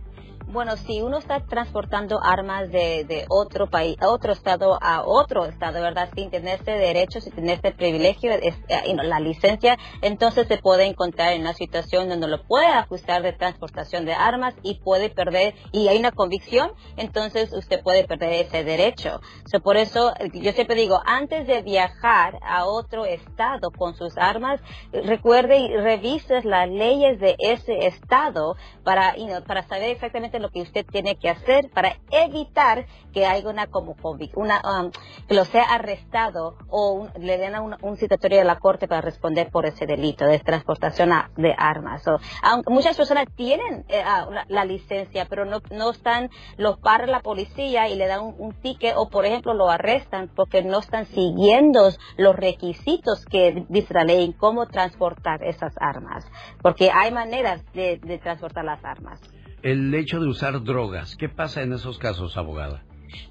Bueno, 0.50 0.78
si 0.78 1.02
uno 1.02 1.18
está 1.18 1.40
transportando 1.40 2.20
armas 2.24 2.72
de, 2.72 3.04
de 3.04 3.26
otro 3.28 3.68
país, 3.68 3.96
a 4.00 4.08
otro 4.08 4.32
estado 4.32 4.78
a 4.80 5.02
otro 5.04 5.44
estado, 5.44 5.82
¿verdad? 5.82 6.08
Sin 6.14 6.30
tener 6.30 6.54
este 6.54 6.70
derecho, 6.70 7.20
sin 7.20 7.34
tener 7.34 7.56
este 7.56 7.72
privilegio, 7.72 8.32
es, 8.32 8.56
eh, 8.68 8.94
la 8.94 9.20
licencia, 9.20 9.76
entonces 10.00 10.48
se 10.48 10.56
puede 10.56 10.86
encontrar 10.86 11.34
en 11.34 11.42
una 11.42 11.52
situación 11.52 12.08
donde 12.08 12.28
lo 12.28 12.42
puede 12.44 12.66
ajustar 12.66 13.20
de 13.22 13.34
transportación 13.34 14.06
de 14.06 14.14
armas 14.14 14.54
y 14.62 14.76
puede 14.76 15.10
perder, 15.10 15.54
y 15.70 15.88
hay 15.88 15.98
una 15.98 16.12
convicción, 16.12 16.72
entonces 16.96 17.52
usted 17.52 17.82
puede 17.82 18.04
perder 18.04 18.46
ese 18.46 18.64
derecho. 18.64 19.20
So, 19.52 19.60
por 19.60 19.76
eso, 19.76 20.14
yo 20.32 20.52
siempre 20.52 20.76
digo, 20.76 21.02
antes 21.04 21.46
de 21.46 21.60
viajar 21.60 22.38
a 22.40 22.64
otro 22.64 23.04
estado 23.04 23.70
con 23.70 23.94
sus 23.94 24.16
armas, 24.16 24.62
recuerde 24.92 25.58
y 25.58 25.76
revise 25.76 26.42
las 26.44 26.70
leyes 26.70 27.20
de 27.20 27.36
ese 27.38 27.86
estado 27.86 28.56
para, 28.82 29.14
you 29.16 29.26
know, 29.26 29.44
para 29.44 29.62
saber 29.64 29.90
exactamente 29.90 30.37
lo 30.38 30.50
que 30.50 30.62
usted 30.62 30.86
tiene 30.86 31.16
que 31.16 31.28
hacer 31.28 31.70
para 31.70 31.96
evitar 32.10 32.86
que 33.12 33.26
haya 33.26 33.48
una 33.48 33.66
como 33.66 33.96
una 34.34 34.62
um, 34.64 34.90
que 35.26 35.34
lo 35.34 35.44
sea 35.44 35.64
arrestado 35.64 36.56
o 36.68 37.08
le 37.18 37.38
den 37.38 37.58
un, 37.58 37.76
un, 37.82 37.96
citatorio 37.96 38.38
de 38.38 38.44
la 38.44 38.58
corte 38.58 38.88
para 38.88 39.00
responder 39.00 39.50
por 39.50 39.66
ese 39.66 39.86
delito 39.86 40.24
de 40.24 40.38
transportación 40.38 41.10
de 41.36 41.54
armas. 41.56 42.02
aunque 42.42 42.72
muchas 42.72 42.96
personas 42.96 43.26
tienen 43.34 43.84
eh, 43.88 44.02
la, 44.04 44.44
la, 44.48 44.64
licencia, 44.64 45.26
pero 45.28 45.44
no, 45.44 45.60
no 45.70 45.90
están, 45.90 46.30
los 46.56 46.78
para 46.78 47.06
la 47.06 47.20
policía 47.20 47.88
y 47.88 47.96
le 47.96 48.06
dan 48.06 48.20
un, 48.38 48.52
ticket 48.60 48.94
o 48.96 49.08
por 49.08 49.24
ejemplo 49.24 49.54
lo 49.54 49.70
arrestan 49.70 50.28
porque 50.34 50.62
no 50.62 50.78
están 50.78 51.06
siguiendo 51.06 51.90
los 52.16 52.36
requisitos 52.36 53.24
que 53.26 53.64
dice 53.68 53.94
la 53.94 54.04
ley 54.04 54.24
en 54.24 54.32
cómo 54.32 54.66
transportar 54.66 55.42
esas 55.44 55.74
armas, 55.80 56.26
porque 56.62 56.90
hay 56.90 57.12
maneras 57.12 57.62
de 57.72 58.20
transportar 58.22 58.64
las 58.64 58.84
armas 58.84 59.20
el 59.62 59.94
hecho 59.94 60.20
de 60.20 60.28
usar 60.28 60.62
drogas. 60.62 61.16
¿Qué 61.16 61.28
pasa 61.28 61.62
en 61.62 61.72
esos 61.72 61.98
casos, 61.98 62.36
abogada? 62.36 62.84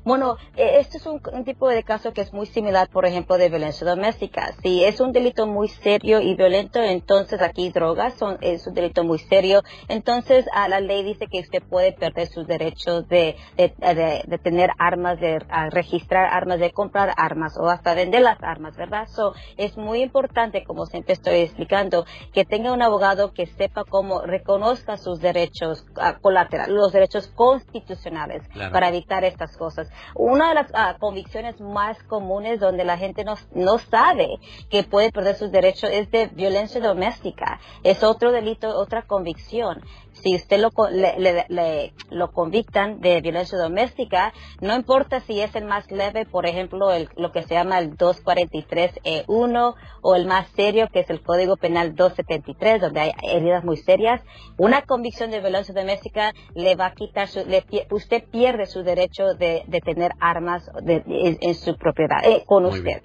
Bueno, 0.03 0.37
e, 0.55 0.79
este 0.79 0.97
es 0.97 1.05
un, 1.05 1.21
tipo 1.43 1.69
de 1.69 1.83
caso 1.83 2.13
que 2.13 2.21
es 2.21 2.33
muy 2.33 2.45
similar, 2.45 2.89
por 2.89 3.05
ejemplo, 3.05 3.37
de 3.37 3.49
violencia 3.49 3.87
doméstica. 3.87 4.53
Si 4.61 4.83
es 4.83 4.99
un 4.99 5.11
delito 5.11 5.47
muy 5.47 5.67
serio 5.67 6.21
y 6.21 6.35
violento, 6.35 6.81
entonces 6.81 7.41
aquí 7.41 7.69
drogas 7.69 8.15
son, 8.15 8.37
es 8.41 8.65
un 8.67 8.73
delito 8.73 9.03
muy 9.03 9.19
serio. 9.19 9.63
Entonces, 9.87 10.45
a 10.53 10.67
la 10.67 10.79
ley 10.79 11.03
dice 11.03 11.27
que 11.27 11.39
usted 11.39 11.61
puede 11.63 11.93
perder 11.93 12.27
sus 12.27 12.47
derechos 12.47 13.07
de, 13.07 13.35
de, 13.57 14.39
tener 14.43 14.71
armas, 14.77 15.19
de 15.19 15.39
registrar 15.69 16.25
armas, 16.33 16.59
de 16.59 16.71
comprar 16.71 17.13
armas 17.17 17.57
o 17.57 17.67
hasta 17.69 17.93
vender 17.93 18.21
las 18.21 18.41
armas, 18.41 18.75
¿verdad? 18.75 19.07
So, 19.07 19.33
es 19.57 19.77
muy 19.77 20.01
importante, 20.01 20.63
como 20.63 20.85
siempre 20.85 21.13
estoy 21.13 21.41
explicando, 21.41 22.05
que 22.33 22.45
tenga 22.45 22.71
un 22.71 22.81
abogado 22.81 23.33
que 23.33 23.45
sepa 23.45 23.83
cómo 23.83 24.21
reconozca 24.21 24.97
sus 24.97 25.19
derechos 25.19 25.85
uh, 25.95 26.19
colaterales, 26.21 26.73
los 26.73 26.91
derechos 26.91 27.27
constitucionales 27.27 28.43
para 28.71 28.89
evitar 28.89 29.23
estas 29.23 29.55
cosas. 29.55 29.66
Una 30.15 30.49
de 30.49 30.56
las 30.56 30.68
ah, 30.73 30.95
convicciones 30.99 31.60
más 31.60 32.02
comunes 32.03 32.60
donde 32.60 32.85
la 32.85 32.98
gente 32.98 33.23
no, 33.23 33.35
no 33.53 33.77
sabe 33.77 34.39
que 34.69 34.84
puede 34.84 35.11
perder 35.11 35.35
sus 35.35 35.52
derechos 35.52 35.89
es 35.91 36.10
de 36.11 36.27
violencia 36.27 36.81
doméstica. 36.81 37.60
Es 37.84 38.03
otro 38.03 38.31
delito, 38.31 38.69
otra 38.77 39.03
convicción 39.03 39.81
si 40.22 40.35
usted 40.35 40.60
lo, 40.60 40.72
le, 40.89 41.94
lo 42.10 42.31
convictan 42.31 42.99
de 42.99 43.22
violencia 43.22 43.57
doméstica, 43.57 44.34
no 44.61 44.76
importa 44.76 45.19
si 45.22 45.39
es 45.41 45.56
el 45.56 45.65
más 45.65 45.89
leve, 45.91 46.26
por 46.26 46.45
ejemplo, 46.45 46.91
el, 46.91 47.10
lo 47.18 47.31
que 47.31 47.44
se 47.44 47.56
llama 47.56 47.80
el 47.80 47.98
243E1 47.98 49.76
o 50.02 50.15
el 50.15 50.26
más 50.26 50.48
serio, 50.49 50.88
que 50.91 50.99
es 51.02 51.10
el 51.10 51.22
Código 51.22 51.57
Penal 51.57 51.95
273, 51.95 52.81
donde 52.81 52.99
hay 52.99 53.11
heridas 53.23 53.64
muy 53.64 53.77
serias, 53.77 54.22
una 54.57 54.81
convicción 54.81 55.31
de 55.31 55.39
violencia 55.39 55.73
doméstica 55.73 56.34
le 56.56 56.76
va 56.76 56.88
a 56.88 56.94
quitar, 56.94 57.27
su, 57.27 57.44
usted 57.91 58.23
pierde 58.31 58.65
su 58.65 58.84
derecho 58.84 59.34
de, 59.34 59.64
tener 59.84 60.11
armas 60.19 60.69
en, 60.85 61.56
su 61.56 61.76
propiedad, 61.77 62.23
eh, 62.23 62.44
con 62.45 62.65
usted. 62.65 63.02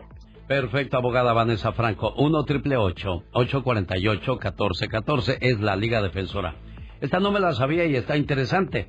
Perfecto, 0.47 0.97
abogada 0.97 1.33
Vanessa 1.33 1.73
Franco. 1.73 2.13
1 2.17 2.45
triple 2.45 2.77
848 2.77 4.33
1414 4.33 5.39
es 5.41 5.61
la 5.61 5.77
Liga 5.77 6.03
Defensora. 6.03 6.57
Esta 7.03 7.19
no 7.19 7.33
me 7.33 7.41
la 7.41 7.53
sabía 7.53 7.85
y 7.85 7.97
está 7.97 8.17
interesante. 8.17 8.89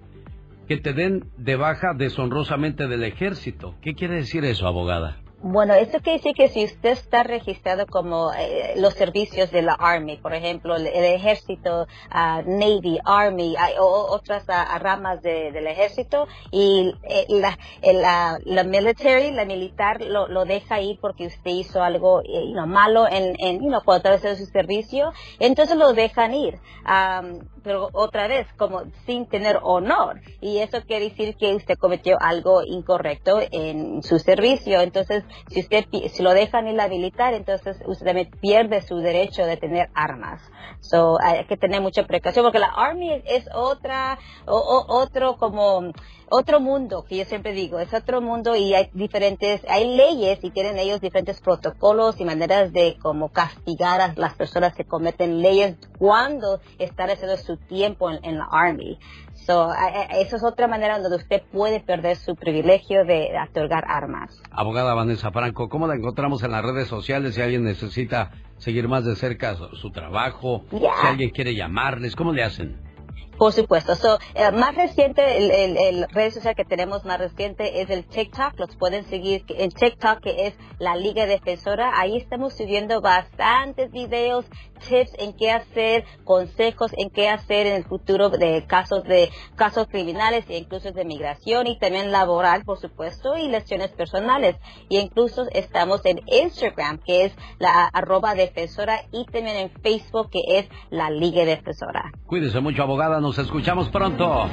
Que 0.68 0.78
te 0.78 0.94
den 0.94 1.32
de 1.36 1.56
baja 1.56 1.94
deshonrosamente 1.98 2.88
del 2.88 3.04
ejército. 3.04 3.74
¿Qué 3.82 3.96
quiere 3.96 4.18
decir 4.18 4.46
eso, 4.46 4.68
abogada? 4.68 5.18
Bueno, 5.42 5.74
esto 5.74 6.00
quiere 6.00 6.20
decir 6.20 6.36
que 6.36 6.48
si 6.48 6.64
usted 6.64 6.92
está 6.92 7.24
registrado 7.24 7.86
como 7.88 8.32
eh, 8.34 8.76
los 8.78 8.94
servicios 8.94 9.52
de 9.52 9.64
la 9.64 9.74
Army, 9.74 10.16
por 10.18 10.34
ejemplo, 10.34 10.76
el, 10.78 10.88
ejército, 10.88 11.82
uh, 11.82 12.50
Navy, 12.50 13.00
Army, 13.04 13.56
hay 13.60 13.74
otras 13.78 14.44
uh, 14.48 14.80
ramas 14.80 15.22
de, 15.22 15.52
del 15.52 15.68
ejército, 15.68 16.28
y 16.50 16.94
eh, 17.04 17.26
la, 17.28 17.58
la, 17.82 18.38
la, 18.46 18.64
military, 18.64 19.32
la 19.32 19.44
militar, 19.44 20.02
lo, 20.02 20.30
lo, 20.30 20.46
deja 20.46 20.80
ir 20.80 20.98
porque 21.02 21.28
usted 21.28 21.52
hizo 21.52 21.84
algo 21.84 22.22
eh, 22.22 22.54
malo 22.66 23.06
en, 23.10 23.36
en 23.40 23.60
you 23.60 23.68
know, 23.68 23.82
cuando 23.84 24.12
de 24.12 24.38
su 24.38 24.46
servicio, 24.46 25.12
entonces 25.40 25.76
lo 25.76 25.92
dejan 25.92 26.34
ir. 26.36 26.60
Um, 26.86 27.40
pero 27.64 27.90
otra 27.94 28.28
vez, 28.28 28.48
como 28.58 28.84
sin 29.06 29.26
tener 29.28 29.60
honor. 29.64 30.22
Y 30.42 30.60
eso 30.60 30.82
quiere 30.86 31.10
decir 31.10 31.36
que 31.38 31.56
usted 31.56 31.78
cometió 31.78 32.18
algo 32.20 32.62
incorrecto 32.64 33.40
en 33.52 34.04
su 34.04 34.20
servicio. 34.20 34.82
Entonces, 34.82 35.24
si 35.50 35.62
usted 35.62 35.86
si 36.10 36.24
lo 36.24 36.34
dejan 36.34 36.68
inhabilitar, 36.68 37.34
entonces 37.34 37.78
usted 37.86 38.06
también 38.06 38.30
pierde 38.42 38.82
su 38.82 38.98
derecho 38.98 39.46
de 39.46 39.58
tener 39.58 39.90
armas. 39.94 40.42
So, 40.82 41.18
hay 41.22 41.46
que 41.46 41.58
tener 41.58 41.82
mucha 41.82 42.04
precaución 42.04 42.44
porque 42.44 42.60
la 42.60 42.74
Army 42.76 43.22
es 43.26 43.46
otra, 43.54 44.20
o, 44.46 44.86
otro 44.90 45.38
como, 45.38 45.94
otro 46.36 46.60
mundo 46.60 47.06
que 47.08 47.18
yo 47.18 47.26
siempre 47.26 47.54
digo, 47.54 47.80
es 47.80 47.94
otro 47.94 48.20
mundo 48.20 48.56
y 48.56 48.74
hay 48.74 48.90
diferentes, 48.94 49.62
hay 49.70 49.96
leyes 49.96 50.40
y 50.44 50.50
tienen 50.50 50.80
ellos 50.80 51.00
diferentes 51.00 51.40
protocolos 51.40 52.20
y 52.20 52.26
maneras 52.26 52.74
de 52.74 52.98
como 53.00 53.30
castigar 53.30 54.02
a 54.02 54.14
las 54.16 54.34
personas 54.34 54.74
que 54.74 54.84
cometen 54.84 55.44
leyes 55.44 55.78
cuando 56.00 56.60
están 56.80 57.12
haciendo 57.12 57.38
su 57.38 57.58
tiempo 57.58 58.10
en, 58.10 58.20
en 58.24 58.40
la 58.40 58.48
Army. 58.52 58.98
So, 59.46 59.72
eso 60.12 60.38
es 60.38 60.44
otra 60.44 60.68
manera 60.68 61.00
donde 61.00 61.18
usted 61.18 61.44
puede 61.52 61.82
perder 61.82 62.16
su 62.16 62.36
privilegio 62.36 63.06
de 63.06 63.30
otorgar 63.48 63.84
armas. 63.88 64.42
Abogada 64.50 64.96
Vanessa 64.96 65.32
Franco, 65.32 65.70
¿cómo 65.70 65.86
la 65.86 65.96
encontramos 65.96 66.42
en 66.42 66.52
las 66.52 66.64
redes 66.64 66.88
sociales 66.88 67.36
si 67.36 67.42
alguien 67.42 67.64
necesita 67.64 68.32
seguir 68.58 68.88
más 68.88 69.06
de 69.06 69.16
cerca 69.16 69.56
su, 69.56 69.92
trabajo? 69.92 70.64
Si 70.72 71.08
alguien 71.08 71.30
quiere 71.30 71.54
llamarles, 71.54 72.16
¿cómo 72.16 72.32
le 72.32 72.44
hacen? 72.44 72.93
Por 73.38 73.52
supuesto. 73.52 73.96
So, 73.96 74.20
eh, 74.36 74.52
más 74.52 74.76
reciente, 74.76 75.38
el, 75.38 75.76
el, 75.78 76.08
red 76.10 76.32
social 76.32 76.56
que 76.56 76.66
tenemos 76.66 77.04
más 77.04 77.20
reciente 77.20 77.82
es 77.82 77.90
el 77.90 78.06
TikTok. 78.06 78.60
Los 78.60 78.76
pueden 78.76 79.06
seguir 79.06 79.44
en 79.50 79.72
TikTok, 79.72 80.20
que 80.22 80.48
es 80.48 80.54
la 80.80 80.96
Liga 80.96 81.26
Defensora. 81.26 81.92
Ahí 81.96 82.18
estamos 82.18 82.56
subiendo 82.56 83.02
bastantes 83.02 83.92
videos, 83.92 84.46
tips 84.88 85.14
en 85.18 85.34
qué 85.34 85.52
hacer, 85.52 86.06
consejos 86.24 86.92
en 86.98 87.10
qué 87.10 87.30
hacer 87.30 87.68
en 87.68 87.74
el 87.74 87.84
futuro 87.86 88.30
de 88.30 88.66
casos 88.68 89.04
de 89.04 89.30
casos 89.56 89.88
criminales 89.88 90.46
e 90.50 90.58
incluso 90.58 90.92
de 90.92 91.06
migración 91.06 91.68
y 91.68 91.80
también 91.80 92.12
laboral, 92.12 92.64
por 92.66 92.80
supuesto, 92.80 93.36
y 93.38 93.50
lesiones 93.50 93.90
personales. 93.90 94.58
Y 94.90 94.98
incluso 94.98 95.46
estamos 95.52 96.06
en 96.06 96.22
Instagram, 96.28 97.00
que 97.00 97.26
es 97.26 97.34
la 97.60 97.86
arroba 97.88 98.36
defensora, 98.36 99.02
y 99.12 99.26
también 99.26 99.58
en 99.58 99.72
Facebook, 99.82 100.30
que 100.30 100.60
es 100.60 100.68
la 100.90 101.10
Liga 101.10 101.46
Defensora. 101.46 102.12
Cuídese 102.28 102.60
mucho, 102.60 102.84
abogada. 102.84 103.20
Nos 103.24 103.38
escuchamos 103.38 103.88
pronto. 103.88 104.50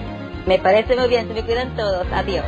Me 0.46 0.56
parece 0.60 0.94
muy 0.94 1.08
bien, 1.08 1.26
se 1.26 1.34
me 1.34 1.42
cuidan 1.42 1.74
todos. 1.74 2.06
Adiós. 2.12 2.44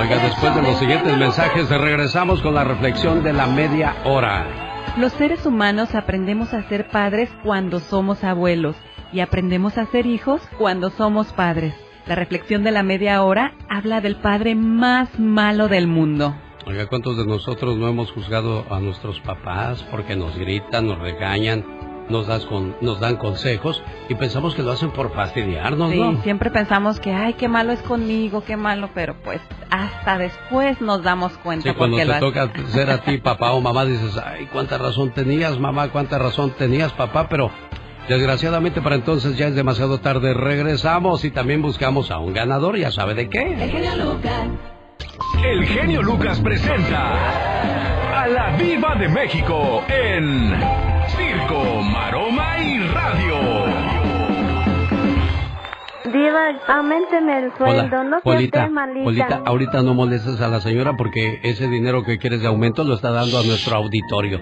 Oiga, 0.00 0.18
después 0.24 0.52
de 0.56 0.62
los 0.62 0.78
siguientes 0.80 1.16
mensajes, 1.16 1.70
regresamos 1.70 2.42
con 2.42 2.56
la 2.56 2.64
reflexión 2.64 3.22
de 3.22 3.32
la 3.32 3.46
media 3.46 3.94
hora. 4.04 4.94
Los 4.96 5.12
seres 5.12 5.46
humanos 5.46 5.94
aprendemos 5.94 6.52
a 6.54 6.68
ser 6.68 6.88
padres 6.88 7.30
cuando 7.44 7.78
somos 7.78 8.24
abuelos 8.24 8.74
y 9.12 9.20
aprendemos 9.20 9.78
a 9.78 9.86
ser 9.86 10.06
hijos 10.06 10.42
cuando 10.58 10.90
somos 10.90 11.32
padres. 11.34 11.72
La 12.06 12.16
reflexión 12.16 12.64
de 12.64 12.72
la 12.72 12.82
media 12.82 13.22
hora 13.22 13.54
habla 13.70 14.00
del 14.00 14.16
padre 14.16 14.56
más 14.56 15.20
malo 15.20 15.68
del 15.68 15.86
mundo. 15.86 16.34
Oiga, 16.66 16.86
¿cuántos 16.86 17.16
de 17.16 17.24
nosotros 17.24 17.76
no 17.76 17.86
hemos 17.86 18.10
juzgado 18.10 18.64
a 18.70 18.80
nuestros 18.80 19.20
papás 19.20 19.84
porque 19.84 20.16
nos 20.16 20.36
gritan, 20.36 20.88
nos 20.88 20.98
regañan, 20.98 21.64
nos, 22.08 22.26
das 22.26 22.44
con, 22.46 22.76
nos 22.80 23.00
dan 23.00 23.16
consejos 23.16 23.82
y 24.08 24.14
pensamos 24.14 24.54
que 24.54 24.62
lo 24.62 24.72
hacen 24.72 24.90
por 24.90 25.12
fastidiarnos, 25.12 25.90
Sí, 25.90 26.00
¿no? 26.00 26.22
siempre 26.22 26.50
pensamos 26.50 27.00
que, 27.00 27.12
ay, 27.12 27.34
qué 27.34 27.48
malo 27.48 27.72
es 27.72 27.80
conmigo, 27.82 28.42
qué 28.44 28.56
malo, 28.56 28.90
pero 28.94 29.14
pues 29.22 29.40
hasta 29.70 30.18
después 30.18 30.80
nos 30.80 31.02
damos 31.02 31.32
cuenta 31.38 31.70
Sí, 31.70 31.74
cuando 31.76 31.96
te 31.96 32.04
lo 32.04 32.18
toca 32.18 32.50
ser 32.68 32.90
a 32.90 32.98
ti 32.98 33.18
papá 33.18 33.52
o 33.52 33.60
mamá 33.60 33.84
dices, 33.84 34.16
ay, 34.24 34.46
cuánta 34.52 34.78
razón 34.78 35.10
tenías 35.10 35.58
mamá, 35.58 35.88
cuánta 35.88 36.18
razón 36.18 36.52
tenías 36.58 36.92
papá, 36.92 37.28
pero 37.28 37.50
desgraciadamente 38.08 38.80
para 38.80 38.94
entonces 38.96 39.36
ya 39.36 39.48
es 39.48 39.54
demasiado 39.54 39.98
tarde. 40.00 40.32
Regresamos 40.34 41.24
y 41.24 41.30
también 41.30 41.60
buscamos 41.62 42.10
a 42.10 42.18
un 42.18 42.32
ganador, 42.32 42.76
ya 42.78 42.90
sabe 42.90 43.14
de 43.14 43.28
qué. 43.28 43.52
El 43.52 43.70
genio 43.70 43.96
Lucas. 43.96 44.46
El 45.44 45.66
genio 45.66 46.02
Lucas 46.02 46.40
presenta 46.40 48.22
a 48.22 48.26
la 48.26 48.56
Viva 48.56 48.94
de 48.96 49.08
México 49.08 49.82
en 49.88 50.54
Circo, 51.08 51.77
Radio. 53.08 53.36
Diva, 56.12 56.48
aumenteme 56.66 57.38
el 57.38 57.52
sueldo, 57.56 58.04
no 58.04 58.16
sea 58.16 58.20
Polita, 58.22 58.68
malita. 58.68 59.04
Polita, 59.04 59.42
ahorita 59.46 59.82
no 59.82 59.94
molestes 59.94 60.38
a 60.42 60.48
la 60.48 60.60
señora 60.60 60.94
porque 60.94 61.40
ese 61.42 61.68
dinero 61.68 62.02
que 62.04 62.18
quieres 62.18 62.42
de 62.42 62.48
aumento 62.48 62.84
lo 62.84 62.94
está 62.94 63.10
dando 63.10 63.38
a 63.38 63.42
nuestro 63.44 63.76
auditorio. 63.76 64.40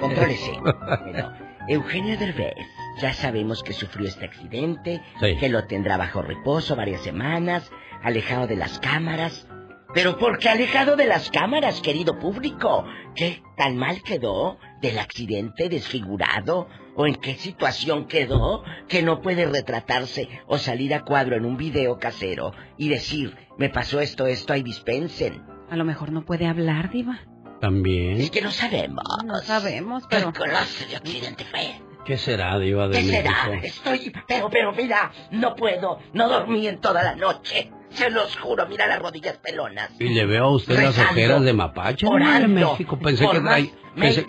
Contrólese. 0.00 0.52
Bueno, 1.02 1.32
Eugenio 1.66 2.16
Derbez, 2.16 2.54
ya 3.00 3.12
sabemos 3.12 3.62
que 3.64 3.72
sufrió 3.72 4.06
este 4.06 4.24
accidente, 4.26 5.02
Sí. 5.20 5.36
que 5.38 5.48
lo 5.48 5.64
tendrá 5.66 5.96
bajo 5.96 6.22
reposo 6.22 6.76
varias 6.76 7.00
semanas, 7.00 7.70
alejado 8.04 8.46
de 8.46 8.54
las 8.56 8.78
cámaras. 8.78 9.48
Pero 9.92 10.16
¿por 10.16 10.38
qué 10.38 10.48
alejado 10.48 10.94
de 10.94 11.06
las 11.06 11.28
cámaras, 11.30 11.80
querido 11.80 12.20
público? 12.20 12.84
¿Qué 13.16 13.42
tan 13.56 13.76
mal 13.76 14.00
quedó 14.04 14.58
del 14.80 15.00
accidente 15.00 15.68
desfigurado? 15.68 16.68
¿O 16.96 17.06
en 17.06 17.14
qué 17.14 17.34
situación 17.34 18.06
quedó 18.06 18.64
que 18.88 19.02
no 19.02 19.20
puede 19.22 19.46
retratarse 19.46 20.28
o 20.46 20.58
salir 20.58 20.92
a 20.94 21.04
cuadro 21.04 21.36
en 21.36 21.44
un 21.44 21.56
video 21.56 21.98
casero 21.98 22.52
y 22.76 22.88
decir, 22.88 23.36
me 23.58 23.68
pasó 23.68 24.00
esto, 24.00 24.26
esto, 24.26 24.52
ahí 24.52 24.62
dispensen? 24.62 25.42
A 25.70 25.76
lo 25.76 25.84
mejor 25.84 26.10
no 26.10 26.24
puede 26.24 26.46
hablar, 26.46 26.90
Diva. 26.90 27.20
También. 27.60 28.20
Es 28.20 28.30
que 28.30 28.42
no 28.42 28.50
sabemos. 28.50 29.04
No 29.24 29.38
sabemos, 29.38 30.06
¿Qué 30.08 30.16
pero... 30.16 30.32
de 30.32 30.96
accidente 30.96 31.44
fue? 31.44 31.80
¿Qué 32.04 32.16
será, 32.16 32.58
Diva 32.58 32.88
de 32.88 32.98
¿Qué 32.98 33.04
será? 33.04 33.60
Estoy, 33.62 34.12
pero, 34.26 34.48
pero 34.50 34.72
mira, 34.72 35.12
no 35.30 35.54
puedo, 35.54 35.98
no 36.12 36.28
dormí 36.28 36.66
en 36.66 36.80
toda 36.80 37.02
la 37.02 37.14
noche. 37.14 37.70
Se 37.90 38.08
los 38.08 38.36
juro, 38.38 38.66
mira 38.66 38.86
las 38.86 39.00
rodillas 39.00 39.36
pelonas. 39.38 39.90
Y 39.98 40.08
le 40.08 40.24
veo 40.24 40.44
a 40.44 40.50
usted 40.50 40.80
las 40.80 40.98
ojeras 40.98 41.42
de 41.42 41.52
mapache 41.52 42.06
orando, 42.06 42.48
México. 42.48 42.98
Pensé 42.98 43.24
por 43.24 43.34
que 43.34 43.40
traía... 43.40 43.70
Pensé. 43.94 44.26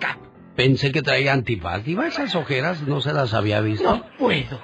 Pensé 0.56 0.92
que 0.92 1.02
traía 1.02 1.32
antifaz. 1.32 1.84
Diva, 1.84 2.06
esas 2.06 2.34
ojeras 2.34 2.82
no 2.86 3.00
se 3.00 3.12
las 3.12 3.34
había 3.34 3.60
visto. 3.60 3.84
No 3.96 4.04
puedo. 4.18 4.60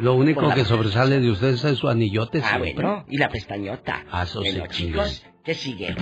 Lo 0.00 0.14
único 0.14 0.52
que 0.54 0.64
sobresale 0.64 1.20
de 1.20 1.30
usted 1.30 1.54
es 1.54 1.78
su 1.78 1.88
anillote 1.88 2.40
Ah, 2.44 2.48
siempre. 2.50 2.74
bueno, 2.74 3.04
y 3.08 3.16
la 3.16 3.28
pestañota. 3.30 4.04
Ah, 4.10 4.26
Bueno, 4.34 4.66
chicos, 4.68 5.24
¿qué 5.42 5.54
sigue? 5.54 5.94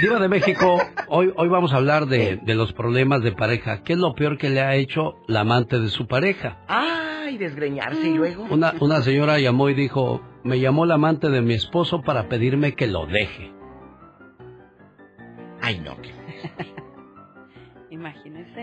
Diva 0.00 0.18
de 0.18 0.28
México, 0.28 0.80
hoy, 1.08 1.30
hoy 1.36 1.48
vamos 1.48 1.74
a 1.74 1.76
hablar 1.76 2.06
de, 2.06 2.36
de 2.42 2.54
los 2.54 2.72
problemas 2.72 3.22
de 3.22 3.32
pareja. 3.32 3.82
¿Qué 3.82 3.92
es 3.92 3.98
lo 3.98 4.14
peor 4.14 4.38
que 4.38 4.48
le 4.48 4.62
ha 4.62 4.74
hecho 4.76 5.16
la 5.28 5.40
amante 5.40 5.78
de 5.78 5.88
su 5.88 6.06
pareja? 6.06 6.62
Ay, 6.68 7.36
desgreñarse 7.36 8.08
y 8.08 8.14
luego. 8.14 8.46
Una, 8.48 8.72
una 8.80 9.02
señora 9.02 9.38
llamó 9.38 9.68
y 9.68 9.74
dijo, 9.74 10.22
me 10.42 10.58
llamó 10.58 10.86
la 10.86 10.94
amante 10.94 11.28
de 11.28 11.42
mi 11.42 11.52
esposo 11.52 12.00
para 12.00 12.30
pedirme 12.30 12.72
que 12.72 12.86
lo 12.86 13.04
deje. 13.06 13.52
Ay, 15.60 15.80
no. 15.84 15.96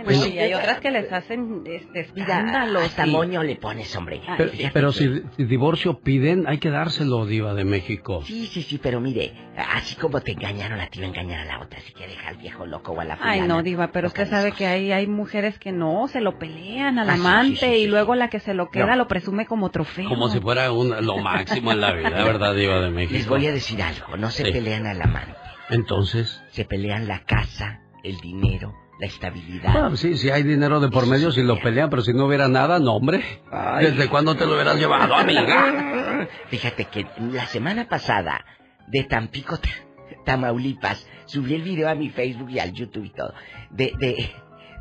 Imagínense, 0.02 0.26
Pues 0.30 0.36
y 0.36 0.40
hay 0.40 0.54
otras 0.54 0.80
que 0.80 0.92
les 0.92 1.12
hacen 1.12 1.64
este, 1.66 2.10
Mira, 2.16 2.40
escándalos. 2.40 2.98
moño 3.08 3.44
le 3.44 3.56
pones, 3.58 3.96
hombre. 3.96 4.22
Pero, 4.38 4.50
Fíjate 4.52 4.72
pero 4.74 4.92
si, 4.92 5.22
si 5.38 5.44
divorcio 5.46 6.00
piden, 6.00 6.46
hay 6.48 6.58
que 6.60 6.70
dárselo, 6.70 7.26
Diva 7.26 7.54
de 7.54 7.66
México. 7.66 8.22
Sí, 8.26 8.48
sí, 8.48 8.62
sí, 8.64 8.78
pero 8.78 9.00
mire, 9.02 9.34
así 9.58 9.96
como 9.96 10.22
te 10.22 10.32
engañaron 10.32 10.80
a 10.80 10.88
ti, 10.88 11.00
va 11.00 11.06
a 11.06 11.10
engañar 11.10 11.42
a 11.42 11.46
la 11.46 11.62
otra, 11.62 11.80
así 11.80 11.92
que 11.94 12.08
deja 12.08 12.30
al 12.30 12.38
viejo 12.38 12.66
loco 12.66 12.92
o 12.94 13.00
a 13.02 13.06
la 13.06 13.18
fulana. 13.18 13.34
Ay, 13.34 13.48
no, 13.48 13.62
Diva, 13.64 13.92
pero 13.92 14.08
usted 14.08 14.28
sabe 14.30 14.52
que 14.54 14.66
hay, 14.68 14.92
hay 14.92 15.08
mujeres 15.08 15.60
que 15.60 15.72
no, 15.72 16.08
se 16.08 16.22
lo 16.22 16.38
pelean 16.40 17.00
al 17.00 17.10
Ah, 17.10 17.14
amante 17.14 17.56
sí, 17.56 17.56
sí, 17.58 17.66
y 17.66 17.82
sí, 17.84 17.88
luego 17.88 18.16
la 18.16 18.30
que 18.30 18.40
se 18.40 18.54
lo 18.54 18.70
queda 18.70 18.88
No. 18.88 18.96
lo 18.96 19.08
presume 19.08 19.46
como 19.46 19.70
trofeo. 19.72 20.08
Como 20.10 20.30
si 20.30 20.40
fuera 20.40 20.72
un- 20.72 21.06
lo 21.06 21.18
máximo 21.18 21.72
en 21.72 21.82
la 21.82 21.94
vida, 21.94 22.10
¿verdad, 22.24 22.56
Diva 22.56 22.80
de 22.82 22.90
México? 22.90 23.14
Les 23.14 23.28
voy 23.28 23.46
a 23.48 23.52
decir 23.52 23.82
algo, 23.82 24.18
no 24.18 24.30
se 24.30 24.46
Sí. 24.46 24.52
pelean 24.52 24.86
al 24.88 25.02
amante, 25.02 25.36
Entonces, 25.70 26.42
se 26.52 26.66
pelean 26.66 27.08
la 27.08 27.24
casa, 27.26 27.82
el 28.04 28.18
dinero, 28.18 28.74
la 29.00 29.08
estabilidad. 29.08 29.72
bueno, 29.74 29.96
sí, 29.96 30.18
si 30.18 30.30
hay 30.30 30.44
dinero 30.44 30.80
de 30.80 30.90
por 30.90 31.08
medio, 31.08 31.32
si 31.32 31.42
lo 31.42 31.58
pelean, 31.60 31.90
pero 31.90 32.02
si 32.02 32.14
no 32.14 32.26
hubiera 32.26 32.48
nada, 32.50 32.80
no, 32.80 32.96
hombre. 32.96 33.24
Ay. 33.52 33.86
¿Desde 33.88 34.10
cuándo 34.10 34.36
te 34.36 34.46
lo 34.46 34.54
hubieras 34.56 34.78
llevado, 34.78 35.16
amiga? 35.16 36.28
Fíjate 36.50 36.86
que 36.86 37.06
la 37.32 37.46
semana 37.48 37.88
pasada, 37.88 38.44
de 38.88 39.04
Tampico, 39.06 39.58
Ta- 39.58 39.70
Tamaulipas, 40.26 41.08
subí 41.26 41.56
el 41.56 41.62
video 41.62 41.90
a 41.90 41.96
mi 41.96 42.10
Facebook 42.10 42.50
y 42.50 42.60
al 42.60 42.74
YouTube 42.74 43.06
y 43.06 43.10
todo, 43.12 43.34
de, 43.70 43.94
de, 44.00 44.30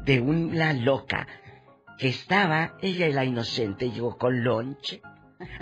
de 0.04 0.20
una 0.20 0.72
loca 0.72 1.26
que 1.98 2.08
estaba, 2.08 2.74
ella 2.82 3.08
la 3.08 3.24
inocente, 3.24 3.90
llegó 3.90 4.16
con 4.18 4.42
lonche 4.44 5.00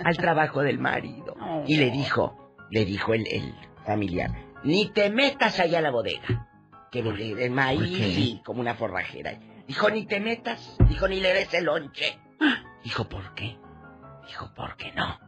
al 0.03 0.17
trabajo 0.17 0.61
del 0.61 0.79
marido 0.79 1.35
y 1.67 1.77
le 1.77 1.91
dijo, 1.91 2.55
le 2.71 2.85
dijo 2.85 3.13
el, 3.13 3.27
el 3.27 3.53
familiar, 3.85 4.31
ni 4.63 4.89
te 4.89 5.09
metas 5.11 5.59
allá 5.59 5.77
a 5.79 5.81
la 5.83 5.91
bodega, 5.91 6.46
que 6.91 7.01
vende 7.01 7.35
de 7.35 7.49
maíz 7.49 7.81
y 8.17 8.41
como 8.43 8.61
una 8.61 8.75
forrajera. 8.75 9.37
Dijo, 9.67 9.89
ni 9.89 10.05
te 10.05 10.19
metas, 10.19 10.77
dijo, 10.87 11.07
ni 11.07 11.19
le 11.19 11.33
des 11.33 11.53
el 11.53 11.65
lonche. 11.65 12.17
Dijo, 12.83 13.07
¿por 13.09 13.33
qué? 13.35 13.57
Dijo, 14.27 14.53
¿por 14.55 14.75
qué 14.77 14.91
no? 14.93 15.19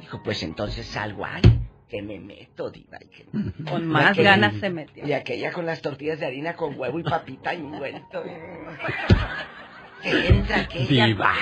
Dijo, 0.00 0.20
pues 0.22 0.42
entonces 0.42 0.86
salgo 0.86 1.24
ahí, 1.24 1.42
que 1.88 2.02
me 2.02 2.18
meto, 2.18 2.70
diva. 2.70 2.98
y 3.00 3.08
que- 3.08 3.26
Con 3.70 3.86
más 3.86 4.12
aquella- 4.12 4.30
ganas 4.30 4.54
se 4.60 4.70
metió. 4.70 5.06
Y 5.06 5.12
aquella 5.12 5.52
con 5.52 5.66
las 5.66 5.80
tortillas 5.82 6.18
de 6.20 6.26
harina 6.26 6.54
con 6.54 6.78
huevo 6.78 6.98
y 6.98 7.04
papita 7.04 7.52
envuelto. 7.52 8.22
que 10.02 10.26
entra 10.28 10.60
aquella 10.60 11.06
Diva. 11.06 11.34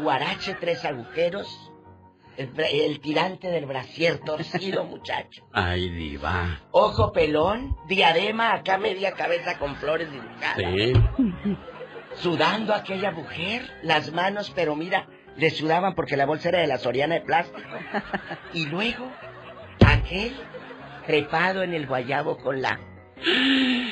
guarache, 0.00 0.54
tres 0.60 0.84
agujeros, 0.84 1.69
el, 2.40 3.00
tirante 3.00 3.48
del 3.48 3.66
brasier 3.66 4.18
torcido, 4.18 4.84
muchacho. 4.86 5.42
Ay, 5.52 5.88
Diva. 5.90 6.60
Ojo 6.70 7.12
pelón, 7.12 7.76
diadema 7.88 8.54
acá 8.54 8.78
media 8.78 9.12
cabeza 9.12 9.58
con 9.58 9.76
flores 9.76 10.10
dibujadas. 10.10 10.56
Sí. 10.56 10.92
Sudando 12.16 12.74
aquella 12.74 13.10
mujer, 13.12 13.62
las 13.82 14.12
manos, 14.12 14.52
pero 14.54 14.74
mira, 14.74 15.06
le 15.36 15.50
sudaban 15.50 15.94
porque 15.94 16.16
la 16.16 16.26
bolsa 16.26 16.48
era 16.48 16.58
de 16.60 16.66
la 16.66 16.78
Soriana 16.78 17.14
de 17.14 17.20
plástico. 17.20 17.68
Y 18.52 18.66
luego, 18.66 19.10
aquel 19.86 20.34
trepado 21.06 21.62
en 21.62 21.72
el 21.74 21.86
guayabo 21.86 22.36
con 22.38 22.60
la 22.60 22.80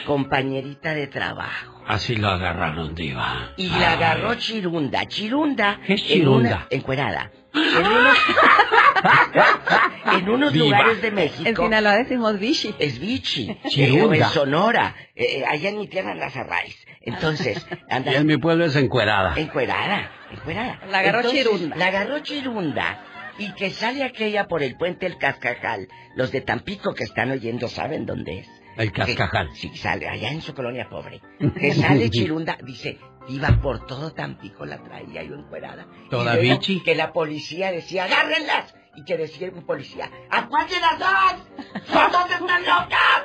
compañerita 0.06 0.94
de 0.94 1.06
trabajo. 1.06 1.82
Así 1.86 2.16
lo 2.16 2.28
agarraron, 2.28 2.94
Diva. 2.94 3.52
Y 3.56 3.68
la 3.68 3.92
agarró 3.92 4.34
Chirunda. 4.34 5.06
Chirunda. 5.06 5.80
¿Qué 5.86 5.94
es 5.94 6.02
En 6.02 6.06
Chirunda? 6.08 6.48
una, 6.48 6.66
encuerada. 6.70 7.30
En 7.78 7.86
unos, 7.86 8.18
en 10.20 10.28
unos 10.28 10.54
lugares 10.54 11.02
de 11.02 11.10
México. 11.10 11.48
En 11.48 11.56
Sinaloa 11.56 11.96
decimos 11.96 12.38
bichi. 12.38 12.74
Es 12.78 12.98
bichi. 12.98 13.56
Chirunda. 13.68 14.16
Eh, 14.16 14.20
en 14.20 14.24
Sonora. 14.26 14.94
eh, 15.14 15.38
eh, 15.40 15.44
allá 15.46 15.68
en 15.70 15.78
mi 15.78 15.88
tierra, 15.88 16.12
en 16.12 16.18
las 16.20 16.36
Arraes. 16.36 16.76
Entonces, 17.02 17.64
anda. 17.90 18.12
Y 18.12 18.16
en 18.16 18.26
mi 18.26 18.36
pueblo 18.36 18.64
es 18.66 18.76
encuerada. 18.76 19.34
Encuerada, 19.36 20.10
encuerada. 20.30 20.80
La 20.90 20.98
agarró 21.00 21.18
Entonces, 21.20 21.44
chirunda. 21.44 21.76
La 21.76 21.86
agarró 21.86 22.18
chirunda. 22.20 23.04
Y 23.38 23.52
que 23.54 23.70
sale 23.70 24.02
aquella 24.02 24.48
por 24.48 24.62
el 24.64 24.76
puente 24.76 25.06
El 25.06 25.16
Cascajal. 25.16 25.86
Los 26.16 26.32
de 26.32 26.40
Tampico 26.40 26.92
que 26.94 27.04
están 27.04 27.30
oyendo 27.30 27.68
saben 27.68 28.04
dónde 28.04 28.40
es. 28.40 28.48
El 28.76 28.90
Cascajal. 28.92 29.48
Que- 29.50 29.56
sí, 29.56 29.76
sale 29.76 30.08
allá 30.08 30.30
en 30.30 30.40
su 30.42 30.54
colonia 30.54 30.88
pobre. 30.88 31.20
Que 31.60 31.72
sale 31.72 32.10
chirunda, 32.10 32.58
dice, 32.64 32.98
iba 33.28 33.48
por 33.62 33.86
todo 33.86 34.12
Tampico, 34.12 34.64
la 34.64 34.82
traía 34.82 35.22
yo 35.22 35.34
encuerada. 35.34 35.86
Toda 36.10 36.38
Y 36.38 36.50
bichi. 36.50 36.82
Que 36.82 36.94
la 36.94 37.12
policía 37.12 37.70
decía, 37.72 38.04
agárrenlas. 38.04 38.74
Y 38.96 39.04
que 39.04 39.16
decía 39.16 39.50
un 39.54 39.64
policía, 39.64 40.10
¿a 40.30 40.48
cuál 40.48 40.68
de 40.68 40.80
las 40.80 40.98
dos? 40.98 41.84
¡Son 41.86 42.12
dos 42.12 42.30
están 42.30 42.62
locas! 42.62 43.22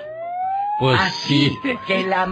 Pues 0.80 1.00
Así, 1.00 1.50
sí. 1.64 1.80
que 1.88 2.04
la. 2.04 2.28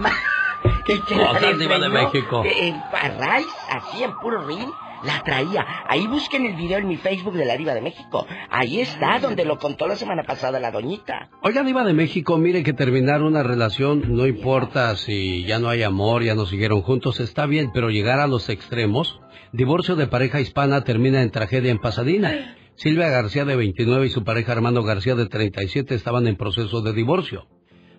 Qué 0.86 1.02
que 1.08 1.16
la 1.16 1.34
de 1.80 1.90
México. 1.90 2.44
En 2.46 2.82
Parrais, 2.92 3.48
así 3.70 4.04
en 4.04 4.16
puro 4.18 4.46
ring, 4.46 4.70
la 5.04 5.24
traía. 5.24 5.66
Ahí 5.88 6.08
busquen 6.08 6.46
el 6.46 6.56
video 6.56 6.80
en 6.80 6.88
mi 6.88 6.98
Facebook 6.98 7.34
de 7.34 7.46
la 7.46 7.58
Diva 7.58 7.74
de 7.74 7.82
México. 7.82 8.26
Ahí 8.50 8.82
está, 8.82 9.20
donde 9.20 9.46
lo 9.46 9.58
contó 9.58 9.88
la 9.88 9.96
semana 9.96 10.24
pasada 10.24 10.60
la 10.60 10.72
doñita. 10.72 11.30
Oiga, 11.42 11.64
Diva 11.64 11.84
de 11.84 11.94
México, 11.94 12.38
mire 12.38 12.64
que 12.64 12.74
terminar 12.74 13.22
una 13.22 13.44
relación 13.44 14.16
no 14.16 14.28
importa 14.28 14.96
si 14.96 15.44
ya 15.46 15.60
no 15.60 15.70
hay 15.70 15.84
amor, 15.84 16.24
ya 16.24 16.36
no 16.36 16.46
siguieron 16.46 16.82
juntos, 16.82 17.20
está 17.20 17.46
bien, 17.46 17.72
pero 17.74 17.90
llegar 17.90 18.20
a 18.20 18.28
los 18.28 18.50
extremos. 18.50 19.20
Divorcio 19.54 19.96
de 19.96 20.08
pareja 20.08 20.40
hispana 20.40 20.84
termina 20.84 21.22
en 21.22 21.32
tragedia 21.32 21.72
en 21.72 21.80
Pasadena. 21.80 22.56
Silvia 22.76 23.10
García 23.10 23.46
de 23.46 23.56
29 23.56 24.08
y 24.08 24.10
su 24.10 24.24
pareja 24.24 24.54
Armando 24.54 24.82
García 24.84 25.16
de 25.16 25.28
37 25.28 25.94
estaban 25.94 26.26
en 26.28 26.36
proceso 26.36 26.82
de 26.82 26.94
divorcio. 26.94 27.48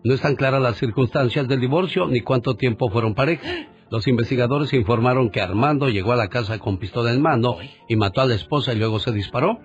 No 0.04 0.14
están 0.14 0.34
claras 0.34 0.60
las 0.60 0.78
circunstancias 0.78 1.46
del 1.46 1.60
divorcio 1.60 2.08
ni 2.08 2.20
cuánto 2.20 2.56
tiempo 2.56 2.90
fueron 2.90 3.14
pareja. 3.14 3.46
Los 3.92 4.08
investigadores 4.08 4.72
informaron 4.72 5.28
que 5.28 5.42
Armando 5.42 5.90
llegó 5.90 6.12
a 6.12 6.16
la 6.16 6.28
casa 6.28 6.58
con 6.58 6.78
pistola 6.78 7.12
en 7.12 7.20
mano 7.20 7.58
y 7.86 7.96
mató 7.96 8.22
a 8.22 8.24
la 8.24 8.34
esposa 8.34 8.72
y 8.72 8.78
luego 8.78 8.98
se 9.00 9.12
disparó. 9.12 9.58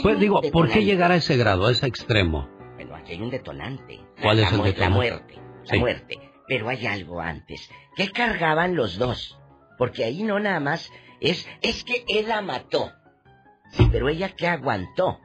Pues 0.03 0.19
digo, 0.19 0.35
¿por 0.41 0.67
qué 0.67 0.79
detonante. 0.79 0.85
llegar 0.85 1.11
a 1.11 1.15
ese 1.15 1.37
grado, 1.37 1.65
a 1.67 1.71
ese 1.71 1.87
extremo? 1.87 2.49
Bueno, 2.75 2.95
aquí 2.95 3.13
hay 3.13 3.21
un 3.21 3.29
detonante. 3.29 3.99
¿Cuál 4.21 4.37
La 4.37 4.43
es 4.47 4.51
el 4.51 4.57
mu- 4.57 4.63
La 4.63 4.69
detonante? 4.69 4.95
muerte. 4.95 5.35
La 5.35 5.73
Sí. 5.73 5.79
muerte. 5.79 6.19
Pero 6.47 6.69
hay 6.69 6.85
algo 6.85 7.21
antes. 7.21 7.69
¿Qué 7.95 8.09
cargaban 8.11 8.75
los 8.75 8.97
dos? 8.97 9.39
Porque 9.77 10.03
ahí 10.03 10.23
no 10.23 10.39
nada 10.39 10.59
más 10.59 10.91
es... 11.19 11.47
Es 11.61 11.83
que 11.83 12.03
él 12.07 12.27
la 12.27 12.41
mató. 12.41 12.91
Sí, 13.71 13.87
pero 13.91 14.09
ella 14.09 14.29
que 14.29 14.47
aguantó. 14.47 15.19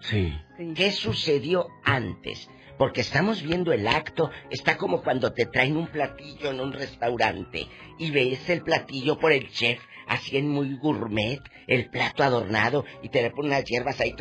Sí. 0.00 0.32
¿Qué 0.74 0.92
sucedió 0.92 1.68
antes? 1.84 2.48
Porque 2.78 3.02
estamos 3.02 3.42
viendo 3.42 3.72
el 3.74 3.86
acto, 3.86 4.30
está 4.48 4.78
como 4.78 5.02
cuando 5.02 5.32
te 5.34 5.44
traen 5.44 5.76
un 5.76 5.88
platillo 5.88 6.50
en 6.50 6.60
un 6.60 6.72
restaurante 6.72 7.66
y 7.98 8.10
ves 8.10 8.48
el 8.48 8.62
platillo 8.62 9.18
por 9.18 9.32
el 9.32 9.50
chef, 9.50 9.78
así 10.10 10.36
en 10.36 10.48
muy 10.48 10.76
gourmet, 10.76 11.40
el 11.68 11.88
plato 11.88 12.24
adornado 12.24 12.84
y 13.00 13.10
te 13.10 13.22
le 13.22 13.30
ponen 13.30 13.52
unas 13.52 13.64
hierbas 13.64 14.00
ahí 14.00 14.14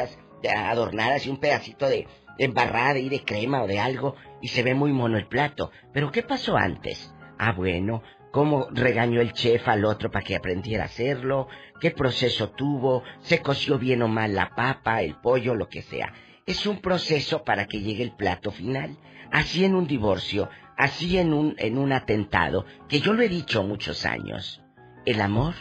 adornadas 0.56 1.26
y 1.26 1.32
un 1.32 1.40
pedacito 1.40 1.90
de 1.90 2.07
embarrada 2.38 2.99
y 2.99 3.10
de 3.10 3.26
crema 3.26 3.64
o 3.64 3.68
de 3.68 3.80
algo 3.80 4.16
y 4.40 4.49
se 4.49 4.61
ve 4.61 4.76
muy 4.76 4.94
mono 4.94 5.18
el 5.18 5.28
plato. 5.28 5.72
Pero 5.91 6.11
¿qué 6.11 6.22
pasó 6.22 6.56
antes? 6.56 7.11
Ah, 7.40 7.53
bueno, 7.53 8.03
cómo 8.32 8.68
regañó 8.70 9.20
el 9.20 9.34
chef 9.34 9.68
al 9.68 9.84
otro 9.84 10.11
para 10.11 10.24
que 10.24 10.36
aprendiera 10.36 10.84
a 10.84 10.86
hacerlo, 10.86 11.48
qué 11.82 11.90
proceso 11.90 12.52
tuvo, 12.52 13.02
se 13.22 13.41
coció 13.41 13.80
bien 13.80 14.03
o 14.03 14.07
mal 14.07 14.36
la 14.36 14.53
papa, 14.56 15.02
el 15.02 15.16
pollo, 15.16 15.56
lo 15.56 15.70
que 15.70 15.82
sea. 15.82 16.14
Es 16.45 16.68
un 16.68 16.82
proceso 16.82 17.44
para 17.44 17.66
que 17.66 17.82
llegue 17.82 18.03
el 18.03 18.16
plato 18.16 18.52
final. 18.52 18.95
Así 19.32 19.66
en 19.66 19.74
un 19.74 19.88
divorcio, 19.88 20.49
así 20.78 21.18
en 21.18 21.34
un, 21.34 21.56
en 21.57 21.80
un 21.80 21.94
atentado, 21.94 22.66
que 22.88 22.99
yo 22.99 23.14
lo 23.14 23.24
he 23.24 23.30
dicho 23.30 23.64
muchos 23.64 24.06
años. 24.06 24.64
El 25.06 25.22
amor 25.22 25.56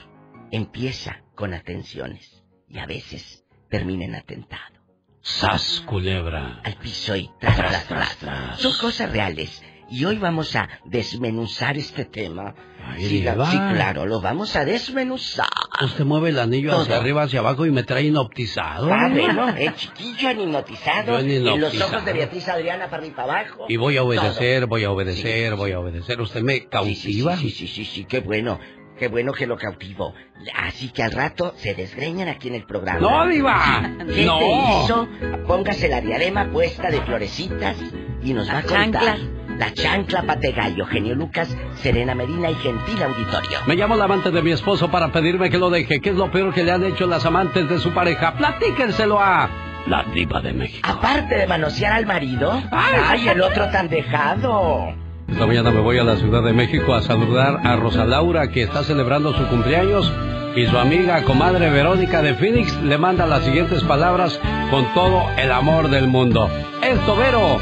empieza 0.51 1.23
con 1.35 1.55
atenciones 1.55 2.43
y 2.69 2.79
a 2.79 2.87
veces 2.87 3.45
termina 3.71 4.05
en 4.05 4.15
atentado. 4.15 4.79
¡Sas, 5.21 5.83
culebra! 5.87 6.61
Al 6.65 6.75
piso 6.77 7.15
y 7.17 7.31
tras, 7.41 7.57
tras, 7.57 7.87
tras, 7.89 8.17
tras. 8.19 8.59
Son 8.61 8.73
cosas 8.79 9.11
reales. 9.13 9.63
Y 9.91 10.05
hoy 10.05 10.19
vamos 10.19 10.55
a 10.55 10.69
desmenuzar 10.85 11.79
este 11.79 12.05
tema. 12.05 12.55
Ay, 12.85 13.05
sí, 13.07 13.23
la- 13.23 13.51
sí, 13.51 13.57
claro, 13.73 14.05
lo 14.05 14.21
vamos 14.21 14.55
a 14.55 14.65
desmenuzar. 14.67 15.47
Usted 15.83 16.05
mueve 16.05 16.29
el 16.31 16.39
anillo 16.39 16.73
hacia 16.73 16.87
Todo. 16.95 17.01
arriba, 17.01 17.23
hacia 17.23 17.41
abajo 17.41 17.65
y 17.65 17.71
me 17.71 17.85
trae 17.85 18.03
hipnotizado. 18.05 18.93
Ah, 18.93 19.09
bueno, 19.11 19.49
el 19.57 19.75
chiquillo 19.77 20.31
en 20.31 20.41
hipnotizado. 20.43 21.19
En 21.19 21.31
En 21.31 21.61
los 21.61 21.81
ojos 21.81 22.05
de 22.05 22.13
Beatriz 22.13 22.49
Adriana 22.49 22.85
para 22.91 22.99
arriba 22.99 23.13
y 23.13 23.17
para 23.17 23.41
abajo. 23.41 23.65
Y 23.69 23.77
voy 23.77 23.97
a 23.97 24.03
obedecer, 24.03 24.61
Todo. 24.61 24.69
voy 24.69 24.85
a 24.85 24.91
obedecer, 24.91 25.55
voy 25.57 25.73
a 25.73 25.81
obedecer. 25.81 26.21
¿Usted 26.21 26.43
me 26.43 26.67
cautiva? 26.69 27.37
Sí, 27.37 27.51
sí, 27.51 27.67
sí, 27.67 27.85
sí, 27.87 28.05
qué 28.05 28.21
bueno. 28.21 28.59
Qué 28.99 29.09
bueno 29.09 29.33
que 29.33 29.47
lo 29.47 29.57
cautivo. 29.57 30.15
Así 30.57 30.91
que 30.91 31.03
al 31.03 31.13
rato 31.13 31.55
se 31.57 31.75
desgreñan 31.75 32.29
aquí 32.29 32.49
en 32.49 32.55
el 32.57 32.65
programa. 32.65 32.99
¡No, 33.01 33.27
Diva! 33.27 33.91
¿Qué 34.15 34.25
¡No! 34.25 34.39
te 34.39 34.47
hizo? 34.85 35.09
Póngase 35.47 35.89
la 35.89 36.01
diadema 36.01 36.51
puesta 36.51 36.91
de 36.91 37.01
florecitas 37.03 37.77
y 38.23 38.33
nos 38.33 38.49
va 38.49 38.59
a 38.59 38.63
contar. 38.63 39.03
chancla. 39.03 39.17
La 39.59 39.73
chancla 39.73 40.23
pategallo, 40.23 40.87
genio 40.87 41.17
Lucas, 41.17 41.57
Serena 41.83 42.15
Medina 42.15 42.49
y 42.51 42.55
gentil 42.57 43.03
auditorio. 43.03 43.59
Me 43.67 43.75
llamo 43.75 43.97
la 43.97 44.05
amante 44.05 44.31
de 44.31 44.41
mi 44.43 44.53
esposo 44.53 44.89
para 44.91 45.11
pedirme 45.11 45.51
que 45.51 45.59
lo 45.59 45.69
deje. 45.71 46.01
¿Qué 46.01 46.11
es 46.11 46.17
lo 46.17 46.31
peor 46.31 46.55
que 46.55 46.63
le 46.63 46.71
han 46.73 46.85
hecho 46.85 47.07
las 47.09 47.25
amantes 47.27 47.69
de 47.69 47.79
su 47.81 47.93
pareja? 47.93 48.35
Platíquenselo 48.35 49.19
a 49.21 49.51
la 49.87 50.05
diva 50.15 50.41
de 50.41 50.53
México. 50.53 50.89
Aparte 50.89 51.35
de 51.37 51.47
manosear 51.49 51.93
al 51.95 52.07
marido, 52.07 52.63
ay, 52.71 53.29
el 53.29 53.41
otro 53.41 53.69
tan 53.71 53.89
dejado. 53.89 54.95
Esta 55.29 55.47
mañana 55.47 55.71
me 55.71 55.81
voy 55.81 55.99
a 55.99 56.05
la 56.05 56.17
Ciudad 56.17 56.43
de 56.43 56.55
México 56.55 56.95
a 56.95 57.03
saludar 57.03 57.61
a 57.63 57.77
Rosa 57.77 58.07
Laura 58.07 58.49
que 58.49 58.63
está 58.63 58.83
celebrando 58.83 59.35
su 59.35 59.47
cumpleaños 59.47 60.11
y 60.57 60.65
su 60.67 60.79
amiga 60.79 61.23
comadre 61.23 61.71
Verónica 61.71 62.23
de 62.23 62.35
Phoenix 62.35 62.83
le 62.83 62.97
manda 62.97 63.27
las 63.27 63.45
siguientes 63.45 63.85
palabras 63.85 64.41
con 64.71 64.87
todo 64.95 65.23
el 65.39 65.53
amor 65.53 65.91
del 65.91 66.09
mundo. 66.09 66.49
Esto, 66.83 67.15
Vero, 67.15 67.59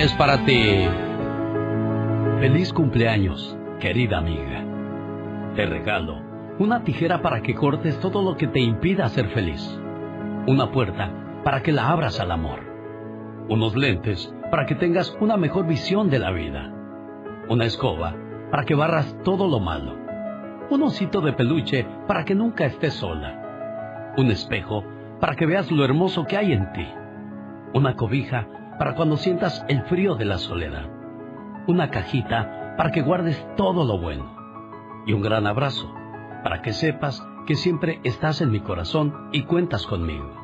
es 0.00 0.12
para 0.12 0.44
ti. 0.44 0.86
Feliz 2.38 2.72
cumpleaños, 2.72 3.56
querida 3.80 4.18
amiga. 4.18 4.64
Te 5.56 5.66
regalo 5.66 6.22
una 6.60 6.84
tijera 6.84 7.20
para 7.20 7.42
que 7.42 7.54
cortes 7.56 7.98
todo 7.98 8.22
lo 8.22 8.36
que 8.36 8.46
te 8.46 8.60
impida 8.60 9.08
ser 9.08 9.28
feliz. 9.30 9.76
Una 10.46 10.70
puerta 10.70 11.10
para 11.42 11.62
que 11.62 11.72
la 11.72 11.88
abras 11.90 12.20
al 12.20 12.30
amor. 12.30 12.60
Unos 13.48 13.74
lentes 13.74 14.32
para 14.52 14.66
que 14.66 14.76
tengas 14.76 15.16
una 15.20 15.36
mejor 15.36 15.66
visión 15.66 16.08
de 16.08 16.20
la 16.20 16.30
vida. 16.30 16.71
Una 17.52 17.66
escoba 17.66 18.16
para 18.50 18.64
que 18.64 18.74
barras 18.74 19.14
todo 19.24 19.46
lo 19.46 19.60
malo. 19.60 19.94
Un 20.70 20.84
osito 20.84 21.20
de 21.20 21.34
peluche 21.34 21.86
para 22.08 22.24
que 22.24 22.34
nunca 22.34 22.64
estés 22.64 22.94
sola. 22.94 24.14
Un 24.16 24.30
espejo 24.30 24.82
para 25.20 25.36
que 25.36 25.44
veas 25.44 25.70
lo 25.70 25.84
hermoso 25.84 26.24
que 26.24 26.38
hay 26.38 26.54
en 26.54 26.72
ti. 26.72 26.88
Una 27.74 27.94
cobija 27.94 28.48
para 28.78 28.94
cuando 28.94 29.18
sientas 29.18 29.66
el 29.68 29.82
frío 29.82 30.14
de 30.14 30.24
la 30.24 30.38
soledad. 30.38 30.88
Una 31.66 31.90
cajita 31.90 32.74
para 32.78 32.90
que 32.90 33.02
guardes 33.02 33.46
todo 33.58 33.84
lo 33.84 33.98
bueno. 33.98 34.34
Y 35.04 35.12
un 35.12 35.20
gran 35.20 35.46
abrazo 35.46 35.92
para 36.42 36.62
que 36.62 36.72
sepas 36.72 37.22
que 37.46 37.54
siempre 37.54 38.00
estás 38.02 38.40
en 38.40 38.50
mi 38.50 38.60
corazón 38.60 39.28
y 39.30 39.42
cuentas 39.42 39.86
conmigo. 39.86 40.34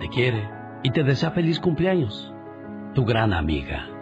Te 0.00 0.08
quiere 0.08 0.48
y 0.82 0.90
te 0.90 1.04
desea 1.04 1.32
feliz 1.32 1.60
cumpleaños. 1.60 2.32
Tu 2.94 3.04
gran 3.04 3.34
amiga. 3.34 3.97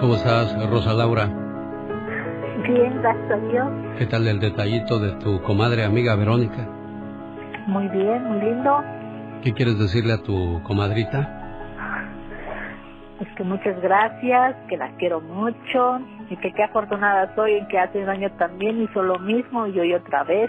¿Cómo 0.00 0.14
estás, 0.14 0.54
Rosa 0.70 0.94
Laura? 0.94 1.26
Bien, 2.62 3.02
gracias 3.02 3.30
a 3.32 3.36
Dios. 3.48 3.68
¿Qué 3.98 4.06
tal 4.06 4.28
el 4.28 4.38
detallito 4.38 5.00
de 5.00 5.10
tu 5.16 5.42
comadre 5.42 5.84
amiga 5.84 6.14
Verónica? 6.14 6.68
Muy 7.66 7.88
bien, 7.88 8.22
muy 8.22 8.40
lindo. 8.40 8.80
¿Qué 9.42 9.52
quieres 9.52 9.76
decirle 9.76 10.12
a 10.12 10.22
tu 10.22 10.62
comadrita? 10.62 11.34
Pues 13.18 13.28
que 13.36 13.42
muchas 13.42 13.80
gracias, 13.82 14.54
que 14.68 14.76
la 14.76 14.94
quiero 14.98 15.20
mucho 15.20 15.98
y 16.30 16.36
que 16.36 16.52
qué 16.52 16.62
afortunada 16.62 17.34
soy 17.34 17.54
en 17.54 17.66
que 17.66 17.80
hace 17.80 17.98
un 18.00 18.08
año 18.08 18.30
también 18.38 18.80
hizo 18.80 19.02
lo 19.02 19.18
mismo 19.18 19.66
y 19.66 19.80
hoy 19.80 19.94
otra 19.94 20.22
vez. 20.22 20.48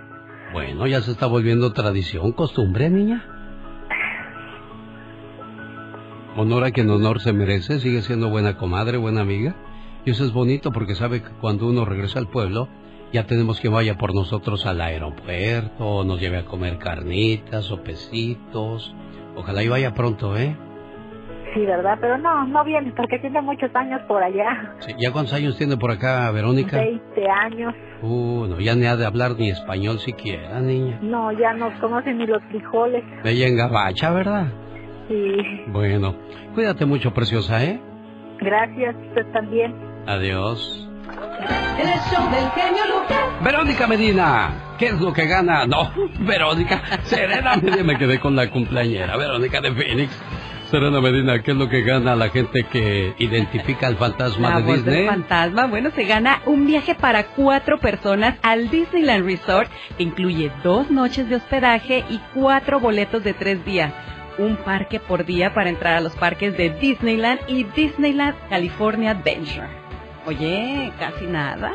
Bueno, 0.54 0.86
ya 0.86 1.02
se 1.02 1.12
está 1.12 1.26
volviendo 1.26 1.74
tradición, 1.74 2.34
costumbre, 2.34 2.92
niña. 2.92 3.24
Honor 6.36 6.64
a 6.64 6.72
quien 6.72 6.90
honor 6.90 7.20
se 7.20 7.34
merece, 7.34 7.80
sigue 7.80 8.02
siendo 8.02 8.30
buena 8.30 8.58
comadre, 8.58 8.98
buena 8.98 9.22
amiga. 9.22 9.56
Y 10.06 10.12
eso 10.12 10.24
es 10.24 10.32
bonito 10.32 10.72
porque 10.72 10.96
sabe 10.96 11.22
que 11.22 11.30
cuando 11.42 11.68
uno 11.68 11.86
regresa 11.86 12.20
al 12.20 12.28
pueblo, 12.28 12.68
Ya 13.12 13.26
tenemos 13.26 13.60
que 13.60 13.70
vaya 13.70 13.98
por 13.98 14.14
nosotros 14.14 14.68
al 14.68 14.82
aeropuerto, 14.82 16.04
nos 16.04 16.22
lleve 16.22 16.38
a 16.38 16.46
comer 16.46 16.78
carnitas 16.78 17.72
o 17.72 17.82
pesitos. 17.82 18.96
Ojalá 19.36 19.64
y 19.64 19.68
vaya 19.68 19.96
pronto, 19.96 20.38
¿eh? 20.38 20.56
Sí, 21.56 21.66
¿verdad? 21.66 21.98
Pero 22.00 22.20
no, 22.20 22.46
no 22.46 22.64
viene 22.64 22.94
porque 22.96 23.18
tiene 23.18 23.42
muchos 23.42 23.76
años 23.76 24.00
por 24.08 24.22
allá. 24.22 24.76
Sí, 24.82 24.94
¿Ya 25.00 25.12
cuántos 25.12 25.34
años 25.34 25.58
tiene 25.58 25.76
por 25.76 25.90
acá, 25.90 26.30
Verónica? 26.30 26.78
20 26.78 27.28
años. 27.28 27.74
Uh, 28.04 28.46
no, 28.48 28.60
ya 28.60 28.76
ni 28.76 28.86
ha 28.86 28.96
de 28.96 29.08
hablar 29.08 29.32
ni 29.40 29.50
español 29.50 29.98
siquiera, 29.98 30.60
niña. 30.60 31.00
No, 31.02 31.32
ya 31.32 31.54
no 31.54 31.72
conocen 31.82 32.20
ni 32.20 32.28
los 32.28 32.44
frijoles. 32.44 33.04
Bella 33.24 33.48
en 33.48 33.58
gabacha, 33.58 34.12
¿verdad? 34.12 34.54
Sí. 35.10 35.64
Bueno, 35.68 36.16
cuídate 36.54 36.86
mucho, 36.86 37.14
preciosa, 37.14 37.62
¿eh? 37.64 37.82
Gracias, 38.40 38.96
usted 39.10 39.26
también. 39.34 39.76
Adiós. 40.08 40.88
El 41.80 41.88
show 41.88 42.30
del 42.32 42.50
genio 42.52 42.84
Lucas. 42.94 43.18
Verónica 43.44 43.88
Medina, 43.88 44.76
¿qué 44.78 44.88
es 44.88 45.00
lo 45.02 45.12
que 45.12 45.26
gana? 45.26 45.66
No, 45.66 45.92
Verónica, 46.20 46.82
Serena 47.04 47.56
Medina, 47.62 47.84
me 47.84 47.98
quedé 47.98 48.20
con 48.20 48.36
la 48.36 48.50
cumpleañera, 48.50 49.18
Verónica 49.18 49.60
de 49.62 49.72
Phoenix. 49.74 50.12
Serena 50.70 51.02
Medina, 51.02 51.42
¿qué 51.42 51.50
es 51.52 51.58
lo 51.58 51.68
que 51.68 51.82
gana 51.82 52.16
la 52.16 52.30
gente 52.30 52.64
que 52.66 53.16
identifica 53.18 53.88
al 53.88 53.96
fantasma 53.96 54.50
La 54.52 54.58
de 54.58 54.62
voz 54.62 54.86
del 54.86 54.94
Disney? 54.98 55.08
fantasma, 55.08 55.66
bueno, 55.66 55.90
se 55.96 56.04
gana 56.04 56.42
un 56.46 56.68
viaje 56.68 56.94
para 56.94 57.24
cuatro 57.30 57.80
personas 57.80 58.36
al 58.44 58.70
Disneyland 58.70 59.26
Resort, 59.26 59.68
que 59.98 60.04
incluye 60.04 60.52
dos 60.64 60.92
noches 60.92 61.28
de 61.28 61.38
hospedaje 61.38 62.04
y 62.12 62.20
cuatro 62.36 62.80
boletos 62.80 63.24
de 63.24 63.34
tres 63.34 63.66
días. 63.66 63.92
Un 64.40 64.56
parque 64.56 65.02
por 65.02 65.26
día 65.26 65.54
para 65.54 65.70
entrar 65.70 65.98
a 65.98 66.00
los 66.00 66.16
parques 66.16 66.56
de 66.56 66.70
Disneyland 66.70 67.42
y 67.48 67.66
Disneyland 67.66 68.36
California 68.48 69.12
Adventure. 69.12 69.68
Oye, 70.26 70.94
casi 70.98 71.26
nada. 71.26 71.74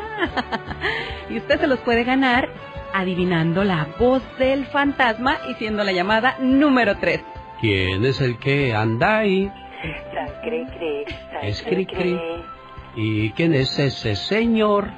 y 1.29 1.37
usted 1.37 1.59
se 1.59 1.67
los 1.67 1.77
puede 1.81 2.03
ganar 2.03 2.49
adivinando 2.91 3.63
la 3.63 3.87
voz 3.99 4.23
del 4.39 4.65
fantasma 4.65 5.37
y 5.47 5.53
siendo 5.53 5.83
la 5.83 5.91
llamada 5.91 6.37
número 6.39 6.97
tres. 6.97 7.21
¿Quién 7.61 8.03
es 8.03 8.19
el 8.19 8.39
que 8.39 8.73
anda 8.73 9.19
ahí? 9.19 9.51
Es 11.43 11.61
cri, 11.61 11.85
Cri 11.85 11.85
Cri. 11.85 12.19
¿Y 12.95 13.29
quién 13.33 13.53
es 13.53 13.77
ese 13.77 14.15
señor? 14.15 14.89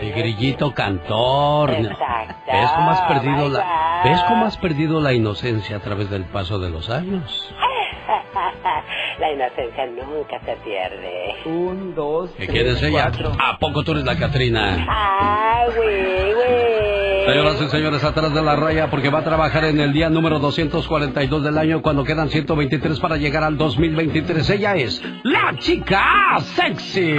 El 0.00 0.12
grillito 0.12 0.72
cantor. 0.72 1.70
Exacto. 1.70 2.52
¿Ves 2.52 2.70
cómo 2.72 2.90
has 2.90 3.00
perdido 3.02 3.48
la, 3.48 3.58
God. 3.60 4.10
¿Ves 4.10 4.22
cómo 4.24 4.46
has 4.46 4.56
perdido 4.58 5.00
la 5.00 5.12
inocencia 5.12 5.76
a 5.76 5.80
través 5.80 6.10
del 6.10 6.24
paso 6.24 6.58
de 6.58 6.70
los 6.70 6.90
años? 6.90 7.54
La 9.18 9.30
inocencia 9.30 9.86
nunca 9.86 10.40
se 10.44 10.56
pierde. 10.64 11.34
Un, 11.44 11.94
dos, 11.94 12.30
¿Qué 12.36 12.46
quieres 12.48 12.82
ella? 12.82 13.10
¿A 13.38 13.58
poco 13.58 13.84
tú 13.84 13.92
eres 13.92 14.04
la 14.04 14.16
Catrina? 14.16 14.84
Ah, 14.88 15.66
güey, 15.74 16.32
güey. 16.32 17.26
Señoras 17.26 17.62
y 17.62 17.68
señores, 17.68 18.04
atrás 18.04 18.34
de 18.34 18.42
la 18.42 18.56
raya 18.56 18.90
porque 18.90 19.08
va 19.08 19.20
a 19.20 19.24
trabajar 19.24 19.64
en 19.66 19.78
el 19.80 19.92
día 19.92 20.10
número 20.10 20.40
242 20.40 21.44
del 21.44 21.56
año 21.56 21.82
cuando 21.82 22.02
quedan 22.02 22.30
123 22.30 22.98
para 22.98 23.16
llegar 23.16 23.44
al 23.44 23.56
2023. 23.56 24.50
Ella 24.50 24.74
es 24.74 25.00
la 25.22 25.54
chica 25.58 26.40
sexy. 26.40 27.14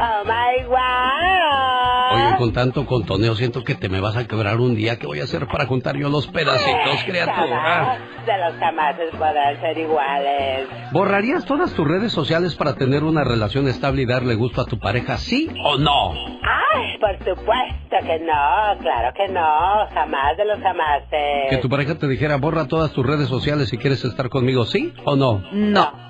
Oh 0.00 0.24
my 0.24 0.64
wow. 0.66 2.14
Oye, 2.14 2.36
con 2.38 2.52
tanto 2.52 2.86
contoneo 2.86 3.34
siento 3.34 3.64
que 3.64 3.74
te 3.74 3.88
me 3.88 4.00
vas 4.00 4.16
a 4.16 4.26
quebrar 4.26 4.58
un 4.60 4.76
día. 4.76 4.96
¿Qué 4.98 5.06
voy 5.06 5.20
a 5.20 5.24
hacer 5.24 5.46
para 5.48 5.66
juntar 5.66 5.96
yo 5.96 6.08
los 6.08 6.26
pedacitos, 6.28 7.02
criatura? 7.04 7.36
Jamás 7.36 7.98
de 8.24 8.38
los 8.38 8.54
jamases 8.60 9.10
podrán 9.10 9.60
ser 9.60 9.78
iguales. 9.78 10.68
¿Borrarías 10.92 11.44
todas 11.44 11.72
tus 11.74 11.86
redes 11.86 12.12
sociales 12.12 12.54
para 12.54 12.74
tener 12.74 13.02
una 13.02 13.24
relación 13.24 13.66
estable 13.66 14.02
y 14.02 14.06
darle 14.06 14.36
gusto 14.36 14.60
a 14.60 14.66
tu 14.66 14.78
pareja, 14.78 15.16
sí 15.18 15.48
o 15.64 15.76
no? 15.78 16.12
Ay, 16.12 16.96
por 16.98 17.18
supuesto 17.18 17.96
que 18.06 18.20
no, 18.20 18.78
claro 18.80 19.12
que 19.16 19.28
no, 19.32 19.86
jamás 19.92 20.36
de 20.36 20.44
los 20.44 20.60
jamases. 20.60 21.50
Que 21.50 21.58
tu 21.58 21.68
pareja 21.68 21.96
te 21.96 22.06
dijera, 22.06 22.36
borra 22.36 22.68
todas 22.68 22.92
tus 22.92 23.04
redes 23.04 23.28
sociales 23.28 23.68
si 23.68 23.78
quieres 23.78 24.04
estar 24.04 24.28
conmigo, 24.28 24.64
¿sí 24.64 24.92
o 25.04 25.16
no? 25.16 25.42
No. 25.52 26.07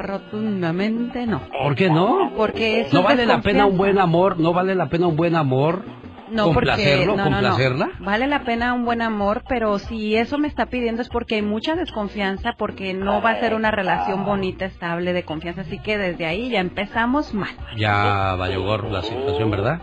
Rotundamente 0.00 1.26
no. 1.26 1.42
¿Por 1.62 1.74
qué 1.74 1.90
no? 1.90 2.32
Porque 2.36 2.80
eso 2.80 2.94
¿No 2.94 3.00
es 3.00 3.04
vale 3.04 3.26
la 3.26 3.40
pena 3.42 3.66
un 3.66 3.76
buen 3.76 3.98
amor? 3.98 4.38
¿No 4.38 4.52
vale 4.52 4.74
la 4.74 4.88
pena 4.88 5.06
un 5.06 5.16
buen 5.16 5.36
amor? 5.36 5.84
No, 6.30 6.52
porque 6.52 6.70
¿Complacerlo? 6.70 7.16
no, 7.16 7.24
no, 7.24 7.30
no. 7.30 7.36
¿Complacerla? 7.36 7.90
Vale 7.98 8.26
la 8.28 8.44
pena 8.44 8.72
un 8.72 8.84
buen 8.84 9.02
amor, 9.02 9.42
pero 9.48 9.78
si 9.78 10.16
eso 10.16 10.38
me 10.38 10.48
está 10.48 10.66
pidiendo 10.66 11.02
es 11.02 11.08
porque 11.08 11.34
hay 11.36 11.42
mucha 11.42 11.74
desconfianza, 11.74 12.54
porque 12.56 12.94
no 12.94 13.20
va 13.20 13.30
a 13.30 13.40
ser 13.40 13.54
una 13.54 13.70
relación 13.70 14.24
bonita, 14.24 14.64
estable, 14.64 15.12
de 15.12 15.24
confianza. 15.24 15.62
Así 15.62 15.78
que 15.80 15.98
desde 15.98 16.26
ahí 16.26 16.48
ya 16.48 16.60
empezamos 16.60 17.34
mal. 17.34 17.50
Ya 17.76 18.36
valió 18.38 18.62
gorro 18.62 18.90
la 18.90 19.02
situación, 19.02 19.50
¿verdad? 19.50 19.80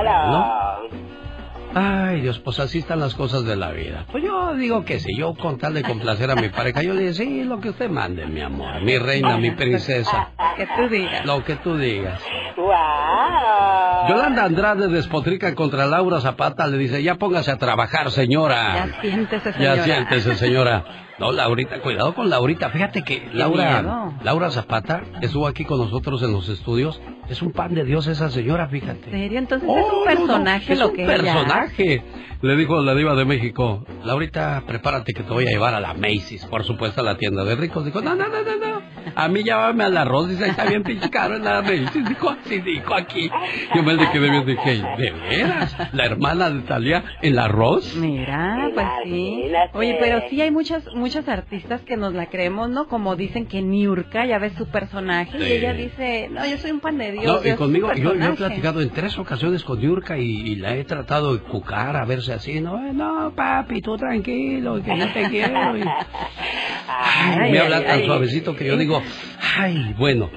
Claro. 0.00 0.88
Ay, 1.74 2.20
Dios, 2.20 2.38
pues 2.40 2.60
así 2.60 2.80
están 2.80 3.00
las 3.00 3.14
cosas 3.14 3.44
de 3.44 3.56
la 3.56 3.70
vida. 3.70 4.04
Pues 4.12 4.22
yo 4.24 4.54
digo 4.54 4.84
que 4.84 5.00
sí, 5.00 5.16
yo 5.16 5.34
con 5.34 5.58
tal 5.58 5.74
de 5.74 5.82
complacer 5.82 6.30
a 6.30 6.34
mi 6.34 6.48
pareja, 6.50 6.82
yo 6.82 6.92
le 6.94 7.00
digo, 7.02 7.14
sí, 7.14 7.44
lo 7.44 7.60
que 7.60 7.70
usted 7.70 7.88
mande, 7.88 8.26
mi 8.26 8.40
amor, 8.42 8.82
mi 8.82 8.98
reina, 8.98 9.36
mi 9.38 9.50
princesa, 9.52 10.30
Que 10.56 10.66
tú 10.66 10.88
digas. 10.90 11.24
lo 11.24 11.42
que 11.44 11.56
tú 11.56 11.76
digas. 11.76 12.20
Wow. 12.56 14.08
Yolanda 14.08 14.44
Andrade 14.44 14.88
despotrica 14.88 15.54
contra 15.54 15.86
Laura 15.86 16.20
Zapata, 16.20 16.66
le 16.66 16.76
dice, 16.78 17.02
ya 17.02 17.14
póngase 17.14 17.50
a 17.50 17.56
trabajar, 17.56 18.10
señora. 18.10 18.74
Ya 18.86 19.00
siéntese, 19.00 19.50
Ya 19.52 19.54
señora. 19.76 19.84
siéntese, 19.84 20.34
señora. 20.36 20.84
No, 21.22 21.30
Laurita, 21.30 21.80
cuidado 21.80 22.14
con 22.16 22.28
Laurita. 22.28 22.68
Fíjate 22.70 23.02
que 23.04 23.28
Laura. 23.32 24.10
Laura 24.24 24.50
Zapata 24.50 25.02
estuvo 25.20 25.46
aquí 25.46 25.64
con 25.64 25.78
nosotros 25.78 26.20
en 26.24 26.32
los 26.32 26.48
estudios. 26.48 27.00
Es 27.28 27.40
un 27.42 27.52
pan 27.52 27.74
de 27.74 27.84
Dios 27.84 28.08
esa 28.08 28.28
señora, 28.28 28.64
¿En 28.64 28.70
fíjate. 28.70 29.08
serio? 29.08 29.38
Entonces 29.38 29.68
Oh, 29.70 29.78
es 29.78 29.84
un 29.84 29.92
no, 29.92 29.98
no, 30.00 30.04
personaje 30.04 30.72
es 30.72 30.78
lo 30.80 30.88
un 30.88 30.94
que 30.96 31.04
ella 31.04 31.14
personaje. 31.14 32.02
Le 32.42 32.56
dijo 32.56 32.82
la 32.82 32.96
diva 32.96 33.14
de 33.14 33.24
México, 33.24 33.84
Laurita, 34.04 34.64
prepárate 34.66 35.12
que 35.12 35.22
te 35.22 35.32
voy 35.32 35.46
a 35.46 35.50
llevar 35.50 35.74
a 35.74 35.80
la 35.80 35.94
Macy's, 35.94 36.44
por 36.46 36.64
supuesto 36.64 37.00
a 37.00 37.04
la 37.04 37.16
tienda 37.16 37.44
de 37.44 37.54
ricos. 37.54 37.84
Dijo, 37.84 38.00
no, 38.00 38.16
no, 38.16 38.26
no, 38.26 38.42
no, 38.42 38.56
no. 38.56 38.82
A 39.14 39.28
mí 39.28 39.44
llévame 39.44 39.84
al 39.84 39.96
arroz. 39.96 40.28
Dice, 40.28 40.44
ahí 40.44 40.50
está 40.50 40.64
bien 40.64 40.82
caro 41.12 41.36
en 41.36 41.44
la 41.44 41.62
Macy's. 41.62 42.08
Dijo, 42.08 42.30
así 42.30 42.60
dijo 42.60 42.94
aquí. 42.94 43.30
Yo 43.76 43.82
me 43.84 43.96
quedé 44.10 44.28
bien, 44.30 44.44
dije, 44.44 44.82
¿de 44.98 45.10
veras? 45.12 45.76
¿La 45.92 46.04
hermana 46.06 46.50
de 46.50 46.62
Talía 46.62 47.04
el 47.22 47.38
arroz? 47.38 47.94
Mira, 47.94 48.70
pues 48.74 48.86
sí. 49.04 49.44
Oye, 49.74 49.96
pero 50.00 50.22
sí 50.28 50.40
hay 50.40 50.50
muchas 50.50 50.84
muchas 50.94 51.11
artistas 51.16 51.80
que 51.82 51.96
nos 51.96 52.14
la 52.14 52.26
creemos, 52.26 52.68
¿no? 52.70 52.86
Como 52.88 53.14
dicen 53.16 53.46
que 53.46 53.62
Niurka 53.62 54.24
ya 54.26 54.38
ves 54.38 54.52
su 54.58 54.66
personaje 54.68 55.38
Sí. 55.38 55.44
y 55.44 55.52
ella 55.52 55.72
dice, 55.74 56.28
no, 56.30 56.46
yo 56.46 56.56
soy 56.58 56.70
un 56.72 56.80
pan 56.80 56.98
de 56.98 57.12
Dios. 57.12 57.24
No, 57.44 57.48
y 57.48 57.54
conmigo, 57.54 57.88
yo, 57.88 57.94
yo 57.94 58.10
he 58.10 58.14
personaje". 58.14 58.36
platicado 58.36 58.80
en 58.80 58.90
tres 58.90 59.18
ocasiones 59.18 59.62
con 59.64 59.80
Yurka 59.80 60.18
y, 60.18 60.24
y 60.24 60.56
la 60.56 60.74
he 60.76 60.84
tratado 60.84 61.34
de 61.34 61.40
cucar 61.42 61.96
a 61.96 62.04
verse 62.04 62.32
así, 62.32 62.60
no, 62.60 62.78
Eh, 62.86 62.92
no, 62.92 63.32
papi, 63.34 63.80
tú 63.82 63.96
tranquilo, 63.96 64.82
que 64.82 64.98
yo 64.98 65.12
te 65.12 65.28
quiero. 65.28 65.76
y- 65.76 65.82
Ay, 66.88 67.52
me 67.52 67.58
habla 67.60 67.84
tan 67.84 68.04
suavecito 68.04 68.56
que 68.56 68.66
yo 68.66 68.76
digo, 68.76 69.02
ay, 69.58 69.94
bueno. 69.98 70.30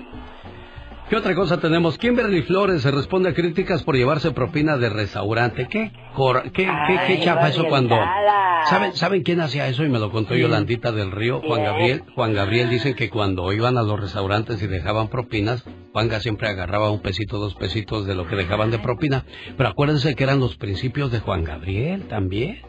¿Qué 1.10 1.16
otra 1.16 1.36
cosa 1.36 1.60
tenemos? 1.60 2.00
Kimberly 2.00 2.42
Flores 2.42 2.82
se 2.82 2.90
responde 2.90 3.30
a 3.30 3.34
críticas 3.36 3.84
por 3.84 3.96
llevarse 3.96 4.32
propina 4.32 4.76
de 4.78 4.90
restaurante. 4.90 5.68
¿Qué, 5.70 5.92
cor- 6.16 6.44
qué, 6.52 6.64
qué, 6.66 6.68
qué 7.08 7.14
Ay, 7.14 7.22
chafa 7.24 7.50
eso 7.50 7.66
cuando... 7.70 7.96
¿Saben, 8.68 8.94
¿Saben 8.96 9.22
quién 9.22 9.40
hacía 9.42 9.68
eso? 9.68 9.84
Y 9.84 9.90
me 9.90 10.00
lo 10.00 10.10
contó 10.10 10.34
Sí. 10.34 10.40
Yolandita 10.42 10.92
del 10.92 11.12
Río, 11.12 11.42
Juan. 11.46 11.64
Gabriel. 11.64 12.04
Juan 12.16 12.34
Gabriel 12.34 12.70
dicen 12.72 12.96
que 12.96 13.12
cuando 13.12 13.54
iban 13.54 13.78
a 13.78 13.84
los 13.84 14.00
restaurantes 14.00 14.60
y 14.64 14.66
dejaban 14.68 15.08
propinas, 15.10 15.64
Juanga 15.94 16.20
siempre 16.20 16.50
agarraba 16.50 16.90
un 16.90 17.02
pesito, 17.02 17.38
dos 17.38 17.54
pesitos 17.54 18.08
de 18.08 18.16
lo 18.16 18.26
que 18.26 18.36
dejaban 18.36 18.72
de 18.72 18.80
propina. 18.80 19.24
Pero 19.56 19.70
acuérdense 19.70 20.16
que 20.16 20.24
eran 20.24 20.40
los 20.40 20.58
principios 20.58 21.12
de 21.12 21.20
Juan 21.20 21.44
Gabriel 21.44 22.08
también. 22.08 22.62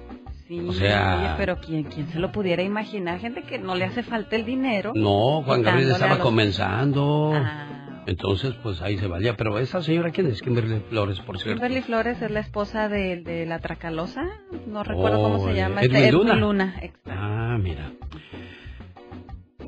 Sí, 0.47 0.61
O 0.69 0.73
sea- 0.75 1.17
oye, 1.19 1.29
pero 1.39 1.57
¿quién, 1.59 1.85
quién 1.85 2.07
se 2.09 2.19
lo 2.19 2.31
pudiera 2.31 2.63
imaginar? 2.63 3.19
Gente 3.19 3.43
que 3.45 3.59
no 3.59 3.75
le 3.75 3.87
hace 3.87 4.03
falta 4.03 4.37
el 4.37 4.45
dinero. 4.45 4.93
No, 4.95 5.43
Juan 5.43 5.63
Gabriel 5.63 5.93
estaba 5.93 6.17
los- 6.17 6.23
comenzando. 6.23 7.33
Ah. 7.35 7.67
Entonces, 8.07 8.55
pues 8.63 8.81
ahí 8.83 8.97
se 8.99 9.07
valía. 9.09 9.37
Pero 9.37 9.59
esa 9.59 9.83
señora, 9.83 10.11
¿quién 10.13 10.29
es? 10.29 10.41
Kimberly 10.41 10.81
Flores, 10.89 11.19
por 11.21 11.39
cierto. 11.39 11.61
Kimberly 11.61 11.83
Flores 11.83 12.23
es 12.23 12.31
la 12.31 12.41
esposa 12.41 12.89
de, 12.89 13.17
de 13.23 13.47
la 13.47 13.59
Tracalosa, 13.59 14.23
no 14.67 14.85
recuerdo 14.85 15.21
cómo 15.23 15.43
Oh, 15.43 15.49
se 15.49 15.55
llama. 15.55 15.83
Edwin 15.83 15.97
este, 15.97 16.13
Luna. 16.13 16.35
Luna. 16.37 16.81
Ah, 17.07 17.59
mira. 17.61 17.93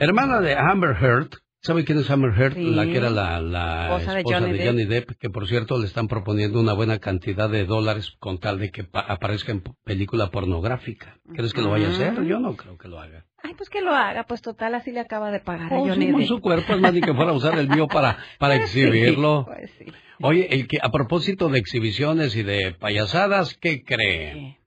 Hermana 0.01 0.41
de 0.41 0.55
Amber 0.55 0.97
Heard. 1.01 1.29
¿Sabe 1.61 1.85
quién 1.85 1.99
es 1.99 2.09
Amber 2.09 2.31
Heard? 2.41 2.55
Sí. 2.55 2.71
La 2.71 2.85
que 2.87 2.97
era 2.97 3.11
la, 3.11 3.41
la 3.41 3.97
Esposa 3.99 4.15
de 4.15 4.23
Johnny 4.23 4.53
de 4.57 4.65
Johnny 4.67 4.85
Depp, 4.85 5.11
que 5.19 5.29
por 5.29 5.49
cierto 5.49 5.77
le 5.79 5.87
están 5.87 6.07
proponiendo 6.07 6.61
una 6.61 6.73
buena 6.73 7.01
cantidad 7.01 7.51
de 7.51 7.65
dólares 7.67 8.13
con 8.21 8.39
tal 8.39 8.61
de 8.61 8.71
que 8.71 8.85
pa- 8.85 9.01
aparezca 9.01 9.51
en 9.51 9.65
película 9.85 10.31
pornográfica. 10.31 11.19
¿Crees 11.35 11.53
que 11.53 11.61
lo 11.63 11.71
vaya 11.71 11.89
a 11.89 11.91
hacer? 11.91 12.23
Yo 12.25 12.39
no 12.39 12.55
creo 12.55 12.79
que 12.79 12.87
lo 12.87 13.01
haga. 13.01 13.25
Ay, 13.43 13.55
pues 13.55 13.71
que 13.71 13.81
lo 13.81 13.95
haga, 13.95 14.25
pues 14.25 14.43
total, 14.43 14.75
así 14.75 14.91
le 14.91 15.01
acaba 15.01 15.31
de 15.31 15.41
pagar 15.41 15.73
a 15.73 15.79
Oh, 15.79 15.87
Johnny 15.87 16.13
sí, 16.23 16.27
su 16.27 16.41
cuerpo 16.41 16.75
es 16.75 16.81
más 16.81 16.93
ni 16.93 17.01
que 17.01 17.15
fuera 17.15 17.31
a 17.31 17.35
usar 17.35 17.57
el 17.59 17.69
mío 17.69 17.87
para, 17.87 18.19
para 18.39 18.57
Pues 18.57 18.71
sí, 18.71 18.81
exhibirlo. 18.83 19.45
pues 19.47 19.71
sí. 19.79 19.87
Oye, 20.21 20.49
el 20.51 20.67
que, 20.67 20.79
a 20.83 20.91
propósito 20.91 21.49
de 21.49 21.61
exhibiciones 21.61 22.35
y 22.35 22.43
de 22.43 22.73
payasadas, 22.73 23.55
¿qué 23.55 23.85
cree? 23.85 24.58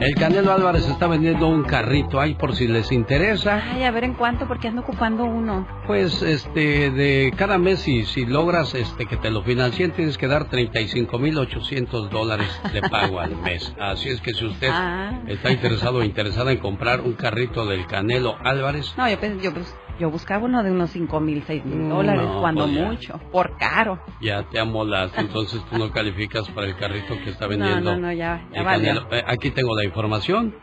El 0.00 0.14
Canelo 0.14 0.52
Álvarez 0.52 0.88
está 0.88 1.06
vendiendo 1.06 1.46
un 1.48 1.62
carrito 1.62 2.20
ahí 2.20 2.34
por 2.34 2.54
si 2.54 2.66
les 2.66 2.90
interesa. 2.90 3.62
Ay, 3.74 3.84
a 3.84 3.90
ver 3.90 4.04
en 4.04 4.14
cuánto, 4.14 4.46
porque 4.48 4.68
ando 4.68 4.80
ocupando 4.82 5.24
uno. 5.24 5.66
Pues, 5.86 6.22
este, 6.22 6.90
de 6.90 7.32
cada 7.36 7.58
mes, 7.58 7.80
si, 7.80 8.04
si 8.06 8.24
logras 8.26 8.74
este 8.74 9.06
que 9.06 9.16
te 9.16 9.30
lo 9.30 9.42
financien, 9.42 9.90
tienes 9.92 10.16
que 10.16 10.26
dar 10.26 10.48
35.800 10.48 12.08
dólares 12.08 12.48
de 12.72 12.80
pago 12.82 13.20
al 13.20 13.36
mes. 13.42 13.74
Así 13.78 14.08
es 14.08 14.20
que 14.20 14.32
si 14.32 14.44
usted 14.46 14.70
Ah. 14.72 15.20
está 15.26 15.50
interesado 15.50 15.98
o 15.98 16.02
interesada 16.04 16.52
en 16.52 16.58
comprar 16.58 17.00
un 17.00 17.12
carrito 17.14 17.66
del 17.66 17.86
Canelo 17.86 18.36
Álvarez, 18.42 18.94
No, 18.96 19.08
yo, 19.08 19.20
pens- 19.20 19.40
yo, 19.42 19.52
bus- 19.52 19.74
yo 20.00 20.10
buscaba 20.10 20.44
uno 20.46 20.62
de 20.64 20.70
unos 20.72 20.90
cinco 20.90 21.20
mil, 21.20 21.44
seis 21.46 21.64
mil 21.64 21.88
dólares, 21.88 22.22
No, 22.24 22.40
cuando 22.40 22.64
pues 22.64 22.74
ya. 22.76 22.84
mucho, 22.86 23.20
por 23.30 23.56
caro. 23.58 24.02
ya 24.20 24.42
te 24.50 24.58
amolaste, 24.58 25.20
entonces 25.20 25.62
tú 25.70 25.78
no 25.78 25.92
calificas 25.92 26.48
para 26.48 26.66
el 26.66 26.76
carrito 26.76 27.14
que 27.22 27.30
está 27.30 27.44
No, 27.44 27.50
vendiendo. 27.50 27.92
no, 27.92 28.00
no, 28.08 28.12
ya, 28.12 28.44
ya 28.52 28.62
valió. 28.64 28.94
Canelo. 28.94 29.06
Eh, 29.16 29.22
aquí 29.26 29.50
tengo 29.50 29.76
la 29.76 29.84
información. 29.84 30.54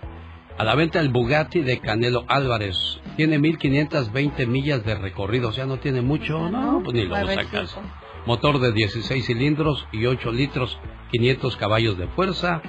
A 0.58 0.64
la 0.64 0.74
venta 0.74 1.00
el 1.00 1.10
Bugatti 1.10 1.62
de 1.62 1.80
Canelo 1.80 2.26
Álvarez. 2.28 2.76
Tiene 3.16 3.38
1520 3.38 4.48
millas 4.48 4.84
de 4.84 4.96
recorrido, 4.96 5.50
o 5.50 5.52
sea, 5.52 5.68
no 5.68 5.78
tiene 5.78 6.02
mucho, 6.02 6.50
no, 6.50 6.82
pues 6.84 6.96
ni 6.96 7.06
lo 7.06 7.16
sacas. 7.16 7.78
Motor 8.26 8.60
de 8.60 8.72
16 8.74 9.24
cilindros 9.26 9.88
y 9.92 10.06
8 10.08 10.32
litros, 10.32 10.80
500 11.12 11.56
caballos 11.58 11.98
de 12.00 12.08
fuerza. 12.08 12.62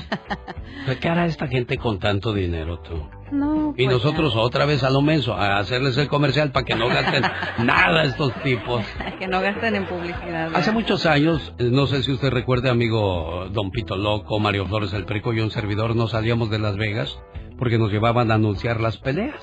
¿Qué 0.99 1.07
hará 1.07 1.27
esta 1.27 1.47
gente 1.47 1.77
con 1.77 1.99
tanto 1.99 2.33
dinero 2.33 2.79
tú? 2.79 3.07
No, 3.31 3.75
Y 3.77 3.85
pues 3.85 3.97
nosotros 3.97 4.35
otra 4.35 4.65
vez 4.65 4.83
a 4.83 4.89
lo 4.89 5.03
menso, 5.03 5.35
a 5.35 5.59
hacerles 5.59 5.95
el 5.97 6.07
comercial 6.07 6.51
para 6.51 6.65
que 6.65 6.73
no 6.75 6.87
gasten 6.87 7.21
nada 7.65 8.03
estos 8.05 8.33
tipos. 8.41 8.83
que 9.19 9.27
no 9.27 9.41
gasten 9.41 9.75
en 9.75 9.85
publicidad. 9.85 10.49
Hace 10.55 10.71
muchos 10.71 11.05
años, 11.05 11.53
eh, 11.59 11.69
no 11.71 11.85
sé 11.85 12.01
si 12.01 12.11
usted 12.11 12.31
recuerde, 12.31 12.71
amigo 12.71 13.47
Don 13.51 13.69
Pito 13.69 13.95
Loco, 13.95 14.39
Mario 14.39 14.65
Flores 14.65 14.91
el 14.93 15.05
Perico 15.05 15.33
y 15.33 15.39
un 15.39 15.51
servidor, 15.51 15.95
nos 15.95 16.11
salíamos 16.11 16.49
de 16.49 16.57
Las 16.57 16.77
Vegas 16.77 17.15
porque 17.59 17.77
nos 17.77 17.91
llevaban 17.91 18.31
a 18.31 18.35
anunciar 18.35 18.81
las 18.81 18.97
peleas. 18.97 19.39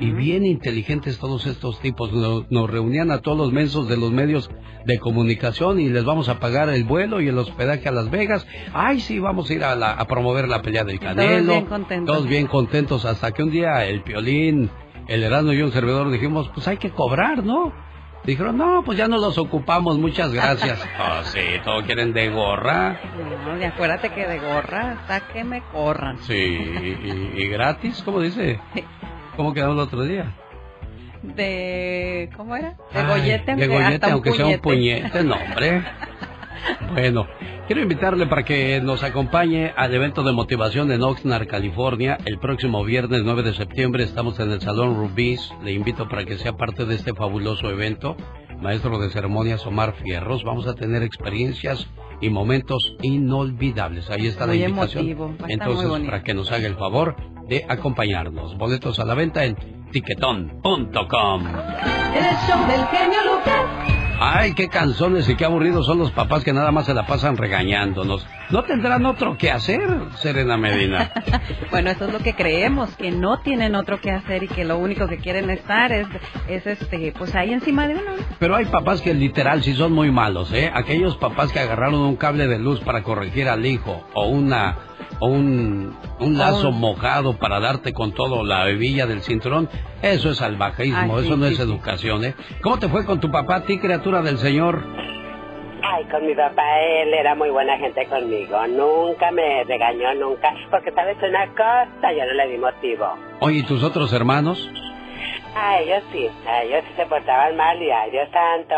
Y 0.00 0.10
bien 0.12 0.46
inteligentes 0.46 1.18
todos 1.18 1.46
estos 1.46 1.80
tipos. 1.80 2.12
Nos, 2.12 2.50
nos 2.50 2.70
reunían 2.70 3.10
a 3.10 3.18
todos 3.18 3.36
los 3.36 3.52
mensos 3.52 3.88
de 3.88 3.96
los 3.96 4.10
medios 4.10 4.50
de 4.86 4.98
comunicación 4.98 5.78
y 5.80 5.88
les 5.88 6.04
vamos 6.04 6.28
a 6.28 6.38
pagar 6.40 6.68
el 6.70 6.84
vuelo 6.84 7.20
y 7.20 7.28
el 7.28 7.36
hospedaje 7.38 7.88
a 7.88 7.92
Las 7.92 8.10
Vegas. 8.10 8.46
Ay, 8.72 9.00
sí, 9.00 9.18
vamos 9.18 9.50
a 9.50 9.54
ir 9.54 9.64
a, 9.64 9.74
la- 9.76 9.92
a 9.92 10.06
promover 10.06 10.48
la 10.48 10.62
pelea 10.62 10.84
del 10.84 10.98
todos 10.98 11.14
Canelo. 11.14 11.52
bien 11.52 11.66
contentos. 11.66 12.14
Todos 12.16 12.28
bien 12.28 12.46
contentos 12.46 13.04
hasta 13.04 13.32
que 13.32 13.42
un 13.42 13.50
día 13.50 13.84
el 13.84 14.02
Piolín, 14.02 14.70
el 15.06 15.22
Erasmo 15.22 15.52
y 15.52 15.60
un 15.62 15.72
servidor 15.72 16.10
dijimos, 16.10 16.50
pues 16.54 16.66
hay 16.68 16.76
que 16.78 16.90
cobrar, 16.90 17.44
¿no? 17.44 17.72
Dijeron, 18.24 18.56
no, 18.58 18.82
pues 18.84 18.98
ya 18.98 19.08
no 19.08 19.16
los 19.16 19.38
ocupamos, 19.38 19.98
muchas 19.98 20.32
gracias. 20.32 20.82
Oh, 21.00 21.22
sí, 21.24 21.40
todos 21.64 21.84
quieren 21.84 22.12
de 22.12 22.28
gorra. 22.30 23.00
No, 23.46 23.58
y 23.58 23.64
acuérdate 23.64 24.10
que 24.10 24.26
de 24.26 24.38
gorra 24.38 24.92
hasta 25.00 25.20
que 25.32 25.44
me 25.44 25.62
corran. 25.72 26.18
Sí, 26.22 26.34
y, 26.34 27.32
y 27.42 27.48
gratis, 27.48 28.02
¿cómo 28.04 28.20
dice? 28.20 28.60
¿Cómo 29.38 29.54
quedó 29.54 29.72
el 29.72 29.78
otro 29.78 30.02
día? 30.02 30.34
De... 31.22 32.28
¿Cómo 32.36 32.56
era? 32.56 32.70
De 32.92 32.98
Ay, 32.98 33.06
gollete, 33.06 33.44
de 33.44 33.52
aunque, 33.52 33.66
gollete, 33.68 33.94
hasta 33.94 34.06
un 34.08 34.12
aunque 34.14 34.32
sea 34.32 34.46
un 34.46 34.58
puñete. 34.58 35.22
no, 35.24 35.36
hombre. 35.36 35.84
Bueno, 36.92 37.26
quiero 37.68 37.82
invitarle 37.82 38.26
para 38.26 38.42
que 38.44 38.80
nos 38.82 39.04
acompañe 39.04 39.72
al 39.76 39.94
evento 39.94 40.24
de 40.24 40.32
motivación 40.32 40.90
en 40.90 41.02
Oxnard, 41.02 41.46
California. 41.46 42.18
El 42.24 42.40
próximo 42.40 42.82
viernes 42.82 43.22
9 43.24 43.44
de 43.44 43.54
septiembre 43.54 44.02
estamos 44.02 44.40
en 44.40 44.50
el 44.50 44.60
Salón 44.60 44.96
Rubis. 44.96 45.52
Le 45.62 45.70
invito 45.72 46.08
para 46.08 46.24
que 46.24 46.36
sea 46.36 46.54
parte 46.54 46.84
de 46.84 46.96
este 46.96 47.14
fabuloso 47.14 47.70
evento. 47.70 48.16
Maestro 48.60 48.98
de 48.98 49.08
ceremonias 49.10 49.64
Omar 49.66 49.94
Fierros. 50.02 50.42
Vamos 50.42 50.66
a 50.66 50.74
tener 50.74 51.04
experiencias 51.04 51.86
y 52.20 52.28
momentos 52.28 52.96
inolvidables. 53.02 54.10
Ahí 54.10 54.26
está 54.26 54.46
Muy 54.46 54.58
la 54.58 54.68
invitación. 54.68 55.08
emotivo, 55.08 55.34
Entonces, 55.48 55.88
muy 55.88 56.06
para 56.06 56.24
que 56.24 56.34
nos 56.34 56.50
haga 56.50 56.66
el 56.66 56.74
favor 56.74 57.14
de 57.48 57.64
acompañarnos. 57.68 58.56
Boletos 58.56 58.98
a 58.98 59.04
la 59.04 59.14
venta 59.14 59.44
en 59.44 59.56
tiquetón.com. 59.90 61.46
El 61.46 62.36
show 62.46 62.66
del 62.66 62.86
genio 62.86 63.18
Lucas. 63.24 63.88
Ay, 64.20 64.52
qué 64.54 64.68
canzones 64.68 65.28
y 65.28 65.36
qué 65.36 65.44
aburridos 65.44 65.86
son 65.86 65.98
los 65.98 66.10
papás 66.10 66.42
que 66.42 66.52
nada 66.52 66.72
más 66.72 66.86
se 66.86 66.94
la 66.94 67.06
pasan 67.06 67.36
regañándonos. 67.36 68.26
¿No 68.50 68.64
tendrán 68.64 69.06
otro 69.06 69.38
que 69.38 69.48
hacer, 69.48 69.80
Serena 70.16 70.56
Medina? 70.56 71.12
Bueno, 71.70 71.90
eso 71.90 72.06
es 72.06 72.12
lo 72.12 72.18
que 72.20 72.34
creemos, 72.34 72.96
que 72.96 73.10
no 73.10 73.40
tienen 73.40 73.74
otro 73.74 74.00
que 74.00 74.10
hacer 74.10 74.42
y 74.42 74.48
que 74.48 74.64
lo 74.64 74.78
único 74.78 75.06
que 75.06 75.18
quieren 75.18 75.50
estar 75.50 75.92
es, 75.92 76.08
es 76.48 76.66
este, 76.66 77.12
pues 77.16 77.34
ahí 77.34 77.52
encima 77.52 77.86
de 77.86 77.94
uno. 77.94 78.12
Pero 78.38 78.56
hay 78.56 78.64
papás 78.64 79.02
que 79.02 79.12
literal 79.12 79.62
sí 79.62 79.74
son 79.74 79.92
muy 79.92 80.10
malos, 80.10 80.50
¿eh? 80.52 80.70
Aquellos 80.74 81.16
papás 81.18 81.52
que 81.52 81.60
agarraron 81.60 82.00
un 82.00 82.16
cable 82.16 82.48
de 82.48 82.58
luz 82.58 82.80
para 82.80 83.02
corregir 83.02 83.48
al 83.48 83.66
hijo 83.66 84.02
o 84.14 84.28
una 84.28 84.78
o 85.20 85.26
un, 85.28 85.96
un 86.20 86.38
lazo 86.38 86.70
mojado 86.72 87.36
para 87.38 87.60
darte 87.60 87.92
con 87.92 88.12
todo 88.12 88.44
la 88.44 88.68
hebilla 88.68 89.06
del 89.06 89.22
cinturón, 89.22 89.68
eso 90.02 90.30
es 90.30 90.38
salvajismo, 90.38 91.16
Ay, 91.16 91.22
sí, 91.22 91.26
eso 91.26 91.36
no 91.36 91.46
sí, 91.46 91.52
es 91.52 91.56
sí. 91.56 91.62
educación, 91.62 92.24
¿eh? 92.24 92.34
¿Cómo 92.62 92.78
te 92.78 92.88
fue 92.88 93.04
con 93.04 93.20
tu 93.20 93.30
papá, 93.30 93.62
ti, 93.62 93.78
criatura 93.78 94.22
del 94.22 94.38
Señor? 94.38 94.82
Ay, 95.82 96.04
con 96.10 96.26
mi 96.26 96.34
papá, 96.34 96.62
él 96.80 97.14
era 97.14 97.34
muy 97.34 97.50
buena 97.50 97.78
gente 97.78 98.06
conmigo. 98.06 98.66
Nunca 98.66 99.30
me 99.30 99.64
regañó, 99.64 100.14
nunca. 100.14 100.52
Porque, 100.70 100.92
¿sabes 100.92 101.16
una 101.22 101.46
cosa? 101.52 102.12
Yo 102.12 102.24
no 102.26 102.32
le 102.34 102.48
di 102.48 102.58
motivo. 102.58 103.06
Oye, 103.40 103.58
¿y 103.58 103.62
tus 103.62 103.82
otros 103.82 104.12
hermanos? 104.12 104.68
A 105.54 105.80
ellos 105.80 106.02
sí, 106.12 106.28
a 106.46 106.62
ellos 106.62 106.84
sí 106.88 106.92
se 106.96 107.06
portaban 107.06 107.56
mal 107.56 107.82
y 107.82 107.90
ay, 107.90 108.10
Dios 108.12 108.28
santo, 108.32 108.74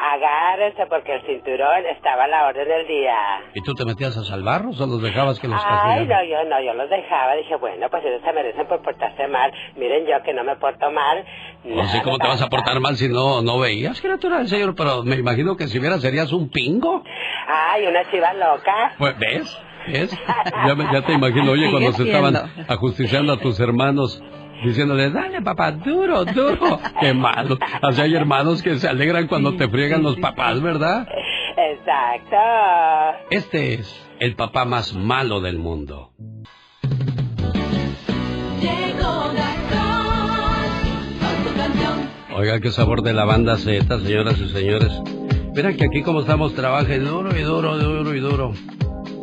agárrense 0.00 0.86
porque 0.88 1.14
el 1.16 1.22
cinturón 1.26 1.84
estaba 1.94 2.24
a 2.24 2.28
la 2.28 2.46
orden 2.46 2.66
del 2.66 2.86
día. 2.86 3.14
¿Y 3.54 3.60
tú 3.62 3.74
te 3.74 3.84
metías 3.84 4.16
a 4.16 4.24
salvarlos 4.24 4.80
o 4.80 4.86
los 4.86 5.02
dejabas 5.02 5.38
que 5.38 5.48
los 5.48 5.62
Ay, 5.62 6.06
castigaran? 6.06 6.08
no, 6.08 6.24
yo 6.24 6.44
no, 6.48 6.60
yo 6.62 6.74
los 6.74 6.88
dejaba. 6.90 7.34
Dije, 7.34 7.56
bueno, 7.56 7.86
pues 7.90 8.02
ellos 8.04 8.22
se 8.24 8.32
merecen 8.32 8.66
por 8.66 8.82
portarse 8.82 9.26
mal. 9.28 9.52
Miren 9.76 10.06
yo 10.06 10.22
que 10.22 10.32
no 10.32 10.42
me 10.44 10.56
porto 10.56 10.90
mal. 10.90 11.24
No 11.64 11.84
sé 11.88 12.02
cómo 12.02 12.18
te 12.18 12.26
vas 12.28 12.40
a 12.42 12.48
portar 12.48 12.80
mal 12.80 12.96
si 12.96 13.08
no, 13.08 13.42
no 13.42 13.58
veías, 13.58 14.00
criatura 14.00 14.38
del 14.38 14.48
Señor, 14.48 14.74
pero 14.74 15.02
me 15.02 15.16
imagino 15.16 15.56
que 15.56 15.66
si 15.68 15.78
vieras 15.78 16.00
serías 16.00 16.32
un 16.32 16.48
pingo. 16.50 17.02
Ay, 17.46 17.86
una 17.86 18.10
chiva 18.10 18.32
loca. 18.32 18.94
Pues, 18.98 19.18
¿ves? 19.18 19.58
¿Ves? 19.86 20.10
Ya, 20.66 20.74
me- 20.76 20.90
ya 20.92 21.02
te 21.04 21.12
imagino, 21.12 21.52
oye, 21.52 21.68
cuando 21.70 21.92
se 21.92 22.04
estaban 22.04 22.36
ajusticiando 22.68 23.32
a 23.34 23.36
tus 23.38 23.58
hermanos, 23.60 24.22
diciéndole, 24.64 25.10
dale 25.10 25.42
papá, 25.42 25.72
duro, 25.72 26.24
duro. 26.24 26.80
Qué 27.00 27.14
malo. 27.14 27.58
Así 27.82 28.00
hay 28.00 28.14
hermanos 28.14 28.62
que 28.62 28.78
se 28.78 28.88
alegran 28.88 29.26
cuando 29.26 29.56
te 29.56 29.68
friegan 29.68 30.02
los 30.02 30.16
papás, 30.16 30.60
¿verdad? 30.60 31.06
Exacto. 31.56 32.36
Este 33.30 33.74
es 33.74 34.08
el 34.20 34.34
papá 34.34 34.64
más 34.64 34.94
malo 34.94 35.40
del 35.40 35.58
mundo. 35.58 36.12
Oiga, 42.34 42.60
qué 42.60 42.70
sabor 42.70 43.02
de 43.02 43.12
la 43.12 43.24
banda 43.24 43.56
Z, 43.56 44.00
señoras 44.00 44.38
y 44.38 44.48
señores. 44.48 44.90
Mira 45.54 45.74
que 45.74 45.84
aquí 45.84 46.02
como 46.02 46.20
estamos, 46.20 46.54
trabaja 46.54 46.98
duro 46.98 47.36
y 47.38 47.42
duro, 47.42 47.78
duro 47.78 48.14
y 48.14 48.20
duro. 48.20 48.52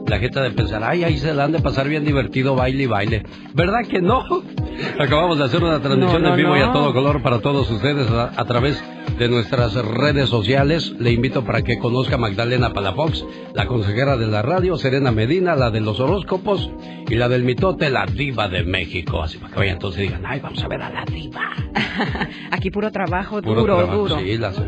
La 0.09 0.17
gente 0.19 0.39
de 0.41 0.51
pensar, 0.51 0.83
ay, 0.83 1.03
ahí 1.03 1.17
se 1.17 1.33
la 1.33 1.43
han 1.43 1.51
de 1.51 1.59
pasar 1.59 1.87
bien 1.87 2.03
divertido, 2.03 2.55
baile 2.55 2.83
y 2.83 2.87
baile. 2.87 3.23
¿Verdad 3.53 3.81
que 3.87 4.01
no? 4.01 4.23
Acabamos 4.99 5.37
de 5.37 5.43
hacer 5.43 5.63
una 5.63 5.79
transmisión 5.79 6.23
No, 6.23 6.29
no, 6.29 6.35
en 6.35 6.37
vivo 6.41 6.57
y 6.57 6.61
a 6.61 6.71
todo 6.71 6.93
color 6.93 7.21
para 7.21 7.39
todos 7.39 7.69
ustedes 7.69 8.09
a, 8.09 8.31
a 8.35 8.45
través 8.45 8.83
de 9.19 9.29
nuestras 9.29 9.75
redes 9.75 10.29
sociales. 10.29 10.95
Le 10.99 11.11
invito 11.11 11.43
para 11.43 11.61
que 11.61 11.77
conozca 11.77 12.15
a 12.15 12.17
Magdalena 12.17 12.73
Palafox, 12.73 13.23
la 13.53 13.67
consejera 13.67 14.17
de 14.17 14.25
la 14.27 14.41
radio, 14.41 14.77
Serena 14.77 15.11
Medina, 15.11 15.55
la 15.55 15.69
de 15.69 15.81
los 15.81 15.99
horóscopos 15.99 16.71
y 17.07 17.15
la 17.15 17.29
del 17.29 17.43
mitote, 17.43 17.89
la 17.91 18.05
diva 18.05 18.47
de 18.47 18.63
México. 18.63 19.21
Así 19.21 19.37
para 19.37 19.53
que 19.53 19.59
vayan 19.59 19.75
entonces 19.75 19.99
y 19.99 20.03
digan, 20.07 20.25
ay, 20.25 20.39
vamos 20.39 20.63
a 20.63 20.67
ver 20.67 20.81
a 20.81 20.89
la 20.89 21.05
diva. 21.05 21.51
Aquí 22.51 22.71
puro 22.71 22.91
trabajo, 22.91 23.41
Puro 23.41 23.61
duro, 23.61 23.77
trabajo, 23.77 23.97
duro. 23.97 24.19
Sí, 24.19 24.37
las... 24.37 24.59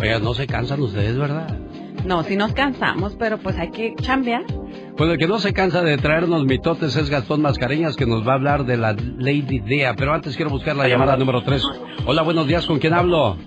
Oiga, 0.00 0.18
no 0.18 0.34
se 0.34 0.46
cansan 0.46 0.80
ustedes, 0.82 1.16
¿verdad? 1.16 1.56
No, 2.04 2.22
si 2.22 2.36
nos 2.36 2.52
cansamos, 2.54 3.16
pero 3.18 3.38
pues 3.38 3.58
hay 3.58 3.70
que 3.70 3.94
chambear. 4.00 4.44
Pues 5.00 5.12
el 5.12 5.16
que 5.16 5.26
no 5.26 5.38
se 5.38 5.54
cansa 5.54 5.80
de 5.80 5.96
traernos 5.96 6.44
mitotes 6.44 6.94
es 6.94 7.08
Gastón 7.08 7.40
Mascareñas, 7.40 7.96
que 7.96 8.04
nos 8.04 8.28
va 8.28 8.32
a 8.32 8.34
hablar 8.34 8.66
de 8.66 8.76
la 8.76 8.92
Lady 8.92 9.58
Dea. 9.58 9.94
Pero 9.96 10.12
antes 10.12 10.36
quiero 10.36 10.50
buscar 10.50 10.76
la 10.76 10.88
llamada 10.88 11.16
número 11.16 11.40
3. 11.40 11.62
Hola, 12.04 12.20
buenos 12.20 12.46
días, 12.46 12.66
¿con 12.66 12.78
quién 12.78 12.92
hablo? 12.92 13.38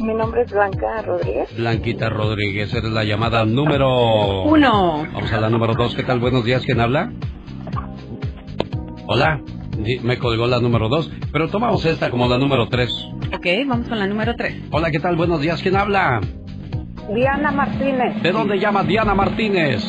Mi 0.00 0.14
nombre 0.14 0.40
es 0.40 0.50
Blanca 0.50 1.02
Rodríguez. 1.02 1.54
Blanquita 1.54 2.08
Rodríguez, 2.08 2.72
eres 2.72 2.90
la 2.90 3.04
llamada 3.04 3.44
número... 3.44 4.44
Uno. 4.44 5.06
Vamos 5.12 5.30
a 5.30 5.40
la 5.42 5.50
número 5.50 5.74
2, 5.74 5.94
¿qué 5.94 6.04
tal? 6.04 6.20
Buenos 6.20 6.42
días, 6.42 6.62
¿quién 6.64 6.80
habla? 6.80 7.12
Hola. 9.06 9.42
Me 10.02 10.18
colgó 10.18 10.46
la 10.46 10.58
número 10.58 10.88
dos, 10.88 11.12
pero 11.32 11.48
tomamos 11.50 11.84
esta 11.84 12.08
como 12.08 12.28
la 12.28 12.38
número 12.38 12.66
tres. 12.70 12.90
Ok, 13.36 13.46
vamos 13.68 13.88
con 13.90 13.98
la 13.98 14.06
número 14.06 14.34
3. 14.34 14.68
Hola, 14.70 14.90
¿qué 14.90 15.00
tal? 15.00 15.16
Buenos 15.16 15.42
días. 15.42 15.60
¿Quién 15.60 15.76
habla? 15.76 16.22
Diana 17.14 17.50
Martínez, 17.50 18.22
¿De 18.22 18.32
dónde 18.32 18.58
llama 18.58 18.84
Diana 18.84 19.14
Martínez? 19.14 19.84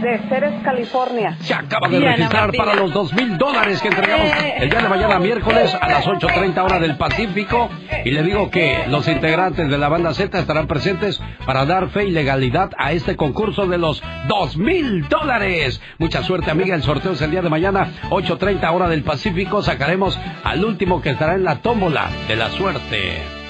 De 0.00 0.18
Ceres, 0.28 0.62
California. 0.62 1.36
Se 1.40 1.54
acaba 1.54 1.88
de 1.88 1.98
Diana 1.98 2.16
registrar 2.16 2.52
para 2.52 2.74
los 2.74 2.92
dos 2.92 3.12
mil 3.12 3.36
dólares 3.38 3.80
que 3.80 3.88
entregamos 3.88 4.30
el 4.56 4.70
día 4.70 4.80
de 4.80 4.88
mañana 4.88 5.18
miércoles 5.18 5.76
a 5.80 5.88
las 5.88 6.06
8.30 6.06 6.64
hora 6.64 6.78
del 6.78 6.96
Pacífico. 6.96 7.68
Y 8.04 8.10
le 8.10 8.22
digo 8.22 8.50
que 8.50 8.84
los 8.88 9.06
integrantes 9.08 9.68
de 9.68 9.78
la 9.78 9.88
banda 9.88 10.14
Z 10.14 10.38
estarán 10.38 10.66
presentes 10.66 11.20
para 11.44 11.66
dar 11.66 11.90
fe 11.90 12.06
y 12.06 12.10
legalidad 12.10 12.70
a 12.78 12.92
este 12.92 13.16
concurso 13.16 13.66
de 13.66 13.78
los 13.78 14.02
dos 14.28 14.56
mil 14.56 15.08
dólares. 15.08 15.80
Mucha 15.98 16.22
suerte, 16.22 16.50
amiga. 16.50 16.74
El 16.74 16.82
sorteo 16.82 17.12
es 17.12 17.22
el 17.22 17.30
día 17.30 17.42
de 17.42 17.50
mañana, 17.50 17.92
8.30 18.10 18.72
hora 18.72 18.88
del 18.88 19.02
Pacífico. 19.02 19.62
Sacaremos 19.62 20.18
al 20.44 20.64
último 20.64 21.00
que 21.02 21.10
estará 21.10 21.34
en 21.34 21.44
la 21.44 21.56
tómbola 21.56 22.08
de 22.28 22.36
la 22.36 22.48
suerte. 22.50 23.40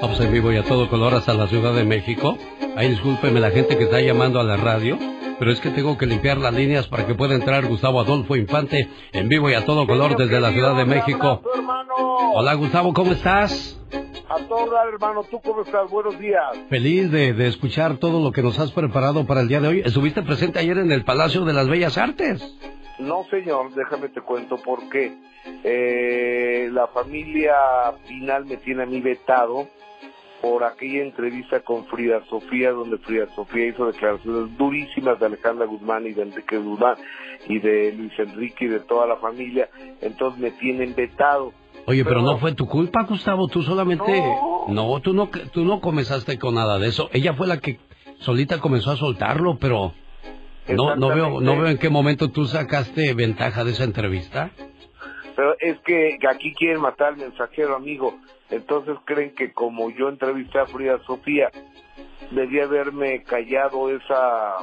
Vamos 0.00 0.20
en 0.20 0.32
vivo 0.32 0.52
y 0.52 0.56
a 0.56 0.62
todo 0.62 0.88
color 0.88 1.14
hasta 1.14 1.32
la 1.32 1.46
Ciudad 1.46 1.72
de 1.72 1.84
México. 1.84 2.36
Ahí 2.76 2.90
discúlpeme 2.90 3.40
la 3.40 3.50
gente 3.50 3.78
que 3.78 3.84
está 3.84 4.00
llamando 4.00 4.40
a 4.40 4.44
la 4.44 4.56
radio, 4.56 4.98
pero 5.38 5.50
es 5.50 5.60
que 5.60 5.70
tengo 5.70 5.96
que 5.98 6.06
limpiar 6.06 6.38
las 6.38 6.54
líneas 6.54 6.86
para 6.88 7.06
que 7.06 7.14
pueda 7.14 7.34
entrar 7.34 7.66
Gustavo 7.66 8.00
Adolfo 8.00 8.36
Infante 8.36 8.88
en 9.12 9.28
vivo 9.28 9.50
y 9.50 9.54
a 9.54 9.64
todo 9.64 9.86
color 9.86 10.16
desde 10.16 10.40
la 10.40 10.50
Ciudad 10.52 10.76
de 10.76 10.84
México. 10.84 11.42
Hola 12.34 12.54
Gustavo, 12.54 12.92
¿cómo 12.92 13.12
estás? 13.12 13.80
A 14.28 14.38
todo 14.48 14.74
hermano. 14.88 15.22
¿Tú 15.30 15.40
cómo 15.40 15.62
estás? 15.62 15.90
Buenos 15.90 16.18
días. 16.18 16.56
Feliz 16.68 17.10
de, 17.10 17.32
de 17.34 17.46
escuchar 17.46 17.98
todo 17.98 18.22
lo 18.22 18.32
que 18.32 18.42
nos 18.42 18.58
has 18.58 18.72
preparado 18.72 19.26
para 19.26 19.40
el 19.40 19.48
día 19.48 19.60
de 19.60 19.68
hoy. 19.68 19.82
Estuviste 19.84 20.22
presente 20.22 20.58
ayer 20.58 20.78
en 20.78 20.90
el 20.90 21.04
Palacio 21.04 21.44
de 21.44 21.52
las 21.52 21.68
Bellas 21.68 21.98
Artes. 21.98 22.42
No, 22.98 23.24
señor, 23.30 23.74
déjame 23.74 24.08
te 24.08 24.20
cuento 24.20 24.56
por 24.56 24.88
qué. 24.88 25.16
Eh, 25.62 26.68
la 26.72 26.86
familia 26.88 27.54
Pinal 28.08 28.46
me 28.46 28.56
tiene 28.56 28.84
a 28.84 28.86
mí 28.86 29.00
vetado 29.00 29.68
por 30.44 30.62
aquella 30.62 31.02
entrevista 31.02 31.60
con 31.60 31.86
Frida 31.86 32.22
Sofía, 32.28 32.70
donde 32.72 32.98
Frida 32.98 33.26
Sofía 33.34 33.68
hizo 33.68 33.86
declaraciones 33.86 34.54
durísimas 34.58 35.18
de 35.18 35.24
Alejandra 35.24 35.64
Guzmán 35.64 36.06
y 36.06 36.12
de 36.12 36.20
Enrique 36.20 36.58
Guzmán 36.58 36.96
y 37.48 37.58
de 37.60 37.92
Luis 37.92 38.12
Enrique 38.18 38.66
y 38.66 38.68
de 38.68 38.80
toda 38.80 39.06
la 39.06 39.16
familia. 39.16 39.70
Entonces 40.02 40.38
me 40.38 40.50
tienen 40.50 40.94
vetado. 40.94 41.54
Oye, 41.86 42.04
pero 42.04 42.20
no 42.20 42.36
fue 42.36 42.52
tu 42.52 42.66
culpa, 42.66 43.04
Gustavo. 43.04 43.48
Tú 43.48 43.62
solamente... 43.62 44.22
No, 44.68 45.00
tú 45.00 45.14
no, 45.14 45.30
tú 45.50 45.64
no 45.64 45.80
comenzaste 45.80 46.38
con 46.38 46.56
nada 46.56 46.78
de 46.78 46.88
eso. 46.88 47.08
Ella 47.14 47.32
fue 47.32 47.46
la 47.46 47.58
que 47.58 47.80
solita 48.18 48.60
comenzó 48.60 48.90
a 48.90 48.96
soltarlo, 48.96 49.56
pero... 49.58 49.94
No, 50.68 50.94
no 50.94 51.08
veo, 51.08 51.40
no 51.40 51.56
veo 51.56 51.68
en 51.68 51.78
qué 51.78 51.88
momento 51.88 52.30
tú 52.30 52.44
sacaste 52.44 53.14
ventaja 53.14 53.64
de 53.64 53.70
esa 53.70 53.84
entrevista. 53.84 54.50
Pero 55.36 55.56
es 55.58 55.78
que 55.80 56.18
aquí 56.28 56.52
quieren 56.54 56.80
matar 56.80 57.08
al 57.08 57.16
mensajero, 57.16 57.74
amigo. 57.74 58.14
Entonces 58.50 58.96
creen 59.04 59.34
que 59.34 59.52
como 59.52 59.90
yo 59.90 60.08
entrevisté 60.08 60.58
a 60.60 60.66
Frida 60.66 60.98
Sofía, 61.06 61.50
debía 62.30 62.64
haberme 62.64 63.22
callado 63.24 63.90
esa 63.90 64.58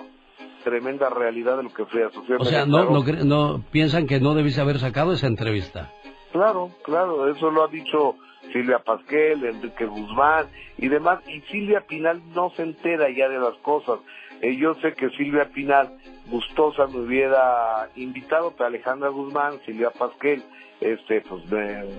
tremenda 0.63 1.09
realidad 1.09 1.57
de 1.57 1.63
lo 1.63 1.73
que 1.73 1.85
Frida 1.85 2.09
Sofía 2.11 2.37
O 2.37 2.43
me 2.43 2.45
sea, 2.45 2.65
no, 2.65 2.85
no, 2.89 3.03
no 3.03 3.63
piensan 3.71 4.07
que 4.07 4.19
no 4.19 4.33
debiste 4.33 4.61
haber 4.61 4.79
sacado 4.79 5.13
esa 5.13 5.27
entrevista. 5.27 5.91
Claro, 6.31 6.71
claro, 6.83 7.29
eso 7.29 7.51
lo 7.51 7.63
ha 7.63 7.67
dicho 7.67 8.15
Silvia 8.53 8.79
Pasquel, 8.79 9.43
Enrique 9.43 9.85
Guzmán 9.85 10.47
y 10.77 10.87
demás. 10.87 11.19
Y 11.27 11.41
Silvia 11.51 11.81
Pinal 11.81 12.21
no 12.33 12.51
se 12.51 12.63
entera 12.63 13.09
ya 13.09 13.27
de 13.27 13.39
las 13.39 13.55
cosas. 13.61 13.99
Eh, 14.41 14.55
yo 14.57 14.73
sé 14.75 14.93
que 14.93 15.09
Silvia 15.11 15.49
Pinal 15.53 15.97
gustosa 16.27 16.87
me 16.87 16.99
hubiera 16.99 17.89
invitado, 17.95 18.51
pero 18.51 18.67
Alejandra 18.67 19.09
Guzmán, 19.09 19.59
Silvia 19.65 19.91
Pasquel, 19.91 20.43
este, 20.81 21.21
pues 21.21 21.43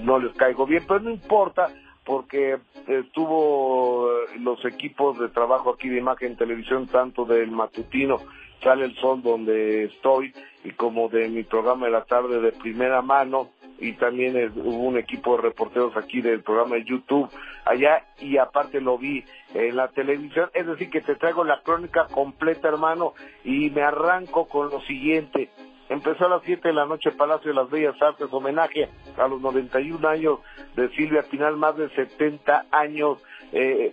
no 0.03 0.19
les 0.19 0.35
caigo 0.35 0.67
bien, 0.67 0.85
pero 0.87 1.01
no 1.01 1.11
importa 1.11 1.69
porque 2.05 2.59
estuvo 2.87 4.09
eh, 4.11 4.39
los 4.41 4.65
equipos 4.65 5.19
de 5.19 5.29
trabajo 5.29 5.71
aquí 5.71 5.89
de 5.89 5.99
imagen 5.99 6.37
televisión, 6.37 6.87
tanto 6.89 7.25
del 7.25 7.51
matutino 7.51 8.19
Sale 8.63 8.85
el 8.85 8.95
Sol 8.97 9.23
donde 9.23 9.85
estoy 9.85 10.33
y 10.65 10.71
como 10.71 11.09
de 11.09 11.29
mi 11.29 11.43
programa 11.43 11.87
de 11.87 11.93
la 11.93 12.05
tarde 12.05 12.41
de 12.41 12.53
primera 12.53 13.03
mano 13.03 13.51
y 13.81 13.95
también 13.95 14.37
eh, 14.37 14.51
hubo 14.55 14.87
un 14.87 14.99
equipo 14.99 15.37
de 15.37 15.43
reporteros 15.43 15.97
aquí 15.97 16.21
del 16.21 16.43
programa 16.43 16.77
de 16.77 16.85
YouTube 16.85 17.29
allá 17.65 18.05
y 18.21 18.37
aparte 18.37 18.81
lo 18.81 18.99
vi 18.99 19.25
en 19.55 19.77
la 19.77 19.89
televisión, 19.89 20.49
es 20.55 20.67
decir 20.67 20.91
que 20.91 21.01
te 21.01 21.17
traigo 21.17 21.43
la 21.43 21.63
crónica 21.63 22.07
completa 22.07 22.69
hermano 22.69 23.15
y 23.45 23.71
me 23.71 23.83
arranco 23.83 24.49
con 24.49 24.71
lo 24.71 24.81
siguiente. 24.83 25.51
Empezó 25.93 26.25
a 26.25 26.31
las 26.31 26.43
7 26.45 26.69
de 26.69 26.73
la 26.73 26.87
noche 26.87 27.11
Palacio 27.11 27.51
de 27.51 27.55
las 27.55 27.69
Bellas 27.69 28.01
Artes, 28.01 28.29
homenaje 28.33 28.89
a 29.19 29.29
los 29.29 29.43
91 29.43 30.09
años 30.09 30.39
de 30.75 30.89
Silvia 30.97 31.23
Pinal, 31.31 31.59
más 31.59 31.77
de 31.77 31.91
70 31.91 32.65
años 32.71 33.19
eh, 33.53 33.93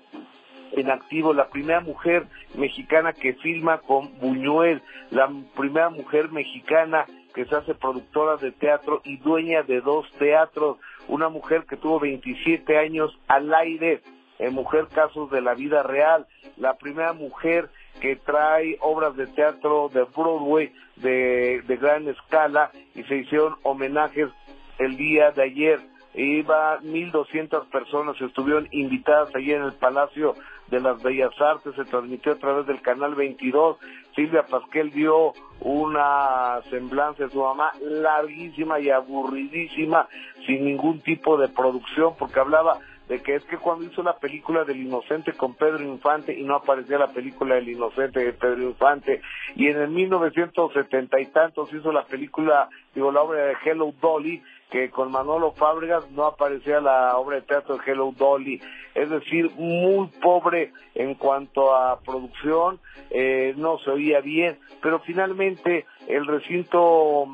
en 0.72 0.92
activo, 0.92 1.34
la 1.34 1.50
primera 1.50 1.82
mujer 1.82 2.26
mexicana 2.56 3.12
que 3.12 3.34
filma 3.34 3.80
con 3.80 4.18
Buñuel, 4.18 4.82
la 5.12 5.30
primera 5.58 5.90
mujer 5.90 6.32
mexicana 6.32 7.06
que 7.36 7.44
se 7.44 7.54
hace 7.54 7.76
productora 7.76 8.38
de 8.38 8.54
teatro 8.54 9.02
y 9.04 9.18
dueña 9.18 9.64
de 9.64 9.82
dos 9.82 10.10
teatros, 10.14 10.78
una 11.10 11.28
mujer 11.28 11.66
que 11.66 11.76
tuvo 11.76 12.00
27 12.00 12.78
años 12.78 13.12
al 13.28 13.54
aire, 13.54 14.02
en 14.38 14.54
Mujer 14.54 14.88
Casos 14.88 15.30
de 15.32 15.42
la 15.42 15.54
Vida 15.54 15.84
Real, 15.84 16.26
la 16.56 16.78
primera 16.78 17.12
mujer 17.12 17.70
que 18.00 18.16
trae 18.16 18.78
obras 18.82 19.16
de 19.16 19.28
teatro 19.28 19.90
de 19.94 20.04
Broadway 20.04 20.72
de, 20.98 21.78
gran 21.80 22.08
escala 22.08 22.72
y 22.96 23.04
se 23.04 23.18
hicieron 23.18 23.56
homenajes 23.64 24.30
el 24.78 24.98
día 24.98 25.32
de 25.32 25.44
ayer. 25.44 25.80
Iba 26.16 26.80
1.200 26.82 27.70
personas, 27.70 28.20
estuvieron 28.20 28.68
invitadas 28.72 29.34
allí 29.36 29.54
en 29.54 29.62
el 29.62 29.74
Palacio 29.74 30.36
de 30.68 30.80
las 30.80 31.02
Bellas 31.02 31.40
Artes, 31.40 31.76
se 31.76 31.86
transmitió 31.86 32.34
a 32.34 32.36
través 32.36 32.66
del 32.66 32.82
Canal 32.82 33.16
22. 33.16 33.78
Silvia 34.16 34.44
Pasquel 34.44 34.92
dio 34.92 35.34
una 35.62 36.62
semblanza 36.70 37.24
de 37.24 37.30
su 37.30 37.40
mamá 37.40 37.72
larguísima 37.82 38.80
y 38.80 38.90
aburridísima, 38.90 40.08
sin 40.46 40.66
ningún 40.66 41.00
tipo 41.02 41.38
de 41.38 41.48
producción, 41.48 42.16
porque 42.18 42.40
hablaba 42.40 42.80
de 43.10 43.24
que 43.24 43.36
es 43.36 43.44
que 43.46 43.58
cuando 43.58 43.86
hizo 43.86 44.04
la 44.04 44.18
película 44.18 44.64
del 44.64 44.82
Inocente 44.82 45.34
con 45.34 45.56
Pedro 45.56 45.84
Infante 45.84 46.32
y 46.32 46.44
no 46.44 46.56
aparecía 46.56 47.00
la 47.00 47.12
película 47.12 47.56
del 47.56 47.70
Inocente 47.70 48.24
de 48.24 48.34
Pedro 48.34 48.62
Infante, 48.62 49.22
y 49.56 49.68
en 49.68 49.82
el 49.82 49.90
1970 49.90 51.20
y 51.20 51.26
tantos 51.26 51.74
hizo 51.74 51.92
la 51.92 52.06
película, 52.06 52.70
digo, 52.94 53.12
la 53.12 53.24
obra 53.24 53.46
de 53.46 53.56
Hello 53.66 53.92
Dolly, 54.00 54.44
que 54.70 54.92
con 54.92 55.12
Manolo 55.12 55.54
Fábregas 55.54 56.10
no 56.12 56.26
aparecía 56.26 56.80
la 56.80 57.18
obra 57.18 57.38
de 57.38 57.42
teatro 57.42 57.78
de 57.78 57.92
Hello 57.92 58.14
Dolly, 58.16 58.62
es 58.94 59.10
decir, 59.10 59.50
muy 59.58 60.08
pobre 60.22 60.72
en 60.94 61.16
cuanto 61.16 61.76
a 61.76 62.00
producción, 62.02 62.80
eh, 63.10 63.56
no 63.58 63.80
se 63.80 63.90
oía 63.90 64.22
bien, 64.22 64.60
pero 64.84 65.00
finalmente 65.00 65.88
el 66.08 66.28
recinto 66.28 67.26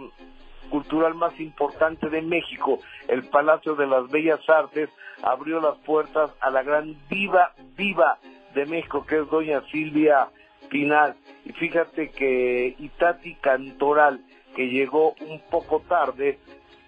cultural 0.70 1.16
más 1.16 1.40
importante 1.40 2.10
de 2.10 2.22
México, 2.22 2.80
el 3.08 3.24
Palacio 3.30 3.76
de 3.76 3.88
las 3.88 4.10
Bellas 4.10 4.40
Artes, 4.50 4.90
abrió 5.22 5.60
las 5.60 5.78
puertas 5.80 6.32
a 6.42 6.50
la 6.50 6.64
gran 6.64 6.96
diva, 7.10 7.54
diva 7.78 8.18
de 8.54 8.66
México, 8.66 9.06
que 9.06 9.20
es 9.20 9.30
doña 9.30 9.62
Silvia 9.72 10.28
Pinal. 10.70 11.16
Y 11.46 11.54
fíjate 11.54 12.10
que 12.10 12.76
Itati 12.80 13.36
Cantoral, 13.36 14.22
que 14.56 14.68
llegó 14.68 15.16
un 15.22 15.42
poco 15.50 15.82
tarde, 15.82 16.40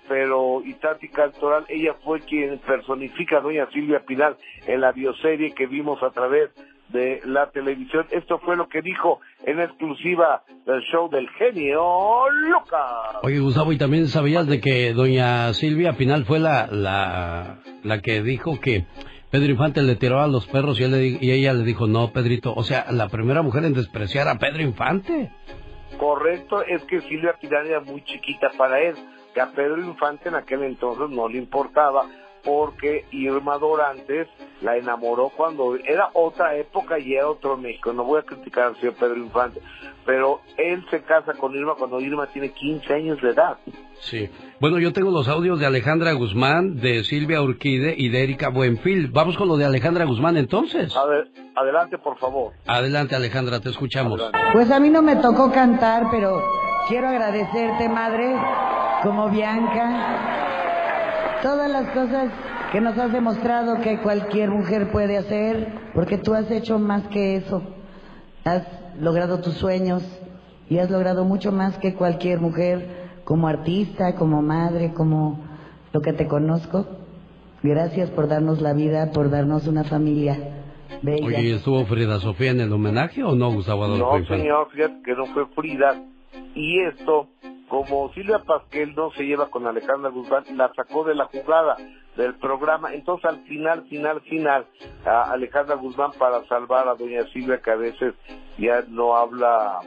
pero 0.07 0.61
Itati 0.63 1.09
Cantoral, 1.09 1.65
ella 1.67 1.93
fue 2.03 2.21
quien 2.21 2.59
personifica 2.59 3.37
a 3.37 3.41
doña 3.41 3.69
Silvia 3.71 3.99
Pinal 4.05 4.37
en 4.65 4.81
la 4.81 4.91
bioserie 4.91 5.53
que 5.53 5.67
vimos 5.67 6.01
a 6.01 6.11
través 6.11 6.49
de 6.89 7.21
la 7.25 7.49
televisión. 7.51 8.05
Esto 8.11 8.39
fue 8.39 8.55
lo 8.55 8.67
que 8.67 8.81
dijo 8.81 9.19
en 9.45 9.59
exclusiva 9.59 10.43
del 10.65 10.81
show 10.83 11.09
del 11.09 11.29
genio 11.31 12.29
Lucas. 12.29 13.17
Oye, 13.23 13.39
Gustavo, 13.39 13.71
¿y 13.71 13.77
también 13.77 14.07
sabías 14.07 14.47
de 14.47 14.59
que 14.61 14.93
doña 14.93 15.53
Silvia 15.53 15.93
Pinal 15.93 16.25
fue 16.25 16.39
la, 16.39 16.67
la, 16.67 17.59
la 17.83 18.01
que 18.01 18.21
dijo 18.21 18.59
que 18.59 18.85
Pedro 19.29 19.51
Infante 19.51 19.81
le 19.83 19.95
tiró 19.95 20.21
a 20.21 20.27
los 20.27 20.47
perros 20.47 20.79
y, 20.79 20.83
él 20.83 20.91
le 20.91 21.07
y 21.19 21.31
ella 21.31 21.53
le 21.53 21.63
dijo, 21.63 21.85
no, 21.85 22.11
Pedrito, 22.11 22.53
o 22.55 22.63
sea, 22.63 22.85
la 22.91 23.09
primera 23.09 23.41
mujer 23.41 23.65
en 23.65 23.73
despreciar 23.73 24.27
a 24.29 24.37
Pedro 24.37 24.61
Infante? 24.61 25.31
Correcto, 25.97 26.63
es 26.63 26.83
que 26.83 27.01
Silvia 27.01 27.35
Pinal 27.39 27.67
era 27.67 27.81
muy 27.81 28.03
chiquita 28.03 28.51
para 28.57 28.79
él, 28.79 28.95
que 29.33 29.41
a 29.41 29.51
Pedro 29.51 29.83
Infante 29.83 30.29
en 30.29 30.35
aquel 30.35 30.63
entonces 30.63 31.09
no 31.09 31.27
le 31.27 31.39
importaba, 31.39 32.05
porque 32.47 33.03
Irma 33.11 33.57
Dorantes 33.57 34.29
la 34.61 34.77
enamoró 34.77 35.33
cuando 35.35 35.75
era 35.75 36.09
otra 36.13 36.55
época 36.55 36.97
y 36.97 37.13
era 37.13 37.27
otro 37.27 37.57
México. 37.57 37.91
No 37.91 38.05
voy 38.05 38.21
a 38.21 38.23
criticar 38.23 38.67
al 38.67 38.77
señor 38.77 38.93
Pedro 38.95 39.17
Infante, 39.17 39.59
pero 40.05 40.39
él 40.55 40.85
se 40.89 41.01
casa 41.01 41.33
con 41.33 41.53
Irma 41.53 41.75
cuando 41.77 41.99
Irma 41.99 42.25
tiene 42.27 42.53
15 42.53 42.93
años 42.93 43.21
de 43.21 43.31
edad. 43.31 43.57
Sí. 43.99 44.29
Bueno, 44.61 44.79
yo 44.79 44.93
tengo 44.93 45.11
los 45.11 45.27
audios 45.27 45.59
de 45.59 45.65
Alejandra 45.65 46.13
Guzmán, 46.13 46.77
de 46.77 47.03
Silvia 47.03 47.41
Urquide 47.41 47.93
y 47.97 48.07
de 48.07 48.23
Erika 48.23 48.47
Buenfil. 48.47 49.09
Vamos 49.09 49.35
con 49.35 49.49
lo 49.49 49.57
de 49.57 49.65
Alejandra 49.65 50.05
Guzmán 50.05 50.37
entonces. 50.37 50.95
A 50.95 51.05
ver, 51.05 51.27
adelante, 51.53 51.97
por 51.97 52.17
favor. 52.17 52.53
Adelante, 52.65 53.13
Alejandra, 53.13 53.59
te 53.59 53.71
escuchamos. 53.71 54.21
Pues 54.53 54.71
a 54.71 54.79
mí 54.79 54.89
no 54.89 55.01
me 55.01 55.17
tocó 55.17 55.51
cantar, 55.51 56.07
pero 56.11 56.41
quiero 56.87 57.09
agradecerte, 57.09 57.89
madre, 57.89 58.37
como 59.03 59.29
Bianca. 59.29 60.46
Todas 61.41 61.69
las 61.69 61.89
cosas 61.91 62.31
que 62.71 62.81
nos 62.81 62.97
has 62.97 63.11
demostrado 63.11 63.79
que 63.81 63.99
cualquier 63.99 64.49
mujer 64.49 64.91
puede 64.91 65.17
hacer, 65.17 65.67
porque 65.93 66.17
tú 66.17 66.33
has 66.33 66.49
hecho 66.49 66.79
más 66.79 67.07
que 67.07 67.35
eso. 67.35 67.61
Has 68.43 68.63
logrado 68.99 69.39
tus 69.41 69.53
sueños 69.55 70.03
y 70.69 70.79
has 70.79 70.89
logrado 70.89 71.25
mucho 71.25 71.51
más 71.51 71.77
que 71.77 71.93
cualquier 71.93 72.39
mujer 72.39 73.07
como 73.23 73.47
artista, 73.47 74.15
como 74.15 74.41
madre, 74.41 74.93
como 74.93 75.39
lo 75.93 76.01
que 76.01 76.13
te 76.13 76.27
conozco. 76.27 76.87
Gracias 77.63 78.09
por 78.11 78.27
darnos 78.27 78.61
la 78.61 78.73
vida, 78.73 79.11
por 79.11 79.29
darnos 79.29 79.67
una 79.67 79.83
familia 79.83 80.37
bella. 81.01 81.25
Oye, 81.25 81.41
¿y 81.41 81.51
¿estuvo 81.51 81.85
Frida 81.85 82.19
Sofía 82.19 82.51
en 82.51 82.61
el 82.61 82.71
homenaje 82.71 83.23
o 83.23 83.35
no, 83.35 83.51
Gustavo 83.51 83.83
Adolfo 83.83 84.19
No, 84.19 84.25
señor, 84.25 84.69
fíjate 84.71 85.01
que 85.03 85.13
no 85.13 85.25
fue 85.27 85.45
Frida. 85.47 86.01
Y 86.55 86.79
esto, 86.81 87.27
como 87.67 88.11
Silvia 88.13 88.39
Pasquel 88.39 88.95
no 88.95 89.11
se 89.11 89.23
lleva 89.23 89.49
con 89.49 89.67
Alejandra 89.67 90.09
Guzmán, 90.09 90.43
la 90.55 90.71
sacó 90.73 91.03
de 91.03 91.15
la 91.15 91.25
jugada 91.25 91.75
del 92.15 92.35
programa. 92.35 92.93
Entonces, 92.93 93.25
al 93.25 93.43
final, 93.43 93.85
final, 93.87 94.21
final, 94.21 94.65
a 95.05 95.31
Alejandra 95.31 95.75
Guzmán 95.75 96.11
para 96.17 96.45
salvar 96.45 96.87
a 96.87 96.95
doña 96.95 97.23
Silvia, 97.33 97.61
que 97.61 97.71
a 97.71 97.75
veces 97.75 98.13
ya 98.57 98.83
no 98.87 99.15
habla 99.15 99.81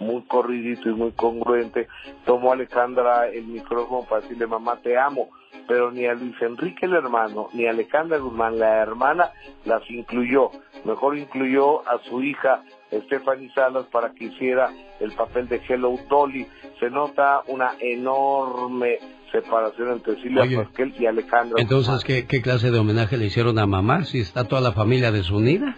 muy 0.00 0.22
corridito 0.22 0.88
y 0.88 0.94
muy 0.94 1.12
congruente, 1.12 1.88
tomó 2.24 2.52
Alejandra 2.52 3.28
el 3.28 3.46
micrófono 3.46 4.06
para 4.08 4.22
decirle, 4.22 4.46
mamá, 4.46 4.76
te 4.82 4.98
amo. 4.98 5.30
Pero 5.66 5.90
ni 5.90 6.06
a 6.06 6.14
Luis 6.14 6.40
Enrique 6.40 6.86
el 6.86 6.94
hermano, 6.94 7.48
ni 7.52 7.66
a 7.66 7.70
Alejandra 7.70 8.18
Guzmán, 8.18 8.58
la 8.58 8.80
hermana, 8.80 9.30
las 9.64 9.82
incluyó. 9.90 10.50
Mejor 10.84 11.18
incluyó 11.18 11.86
a 11.88 11.98
su 12.04 12.22
hija 12.22 12.62
Stephanie 13.06 13.50
Salas 13.54 13.86
para 13.86 14.10
que 14.12 14.24
hiciera 14.24 14.70
el 15.00 15.12
papel 15.12 15.48
de 15.48 15.60
Hello 15.68 15.98
Dolly. 16.08 16.46
Se 16.80 16.90
nota 16.90 17.42
una 17.48 17.72
enorme 17.80 18.98
separación 19.32 19.92
entre 19.92 20.14
Silvia 20.22 20.42
Oye. 20.42 20.56
Pasquel 20.56 20.94
y 20.98 21.06
Alejandra 21.06 21.60
Entonces, 21.60 22.02
¿qué, 22.04 22.26
¿qué 22.26 22.40
clase 22.40 22.70
de 22.70 22.78
homenaje 22.78 23.16
le 23.16 23.26
hicieron 23.26 23.58
a 23.58 23.66
mamá? 23.66 24.04
Si 24.04 24.20
está 24.20 24.44
toda 24.48 24.60
la 24.62 24.72
familia 24.72 25.10
desunida. 25.12 25.76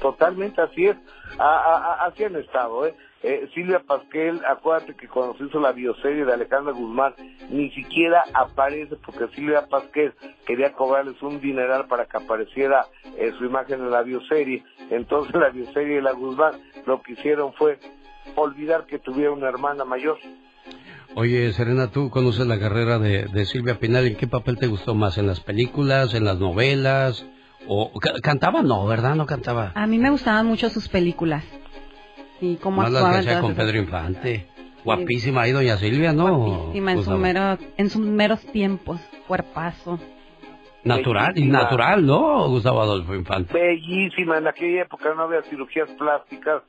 Totalmente 0.00 0.60
así 0.60 0.86
es. 0.86 0.96
A- 1.38 1.44
a- 1.44 1.76
a- 2.04 2.06
así 2.06 2.24
han 2.24 2.36
estado, 2.36 2.86
¿eh? 2.86 2.94
Eh, 3.22 3.48
Silvia 3.54 3.80
Pasquel, 3.80 4.40
acuérdate 4.46 4.94
que 4.94 5.08
cuando 5.08 5.36
se 5.38 5.44
hizo 5.44 5.58
la 5.58 5.72
bioserie 5.72 6.24
de 6.24 6.32
Alejandra 6.34 6.72
Guzmán, 6.72 7.14
ni 7.50 7.70
siquiera 7.70 8.22
aparece 8.34 8.94
porque 9.04 9.26
Silvia 9.34 9.66
Pasquel 9.68 10.12
quería 10.46 10.72
cobrarles 10.74 11.20
un 11.22 11.40
dineral 11.40 11.86
para 11.88 12.04
que 12.06 12.16
apareciera 12.18 12.86
eh, 13.16 13.32
su 13.38 13.46
imagen 13.46 13.80
en 13.80 13.90
la 13.90 14.02
bioserie. 14.02 14.62
Entonces 14.90 15.34
la 15.40 15.48
bioserie 15.48 15.96
de 15.96 16.02
la 16.02 16.12
Guzmán 16.12 16.52
lo 16.86 17.02
que 17.02 17.12
hicieron 17.14 17.52
fue 17.54 17.78
olvidar 18.36 18.86
que 18.86 18.98
tuviera 18.98 19.32
una 19.32 19.48
hermana 19.48 19.84
mayor. 19.84 20.18
Oye, 21.14 21.52
Serena, 21.54 21.90
tú 21.90 22.10
conoces 22.10 22.46
la 22.46 22.58
carrera 22.58 22.98
de, 22.98 23.24
de 23.26 23.44
Silvia 23.46 23.78
Pinal. 23.78 24.06
¿En 24.06 24.16
qué 24.16 24.26
papel 24.26 24.58
te 24.58 24.66
gustó 24.66 24.94
más? 24.94 25.16
¿En 25.16 25.26
las 25.26 25.40
películas? 25.40 26.12
¿En 26.14 26.24
las 26.26 26.38
novelas? 26.38 27.24
¿O 27.66 27.90
ca- 27.98 28.12
cantaba? 28.22 28.62
No, 28.62 28.86
¿verdad? 28.86 29.14
No 29.14 29.24
cantaba. 29.26 29.72
A 29.74 29.86
mí 29.86 29.98
me 29.98 30.10
gustaban 30.10 30.46
mucho 30.46 30.68
sus 30.68 30.88
películas. 30.88 31.42
Y 32.40 32.56
cómo 32.56 32.82
que 32.82 32.88
actuaba. 32.88 33.40
con 33.40 33.54
Pedro 33.54 33.78
Infante. 33.78 34.46
Guapísima 34.84 35.42
ahí, 35.42 35.52
doña 35.52 35.76
Silvia, 35.78 36.12
¿no? 36.12 36.36
Guapísima 36.38 36.92
en, 36.92 36.96
su 36.98 37.10
Gustavo? 37.10 37.18
mero- 37.18 37.58
en 37.76 37.90
sus 37.90 38.06
meros 38.06 38.40
tiempos. 38.52 39.00
Cuerpazo. 39.26 39.98
Natural, 40.84 41.32
y 41.32 41.40
Bellísima. 41.40 41.62
natural, 41.62 42.06
¿no? 42.06 42.48
Gustavo 42.48 42.80
Adolfo 42.82 43.14
Infante. 43.16 43.52
Bellísima, 43.52 44.38
en 44.38 44.46
aquella 44.46 44.82
época 44.82 45.12
no 45.14 45.22
había 45.24 45.42
cirugías 45.42 45.90
plásticas. 45.98 46.62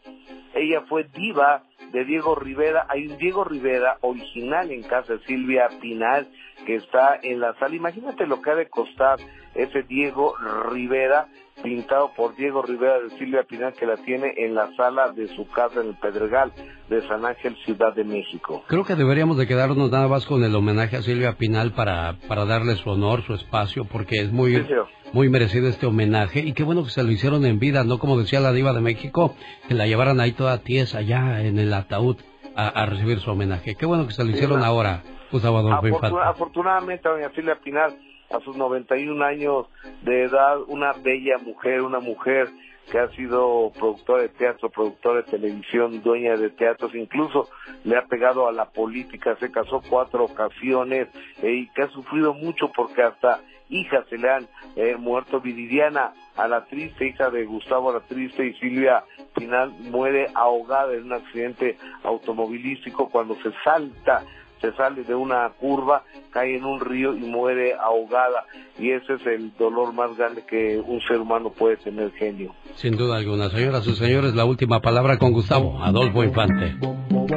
Ella 0.56 0.82
fue 0.90 1.04
diva 1.16 1.62
de 1.92 2.04
Diego 2.04 2.34
Rivera. 2.34 2.88
Hay 2.90 3.06
un 3.08 3.18
Diego 3.20 3.44
Rivera 3.44 3.98
original 4.02 4.72
en 4.72 4.82
casa 4.82 5.14
de 5.14 5.20
Silvia 5.26 5.68
Pinal 5.80 6.28
que 6.66 6.76
está 6.78 7.20
en 7.22 7.40
la 7.40 7.54
sala. 7.60 7.76
Imagínate 7.76 8.26
lo 8.26 8.42
que 8.42 8.50
ha 8.50 8.56
de 8.56 8.68
costar 8.68 9.20
ese 9.58 9.84
Diego 9.84 10.34
Rivera 10.72 11.28
pintado 11.64 12.12
por 12.16 12.36
Diego 12.36 12.62
Rivera 12.62 13.00
de 13.00 13.10
Silvia 13.18 13.44
Pinal 13.44 13.74
que 13.74 13.88
la 13.88 13.98
tiene 13.98 14.32
en 14.38 14.54
la 14.54 14.70
sala 14.78 15.10
de 15.12 15.28
su 15.36 15.48
casa 15.50 15.82
en 15.82 15.88
el 15.88 15.96
Pedregal 15.96 16.54
de 16.88 17.02
San 17.08 17.26
Ángel, 17.26 17.56
Ciudad 17.66 17.96
de 17.96 18.04
México. 18.04 18.64
Creo 18.68 18.86
que 18.86 18.94
deberíamos 18.96 19.38
de 19.38 19.48
quedarnos 19.48 19.90
nada 19.92 20.08
más 20.08 20.26
con 20.28 20.44
el 20.44 20.56
homenaje 20.56 20.98
a 20.98 21.02
Silvia 21.02 21.34
Pinal 21.34 21.72
para, 21.72 22.18
para 22.28 22.46
darle 22.46 22.76
su 22.76 22.90
honor, 22.92 23.24
su 23.24 23.34
espacio, 23.34 23.86
porque 23.86 24.18
es 24.18 24.32
muy, 24.32 24.56
Sí, 24.56 24.68
muy 25.14 25.30
merecido 25.30 25.68
este 25.68 25.88
homenaje. 25.88 26.42
Y 26.42 26.54
qué 26.54 26.64
bueno 26.64 26.84
que 26.84 26.92
se 26.92 27.02
lo 27.04 27.10
hicieron 27.12 27.44
en 27.44 27.58
vida, 27.58 27.84
no 27.84 27.98
como 27.98 28.20
decía 28.20 28.40
la 28.40 28.52
diva 28.54 28.72
de 28.74 28.82
México, 28.82 29.36
que 29.68 29.74
la 29.74 29.88
llevaran 29.88 30.20
ahí 30.20 30.34
toda 30.34 30.60
tiesa 30.60 31.00
allá 31.00 31.42
en 31.42 31.58
el 31.58 31.74
ataúd 31.74 32.18
a, 32.56 32.68
a 32.68 32.86
recibir 32.86 33.20
su 33.20 33.32
homenaje. 33.32 33.74
Qué 33.76 33.86
bueno 33.88 34.06
que 34.06 34.14
se 34.14 34.24
lo 34.24 34.30
hicieron 34.30 34.60
Sí, 34.60 34.66
ahora, 34.66 35.02
Gustavo 35.32 35.58
Adolfo 35.58 35.78
Afortuna- 35.88 36.08
Infante. 36.10 36.30
afortunadamente, 36.30 37.10
doña 37.10 37.32
Silvia 37.34 37.58
Pinal, 37.64 37.98
a 38.30 38.40
sus 38.42 38.58
91 38.58 39.24
años 39.24 39.68
de 40.02 40.24
edad, 40.24 40.60
una 40.68 40.94
bella 40.94 41.38
mujer, 41.38 41.82
una 41.82 42.00
mujer 42.00 42.50
que 42.92 43.00
ha 43.00 43.10
sido 43.10 43.72
productora 43.78 44.24
de 44.24 44.30
teatro, 44.30 44.70
productora 44.70 45.22
de 45.22 45.32
televisión, 45.32 46.02
dueña 46.02 46.38
de 46.38 46.50
teatros, 46.50 46.96
incluso 46.96 47.50
le 47.84 47.98
ha 47.98 48.06
pegado 48.06 48.48
a 48.48 48.52
la 48.52 48.66
política, 48.66 49.36
se 49.40 49.52
casó 49.52 49.82
cuatro 49.90 50.26
ocasiones 50.26 51.08
eh, 51.42 51.52
y 51.52 51.70
que 51.70 51.84
ha 51.84 51.90
sufrido 51.90 52.34
mucho 52.34 52.72
porque 52.74 53.04
hasta 53.04 53.42
hijas 53.70 54.06
se 54.10 54.18
le 54.18 54.30
han 54.30 54.48
eh, 54.78 54.96
muerto. 54.96 55.42
Viridiana, 55.42 56.14
a 56.38 56.48
la 56.48 56.66
triste 56.66 57.08
hija 57.08 57.30
de 57.30 57.46
Gustavo 57.46 57.92
la 57.92 58.00
triste 58.02 58.46
y 58.46 58.54
Silvia 58.54 59.04
Pinal 59.36 59.72
muere 59.92 60.28
ahogada 60.34 60.94
en 60.94 61.04
un 61.04 61.14
accidente 61.14 61.78
automovilístico 62.04 63.10
cuando 63.10 63.36
se 63.36 63.52
salta 63.64 64.24
se 64.62 64.72
sale 64.74 65.04
de 65.04 65.16
una 65.16 65.50
curva, 65.60 66.04
cae 66.32 66.58
en 66.58 66.66
un 66.66 66.80
río 66.80 67.16
y 67.16 67.22
muere 67.22 67.74
ahogada. 67.74 68.46
Y 68.80 68.92
ese 68.92 69.14
es 69.14 69.26
el 69.26 69.54
dolor 69.58 69.94
más 69.94 70.16
grande 70.18 70.44
que 70.46 70.80
un 70.86 71.02
ser 71.02 71.20
humano 71.20 71.52
puede 71.52 71.78
tener, 71.78 72.12
genio. 72.14 72.54
Sin 72.76 72.96
duda 72.96 73.18
alguna. 73.18 73.50
Señoras 73.50 73.88
y 73.88 73.96
señores, 73.96 74.36
la 74.36 74.46
última 74.46 74.82
palabra 74.82 75.18
con 75.18 75.32
Gustavo 75.32 75.82
Adolfo 75.84 76.24
Infante. 76.24 76.76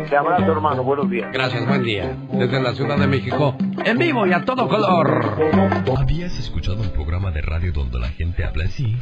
Te 0.09 0.17
abrazo, 0.17 0.53
hermano. 0.53 0.85
Buenos 0.85 1.11
días. 1.11 1.33
Gracias, 1.33 1.67
buen 1.67 1.83
día. 1.83 2.17
Desde 2.33 2.61
la 2.61 2.73
Ciudad 2.73 2.99
de 2.99 3.07
México, 3.07 3.57
en 3.85 3.99
vivo 3.99 4.27
y 4.27 4.33
a 4.33 4.45
todo 4.45 4.69
color. 4.69 5.25
¿Habías 5.99 6.39
escuchado 6.39 6.81
un 6.81 6.91
programa 6.91 7.31
de 7.31 7.43
radio 7.43 7.73
donde 7.73 7.99
la 7.99 8.09
gente 8.09 8.45
habla 8.45 8.65
así? 8.65 8.97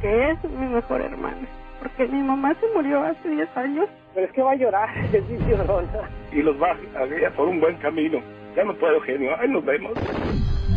que 0.00 0.30
es 0.30 0.44
mi 0.44 0.66
mejor 0.66 1.00
hermana. 1.00 1.48
Porque 1.86 2.12
mi 2.12 2.20
mamá 2.20 2.52
se 2.58 2.66
murió 2.74 3.00
hace 3.04 3.28
10 3.28 3.56
años. 3.56 3.88
Pero 4.12 4.26
es 4.26 4.32
que 4.32 4.42
va 4.42 4.52
a 4.52 4.56
llorar, 4.56 4.88
es 5.12 5.24
mi 5.28 5.38
llorona. 5.48 6.10
Y 6.32 6.42
los 6.42 6.60
va 6.60 6.72
a 6.72 7.06
guiar 7.06 7.32
por 7.34 7.46
un 7.46 7.60
buen 7.60 7.76
camino. 7.76 8.18
Ya 8.56 8.64
no 8.64 8.74
puedo, 8.74 9.00
genio. 9.02 9.30
Ay, 9.38 9.48
nos 9.48 9.64
vemos. 9.64 9.92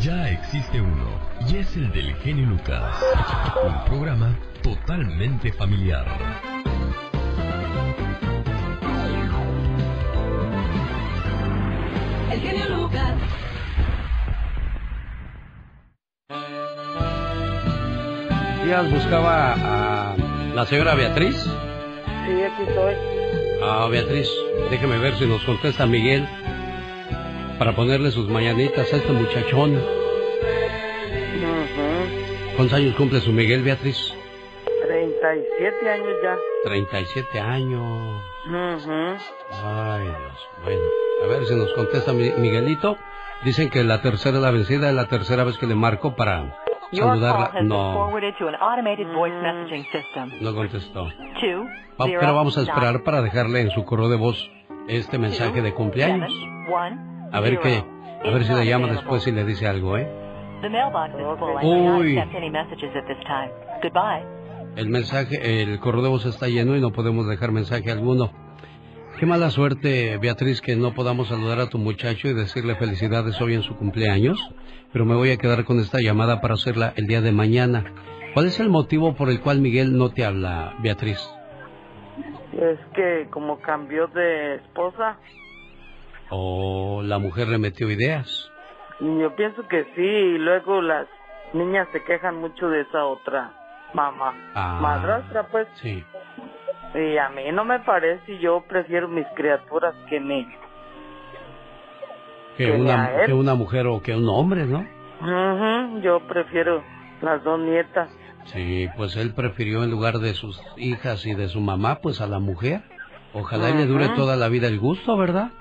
Ya 0.01 0.29
existe 0.29 0.79
uno, 0.79 1.07
y 1.49 1.57
es 1.57 1.75
el 1.77 1.91
del 1.93 2.13
genio 2.17 2.45
Lucas. 2.45 3.03
Un 3.65 3.85
programa 3.85 4.35
totalmente 4.61 5.51
familiar. 5.53 6.05
El 12.31 12.39
genio 12.39 12.77
Lucas. 12.77 13.13
Díaz 18.63 18.91
buscaba 18.91 19.55
a 19.55 20.28
la 20.53 20.65
señora 20.65 20.95
Beatriz. 20.95 21.35
Sí, 21.43 22.43
aquí 22.43 22.63
estoy. 22.67 22.95
Ah, 23.61 23.87
Beatriz, 23.89 24.29
déjeme 24.69 24.97
ver 24.99 25.15
si 25.15 25.25
nos 25.25 25.41
contesta 25.43 25.85
Miguel 25.85 26.27
para 27.57 27.75
ponerle 27.75 28.11
sus 28.11 28.27
mañanitas 28.29 28.91
a 28.93 28.97
este 28.97 29.11
muchachón. 29.11 29.79
¿Cuántos 32.55 32.77
años 32.77 32.95
cumple 32.95 33.21
su 33.21 33.31
Miguel, 33.31 33.63
Beatriz? 33.63 34.13
37 34.85 35.89
años 35.89 36.07
ya. 36.23 36.37
37 36.65 37.39
años. 37.39 38.21
Ujú. 38.47 38.91
Ay, 39.63 40.03
Dios. 40.03 40.47
Bueno, 40.63 40.81
a 41.23 41.27
ver 41.27 41.45
si 41.45 41.55
nos 41.55 41.71
contesta 41.73 42.11
Mi- 42.11 42.31
Miguelito. 42.31 42.97
Dicen 43.45 43.69
que 43.69 43.83
la 43.85 44.01
tercera 44.01 44.37
es 44.37 44.43
la 44.43 44.51
vencida, 44.51 44.89
es 44.89 44.95
la 44.95 45.07
tercera 45.07 45.45
vez 45.45 45.57
que 45.57 45.67
le 45.67 45.75
marco 45.75 46.15
para 46.17 46.57
saludarla. 46.91 47.51
No, 47.63 48.09
no 50.41 50.55
contestó. 50.55 51.05
Va- 51.05 52.05
pero 52.19 52.35
vamos 52.35 52.57
a 52.57 52.61
esperar 52.61 53.03
para 53.03 53.21
dejarle 53.21 53.61
en 53.61 53.71
su 53.71 53.83
correo 53.85 54.09
de 54.09 54.17
voz 54.17 54.49
este 54.87 55.17
mensaje 55.17 55.61
de 55.61 55.73
cumpleaños. 55.73 56.31
A 57.31 57.39
ver 57.41 57.59
qué, 57.59 57.83
a 58.25 58.31
ver 58.31 58.43
si 58.43 58.53
le 58.53 58.65
llama 58.65 58.87
después 58.87 59.25
y 59.27 59.31
le 59.31 59.43
dice 59.45 59.67
algo, 59.67 59.97
¿eh? 59.97 60.07
The 60.61 60.69
mailbox 60.69 61.09
is 61.13 61.39
full. 61.39 61.51
I 61.51 61.61
cannot 61.61 62.01
Uy. 62.01 62.17
accept 62.17 62.35
any 62.35 62.49
messages 62.49 62.93
at 62.95 63.05
this 63.07 63.17
time. 63.25 63.49
Goodbye. 63.81 64.25
El 64.75 64.89
mensaje, 64.89 65.61
el 65.63 65.79
correo 65.79 66.01
de 66.01 66.09
voz 66.09 66.25
está 66.25 66.47
lleno 66.47 66.75
y 66.75 66.81
no 66.81 66.91
podemos 66.91 67.27
dejar 67.27 67.51
mensaje 67.51 67.91
alguno. 67.91 68.31
Qué 69.19 69.25
mala 69.25 69.49
suerte, 69.49 70.17
Beatriz, 70.17 70.61
que 70.61 70.77
no 70.77 70.93
podamos 70.93 71.27
saludar 71.27 71.59
a 71.59 71.69
tu 71.69 71.77
muchacho 71.77 72.29
y 72.29 72.33
decirle 72.33 72.75
felicidades 72.75 73.41
hoy 73.41 73.55
en 73.55 73.63
su 73.63 73.75
cumpleaños, 73.75 74.39
pero 74.93 75.03
me 75.03 75.13
voy 75.15 75.31
a 75.31 75.37
quedar 75.37 75.65
con 75.65 75.79
esta 75.79 75.99
llamada 75.99 76.39
para 76.39 76.53
hacerla 76.53 76.93
el 76.95 77.05
día 77.05 77.19
de 77.19 77.33
mañana. 77.33 77.83
¿Cuál 78.33 78.45
es 78.45 78.61
el 78.61 78.69
motivo 78.69 79.15
por 79.15 79.29
el 79.29 79.41
cual 79.41 79.59
Miguel 79.59 79.97
no 79.97 80.09
te 80.09 80.23
habla, 80.23 80.73
Beatriz? 80.79 81.19
Es 82.53 82.79
que 82.95 83.27
como 83.29 83.59
cambió 83.59 84.07
de 84.07 84.55
esposa, 84.55 85.17
¿O 86.29 87.01
la 87.03 87.17
mujer 87.17 87.47
le 87.47 87.57
metió 87.57 87.89
ideas? 87.89 88.49
Yo 88.99 89.35
pienso 89.35 89.67
que 89.67 89.83
sí, 89.95 90.01
y 90.01 90.37
luego 90.37 90.81
las 90.81 91.07
niñas 91.53 91.87
se 91.91 92.03
quejan 92.03 92.35
mucho 92.35 92.69
de 92.69 92.81
esa 92.81 93.05
otra 93.05 93.51
mamá. 93.93 94.33
Ah. 94.53 94.79
Madrastra, 94.81 95.47
pues. 95.47 95.67
Sí. 95.81 96.03
Y 96.95 97.17
a 97.17 97.29
mí 97.29 97.43
no 97.51 97.65
me 97.65 97.79
parece, 97.79 98.39
yo 98.39 98.63
prefiero 98.67 99.07
mis 99.07 99.27
criaturas 99.35 99.93
que 100.09 100.19
mi... 100.19 100.45
Que 102.57 102.65
Que 102.65 102.71
una, 102.71 103.25
que 103.25 103.33
una 103.33 103.55
mujer 103.55 103.87
o 103.87 104.01
que 104.01 104.15
un 104.15 104.27
hombre, 104.27 104.65
¿no? 104.65 104.79
Ujú, 105.21 106.01
yo 106.01 106.19
prefiero 106.27 106.83
las 107.21 107.43
dos 107.43 107.59
nietas. 107.59 108.09
Sí, 108.45 108.87
pues 108.97 109.15
él 109.17 109.33
prefirió 109.33 109.83
en 109.83 109.91
lugar 109.91 110.15
de 110.15 110.33
sus 110.33 110.59
hijas 110.77 111.25
y 111.25 111.35
de 111.35 111.47
su 111.49 111.61
mamá, 111.61 111.99
pues 112.01 112.21
a 112.21 112.27
la 112.27 112.39
mujer. 112.39 112.81
Ojalá 113.33 113.69
y 113.69 113.73
le 113.75 113.85
dure 113.85 114.09
toda 114.09 114.35
la 114.35 114.49
vida 114.49 114.67
el 114.67 114.79
gusto, 114.79 115.15
¿verdad? 115.17 115.51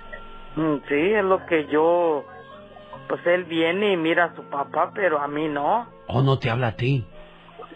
Mm, 0.56 0.76
Sí, 0.88 0.94
es 0.94 1.24
lo 1.24 1.44
que 1.46 1.66
yo... 1.66 2.24
Pues 3.08 3.26
él 3.26 3.44
viene 3.44 3.92
y 3.92 3.96
mira 3.96 4.24
a 4.26 4.36
su 4.36 4.42
papá, 4.44 4.92
pero 4.94 5.18
a 5.18 5.28
mí 5.28 5.48
no. 5.48 5.88
¿O 6.08 6.22
no 6.22 6.38
te 6.38 6.50
habla 6.50 6.68
a 6.68 6.76
ti? 6.76 7.06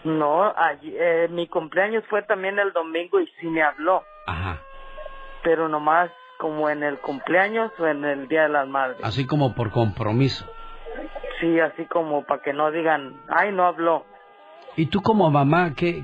No, 0.03 0.43
allí- 0.55 0.95
eh, 0.97 1.27
mi 1.29 1.47
cumpleaños 1.47 2.03
fue 2.09 2.23
también 2.23 2.59
el 2.59 2.73
domingo 2.73 3.19
y 3.21 3.27
sí 3.39 3.47
me 3.47 3.61
habló, 3.63 4.03
Ajá. 4.27 4.61
pero 5.43 5.69
nomás 5.69 6.11
como 6.37 6.69
en 6.69 6.83
el 6.83 6.99
cumpleaños 6.99 7.71
o 7.79 7.87
en 7.87 8.03
el 8.03 8.27
Día 8.27 8.43
de 8.43 8.49
las 8.49 8.67
Madres. 8.67 8.99
Así 9.03 9.25
como 9.25 9.55
por 9.55 9.71
compromiso. 9.71 10.45
Sí, 11.39 11.59
así 11.59 11.85
como 11.85 12.23
para 12.25 12.41
que 12.41 12.51
no 12.53 12.69
digan, 12.71 13.21
ay, 13.29 13.51
no 13.53 13.65
habló. 13.65 14.05
¿Y 14.75 14.87
tú 14.87 15.01
como 15.01 15.29
mamá, 15.31 15.73
qué, 15.75 16.03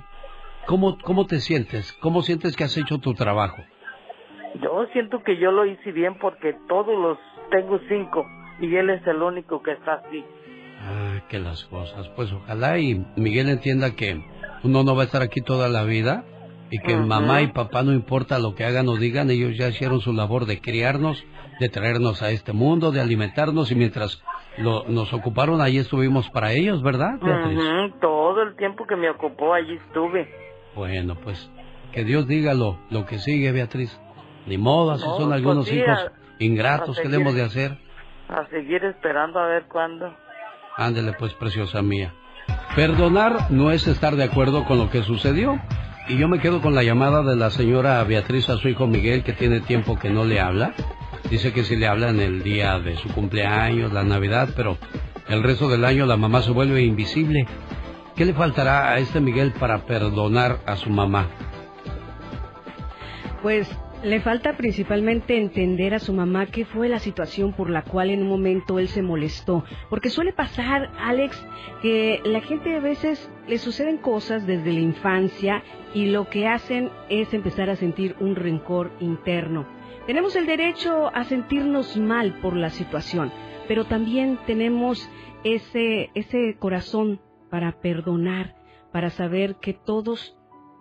cómo, 0.65 0.97
cómo 1.03 1.25
te 1.25 1.39
sientes? 1.39 1.91
¿Cómo 2.01 2.21
sientes 2.21 2.55
que 2.55 2.63
has 2.63 2.77
hecho 2.77 2.99
tu 2.99 3.13
trabajo? 3.13 3.57
Yo 4.61 4.85
siento 4.93 5.23
que 5.23 5.37
yo 5.37 5.51
lo 5.51 5.65
hice 5.65 5.91
bien 5.91 6.17
porque 6.19 6.53
todos 6.67 6.97
los 6.97 7.17
tengo 7.51 7.79
cinco 7.89 8.25
y 8.59 8.75
él 8.75 8.89
es 8.89 9.05
el 9.07 9.21
único 9.21 9.61
que 9.61 9.71
está 9.73 9.93
así. 9.95 10.25
Ah, 10.81 11.21
que 11.27 11.39
las 11.39 11.65
cosas. 11.65 12.07
Pues 12.15 12.31
ojalá 12.31 12.79
y 12.79 13.05
Miguel 13.15 13.49
entienda 13.49 13.95
que 13.95 14.23
uno 14.63 14.83
no 14.83 14.95
va 14.95 15.03
a 15.03 15.05
estar 15.05 15.21
aquí 15.21 15.41
toda 15.41 15.67
la 15.69 15.83
vida 15.83 16.23
y 16.71 16.79
que 16.79 16.95
mamá 16.95 17.41
y 17.41 17.47
papá 17.47 17.83
no 17.83 17.93
importa 17.93 18.39
lo 18.39 18.55
que 18.55 18.63
hagan 18.63 18.87
o 18.89 18.95
digan, 18.95 19.29
ellos 19.31 19.57
ya 19.57 19.69
hicieron 19.69 20.01
su 20.01 20.13
labor 20.13 20.45
de 20.45 20.61
criarnos, 20.61 21.23
de 21.59 21.69
traernos 21.69 22.21
a 22.21 22.29
este 22.31 22.53
mundo, 22.53 22.91
de 22.91 23.01
alimentarnos 23.01 23.71
y 23.71 23.75
mientras 23.75 24.23
lo, 24.57 24.85
nos 24.87 25.11
ocuparon 25.13 25.61
ahí 25.61 25.77
estuvimos 25.77 26.29
para 26.29 26.51
ellos, 26.53 26.81
¿verdad, 26.83 27.19
Beatriz? 27.21 27.59
Todo 27.99 28.43
el 28.43 28.55
tiempo 28.55 28.85
que 28.85 28.95
me 28.95 29.09
ocupó 29.09 29.53
allí 29.53 29.75
estuve. 29.87 30.29
Bueno, 30.75 31.15
pues 31.15 31.49
que 31.91 32.03
Dios 32.03 32.27
diga 32.27 32.53
lo, 32.53 32.79
lo 32.89 33.05
que 33.05 33.17
sigue, 33.19 33.51
Beatriz. 33.51 33.99
Ni 34.45 34.57
modo, 34.57 34.91
así 34.91 35.05
No, 35.05 35.17
son 35.17 35.29
pues 35.29 35.37
algunos 35.37 35.67
sí, 35.67 35.75
hijos 35.77 36.11
ingratos 36.39 36.99
que 36.99 37.07
debemos 37.07 37.35
de 37.35 37.43
hacer. 37.43 37.77
A 38.29 38.45
seguir 38.49 38.83
esperando 38.85 39.39
a 39.39 39.47
ver 39.47 39.65
cuándo. 39.65 40.13
Ándele 40.79 41.11
pues, 41.11 41.33
preciosa 41.33 41.81
mía. 41.81 42.13
Perdonar 42.73 43.51
no 43.51 43.71
es 43.71 43.85
estar 43.85 44.15
de 44.15 44.23
acuerdo 44.23 44.63
con 44.63 44.77
lo 44.77 44.89
que 44.89 45.03
sucedió. 45.03 45.59
Y 46.07 46.17
yo 46.17 46.29
me 46.29 46.39
quedo 46.39 46.61
con 46.61 46.73
la 46.73 46.83
llamada 46.83 47.21
de 47.21 47.35
la 47.35 47.49
señora 47.49 48.01
Beatriz 48.05 48.49
a 48.49 48.55
su 48.55 48.69
hijo 48.69 48.87
Miguel, 48.87 49.23
que 49.23 49.33
tiene 49.33 49.59
tiempo 49.59 49.99
que 49.99 50.09
no 50.09 50.23
le 50.23 50.39
habla. 50.39 50.73
Dice 51.29 51.51
que 51.51 51.65
sí 51.65 51.75
le 51.75 51.85
habla 51.85 52.09
en 52.09 52.21
el 52.21 52.43
día 52.43 52.79
de 52.79 52.95
su 52.95 53.09
cumpleaños, 53.09 53.91
la 53.91 54.05
Navidad, 54.05 54.51
pero 54.55 54.77
el 55.27 55.43
resto 55.43 55.67
del 55.67 55.83
año 55.83 56.05
la 56.05 56.15
mamá 56.15 56.41
se 56.41 56.51
vuelve 56.51 56.81
invisible. 56.81 57.45
¿Qué 58.15 58.23
le 58.23 58.33
faltará 58.33 58.89
a 58.89 58.99
este 58.99 59.19
Miguel 59.19 59.51
para 59.51 59.85
perdonar 59.85 60.59
a 60.65 60.77
su 60.77 60.89
mamá? 60.89 61.27
Pues 63.41 63.69
le 64.03 64.21
falta 64.21 64.55
principalmente 64.55 65.37
entender 65.37 65.93
a 65.93 65.99
su 65.99 66.13
mamá 66.13 66.45
qué 66.45 66.63
fue 66.63 66.87
la 66.87 66.99
situación 66.99 67.51
por 67.51 67.69
la 67.69 67.83
cual 67.83 68.09
en 68.09 68.21
un 68.21 68.29
momento 68.29 68.79
él 68.79 68.87
se 68.87 69.01
molestó. 69.01 69.65
Porque 69.89 70.09
suele 70.09 70.31
pasar, 70.31 70.89
Alex, 70.99 71.45
que 71.81 72.21
la 72.23 72.39
gente 72.41 72.75
a 72.75 72.79
veces 72.79 73.29
le 73.47 73.57
suceden 73.57 73.97
cosas 73.97 74.47
desde 74.47 74.71
la 74.71 74.79
infancia 74.79 75.63
y 75.93 76.05
lo 76.05 76.29
que 76.29 76.47
hacen 76.47 76.89
es 77.09 77.33
empezar 77.33 77.69
a 77.69 77.75
sentir 77.75 78.15
un 78.21 78.35
rencor 78.35 78.91
interno. 79.01 79.67
Tenemos 80.07 80.35
el 80.35 80.45
derecho 80.45 81.13
a 81.13 81.25
sentirnos 81.25 81.97
mal 81.97 82.39
por 82.41 82.55
la 82.55 82.69
situación, 82.69 83.31
pero 83.67 83.85
también 83.85 84.39
tenemos 84.47 85.09
ese, 85.43 86.09
ese 86.15 86.55
corazón 86.57 87.19
para 87.51 87.73
perdonar, 87.81 88.55
para 88.93 89.09
saber 89.09 89.57
que 89.57 89.73
todos, 89.73 90.38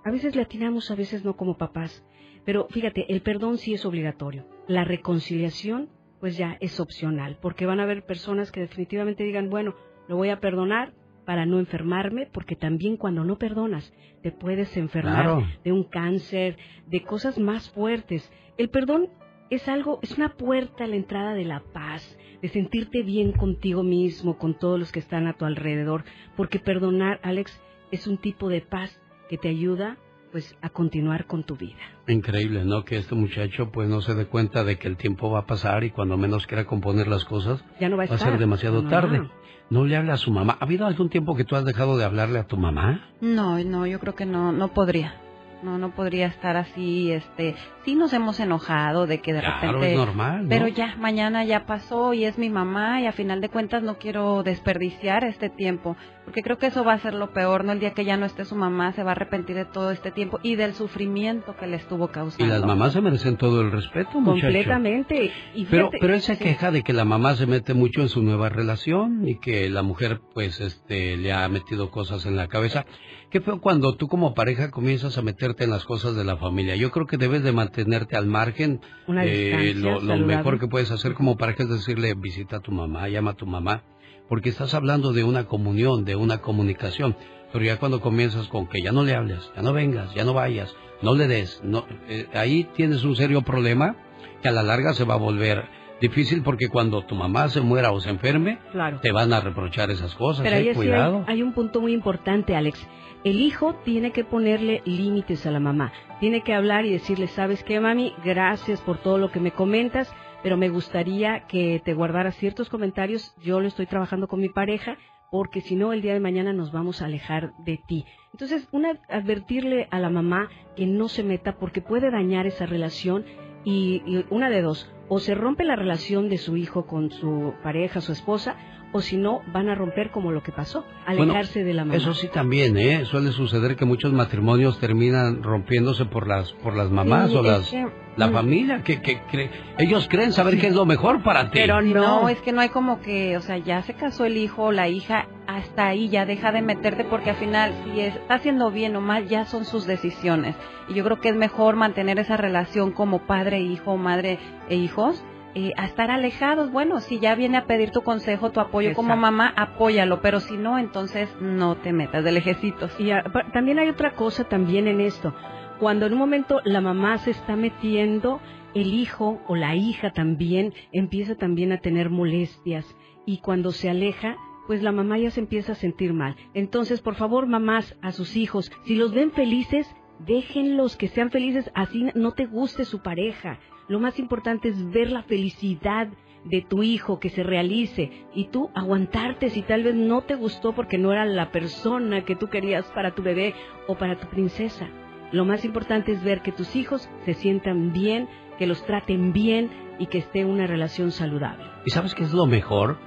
a 0.09 0.13
veces 0.13 0.35
le 0.35 0.43
atinamos, 0.43 0.91
a 0.91 0.95
veces 0.95 1.25
no 1.25 1.37
como 1.37 1.57
papás, 1.59 2.05
pero 2.45 2.67
fíjate, 2.71 3.13
el 3.13 3.21
perdón 3.21 3.59
sí 3.59 3.75
es 3.75 3.85
obligatorio. 3.85 4.47
La 4.67 4.85
reconciliación, 4.85 5.89
pues 6.21 6.37
ya 6.37 6.57
es 6.61 6.81
opcional, 6.81 7.39
porque 7.41 7.67
van 7.67 7.81
a 7.81 7.83
haber 7.85 8.05
personas 8.05 8.51
que 8.51 8.61
definitivamente 8.61 9.25
digan, 9.25 9.51
bueno, 9.51 9.75
lo 10.09 10.17
voy 10.17 10.31
a 10.31 10.41
perdonar 10.41 10.93
para 11.27 11.45
no 11.45 11.59
enfermarme, 11.59 12.27
porque 12.33 12.57
también 12.57 12.97
cuando 12.97 13.23
no 13.23 13.37
perdonas 13.39 13.93
te 14.23 14.33
puedes 14.33 14.75
enfermar 14.77 15.25
Claro. 15.25 15.47
de 15.63 15.73
un 15.73 15.85
cáncer, 15.85 16.57
de 16.87 17.03
cosas 17.03 17.39
más 17.39 17.69
fuertes. 17.71 18.33
El 18.57 18.71
perdón 18.71 19.09
es 19.51 19.69
algo, 19.69 19.99
es 20.03 20.17
una 20.17 20.31
puerta 20.37 20.85
a 20.85 20.87
la 20.87 20.97
entrada 20.97 21.35
de 21.35 21.45
la 21.45 21.61
paz, 21.75 22.19
de 22.41 22.49
sentirte 22.49 23.03
bien 23.03 23.33
contigo 23.33 23.83
mismo, 23.83 24.39
con 24.39 24.55
todos 24.59 24.79
los 24.79 24.91
que 24.91 25.01
están 25.01 25.27
a 25.27 25.35
tu 25.35 25.45
alrededor, 25.45 26.05
porque 26.37 26.59
perdonar, 26.59 27.21
Alex, 27.23 27.61
es 27.91 28.07
un 28.07 28.17
tipo 28.17 28.49
de 28.49 28.63
paz 28.63 28.99
que 29.29 29.39
te 29.39 29.49
ayuda 29.49 29.97
pues 30.33 30.55
a 30.61 30.69
continuar 30.69 31.27
con 31.27 31.43
tu 31.45 31.57
vida. 31.57 31.79
Increíble, 32.07 32.63
¿no? 32.65 32.85
Que 32.85 32.99
este 32.99 33.15
muchacho 33.15 33.71
pues 33.73 33.89
no 33.89 34.03
se 34.03 34.15
dé 34.15 34.27
cuenta 34.27 34.63
de 34.63 34.79
que 34.79 34.87
el 34.89 34.97
tiempo 34.99 35.31
va 35.31 35.41
a 35.41 35.47
pasar 35.47 35.85
y 35.85 35.91
cuando 35.91 36.19
menos 36.19 36.47
quiera 36.47 36.67
componer 36.67 37.09
las 37.09 37.25
cosas 37.25 37.65
Ya 37.81 37.89
no 37.89 37.97
va 37.97 38.05
a 38.05 38.07
va 38.07 38.13
a 38.13 38.17
estar. 38.17 38.31
ser 38.33 38.39
demasiado 38.39 38.83
No. 38.83 38.91
tarde. 38.91 39.29
No 39.71 39.85
le 39.85 39.97
habla 39.97 40.15
a 40.15 40.17
su 40.19 40.31
mamá. 40.31 40.57
¿Ha 40.61 40.65
habido 40.65 40.87
algún 40.87 41.09
tiempo 41.11 41.35
que 41.37 41.45
tú 41.45 41.55
has 41.57 41.65
dejado 41.65 41.97
de 41.99 42.05
hablarle 42.05 42.39
a 42.39 42.47
tu 42.47 42.57
mamá? 42.57 43.09
No, 43.21 43.63
no, 43.65 43.87
yo 43.87 44.01
creo 44.01 44.15
que 44.15 44.25
no, 44.27 44.51
no 44.53 44.69
podría. 44.73 45.15
No, 45.63 45.77
no 45.77 45.91
podría 45.91 46.27
estar 46.27 46.57
así, 46.57 47.11
este, 47.11 47.57
sí 47.85 47.97
nos 47.97 48.13
hemos 48.13 48.39
enojado 48.39 49.07
de 49.09 49.21
que 49.21 49.33
de 49.33 49.41
Claro, 49.41 49.57
repente, 49.73 49.93
es 49.93 49.99
normal, 49.99 50.43
¿no? 50.45 50.49
pero 50.49 50.69
ya, 50.69 50.95
mañana 50.99 51.45
ya 51.45 51.67
pasó 51.67 52.15
y 52.15 52.25
es 52.25 52.39
mi 52.39 52.49
mamá 52.49 53.01
y 53.01 53.07
a 53.07 53.13
final 53.13 53.41
de 53.41 53.49
cuentas 53.49 53.83
no 53.83 53.99
quiero 53.99 54.45
desperdiciar 54.45 55.25
este 55.25 55.51
tiempo, 55.51 55.97
porque 56.25 56.43
creo 56.43 56.59
que 56.59 56.67
eso 56.67 56.85
va 56.85 56.93
a 56.93 56.99
ser 57.01 57.15
lo 57.15 57.33
peor, 57.33 57.65
¿no? 57.65 57.73
El 57.73 57.81
día 57.81 57.93
que 57.93 58.05
ya 58.05 58.17
no 58.17 58.27
esté 58.27 58.45
su 58.45 58.55
mamá 58.55 58.93
se 58.93 59.03
va 59.03 59.11
a 59.11 59.13
arrepentir 59.13 59.57
de 59.57 59.65
todo 59.65 59.91
este 59.91 60.13
tiempo 60.13 60.39
y 60.45 60.55
del 60.55 60.75
sufrimiento 60.75 61.57
que 61.57 61.67
le 61.67 61.77
estuvo 61.77 62.05
Y 62.05 62.09
causando. 62.09 62.55
las 62.55 62.65
mamás 62.65 62.93
se 62.93 63.01
merecen 63.01 63.37
todo 63.37 63.61
el 63.63 63.73
respeto, 63.73 64.21
muchacho. 64.21 64.43
Completamente. 64.47 65.33
Y 65.57 65.65
Pero, 65.65 65.91
pero 66.01 66.15
él 66.15 66.21
se 66.21 66.37
sí. 66.37 66.45
queja 66.45 66.71
de 66.71 66.83
que 66.83 66.93
la 66.93 67.05
mamá 67.05 67.35
se 67.35 67.47
mete 67.47 67.75
mucho 67.75 68.01
en 68.03 68.09
su 68.09 68.23
nueva 68.23 68.49
relación 68.49 69.27
y 69.27 69.41
que 69.41 69.69
la 69.71 69.83
mujer, 69.83 70.21
pues, 70.35 70.61
este, 70.61 71.17
le 71.17 71.33
ha 71.33 71.49
metido 71.49 71.91
cosas 71.91 72.27
en 72.27 72.37
la 72.37 72.47
cabeza. 72.47 72.85
Qué 73.31 73.43
feo 73.43 73.61
cuando 73.61 73.95
tú 73.95 74.09
como 74.09 74.33
pareja 74.33 74.71
comienzas 74.71 75.19
a 75.19 75.23
meterte 75.23 75.65
en 75.65 75.71
las 75.71 75.85
cosas 75.85 76.17
de 76.17 76.25
la 76.25 76.39
familia. 76.39 76.77
Yo 76.77 76.91
creo 76.91 77.07
que 77.07 77.19
debes 77.19 77.43
de 77.43 77.53
mantenerte 77.53 78.17
al 78.17 78.27
margen. 78.27 78.81
Una 79.07 79.25
Eh, 79.27 79.75
lo, 79.75 80.01
mejor 80.01 80.59
que 80.59 80.67
puedes 80.67 80.91
hacer 80.91 81.13
como 81.13 81.37
pareja 81.37 81.65
es 81.65 81.69
decirle, 81.69 82.15
visita 82.15 82.57
a 82.57 82.61
tu 82.61 82.73
mamá, 82.73 83.07
llama 83.09 83.33
a 83.33 83.37
tu 83.37 83.47
mamá, 83.47 83.83
porque 84.31 84.49
estás 84.49 84.73
hablando 84.73 85.13
de 85.13 85.25
una 85.25 85.45
comunión, 85.45 86.07
de 86.07 86.17
una 86.17 86.39
comunicación. 86.39 87.17
Pero 87.53 87.65
ya 87.65 87.79
cuando 87.79 88.01
comienzas 88.01 88.49
con 88.49 88.67
que 88.67 88.81
ya 88.81 88.93
no 88.93 89.05
le 89.05 89.15
hables, 89.15 89.51
ya 89.55 89.61
no 89.63 89.75
vengas, 89.75 90.15
ya 90.15 90.25
no 90.25 90.33
vayas, 90.33 90.75
no 91.03 91.15
le 91.15 91.29
des, 91.29 91.61
no, 91.63 91.85
eh, 92.09 92.27
ahí 92.35 92.65
tienes 92.77 93.05
un 93.05 93.15
serio 93.17 93.43
problema 93.43 93.97
que 94.43 94.49
a 94.49 94.53
la 94.53 94.63
larga 94.63 94.95
se 94.95 95.05
va 95.05 95.15
a 95.15 95.19
volver 95.19 95.65
difícil 96.01 96.43
porque 96.43 96.69
cuando 96.69 97.05
tu 97.05 97.15
mamá 97.15 97.49
se 97.49 97.61
muera 97.61 97.91
o 97.91 98.01
se 98.01 98.11
enferme, 98.11 98.59
Claro. 98.73 99.01
te 99.01 99.13
van 99.13 99.33
a 99.33 99.41
reprochar 99.41 99.91
esas 99.91 100.15
cosas. 100.15 100.45
Pero 100.45 100.57
eh, 100.57 100.59
ahí 100.59 100.65
sí 100.65 100.69
hay, 100.71 100.75
cuidado. 100.75 101.25
hay 101.27 101.43
un 101.43 101.53
punto 101.53 101.81
muy 101.81 101.93
importante, 101.93 102.55
Alex. 102.57 102.87
El 103.25 103.41
hijo 103.41 103.75
tiene 103.85 104.13
que 104.13 104.25
ponerle 104.25 104.81
límites 104.85 105.45
a 105.45 105.51
la 105.51 105.59
mamá. 105.59 105.93
Tiene 106.21 106.43
que 106.43 106.55
hablar 106.55 106.87
y 106.87 106.93
decirle, 106.93 107.27
¿sabes 107.27 107.65
qué, 107.65 107.81
mami? 107.81 108.15
Gracias 108.25 108.81
por 108.81 108.99
todo 108.99 109.19
lo 109.19 109.33
que 109.33 109.41
me 109.41 109.51
comentas, 109.51 110.13
pero 110.43 110.57
me 110.57 110.69
gustaría 110.69 111.47
que 111.49 111.83
te 111.85 111.95
guardaras 111.95 112.37
ciertos 112.37 112.69
comentarios. 112.69 113.35
Yo 113.43 113.61
lo 113.61 113.67
estoy 113.67 113.87
trabajando 113.87 114.29
con 114.29 114.41
mi 114.41 114.49
pareja, 114.49 114.99
porque 115.33 115.61
si 115.61 115.75
no, 115.75 115.93
el 115.93 116.01
día 116.01 116.15
de 116.15 116.21
mañana 116.21 116.53
nos 116.53 116.71
vamos 116.71 117.03
a 117.03 117.07
alejar 117.07 117.53
de 117.59 117.81
ti. 117.89 118.05
Entonces, 118.33 118.69
una, 118.71 119.01
advertirle 119.09 119.89
a 119.91 119.99
la 119.99 120.11
mamá 120.11 120.49
que 120.77 120.87
no 120.87 121.09
se 121.09 121.25
meta 121.25 121.57
porque 121.59 121.83
puede 121.83 122.13
dañar 122.13 122.47
esa 122.47 122.67
relación 122.67 123.25
y, 123.65 124.03
y 124.07 124.25
una 124.31 124.49
de 124.49 124.63
dos, 124.63 124.93
o 125.09 125.19
se 125.19 125.35
rompe 125.35 125.65
la 125.65 125.75
relación 125.75 126.29
de 126.29 126.39
su 126.39 126.57
hijo 126.57 126.87
con 126.87 127.11
su 127.11 127.53
pareja, 127.65 128.01
su 128.01 128.13
esposa, 128.13 128.57
o 128.93 129.01
si 129.03 129.17
no, 129.19 129.43
van 129.53 129.69
a 129.69 129.75
romper 129.75 130.11
como 130.11 130.33
lo 130.33 130.43
que 130.43 130.51
pasó, 130.53 130.85
Bueno, 131.07 131.23
alejarse 131.25 131.63
de 131.65 131.75
la 131.75 131.85
mamá. 131.85 131.97
Eso 131.97 132.15
sí 132.15 132.29
también, 132.29 132.77
¿eh? 132.79 133.05
Suele 133.05 133.33
suceder 133.33 133.77
que 133.77 133.85
muchos 133.85 134.13
matrimonios 134.13 134.79
terminan 134.81 135.43
rompiéndose 135.43 136.07
por 136.07 136.27
las 136.27 136.53
por 136.55 136.75
las 136.75 136.91
mamás 136.91 137.31
Sí, 137.31 137.37
o 137.37 137.41
es 137.41 137.47
las 137.47 137.71
que- 137.71 137.87
la 138.17 138.29
mm. 138.29 138.33
familia 138.33 138.83
que, 138.83 139.01
que 139.01 139.21
cre- 139.31 139.51
ellos 139.79 140.09
creen 140.11 140.33
saber 140.33 140.59
qué 140.59 140.69
es 140.69 140.75
lo 140.75 140.87
mejor 140.87 141.23
para 141.23 141.51
ti. 141.51 141.61
Sí, 141.61 141.67
no, 141.95 142.29
es 142.29 142.41
que 142.41 142.53
no 142.53 142.61
hay 142.63 142.71
como 142.71 143.01
que, 143.01 143.37
o 143.37 143.41
sea, 143.41 143.59
ya 143.59 143.83
se 143.83 143.95
casó 143.95 144.25
el 144.25 144.37
hijo 144.37 144.65
o 144.65 144.73
la 144.73 144.89
hija, 144.89 145.27
hasta 145.47 145.87
ahí 145.87 146.09
ya 146.09 146.27
deja 146.27 146.51
de 146.51 146.63
meterte 146.63 147.05
porque 147.05 147.31
al 147.31 147.37
final 147.37 147.73
si 147.85 148.01
es- 148.01 148.17
está 148.17 148.35
haciendo 148.35 148.71
bien 148.71 148.97
o 148.97 149.01
mal 149.01 149.29
ya 149.29 149.45
son 149.45 149.65
sus 149.65 149.87
decisiones. 149.87 150.57
Y 150.89 150.95
yo 150.95 151.05
creo 151.05 151.21
que 151.21 151.29
es 151.29 151.37
mejor 151.37 151.77
mantener 151.77 152.19
esa 152.19 152.37
relación 152.37 152.91
como 152.93 153.21
padre 153.27 153.61
hijo, 153.61 153.97
madre 153.99 154.39
e 154.69 154.77
hijos, 154.77 155.23
eh, 155.67 155.73
a 155.77 155.85
estar 155.87 156.11
alejados. 156.11 156.71
Bueno, 156.71 157.01
si 157.01 157.19
ya 157.19 157.35
viene 157.35 157.59
a 157.59 157.67
pedir 157.67 157.91
tu 157.91 158.03
consejo, 158.03 158.51
tu 158.51 158.61
apoyo 158.61 158.89
como 158.95 159.17
mamá, 159.17 159.53
apóyalo, 159.57 160.21
pero 160.21 160.41
si 160.41 160.57
no, 160.57 160.79
entonces 160.79 161.29
no 161.41 161.77
te 161.77 161.93
metas 161.93 162.23
de 162.25 162.33
lejecitos. 162.33 162.95
Y 163.01 163.11
ah, 163.11 163.25
pa- 163.33 163.51
también 163.53 163.79
hay 163.79 163.89
otra 163.89 164.15
cosa 164.15 164.45
también 164.45 164.87
en 164.89 165.01
esto. 165.01 165.35
Cuando 165.79 166.07
en 166.07 166.13
un 166.13 166.19
momento 166.19 166.61
la 166.65 166.81
mamá 166.81 167.19
se 167.19 167.31
está 167.31 167.57
metiendo, 167.57 168.41
el 168.75 168.93
hijo 168.95 169.41
o 169.47 169.57
la 169.57 169.75
hija 169.75 170.13
también 170.13 170.73
empieza 170.93 171.35
también 171.37 171.73
a 171.73 171.79
tener 171.79 172.11
molestias 172.11 172.85
y 173.27 173.39
cuando 173.39 173.71
se 173.73 173.89
aleja, 173.89 174.37
pues 174.67 174.83
la 174.83 174.93
mamá 174.93 175.17
ya 175.19 175.31
se 175.31 175.41
empieza 175.41 175.73
a 175.73 175.77
sentir 175.77 176.13
mal. 176.13 176.37
Entonces, 176.53 177.01
por 177.01 177.15
favor, 177.15 177.47
mamás, 177.47 177.97
a 178.03 178.13
sus 178.13 178.37
hijos, 178.37 178.71
si 178.85 178.95
los 178.97 179.15
ven 179.15 179.31
felices, 179.33 179.89
déjenlos 180.19 180.97
que 180.97 181.09
sean 181.09 181.31
felices, 181.31 181.71
así 181.75 182.11
no 182.15 182.33
te 182.33 182.45
guste 182.47 182.85
su 182.85 183.01
pareja. 183.01 183.59
Lo 183.89 184.01
más 184.01 184.19
importante 184.19 184.69
es 184.69 184.91
ver 184.91 185.11
la 185.11 185.23
felicidad 185.23 186.09
de 186.45 186.63
tu 186.63 186.83
hijo 186.83 187.19
que 187.19 187.31
se 187.31 187.43
realice 187.43 188.27
y 188.35 188.49
tú 188.49 188.71
aguantarte 188.75 189.51
si 189.51 189.63
tal 189.63 189.83
vez 189.83 189.95
no 189.95 190.23
te 190.23 190.35
gustó 190.35 190.75
porque 190.75 190.99
no 190.99 191.11
era 191.11 191.25
la 191.25 191.51
persona 191.51 192.25
que 192.25 192.37
tú 192.37 192.49
querías 192.49 192.85
para 192.95 193.15
tu 193.15 193.23
bebé 193.23 193.55
o 193.87 193.97
para 193.97 194.19
tu 194.19 194.29
princesa. 194.29 194.87
Lo 195.33 195.45
más 195.45 195.65
importante 195.65 196.13
es 196.13 196.23
ver 196.23 196.43
que 196.43 196.53
tus 196.53 196.77
hijos 196.77 197.09
se 197.25 197.35
sientan 197.35 197.93
bien, 197.93 198.29
que 198.59 198.67
los 198.67 198.85
traten 198.85 199.33
bien 199.33 199.71
y 199.99 200.07
que 200.07 200.19
esté 200.19 200.45
una 200.45 200.67
relación 200.67 201.11
saludable. 201.11 201.65
¿Y 201.85 201.91
sabes 201.91 202.15
qué 202.15 202.25
es 202.25 202.33
lo 202.33 202.47
mejor? 202.47 202.99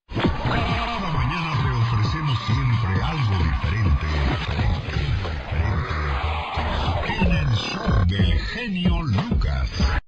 Cada 0.07 1.11
mañana 1.13 1.53
te 1.63 1.69
ofrecemos 1.69 2.37
siempre 2.45 3.01
algo 3.03 3.37
diferente. 3.43 4.05
En 7.21 7.31
el 7.31 7.47
show 7.55 8.05
del 8.07 8.39
genio 8.39 9.03
Lucas. 9.03 10.01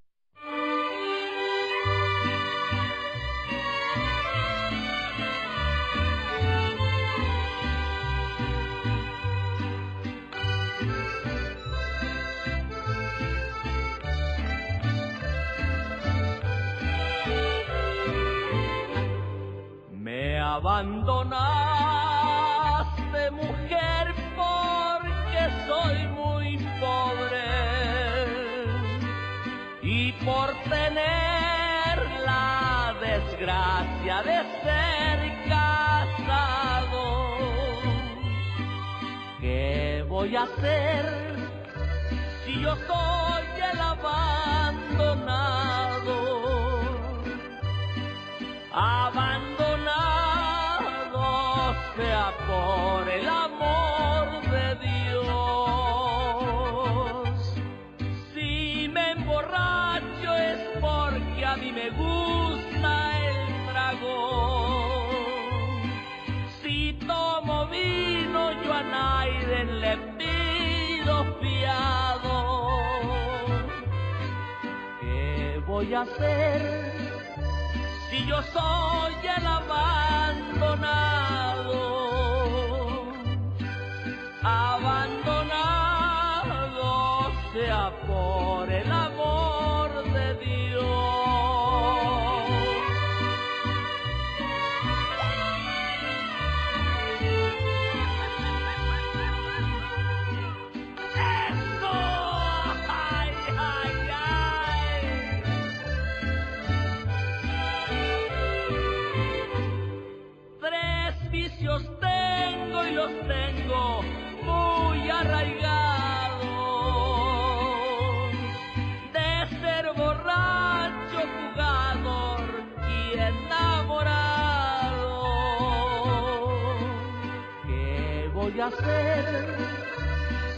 Abandonaste, 20.57 21.37
mujer, 23.31 24.05
porque 24.35 25.41
soy 25.67 25.97
muy 26.07 26.57
pobre 26.79 27.49
y 29.83 30.11
por 30.25 30.47
tener 30.63 31.95
la 32.25 32.95
desgracia 32.99 34.23
de 34.23 34.37
ser 34.63 35.17
casado. 35.47 37.05
¿Qué 39.39 40.03
voy 40.09 40.35
a 40.35 40.43
hacer 40.43 41.05
si 42.43 42.51
yo 42.61 42.75
soy 42.87 43.45
el 43.71 43.79
abandonado? 43.79 45.76
Voy 75.77 75.93
a 75.93 76.01
hacer? 76.01 76.59
si 78.09 78.25
yo 78.25 78.41
soy 78.41 79.13
el 79.37 79.45
abandonado, 79.45 80.67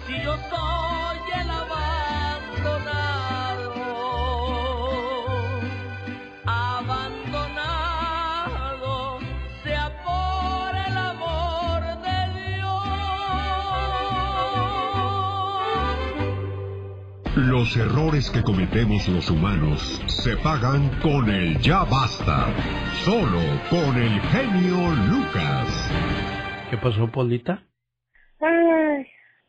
si 0.07 0.13
yo 0.23 0.35
soy 0.49 1.19
el 1.41 1.49
abandonado? 1.49 3.09
abandonado 7.69 9.19
sea 9.63 9.87
por 10.03 10.75
el 10.75 10.97
amor 10.97 11.81
de 12.03 12.19
Dios. 12.55 12.83
Los 17.47 17.77
errores 17.77 18.29
que 18.29 18.43
cometemos 18.43 19.07
los 19.07 19.29
humanos 19.29 20.01
se 20.07 20.35
pagan 20.37 20.89
con 21.01 21.29
el 21.29 21.59
ya 21.59 21.83
basta. 21.85 22.47
Solo 23.05 23.41
con 23.69 23.97
el 23.97 24.19
genio 24.21 24.89
Lucas. 25.09 25.67
¿Qué 26.69 26.77
pasó, 26.77 27.07
Polita? 27.11 27.68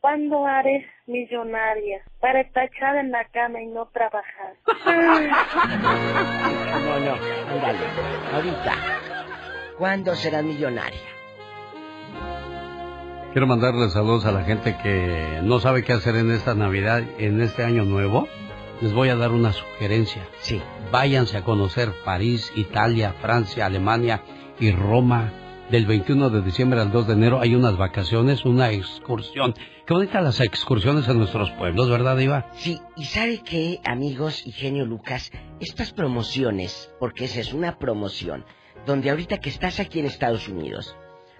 ¿Cuándo 0.00 0.46
haré 0.46 0.86
millonaria 1.06 2.02
para 2.20 2.40
estar 2.40 2.64
echada 2.64 3.00
en 3.00 3.10
la 3.10 3.24
cama 3.26 3.60
y 3.60 3.66
no 3.66 3.86
trabajar? 3.86 4.54
No, 6.80 6.98
no, 6.98 7.12
ándale. 7.52 7.78
Ahorita. 8.32 8.72
¿Cuándo 9.78 10.14
serás 10.14 10.42
millonaria? 10.42 10.98
Quiero 13.32 13.46
mandarle 13.46 13.88
saludos 13.90 14.26
a 14.26 14.32
la 14.32 14.42
gente 14.42 14.76
que 14.82 15.40
no 15.42 15.60
sabe 15.60 15.84
qué 15.84 15.92
hacer 15.92 16.16
en 16.16 16.32
esta 16.32 16.54
Navidad, 16.54 17.02
en 17.18 17.40
este 17.40 17.62
año 17.64 17.84
nuevo. 17.84 18.26
Les 18.80 18.92
voy 18.92 19.08
a 19.10 19.16
dar 19.16 19.30
una 19.30 19.52
sugerencia. 19.52 20.22
Sí. 20.40 20.60
Váyanse 20.90 21.36
a 21.36 21.44
conocer 21.44 21.90
París, 22.04 22.52
Italia, 22.56 23.14
Francia, 23.20 23.66
Alemania 23.66 24.22
y 24.58 24.72
Roma. 24.72 25.32
Del 25.70 25.86
21 25.86 26.30
de 26.30 26.42
diciembre 26.42 26.80
al 26.80 26.90
2 26.90 27.06
de 27.06 27.12
enero 27.12 27.40
hay 27.40 27.54
unas 27.54 27.76
vacaciones, 27.76 28.44
una 28.44 28.72
excursión. 28.72 29.54
Qué 29.86 29.94
bonitas 29.94 30.22
las 30.22 30.40
excursiones 30.40 31.06
en 31.08 31.18
nuestros 31.18 31.50
pueblos, 31.52 31.88
¿verdad, 31.88 32.18
Iva? 32.18 32.50
Sí, 32.54 32.80
y 32.96 33.04
sabe 33.04 33.40
qué, 33.44 33.80
amigos 33.84 34.44
y 34.46 34.52
genio 34.52 34.84
Lucas, 34.84 35.30
estas 35.60 35.92
promociones, 35.92 36.92
porque 36.98 37.26
esa 37.26 37.40
es 37.40 37.52
una 37.52 37.78
promoción, 37.78 38.44
donde 38.84 39.10
ahorita 39.10 39.38
que 39.38 39.50
estás 39.50 39.78
aquí 39.78 40.00
en 40.00 40.06
Estados 40.06 40.48
Unidos, 40.48 40.96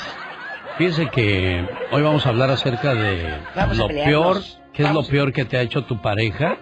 fíjense 0.77 1.09
que 1.09 1.67
hoy 1.91 2.01
vamos 2.01 2.25
a 2.25 2.29
hablar 2.29 2.49
acerca 2.49 2.95
de 2.95 3.37
Vamos 3.55 3.77
lo 3.77 3.87
peor. 3.87 4.41
¿Qué 4.73 4.83
es 4.83 4.91
lo 4.91 5.05
peor 5.05 5.31
que 5.31 5.45
te 5.45 5.55
ha 5.57 5.61
hecho 5.61 5.85
tu 5.85 6.01
pareja? 6.01 6.57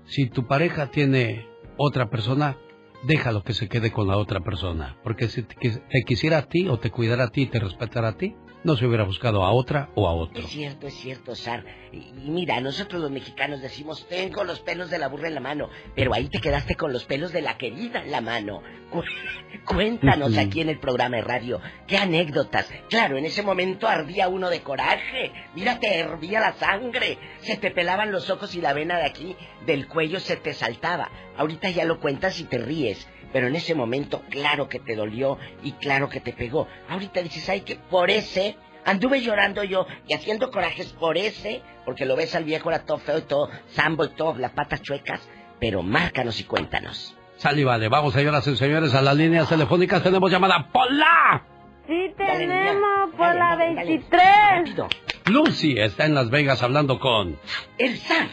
si 0.07 0.29
tu 0.29 0.47
pareja 0.47 0.91
tiene 0.91 1.47
otra 1.77 2.09
persona, 2.11 2.57
déjalo 3.05 3.43
que 3.43 3.55
se 3.55 3.69
quede 3.69 3.91
con 3.91 4.07
la 4.09 4.17
otra 4.17 4.41
persona. 4.41 4.97
Porque 5.03 5.29
si 5.29 5.43
te, 5.43 5.55
quis- 5.57 5.83
te 5.89 6.03
quisiera 6.07 6.39
a 6.39 6.43
ti 6.49 6.69
o 6.69 6.79
te 6.79 6.91
cuidara 6.91 7.25
a 7.25 7.29
ti 7.31 7.43
y 7.43 7.47
te 7.47 7.59
respetara 7.61 8.09
a 8.09 8.17
ti, 8.17 8.35
no 8.65 8.77
se 8.77 8.87
hubiera 8.87 9.05
buscado 9.05 9.45
a 9.45 9.53
otra 9.53 9.89
o 9.95 10.09
a 10.09 10.13
otro. 10.15 10.43
Es 10.43 10.49
cierto, 10.51 10.87
es 10.89 10.95
cierto, 10.95 11.35
Sar. 11.35 11.65
Y, 11.93 12.13
mira, 12.29 12.61
nosotros 12.61 13.01
los 13.01 13.11
mexicanos 13.11 13.63
decimos, 13.63 14.07
tengo 14.09 14.45
los 14.45 14.61
pelos 14.61 14.91
de 14.91 14.99
la 14.99 15.09
burra 15.09 15.29
en 15.29 15.35
la 15.35 15.41
mano, 15.41 15.71
pero 15.95 16.13
ahí 16.13 16.29
te 16.29 16.41
quedaste 16.41 16.75
con 16.75 16.93
los 16.93 17.05
pelos 17.05 17.33
de 17.33 17.41
la 17.43 17.57
querida 17.57 18.03
en 18.03 18.11
la 18.11 18.21
mano. 18.21 18.63
Cu- 18.91 19.03
Cuéntanos 19.65 20.37
aquí 20.37 20.61
en 20.61 20.69
el 20.71 20.79
programa 20.81 21.17
de 21.17 21.23
radio, 21.23 21.61
qué 21.87 21.97
anécdotas. 21.99 22.71
Claro, 22.89 23.17
en 23.17 23.25
ese 23.27 23.43
momento 23.43 23.87
ardía 23.89 24.29
uno 24.29 24.51
de 24.51 24.61
coraje. 24.63 25.33
Mira, 25.55 25.79
te 25.79 25.99
hervía 25.99 26.41
la 26.41 26.53
sangre. 26.55 27.19
Se 27.41 27.57
te 27.57 27.71
pelaban 27.71 28.11
los 28.13 28.29
ojos 28.31 28.55
y 28.55 28.61
la 28.61 28.73
vena 28.73 28.99
de 28.99 29.05
aquí 29.07 29.37
del 29.67 29.87
cuello 29.89 30.21
se 30.21 30.37
te 30.37 30.53
saltaba. 30.55 31.11
Ahorita 31.37 31.71
ya 31.71 31.85
lo 31.85 32.01
cuentas 32.01 32.39
y 32.41 32.45
te 32.45 32.59
ríes. 32.59 33.07
Pero 33.33 33.47
en 33.47 33.57
ese 33.57 33.75
momento, 33.75 34.23
claro 34.31 34.69
que 34.69 34.81
te 34.81 34.97
dolió 34.97 35.39
y 35.63 35.73
claro 35.73 36.09
que 36.09 36.21
te 36.21 36.33
pegó. 36.33 36.67
Ahorita 36.89 37.23
dices, 37.23 37.49
ay, 37.49 37.61
que 37.63 37.77
por 37.77 38.11
ese 38.11 38.57
anduve 38.85 39.21
llorando 39.21 39.65
yo 39.65 39.87
y 40.07 40.15
haciendo 40.15 40.51
corajes 40.51 40.93
por 40.95 41.19
ese, 41.19 41.63
porque 41.85 42.07
lo 42.07 42.17
ves 42.17 42.35
al 42.35 42.45
viejo, 42.45 42.71
era 42.71 42.85
todo 42.85 42.99
feo 42.99 43.19
y 43.19 43.23
todo, 43.23 43.51
sambo 43.69 44.05
y 44.05 44.11
todo, 44.11 44.37
las 44.39 44.53
patas 44.53 44.83
chuecas. 44.83 45.21
Pero 45.61 45.83
márcanos 45.83 46.41
y 46.41 46.45
cuéntanos. 46.45 47.15
Sal 47.37 47.59
y 47.59 47.65
vale, 47.65 47.89
vamos 47.89 48.15
señoras 48.15 48.47
y 48.47 48.57
señores 48.57 48.95
a 48.95 49.03
las 49.03 49.17
líneas 49.17 49.49
telefónicas, 49.49 50.03
tenemos 50.03 50.31
llamada 50.31 50.69
¡Pola! 50.73 51.45
Sí, 51.87 52.13
tenemos 52.17 53.11
por 53.13 53.21
Dale, 53.21 53.39
la 53.39 53.57
dale, 53.57 53.75
dale. 53.75 53.91
23. 53.91 54.23
Rápido. 54.59 54.89
Lucy 55.27 55.79
está 55.79 56.05
en 56.07 56.15
Las 56.15 56.31
Vegas 56.31 56.63
hablando 56.63 56.99
con... 56.99 57.39
El 57.79 57.97
zar 57.99 58.29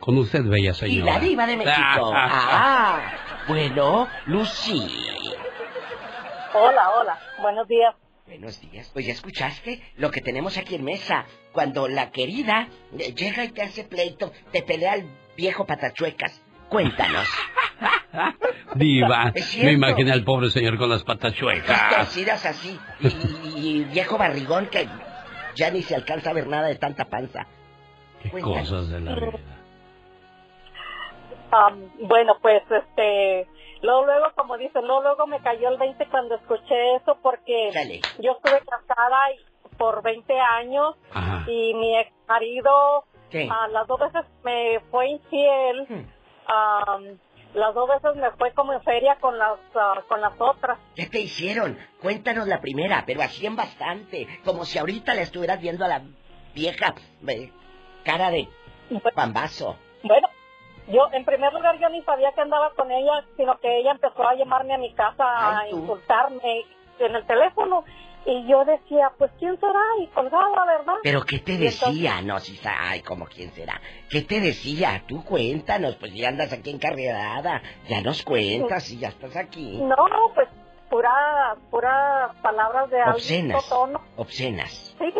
Con 0.00 0.16
usted, 0.18 0.42
bella 0.44 0.70
y 0.70 0.74
señora. 0.74 1.14
la 1.14 1.20
diva 1.20 1.46
de 1.46 1.56
México. 1.56 2.12
Ah, 2.14 3.00
bueno, 3.48 4.08
Lucy. 4.26 4.82
Hola, 6.54 6.90
hola. 6.90 7.18
Buenos 7.42 7.68
días. 7.68 7.94
Buenos 8.26 8.60
días. 8.60 8.90
Pues 8.92 9.06
ya 9.06 9.12
escuchaste 9.12 9.82
lo 9.96 10.10
que 10.10 10.20
tenemos 10.20 10.56
aquí 10.56 10.74
en 10.76 10.84
mesa. 10.84 11.24
Cuando 11.52 11.88
la 11.88 12.10
querida 12.10 12.68
eh, 12.98 13.12
llega 13.14 13.44
y 13.44 13.48
te 13.50 13.62
hace 13.62 13.84
pleito, 13.84 14.32
te 14.52 14.62
pelea 14.62 14.94
el 14.94 15.06
viejo 15.36 15.66
patachuecas. 15.66 16.40
Cuéntanos. 16.68 17.28
Diva, 18.76 19.32
me 19.62 19.72
imaginé 19.72 20.12
al 20.12 20.22
pobre 20.22 20.50
señor 20.50 20.78
con 20.78 20.88
las 20.90 21.02
patas 21.02 21.32
Las 21.32 21.38
chuecas. 21.40 21.96
torcidas 21.96 22.46
así. 22.46 22.78
Y, 23.00 23.06
y- 23.08 23.52
y 23.80 23.84
viejo 23.84 24.16
barrigón 24.16 24.66
que 24.66 24.88
ya 25.56 25.70
ni 25.70 25.82
se 25.82 25.94
alcanza 25.96 26.30
a 26.30 26.32
ver 26.32 26.46
nada 26.46 26.68
de 26.68 26.76
tanta 26.76 27.06
panza. 27.06 27.46
Qué 28.22 28.30
Cuéntanos. 28.30 28.68
cosas 28.70 28.88
de 28.90 29.00
la 29.00 29.14
vida. 29.14 29.32
Am, 31.52 31.90
bueno, 32.08 32.36
pues 32.40 32.62
este, 32.70 33.46
luego, 33.82 34.04
luego, 34.06 34.26
como 34.36 34.56
dicen, 34.56 34.86
luego, 34.86 35.02
luego 35.02 35.26
me 35.26 35.40
cayó 35.40 35.68
el 35.68 35.78
20 35.78 36.06
cuando 36.08 36.36
escuché 36.36 36.94
eso 36.96 37.18
porque 37.22 37.70
Dale. 37.74 38.00
yo 38.20 38.32
estuve 38.32 38.60
casada 38.60 39.32
y- 39.32 39.50
por 39.76 40.02
20 40.02 40.38
años 40.38 40.94
Ajá. 41.12 41.44
y 41.50 41.72
mi 41.74 41.98
ex 41.98 42.12
marido 42.28 43.04
a 43.50 43.68
las 43.68 43.86
dos 43.86 43.98
veces 44.00 44.26
me 44.44 44.80
fue 44.90 45.08
infiel, 45.08 45.86
Hmm. 45.88 46.06
am, 46.46 47.18
las 47.54 47.74
dos 47.74 47.88
veces 47.88 48.14
me 48.16 48.30
fue 48.32 48.52
como 48.52 48.72
en 48.74 48.82
feria 48.82 49.16
con 49.20 49.38
las 49.38 49.58
ah, 49.74 50.02
con 50.08 50.20
las 50.20 50.34
otras. 50.38 50.78
¿Qué 50.94 51.06
te 51.06 51.20
hicieron? 51.20 51.78
Cuéntanos 52.00 52.46
la 52.46 52.60
primera, 52.60 53.04
pero 53.06 53.22
así 53.22 53.46
en 53.46 53.56
bastante. 53.56 54.26
Como 54.44 54.64
si 54.64 54.78
ahorita 54.78 55.14
le 55.14 55.22
estuvieras 55.22 55.60
viendo 55.60 55.84
a 55.84 55.88
la 55.88 56.02
vieja 56.54 56.94
eh, 57.26 57.50
cara 58.04 58.30
de 58.30 58.48
pambazo. 59.14 59.76
Bueno, 60.02 60.28
yo 60.92 61.08
en 61.12 61.24
primer 61.24 61.52
lugar 61.52 61.78
yo 61.78 61.88
ni 61.88 62.02
sabía 62.02 62.32
que 62.32 62.40
andaba 62.40 62.72
con 62.74 62.90
ella, 62.90 63.24
sino 63.36 63.58
que 63.60 63.78
ella 63.78 63.92
empezó 63.92 64.22
a 64.26 64.34
llamarme 64.34 64.74
a 64.74 64.78
mi 64.78 64.92
casa 64.94 65.24
a 65.60 65.68
tú. 65.70 65.78
insultarme 65.78 66.64
en 66.98 67.14
el 67.16 67.26
teléfono 67.26 67.84
y 68.26 68.46
yo 68.46 68.64
decía, 68.66 69.10
pues 69.16 69.30
quién 69.38 69.58
será 69.58 69.80
y 70.02 70.06
colgaba, 70.08 70.66
¿verdad? 70.66 70.94
¿Pero 71.02 71.22
qué 71.22 71.38
te 71.38 71.54
entonces- 71.54 71.80
decía? 71.80 72.20
No, 72.20 72.38
si 72.38 72.54
sa- 72.56 72.90
ay, 72.90 73.00
como 73.00 73.24
quién 73.26 73.50
será. 73.52 73.80
¿Qué 74.10 74.20
te 74.22 74.40
decía? 74.40 75.02
Tú 75.08 75.24
cuéntanos, 75.24 75.96
pues 75.96 76.12
ya 76.14 76.28
andas 76.28 76.52
aquí 76.52 76.70
encarregada. 76.70 77.62
Ya 77.88 78.02
nos 78.02 78.22
cuentas 78.22 78.90
y 78.90 78.98
ya 78.98 79.08
estás 79.08 79.34
aquí. 79.36 79.78
No, 79.82 79.96
pues 80.34 80.48
puras 80.90 81.56
puras 81.70 82.34
palabras 82.42 82.90
de 82.90 83.00
alto 83.00 83.16
Obscenas. 83.16 83.68
tono. 83.70 84.00
Obscenas. 84.16 84.94
Sí, 84.98 85.14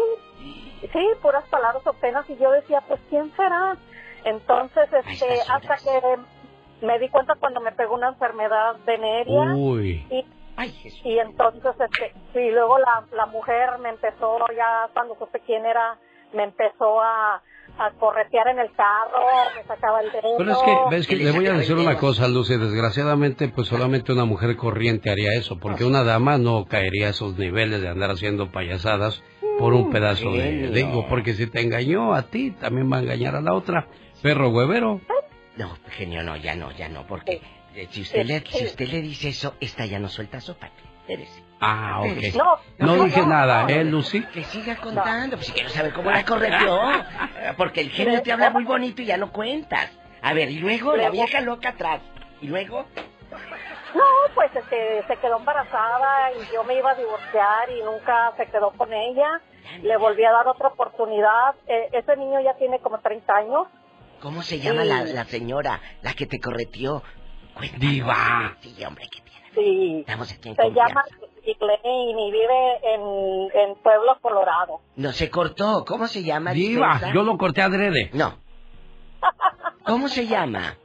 sí, 0.93 1.09
puras 1.23 1.45
palabras 1.49 1.87
obscenas 1.87 2.29
y 2.29 2.37
yo 2.37 2.51
decía, 2.51 2.83
pues 2.87 3.01
quién 3.09 3.33
será. 3.37 3.77
Entonces, 4.25 4.89
este, 4.93 5.41
hasta 5.49 5.77
que 5.77 6.87
me 6.87 6.99
di 6.99 7.09
cuenta 7.09 7.35
cuando 7.39 7.61
me 7.61 7.73
pegó 7.73 7.95
una 7.95 8.09
enfermedad 8.09 8.77
venérea 8.87 9.55
Uy. 9.55 10.07
y 10.11 10.25
Ay, 10.57 10.71
Jesús. 10.71 11.01
y 11.05 11.19
entonces 11.19 11.75
este 11.79 12.47
y 12.47 12.51
luego 12.51 12.79
la, 12.79 13.05
la 13.13 13.27
mujer 13.27 13.79
me 13.81 13.91
empezó 13.91 14.39
ya 14.55 14.89
cuando 14.93 15.17
supe 15.19 15.41
quién 15.47 15.65
era 15.65 15.99
me 16.35 16.45
empezó 16.45 17.01
a, 17.01 17.43
a 17.79 17.91
corretear 17.99 18.49
en 18.49 18.59
el 18.59 18.73
carro, 18.73 19.21
me 19.57 19.65
sacaba 19.65 20.01
el 20.01 20.13
dedo. 20.13 20.37
Pero 20.39 20.53
es 20.53 20.59
que, 20.59 20.77
ves 20.91 21.07
que 21.07 21.17
le 21.17 21.33
voy 21.33 21.47
a 21.47 21.55
decir 21.55 21.77
una 21.77 21.97
cosa, 21.97 22.29
Lucy, 22.29 22.57
desgraciadamente, 22.57 23.49
pues 23.49 23.69
solamente 23.69 24.13
una 24.13 24.25
mujer 24.25 24.57
corriente 24.57 25.11
haría 25.11 25.33
eso, 25.35 25.59
porque 25.59 25.85
una 25.85 26.05
dama 26.05 26.39
no 26.39 26.67
caería 26.67 27.09
a 27.09 27.11
esos 27.11 27.37
niveles 27.37 27.81
de 27.81 27.89
andar 27.89 28.11
haciendo 28.11 28.51
payasadas 28.51 29.23
por 29.59 29.75
un 29.75 29.91
pedazo 29.91 30.31
de... 30.33 30.71
Digo, 30.71 31.07
porque 31.09 31.35
si 31.35 31.47
te 31.47 31.61
engañó 31.61 32.15
a 32.15 32.23
ti, 32.23 32.53
también 32.53 32.91
va 32.91 32.99
a 32.99 33.01
engañar 33.01 33.35
a 33.37 33.41
la 33.41 33.55
otra. 33.55 33.89
Perro 34.23 34.49
huevero. 34.51 35.01
No, 35.57 35.77
genio, 35.91 36.23
no, 36.23 36.37
ya 36.37 36.55
no, 36.55 36.71
ya 36.73 36.89
no, 36.89 37.07
porque 37.07 37.43
eh, 37.75 37.89
si 37.91 38.03
usted 38.03 38.25
le, 38.25 38.41
si 38.41 38.65
usted 38.65 38.89
le 38.89 39.03
dice 39.03 39.29
eso, 39.29 39.55
esta 39.61 39.85
ya 39.87 39.99
no 39.99 40.09
suelta 40.09 40.41
sopa. 40.41 40.71
Espérese. 41.01 41.43
Ah, 41.61 41.99
ok. 42.01 42.07
Espérese. 42.07 42.39
No, 42.79 43.05
dije 43.05 43.27
nada, 43.27 43.67
¿eh, 43.69 43.85
Lucy? 43.85 44.23
Que 44.27 44.45
siga 44.45 44.77
contando, 44.77 45.37
pues 45.37 45.47
si 45.49 45.53
quiero 45.53 45.69
saber 45.69 45.93
cómo 45.93 46.11
la 46.11 46.25
correteó. 46.25 46.93
Eh, 46.93 47.53
Porque 47.57 47.81
el 47.81 47.91
genio 47.91 48.23
te 48.23 48.33
habla 48.33 48.51
muy 48.51 48.65
bonito 48.65 49.03
y 49.03 49.07
ya 49.07 49.17
no 49.17 49.33
cuentas. 49.33 49.91
A 50.23 50.33
ver, 50.35 50.51
y 50.51 50.59
luego 50.59 50.97
la 50.97 51.11
vieja 51.11 51.41
loca 51.41 51.71
atrás. 51.71 52.01
Y 52.41 52.47
luego, 52.47 52.87
No, 53.95 54.05
pues 54.35 54.55
este, 54.55 55.03
se 55.07 55.17
quedó 55.17 55.39
embarazada 55.39 56.33
y 56.33 56.55
yo 56.55 56.63
me 56.65 56.75
iba 56.77 56.91
a 56.91 56.95
divorciar 56.95 57.71
y 57.71 57.83
nunca 57.83 58.33
se 58.37 58.47
quedó 58.47 58.71
con 58.73 58.93
ella. 58.93 59.41
Le 59.83 59.97
volví 59.97 60.25
a 60.25 60.33
dar 60.33 60.47
otra 60.49 60.69
oportunidad. 60.69 61.55
Eh, 61.67 61.89
ese 61.93 62.17
niño 62.17 62.41
ya 62.41 62.55
tiene 62.55 62.79
como 62.81 62.99
30 62.99 63.35
años. 63.35 63.67
¿Cómo 64.21 64.43
se 64.43 64.59
llama 64.61 64.85
la, 64.85 65.05
la 65.05 65.25
señora, 65.25 65.81
la 66.03 66.15
que 66.15 66.27
te 66.27 66.39
correteó? 66.41 67.03
Diva. 67.79 68.57
Sí, 68.61 68.85
hombre, 68.85 69.07
que 69.11 69.23
Sí. 69.55 70.01
estamos 70.01 70.31
aquí 70.33 70.49
en 70.51 70.55
Se 70.57 70.63
confianza. 70.63 70.89
llama 70.89 71.05
Ghislaine 71.45 72.21
y 72.21 72.31
vive 72.31 72.95
en, 72.95 73.71
en 73.71 73.75
Pueblo, 73.83 74.17
Colorado. 74.23 74.81
No 74.97 75.13
se 75.13 75.29
cortó. 75.29 75.85
¿Cómo 75.85 76.07
se 76.07 76.23
llama? 76.23 76.53
Diva, 76.53 76.93
dispensa? 76.93 77.15
yo 77.15 77.23
lo 77.25 77.37
corté 77.37 77.61
adrede. 77.63 78.11
No. 78.15 78.39
¿Cómo 79.85 80.09
se 80.09 80.27
llama? 80.27 80.77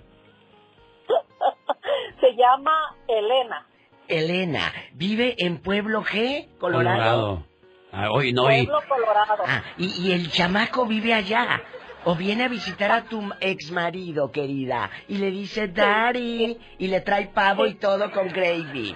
Se 2.20 2.36
llama 2.36 2.96
Elena. 3.08 3.68
Elena. 4.08 4.74
¿Vive 4.94 5.36
en 5.38 5.62
Pueblo 5.62 6.04
G, 6.04 6.58
Colorado? 6.58 6.96
Colorado. 6.98 7.46
Ah, 7.92 8.10
hoy 8.12 8.34
no, 8.34 8.52
y... 8.52 8.66
Pueblo, 8.66 8.82
Colorado. 8.90 9.44
Ah, 9.48 9.64
y, 9.78 10.08
y 10.08 10.12
el 10.12 10.32
chamaco 10.32 10.86
vive 10.86 11.14
allá. 11.14 11.62
O 12.06 12.16
viene 12.16 12.44
a 12.46 12.48
visitar 12.48 12.92
a 12.92 13.04
tu 13.04 13.22
ex 13.40 13.72
marido, 13.72 14.32
querida. 14.32 14.90
Y 15.08 15.18
le 15.18 15.32
dice, 15.32 15.68
Daddy. 15.68 16.58
Y 16.78 16.88
le 16.88 17.02
trae 17.02 17.28
pavo 17.28 17.66
y 17.66 17.76
todo 17.76 18.12
con 18.12 18.28
gravy. 18.30 18.96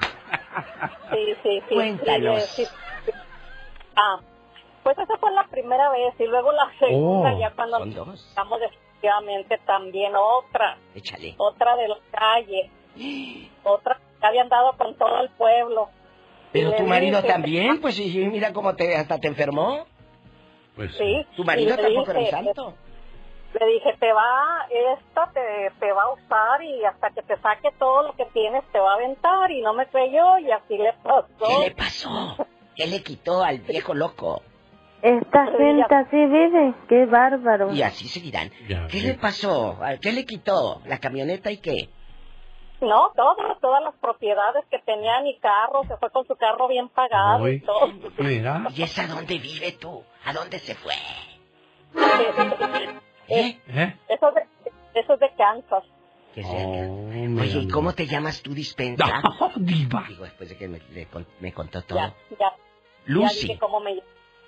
Sí, 1.11 1.35
sí, 1.43 1.61
sí. 1.67 1.75
Cuéntanos. 1.75 2.43
Sí, 2.43 2.65
sí, 2.65 2.71
sí. 3.05 3.11
Ah, 3.95 4.19
pues 4.83 4.97
esa 4.97 5.17
fue 5.17 5.31
la 5.31 5.45
primera 5.47 5.89
vez 5.89 6.13
y 6.19 6.25
luego 6.25 6.51
la 6.51 6.69
segunda 6.79 7.33
Oh, 7.33 7.39
ya 7.39 7.51
cuando 7.51 7.83
estamos 8.13 8.59
definitivamente 8.59 9.57
también 9.65 10.13
otra, 10.15 10.77
Échale. 10.95 11.35
otra 11.37 11.75
de 11.75 11.87
la 11.87 11.97
calle, 12.11 12.69
otra 13.63 13.99
que 14.19 14.25
había 14.25 14.41
andado 14.43 14.73
con 14.77 14.95
todo 14.95 15.21
el 15.21 15.29
pueblo. 15.31 15.89
Pero 16.53 16.75
tu 16.75 16.83
marido 16.83 17.17
dije, 17.21 17.27
también, 17.33 17.81
pues 17.81 17.95
sí, 17.95 18.25
mira 18.31 18.53
cómo 18.53 18.75
te, 18.75 18.95
hasta 18.95 19.17
te 19.19 19.27
enfermó. 19.27 19.85
Pues 20.75 20.95
Sí. 20.95 21.25
Tu 21.35 21.43
marido 21.43 21.75
tampoco 21.75 22.11
era 22.11 22.19
un 22.19 22.25
dije, 22.25 22.31
santo. 22.31 22.73
Le 23.53 23.65
dije, 23.65 23.95
te 23.99 24.13
va, 24.13 24.67
esta 24.69 25.31
te, 25.31 25.71
te 25.79 25.91
va 25.91 26.03
a 26.03 26.13
usar 26.13 26.63
y 26.63 26.85
hasta 26.85 27.09
que 27.09 27.23
te 27.23 27.35
saque 27.37 27.71
todo 27.79 28.03
lo 28.03 28.13
que 28.13 28.25
tienes 28.25 28.63
te 28.71 28.79
va 28.79 28.91
a 28.91 28.95
aventar 28.95 29.49
y 29.51 29.61
no 29.61 29.73
me 29.73 29.87
creyó 29.87 30.37
y 30.37 30.51
así 30.51 30.77
le 30.77 30.93
pasó. 31.01 31.27
¿Qué 31.39 31.69
le 31.69 31.71
pasó? 31.71 32.47
¿Qué 32.75 32.87
le 32.87 33.01
quitó 33.01 33.43
al 33.43 33.59
viejo 33.59 33.93
loco? 33.95 34.43
Esta 35.01 35.45
gente 35.45 35.95
así 35.95 36.17
vive, 36.17 36.73
qué 36.89 37.05
bárbaro. 37.05 37.71
Y 37.71 37.81
así 37.81 38.07
seguirán. 38.07 38.51
¿Qué 38.91 39.01
le 39.01 39.13
pasó? 39.15 39.79
¿Qué 40.01 40.11
le 40.11 40.25
quitó? 40.25 40.81
¿La 40.85 40.99
camioneta 40.99 41.49
y 41.51 41.57
qué? 41.57 41.89
No, 42.81 43.11
todas, 43.15 43.59
todas 43.59 43.83
las 43.83 43.95
propiedades 43.95 44.63
que 44.69 44.79
tenía 44.79 45.21
mi 45.21 45.37
carro, 45.39 45.83
se 45.85 45.97
fue 45.97 46.09
con 46.11 46.25
su 46.25 46.35
carro 46.35 46.67
bien 46.67 46.87
pagado 46.89 47.47
y 47.49 47.59
todo. 47.61 47.89
Mira. 48.19 48.63
¿Y 48.75 48.83
esa 48.83 49.07
dónde 49.07 49.37
vive 49.37 49.73
tú? 49.73 50.03
¿A 50.25 50.33
dónde 50.33 50.59
se 50.59 50.75
fue? 50.75 50.93
Eh, 53.29 53.59
¿Eh? 53.67 53.95
Eso, 54.07 54.31
de, 54.31 54.41
eso 54.99 55.13
es 55.13 55.19
de 55.19 55.29
Kansas. 55.37 55.83
Oh, 56.45 57.09
Oye, 57.41 57.59
¿y 57.59 57.67
cómo 57.67 57.93
te 57.93 58.05
llamas 58.07 58.41
tú, 58.41 58.53
dispensa? 58.53 59.21
No, 59.21 59.51
diva. 59.57 60.05
Digo, 60.07 60.23
después 60.23 60.49
de 60.49 60.57
que 60.57 60.67
me, 60.67 60.79
le 60.91 61.07
me 61.41 61.51
contó 61.53 61.81
todo. 61.81 61.97
Ya, 61.99 62.13
ya. 62.39 62.53
Lucy. 63.05 63.47
Ya 63.47 63.59
cómo 63.59 63.79
me 63.81 63.99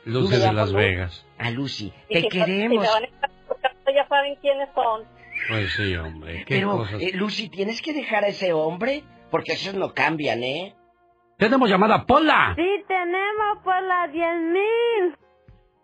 Luces 0.06 0.42
de 0.42 0.54
Las 0.54 0.72
Vegas. 0.74 1.26
A 1.38 1.50
Lucy. 1.52 1.92
Te 2.10 2.22
si- 2.22 2.30
queremos. 2.30 2.86
si 2.86 2.88
me 2.88 2.94
van 2.94 3.04
a 3.04 3.08
estar 3.08 3.30
buscando, 3.48 3.92
ya 3.94 4.08
saben 4.08 4.36
quiénes 4.36 4.70
son. 4.74 5.04
Pues 5.50 5.74
sí, 5.74 5.96
hombre. 5.96 6.46
Qué 6.46 6.56
Pero, 6.56 6.78
cosas. 6.78 7.02
eh, 7.02 7.12
Lucy, 7.14 7.50
¿tienes 7.50 7.82
que 7.82 7.94
dejar 7.94 8.24
a 8.24 8.28
ese 8.28 8.54
hombre? 8.54 9.04
Porque 9.30 9.54
esos 9.54 9.74
no 9.74 9.94
cambian, 9.94 10.44
¿eh? 10.44 10.76
Tenemos 11.38 11.70
llamada 11.70 12.06
Pola. 12.06 12.54
Sí, 12.56 12.84
tenemos 12.88 13.58
por 13.64 13.82
las 13.84 14.12
10 14.12 14.26
mil. 14.42 15.16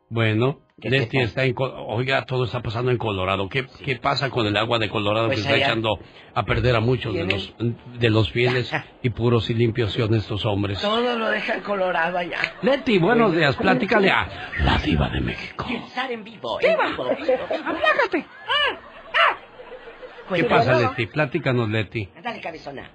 Bueno, 0.09 0.61
Leti 0.79 1.17
está 1.19 1.43
en... 1.43 1.55
Oiga, 1.57 2.23
todo 2.25 2.45
está 2.45 2.61
pasando 2.61 2.91
en 2.91 2.99
Colorado. 2.99 3.49
¿Qué, 3.49 3.65
¿Qué 3.83 3.95
pasa 3.95 4.29
con 4.29 4.45
el 4.45 4.55
agua 4.55 4.77
de 4.77 4.89
Colorado 4.89 5.25
Pues 5.25 5.39
que 5.39 5.41
está 5.41 5.57
echando 5.57 5.97
a 6.35 6.43
perder 6.43 6.75
a 6.75 6.79
muchos 6.81 7.15
de 7.15 7.25
los, 7.25 7.55
de 7.99 8.09
los 8.11 8.29
fieles 8.31 8.71
y 9.01 9.09
puros 9.09 9.49
y 9.49 9.55
limpios 9.55 9.97
y 9.97 10.03
honestos 10.03 10.45
hombres? 10.45 10.79
Todo 10.79 11.17
lo 11.17 11.29
dejan 11.29 11.61
colorado 11.61 12.19
allá. 12.19 12.37
Leti, 12.61 12.99
buenos 12.99 13.35
días. 13.35 13.55
Platícale 13.55 14.11
a 14.11 14.51
la 14.63 14.77
diva 14.77 15.09
de 15.09 15.19
México. 15.21 15.65
Pensar 15.67 16.11
en 16.11 16.23
vivo, 16.23 16.61
en 16.61 16.77
vivo, 16.77 17.05
vivo, 17.05 17.25
vivo. 17.25 17.43
Aplácate. 17.65 18.25
¿Qué 20.35 20.43
pasa, 20.43 20.79
Leti? 20.79 21.07
Platícanos, 21.07 21.69
Leti. 21.69 22.07
Dale, 22.21 22.39
cabezona. 22.39 22.87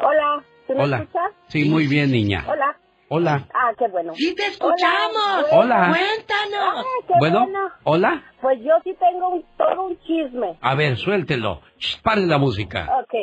Hola, 0.00 0.42
¿tú 0.66 0.72
me 0.74 0.84
Hola. 0.84 0.96
escuchas? 0.98 1.32
Sí, 1.48 1.68
muy 1.68 1.86
bien, 1.86 2.12
niña. 2.12 2.46
Hola. 2.48 2.78
Hola. 3.08 3.46
Ah, 3.54 3.72
qué 3.78 3.86
bueno. 3.88 4.14
¡Sí 4.14 4.34
te 4.34 4.46
escuchamos! 4.46 5.46
Hola. 5.52 5.88
¡Cuéntanos! 5.90 6.74
Ah, 6.76 7.04
qué 7.06 7.14
Bueno, 7.18 7.46
hola. 7.84 8.22
Pues 8.40 8.58
yo 8.62 8.72
sí 8.82 8.96
tengo 8.98 9.28
un, 9.28 9.44
todo 9.56 9.86
un 9.86 9.98
chisme. 10.00 10.58
A 10.60 10.74
ver, 10.74 10.96
suéltelo. 10.96 11.60
Shh, 11.78 12.02
Pare 12.02 12.26
la 12.26 12.38
música. 12.38 12.88
Ok, 13.00 13.14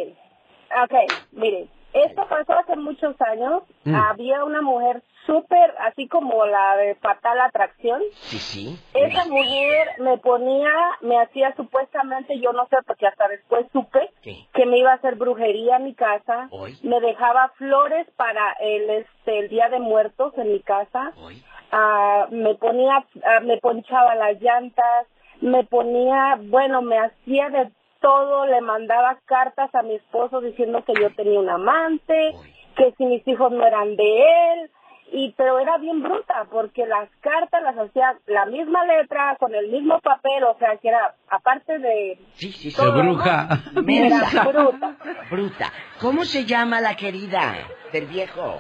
ok, 0.84 0.94
mire, 1.34 1.68
esto 1.92 2.26
pasó 2.30 2.53
hace 2.53 2.78
muchos 2.78 3.16
años. 3.22 3.64
Mm. 3.84 3.95
Había 3.95 4.45
una 4.45 4.62
mujer 4.62 5.03
súper, 5.26 5.74
así 5.80 6.08
como 6.08 6.45
la 6.45 6.76
de 6.77 6.95
Fatal 6.95 7.40
Atracción. 7.42 8.02
Sí, 8.11 8.38
sí. 8.38 8.80
Esa 8.93 9.26
mujer 9.26 9.88
me 10.00 10.18
ponía, 10.18 10.72
me 11.02 11.19
hacía 11.22 11.56
supuestamente, 11.56 12.40
yo 12.40 12.53
no 12.53 12.68
sé, 12.68 12.77
porque 12.85 13.08
hasta 13.08 13.27
después 13.27 13.66
supe 13.72 14.10
¿Qué? 14.22 14.48
que 14.53 14.66
me 14.66 14.77
iba 14.77 14.92
a 14.92 14.95
hacer 14.95 15.16
brujería 15.16 15.77
en 15.77 15.85
mi 15.85 15.93
casa. 15.93 16.48
Hoy. 16.52 16.77
Me 16.84 17.00
dejaba 17.00 17.50
flores 17.58 18.08
para 18.16 18.53
el, 18.60 18.90
este, 18.90 19.40
el 19.40 19.50
Día 19.50 19.69
de 19.69 19.80
Muertos 19.80 20.34
en 20.38 20.52
mi 20.52 20.60
casa. 20.61 21.14
Ah, 21.72 22.27
me 22.30 22.56
ponía, 22.56 23.06
ah, 23.26 23.40
me 23.42 23.58
ponchaba 23.58 24.16
las 24.16 24.40
llantas, 24.42 25.08
me 25.42 25.64
ponía, 25.64 26.38
bueno, 26.40 26.82
me 26.82 27.00
hacía 27.00 27.50
de 27.50 27.72
todo, 28.00 28.45
le 28.45 28.61
mandaba 28.61 29.18
cartas 29.26 29.74
a 29.74 29.82
mi 29.82 29.95
esposo 29.95 30.42
diciendo 30.42 30.84
que 30.84 30.93
yo 31.00 31.10
tenía 31.16 31.40
un 31.40 31.50
amante, 31.50 32.35
que 32.76 32.93
si 32.98 33.06
mis 33.06 33.26
hijos 33.27 33.52
no 33.52 33.66
eran 33.66 33.95
de 33.95 34.19
él, 34.19 34.72
y 35.14 35.32
pero 35.38 35.59
era 35.59 35.77
bien 35.77 36.01
bruta 36.01 36.48
porque 36.50 36.88
las 36.88 37.08
cartas 37.22 37.61
las 37.61 37.77
hacía 37.77 38.17
la 38.25 38.48
misma 38.48 38.83
letra 38.83 39.38
con 39.40 39.53
el 39.53 39.69
mismo 39.69 40.00
papel, 40.00 40.43
o 40.43 40.58
sea 40.58 40.75
que 40.77 40.90
era 40.90 41.14
aparte 41.30 41.77
de 41.77 42.17
Sí, 42.33 42.51
sí, 42.51 42.74
bruja. 42.75 43.48
bruta. 43.74 44.98
Bruta. 45.30 45.72
¿Cómo 46.01 46.25
se 46.25 46.45
llama 46.45 46.82
la 46.82 46.95
querida 46.95 47.53
del 47.92 48.08
viejo? 48.08 48.59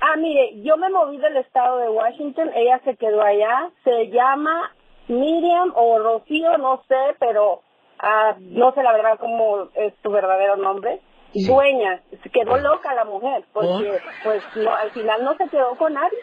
Ah, 0.00 0.16
mire, 0.16 0.60
yo 0.62 0.76
me 0.76 0.90
moví 0.90 1.18
del 1.18 1.36
estado 1.36 1.78
de 1.78 1.88
Washington, 1.88 2.50
ella 2.56 2.80
se 2.84 2.96
quedó 2.96 3.22
allá, 3.22 3.70
se 3.84 4.08
llama 4.10 4.72
Miriam 5.06 5.72
o 5.76 6.00
Rocío, 6.00 6.58
no 6.58 6.82
sé, 6.88 7.16
pero 7.20 7.62
ah, 8.00 8.34
no 8.40 8.72
sé 8.72 8.82
la 8.82 8.92
verdad 8.92 9.18
cómo 9.20 9.68
es 9.74 9.94
su 10.02 10.10
verdadero 10.10 10.56
nombre. 10.56 11.00
Dueña, 11.34 12.02
se 12.22 12.30
quedó 12.30 12.56
loca 12.58 12.94
la 12.94 13.04
mujer, 13.04 13.44
porque 13.52 13.98
pues 14.24 14.42
no, 14.56 14.74
al 14.74 14.90
final 14.92 15.24
no 15.24 15.36
se 15.36 15.48
quedó 15.50 15.74
con 15.76 15.92
nadie. 15.94 16.18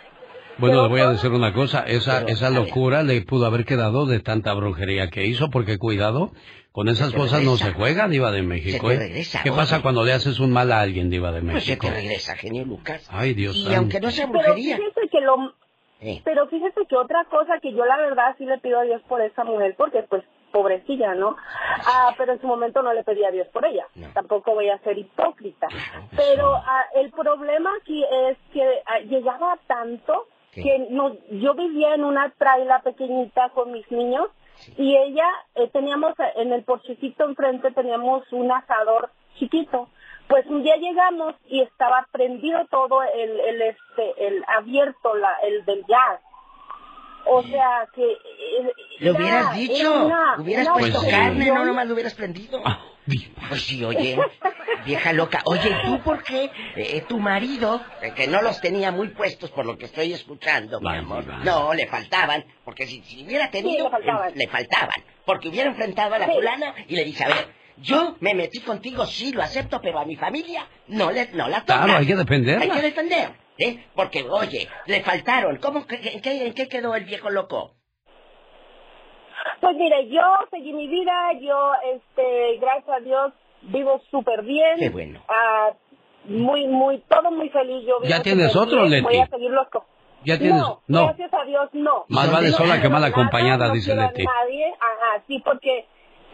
Bueno, 0.57 0.83
le 0.83 0.87
voy 0.87 1.01
a 1.01 1.09
decir 1.11 1.31
una 1.31 1.53
cosa. 1.53 1.81
Esa, 1.85 2.21
esa 2.23 2.49
locura 2.49 3.03
le 3.03 3.21
pudo 3.21 3.45
haber 3.45 3.65
quedado 3.65 4.05
de 4.05 4.19
tanta 4.21 4.53
brujería 4.53 5.09
que 5.09 5.25
hizo, 5.25 5.49
porque 5.49 5.77
cuidado, 5.77 6.31
con 6.71 6.87
esas 6.87 7.11
cosas 7.13 7.43
no 7.43 7.57
se 7.57 7.73
juega, 7.73 8.07
Diva 8.07 8.31
de 8.31 8.41
México. 8.41 8.89
Se 8.89 8.95
te 8.97 9.03
¿eh? 9.03 9.07
regresa, 9.07 9.41
¿Qué 9.43 9.49
oye. 9.49 9.57
pasa 9.57 9.81
cuando 9.81 10.05
le 10.05 10.13
haces 10.13 10.39
un 10.39 10.51
mal 10.53 10.71
a 10.71 10.79
alguien, 10.79 11.09
Diva 11.09 11.31
de 11.33 11.41
Pues 11.41 11.63
se 11.65 11.71
México? 11.71 11.87
te 11.87 11.93
regresa, 11.93 12.35
genio 12.37 12.63
Lucas. 12.65 13.05
Ay, 13.11 13.33
Dios 13.33 13.55
Y 13.57 13.63
santo. 13.63 13.77
aunque 13.79 13.99
no 13.99 14.11
sea 14.11 14.27
Pero 14.27 14.39
brujería. 14.39 14.77
fíjese 14.77 15.01
que 15.11 15.19
lo, 15.21 15.35
Pero 16.23 16.47
fíjese 16.47 16.85
que 16.87 16.95
otra 16.95 17.25
cosa 17.25 17.59
que 17.59 17.73
yo 17.73 17.85
la 17.85 17.97
verdad 17.97 18.35
sí 18.37 18.45
le 18.45 18.59
pido 18.59 18.79
a 18.79 18.83
Dios 18.83 19.01
por 19.03 19.21
esa 19.21 19.43
mujer, 19.43 19.75
porque 19.77 20.03
pues 20.03 20.23
pobrecilla, 20.51 21.15
¿no? 21.15 21.35
Ah, 21.85 22.13
pero 22.17 22.31
en 22.31 22.39
su 22.39 22.47
momento 22.47 22.81
no 22.81 22.93
le 22.93 23.03
pedí 23.03 23.25
a 23.25 23.31
Dios 23.31 23.47
por 23.49 23.65
ella. 23.65 23.85
Tampoco 24.13 24.53
voy 24.53 24.69
a 24.69 24.77
ser 24.79 24.97
hipócrita. 24.97 25.67
Pero 26.15 26.55
ah, 26.55 26.85
el 26.95 27.11
problema 27.11 27.71
aquí 27.81 28.03
es 28.03 28.37
que 28.53 28.81
ah, 28.85 28.99
llegaba 28.99 29.57
tanto 29.67 30.27
¿Qué? 30.53 30.63
que 30.63 30.87
no, 30.91 31.13
yo 31.31 31.55
vivía 31.55 31.95
en 31.95 32.05
una 32.05 32.29
traila 32.37 32.79
pequeñita 32.83 33.49
con 33.49 33.73
mis 33.73 33.89
niños 33.91 34.29
y 34.77 34.95
ella 34.95 35.27
eh, 35.55 35.67
teníamos 35.73 36.17
eh, 36.19 36.31
en 36.37 36.53
el 36.53 36.63
porchecito 36.63 37.25
enfrente 37.25 37.71
teníamos 37.71 38.23
un 38.31 38.49
asador 38.49 39.09
chiquito 39.37 39.89
pues 40.27 40.45
un 40.47 40.63
día 40.63 40.75
llegamos 40.77 41.35
y 41.47 41.61
estaba 41.61 42.07
prendido 42.11 42.65
todo 42.71 43.01
el, 43.03 43.39
el 43.39 43.61
este 43.61 44.27
el 44.27 44.43
abierto 44.57 45.13
la 45.15 45.33
el 45.43 45.63
del 45.65 45.83
gas 45.87 46.21
o 47.27 47.41
sea 47.43 47.87
que 47.93 48.03
eh, 48.11 48.73
Le 48.99 49.09
era- 49.09 49.17
hubieras 49.17 49.45
era 49.45 49.53
dicho, 49.53 50.05
una- 50.05 50.35
hubieras 50.39 50.65
una 50.67 50.75
puesto 50.77 50.99
Pues 51.01 51.11
carne, 51.11 51.51
no 51.51 51.65
nomás 51.65 51.87
lo 51.87 51.93
hubieras 51.93 52.13
prendido. 52.13 52.61
Pues 53.49 53.61
sí, 53.63 53.83
oye, 53.83 54.17
vieja 54.85 55.13
loca. 55.13 55.41
Oye, 55.45 55.69
¿y 55.69 55.85
tú 55.87 56.01
por 56.03 56.23
qué 56.23 56.49
eh, 56.75 57.01
tu 57.07 57.19
marido, 57.19 57.79
eh, 58.01 58.13
que 58.15 58.27
no 58.27 58.41
los 58.41 58.59
tenía 58.61 58.91
muy 58.91 59.09
puestos 59.09 59.51
por 59.51 59.65
lo 59.65 59.77
que 59.77 59.85
estoy 59.85 60.11
escuchando, 60.13 60.79
mi 60.81 60.95
amor? 60.97 61.23
No, 61.43 61.73
le 61.73 61.85
faltaban, 61.87 62.43
porque 62.63 62.87
si, 62.87 63.01
si 63.03 63.23
hubiera 63.25 63.49
tenido, 63.51 63.85
le 63.85 63.89
faltaban. 63.91 64.29
eh, 64.29 64.33
le 64.35 64.47
faltaban. 64.47 65.03
Porque 65.25 65.49
hubiera 65.49 65.69
enfrentado 65.69 66.15
a 66.15 66.19
la 66.19 66.25
Sí. 66.27 66.31
fulana 66.33 66.73
y 66.87 66.95
le 66.95 67.03
dije, 67.05 67.23
a 67.23 67.27
ver, 67.27 67.47
yo 67.77 68.15
me 68.19 68.33
metí 68.33 68.61
contigo, 68.61 69.05
sí, 69.05 69.31
lo 69.33 69.41
acepto, 69.43 69.79
pero 69.81 69.99
a 69.99 70.05
mi 70.05 70.15
familia 70.15 70.67
no, 70.87 71.11
le, 71.11 71.27
no 71.33 71.47
la 71.47 71.61
toca. 71.61 71.83
Claro, 71.83 71.99
hay 71.99 72.07
que 72.07 72.15
defenderla. 72.15 72.63
Hay 72.63 72.69
que 72.71 72.81
defender, 72.81 73.29
¿eh? 73.57 73.85
Porque, 73.95 74.23
oye, 74.23 74.67
le 74.85 75.01
faltaron. 75.03 75.57
¿Cómo, 75.57 75.85
que- 75.85 75.95
en, 75.95 76.21
qué, 76.21 76.47
en 76.47 76.53
qué 76.53 76.67
quedó 76.67 76.95
el 76.95 77.05
viejo 77.05 77.29
loco? 77.29 77.75
Pues 79.61 79.75
mire, 79.75 80.07
yo 80.09 80.21
seguí 80.51 80.73
mi 80.73 80.87
vida, 80.87 81.13
yo, 81.41 81.71
este, 81.95 82.57
gracias 82.59 82.89
a 82.89 82.99
Dios, 82.99 83.33
vivo 83.63 84.01
súper 84.11 84.43
bien. 84.43 84.77
Qué 84.79 84.89
bueno. 84.89 85.23
Ah, 85.27 85.71
muy, 86.25 86.67
muy, 86.67 86.99
todo 87.09 87.31
muy 87.31 87.49
feliz. 87.49 87.81
Yo 87.87 87.99
vivo 87.99 88.09
¿Ya 88.09 88.21
tienes 88.21 88.55
otro, 88.55 88.79
bien, 88.81 88.91
Leti? 88.91 89.03
Voy 89.03 89.17
a 89.17 89.27
seguirlo 89.27 89.67
co- 89.71 89.85
¿Ya 90.23 90.39
tienes? 90.39 90.59
No, 90.61 90.81
No. 90.87 91.05
gracias 91.07 91.33
a 91.33 91.45
Dios, 91.45 91.69
no. 91.73 92.05
Más 92.09 92.31
vale 92.31 92.49
sola 92.51 92.81
que 92.81 92.89
mal 92.89 93.01
nada, 93.01 93.07
acompañada, 93.07 93.67
no 93.67 93.73
dice 93.73 93.91
a 93.91 93.95
Leti. 93.95 94.23
nadie, 94.23 94.65
ajá, 94.73 95.23
sí, 95.27 95.39
porque 95.45 95.85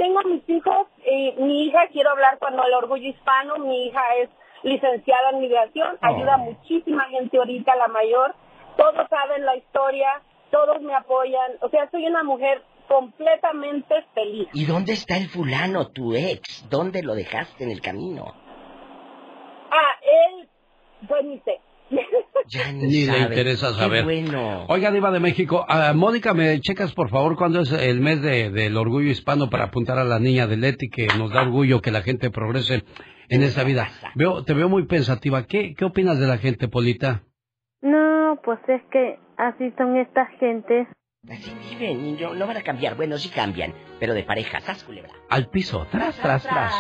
tengo 0.02 0.20
mis 0.24 0.50
hijos, 0.50 0.88
y 1.06 1.34
mi 1.38 1.66
hija, 1.66 1.88
quiero 1.92 2.10
hablar 2.10 2.40
cuando 2.40 2.64
el 2.66 2.74
orgullo 2.74 3.08
hispano, 3.08 3.58
mi 3.60 3.86
hija 3.86 4.02
es 4.22 4.30
licenciada 4.64 5.30
en 5.30 5.42
migración, 5.42 5.96
Oh. 6.02 6.06
ayuda 6.08 6.34
a 6.34 6.38
muchísima 6.38 7.04
gente 7.10 7.38
ahorita, 7.38 7.76
la 7.76 7.88
mayor, 7.88 8.34
todos 8.78 9.08
saben 9.10 9.46
la 9.46 9.56
historia, 9.58 10.22
todos 10.50 10.82
me 10.82 10.96
apoyan, 10.96 11.52
o 11.62 11.70
sea, 11.70 11.88
soy 11.92 12.08
una 12.08 12.24
mujer 12.24 12.64
completamente 12.88 13.94
feliz. 14.16 14.48
¿Y 14.54 14.66
dónde 14.66 14.94
está 14.94 15.18
el 15.18 15.28
fulano, 15.30 15.90
tu 15.90 16.16
ex? 16.16 16.68
¿Dónde 16.68 17.04
lo 17.04 17.14
dejaste 17.14 17.64
en 17.64 17.70
el 17.70 17.82
camino? 17.82 18.34
Ah, 19.70 19.94
él, 20.02 20.50
pues 21.08 21.24
ni 21.26 21.40
sé. 21.42 21.60
Ya 22.48 22.72
ni, 22.74 22.84
Ni 22.88 23.06
le 23.06 23.20
interesa 23.20 23.70
Qué 23.70 23.74
saber. 23.76 24.04
bueno. 24.04 24.66
Oiga, 24.68 24.92
Diva 24.92 25.12
de 25.12 25.20
México, 25.20 25.66
ah, 25.68 25.94
Mónica, 25.94 26.34
¿me 26.34 26.60
checas 26.62 26.94
por 26.94 27.10
favor 27.10 27.36
cuándo 27.36 27.62
es 27.62 27.72
el 27.72 28.00
mes 28.02 28.22
de- 28.22 28.50
del 28.50 28.76
orgullo 28.78 29.10
hispano 29.10 29.50
para 29.50 29.66
apuntar 29.66 29.98
a 30.00 30.04
la 30.04 30.20
niña 30.20 30.48
de 30.48 30.58
Leti 30.58 30.90
que 30.90 31.08
nos 31.18 31.32
da 31.32 31.42
orgullo 31.42 31.82
que 31.82 31.92
la 31.92 32.02
gente 32.02 32.30
progrese 32.32 32.84
en 33.30 33.44
esta 33.44 33.64
vida? 33.64 33.90
Veo, 34.16 34.44
te 34.44 34.54
veo 34.54 34.70
muy 34.70 34.86
pensativa. 34.88 35.46
¿Qué, 35.46 35.74
qué 35.76 35.86
opinas 35.86 36.20
de 36.20 36.28
la 36.28 36.38
gente, 36.38 36.68
Polita? 36.68 37.24
No, 37.82 38.40
pues 38.44 38.60
es 38.68 38.82
que 38.92 39.18
así 39.38 39.72
son 39.78 39.98
estas 39.98 40.30
gentes. 40.40 40.88
Así 41.30 41.52
viven 41.70 42.06
y 42.06 42.12
no, 42.14 42.34
no 42.34 42.48
van 42.48 42.58
a 42.58 42.62
cambiar. 42.64 42.96
Bueno, 42.96 43.18
sí 43.18 43.30
cambian, 43.30 43.74
pero 44.00 44.14
de 44.16 44.24
pareja, 44.24 44.60
¿sabes, 44.62 44.84
culebra? 44.84 45.12
Al 45.30 45.50
piso, 45.50 45.86
tras, 45.92 46.16
tras, 46.18 46.44
tras. 46.44 46.74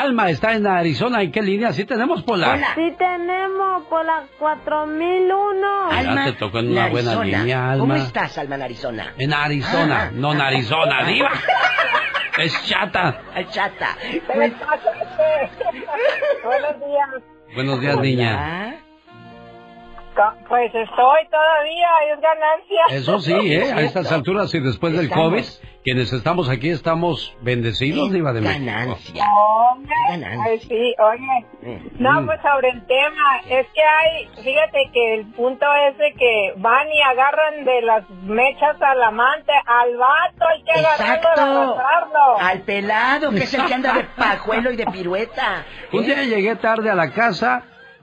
Alma 0.00 0.30
está 0.30 0.54
en 0.54 0.66
Arizona. 0.66 1.22
¿En 1.22 1.30
qué 1.32 1.42
línea? 1.42 1.72
Sí 1.72 1.84
tenemos, 1.84 2.22
Pola. 2.22 2.58
Sí 2.74 2.94
tenemos 2.98 3.84
por 3.84 4.04
la 4.04 4.22
4001. 4.38 5.90
Ya 6.02 6.24
te 6.24 6.32
tocó 6.32 6.58
en 6.60 6.72
una 6.72 6.88
buena 6.88 7.14
Narizona. 7.14 7.38
línea, 7.38 7.74
¿Cómo 7.78 7.92
Alma. 7.92 8.04
estás, 8.06 8.38
Alma 8.38 8.56
Narizona? 8.56 9.12
En 9.18 9.32
Arizona, 9.34 10.04
Ah. 10.08 10.10
no 10.14 10.32
en 10.32 10.40
Arizona, 10.40 11.04
Diva. 11.04 11.30
Es 12.38 12.64
chata. 12.66 13.20
Ay, 13.34 13.44
chata. 13.50 13.96
Buenos 14.34 14.58
días. 16.80 17.08
Buenos 17.54 17.80
días, 17.80 17.96
niña. 17.98 18.76
Pues 20.48 20.74
estoy 20.74 21.28
todavía, 21.30 21.88
es 22.12 22.20
ganancia. 22.20 22.80
Eso 22.90 23.18
sí, 23.20 23.32
¿eh? 23.54 23.72
A 23.72 23.80
estas 23.82 24.10
alturas 24.12 24.52
y 24.54 24.60
después 24.60 24.92
del 24.94 25.04
Estamos. 25.06 25.28
COVID, 25.30 25.44
quienes 25.84 26.12
estamos 26.12 26.48
aquí 26.48 26.70
estamos 26.70 27.34
bendecidos, 27.40 28.12
Diva 28.12 28.32
de 28.32 28.40
México. 28.42 28.64
Ganancia. 28.66 29.24
Oye, 30.12 30.26
ay, 30.46 30.58
sí, 30.60 30.94
oye. 30.98 31.80
No, 31.98 32.20
Mm. 32.22 32.26
pues 32.26 32.40
sobre 32.42 32.68
el 32.70 32.86
tema, 32.86 33.38
es 33.48 33.66
que 33.72 33.80
hay, 33.82 34.28
fíjate 34.44 34.78
que 34.92 35.14
el 35.14 35.26
punto 35.32 35.66
es 35.88 35.96
de 35.98 36.12
que 36.14 36.52
van 36.56 36.88
y 36.92 37.00
agarran 37.02 37.64
de 37.64 37.82
las 37.82 38.10
mechas 38.24 38.76
al 38.82 39.02
amante, 39.02 39.52
al 39.66 39.96
vato 39.96 40.44
hay 40.48 40.62
que 40.64 40.72
agarrarlo, 40.72 41.74
arrastrarlo. 41.74 42.38
Al 42.40 42.60
pelado, 42.62 43.30
que 43.30 43.38
es 43.44 43.54
el 43.54 43.64
que 43.66 43.74
anda 43.74 43.92
de 43.94 44.04
pajuelo 44.16 44.70
y 44.72 44.76
de 44.76 44.86
pirueta. 44.86 45.64
Un 45.92 46.04
día 46.04 46.22
llegué 46.24 46.56
tarde 46.56 46.90
a 46.90 46.94
la 46.94 47.10
casa, 47.12 47.62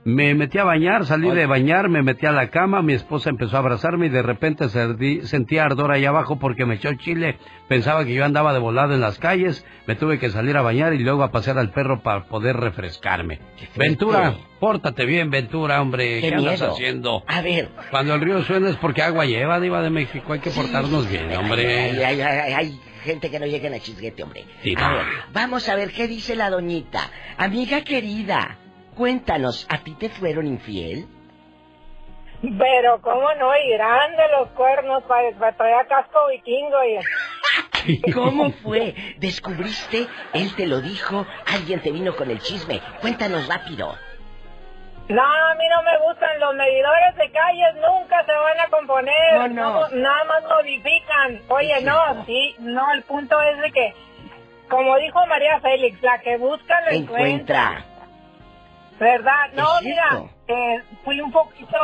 me 0.10 0.34
metí 0.36 0.58
a 0.58 0.64
bañar, 0.64 1.06
salí 1.06 1.30
de 1.32 1.46
bañar, 1.48 1.90
me 1.90 2.02
metí 2.02 2.26
a 2.26 2.32
la 2.32 2.50
cama, 2.50 2.82
mi 2.82 2.94
esposa 2.94 3.30
empezó 3.30 3.58
a 3.58 3.60
abrazarme 3.60 4.06
y 4.06 4.10
de 4.10 4.22
repente 4.22 4.70
sentí 4.70 5.58
ardor 5.58 5.92
ahí 5.92 6.06
abajo 6.06 6.40
porque 6.40 6.66
me 6.66 6.76
echó 6.76 6.94
chile. 6.94 7.38
Pensaba 7.68 8.06
que 8.06 8.14
yo 8.14 8.24
andaba 8.24 8.54
de 8.54 8.60
volado 8.60 8.94
en 8.94 9.02
las 9.02 9.20
calles, 9.20 9.66
me 9.86 9.96
tuve 9.96 10.18
que 10.18 10.30
salir 10.30 10.56
a 10.56 10.62
bañar 10.62 10.94
y 10.94 11.00
luego 11.00 11.24
a 11.24 11.32
pasear 11.32 11.58
al 11.58 11.72
perro 11.72 12.04
para 12.04 12.24
poder 12.24 12.56
refrescarme. 12.56 13.40
Ventura, 13.76 14.34
pórtate 14.62 15.06
bien, 15.06 15.30
Ventura, 15.30 15.82
hombre. 15.82 16.22
Qué 16.22 16.30
¿Qué, 16.30 16.36
andas 16.36 16.62
haciendo? 16.62 17.24
A 17.28 17.42
ver. 17.42 17.68
Cuando 17.92 18.16
el 18.16 18.22
río 18.22 18.42
suena 18.44 18.70
es 18.70 18.78
porque 18.78 19.02
agua 19.02 19.26
lleva, 19.26 19.60
Diva 19.60 19.82
de 19.82 19.90
México. 19.90 20.32
Hay 20.32 20.40
que 20.40 20.52
portarnos 20.52 21.10
bien, 21.10 21.36
hombre. 21.36 21.68
Hay, 21.68 22.02
hay- 22.02 22.22
hay- 22.22 22.54
hay 22.54 22.80
gente 23.04 23.30
que 23.30 23.40
no 23.42 23.46
llega 23.46 23.76
a 23.76 23.80
chisguete, 23.80 24.24
hombre. 24.24 24.46
Sí, 24.64 24.74
a 24.78 24.82
va. 24.82 24.94
ver, 25.00 25.06
vamos 25.34 25.68
a 25.68 25.76
ver 25.76 25.92
qué 25.92 26.08
dice 26.08 26.38
la 26.38 26.50
doñita. 26.50 27.12
Amiga 27.38 27.82
querida, 27.82 28.58
cuéntanos, 28.98 29.68
¿a 29.70 29.78
ti 29.80 29.94
te 29.94 30.10
fueron 30.10 30.48
infiel? 30.48 31.08
Pero 32.42 33.02
cómo 33.02 33.34
no, 33.36 33.56
y 33.56 33.70
grande 33.72 34.24
los 34.38 34.50
cuernos 34.50 35.04
para, 35.04 35.32
traer 35.54 35.88
casco 35.88 36.20
vikingo 36.30 36.78
y... 36.84 38.12
¿Cómo 38.14 38.52
fue? 38.64 38.94
¿Descubriste? 39.18 40.08
¿Él 40.34 40.54
te 40.56 40.68
lo 40.68 40.82
dijo? 40.82 41.26
¿Alguien 41.46 41.82
te 41.82 41.92
vino 41.92 42.16
con 42.16 42.30
el 42.30 42.40
chisme? 42.40 42.82
Cuéntanos 43.02 43.48
rápido. 43.48 43.96
No, 45.10 45.24
a 45.24 45.56
mí 45.56 45.64
no 45.70 45.84
me 45.84 45.98
gustan 46.06 46.38
los 46.40 46.54
medidores 46.56 47.16
de 47.16 47.32
calles, 47.32 47.76
nunca 47.76 48.26
se 48.26 48.34
van 48.34 48.60
a 48.60 48.68
componer, 48.68 49.34
No, 49.34 49.48
no. 49.48 49.90
nada 49.90 50.24
más 50.26 50.44
modifican. 50.44 51.42
Oye, 51.48 51.82
no, 51.82 52.26
sí, 52.26 52.56
no, 52.60 52.92
el 52.94 53.04
punto 53.04 53.42
es 53.42 53.62
de 53.62 53.72
que, 53.72 53.94
como 54.70 54.98
dijo 54.98 55.26
María 55.28 55.62
Félix, 55.62 56.02
la 56.04 56.20
que 56.20 56.38
busca 56.38 56.82
lo 56.82 56.92
encuentra. 56.92 57.24
Encuentra. 57.26 57.97
¿Verdad? 59.00 59.54
No, 59.56 59.66
mira, 59.84 60.24
eh, 60.48 60.82
fui 61.04 61.20
un 61.22 61.32
poquito... 61.32 61.78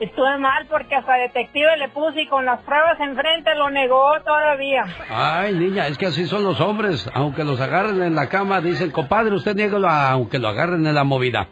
Estuve 0.00 0.38
mal 0.38 0.66
porque 0.70 0.94
hasta 0.94 1.12
detective 1.16 1.76
le 1.76 1.90
puse 1.90 2.22
y 2.22 2.26
con 2.26 2.46
las 2.46 2.60
pruebas 2.62 2.98
enfrente 3.00 3.54
lo 3.54 3.68
negó 3.68 4.18
todavía. 4.24 4.84
Ay, 5.10 5.52
niña, 5.52 5.88
es 5.88 5.98
que 5.98 6.06
así 6.06 6.24
son 6.24 6.42
los 6.42 6.58
hombres. 6.58 7.06
Aunque 7.12 7.44
los 7.44 7.60
agarren 7.60 8.02
en 8.02 8.14
la 8.14 8.30
cama, 8.30 8.62
dicen, 8.62 8.92
compadre, 8.92 9.34
usted 9.34 9.54
niégalo 9.54 9.90
aunque 9.90 10.38
lo 10.38 10.48
agarren 10.48 10.86
en 10.86 10.94
la 10.94 11.04
movida. 11.04 11.48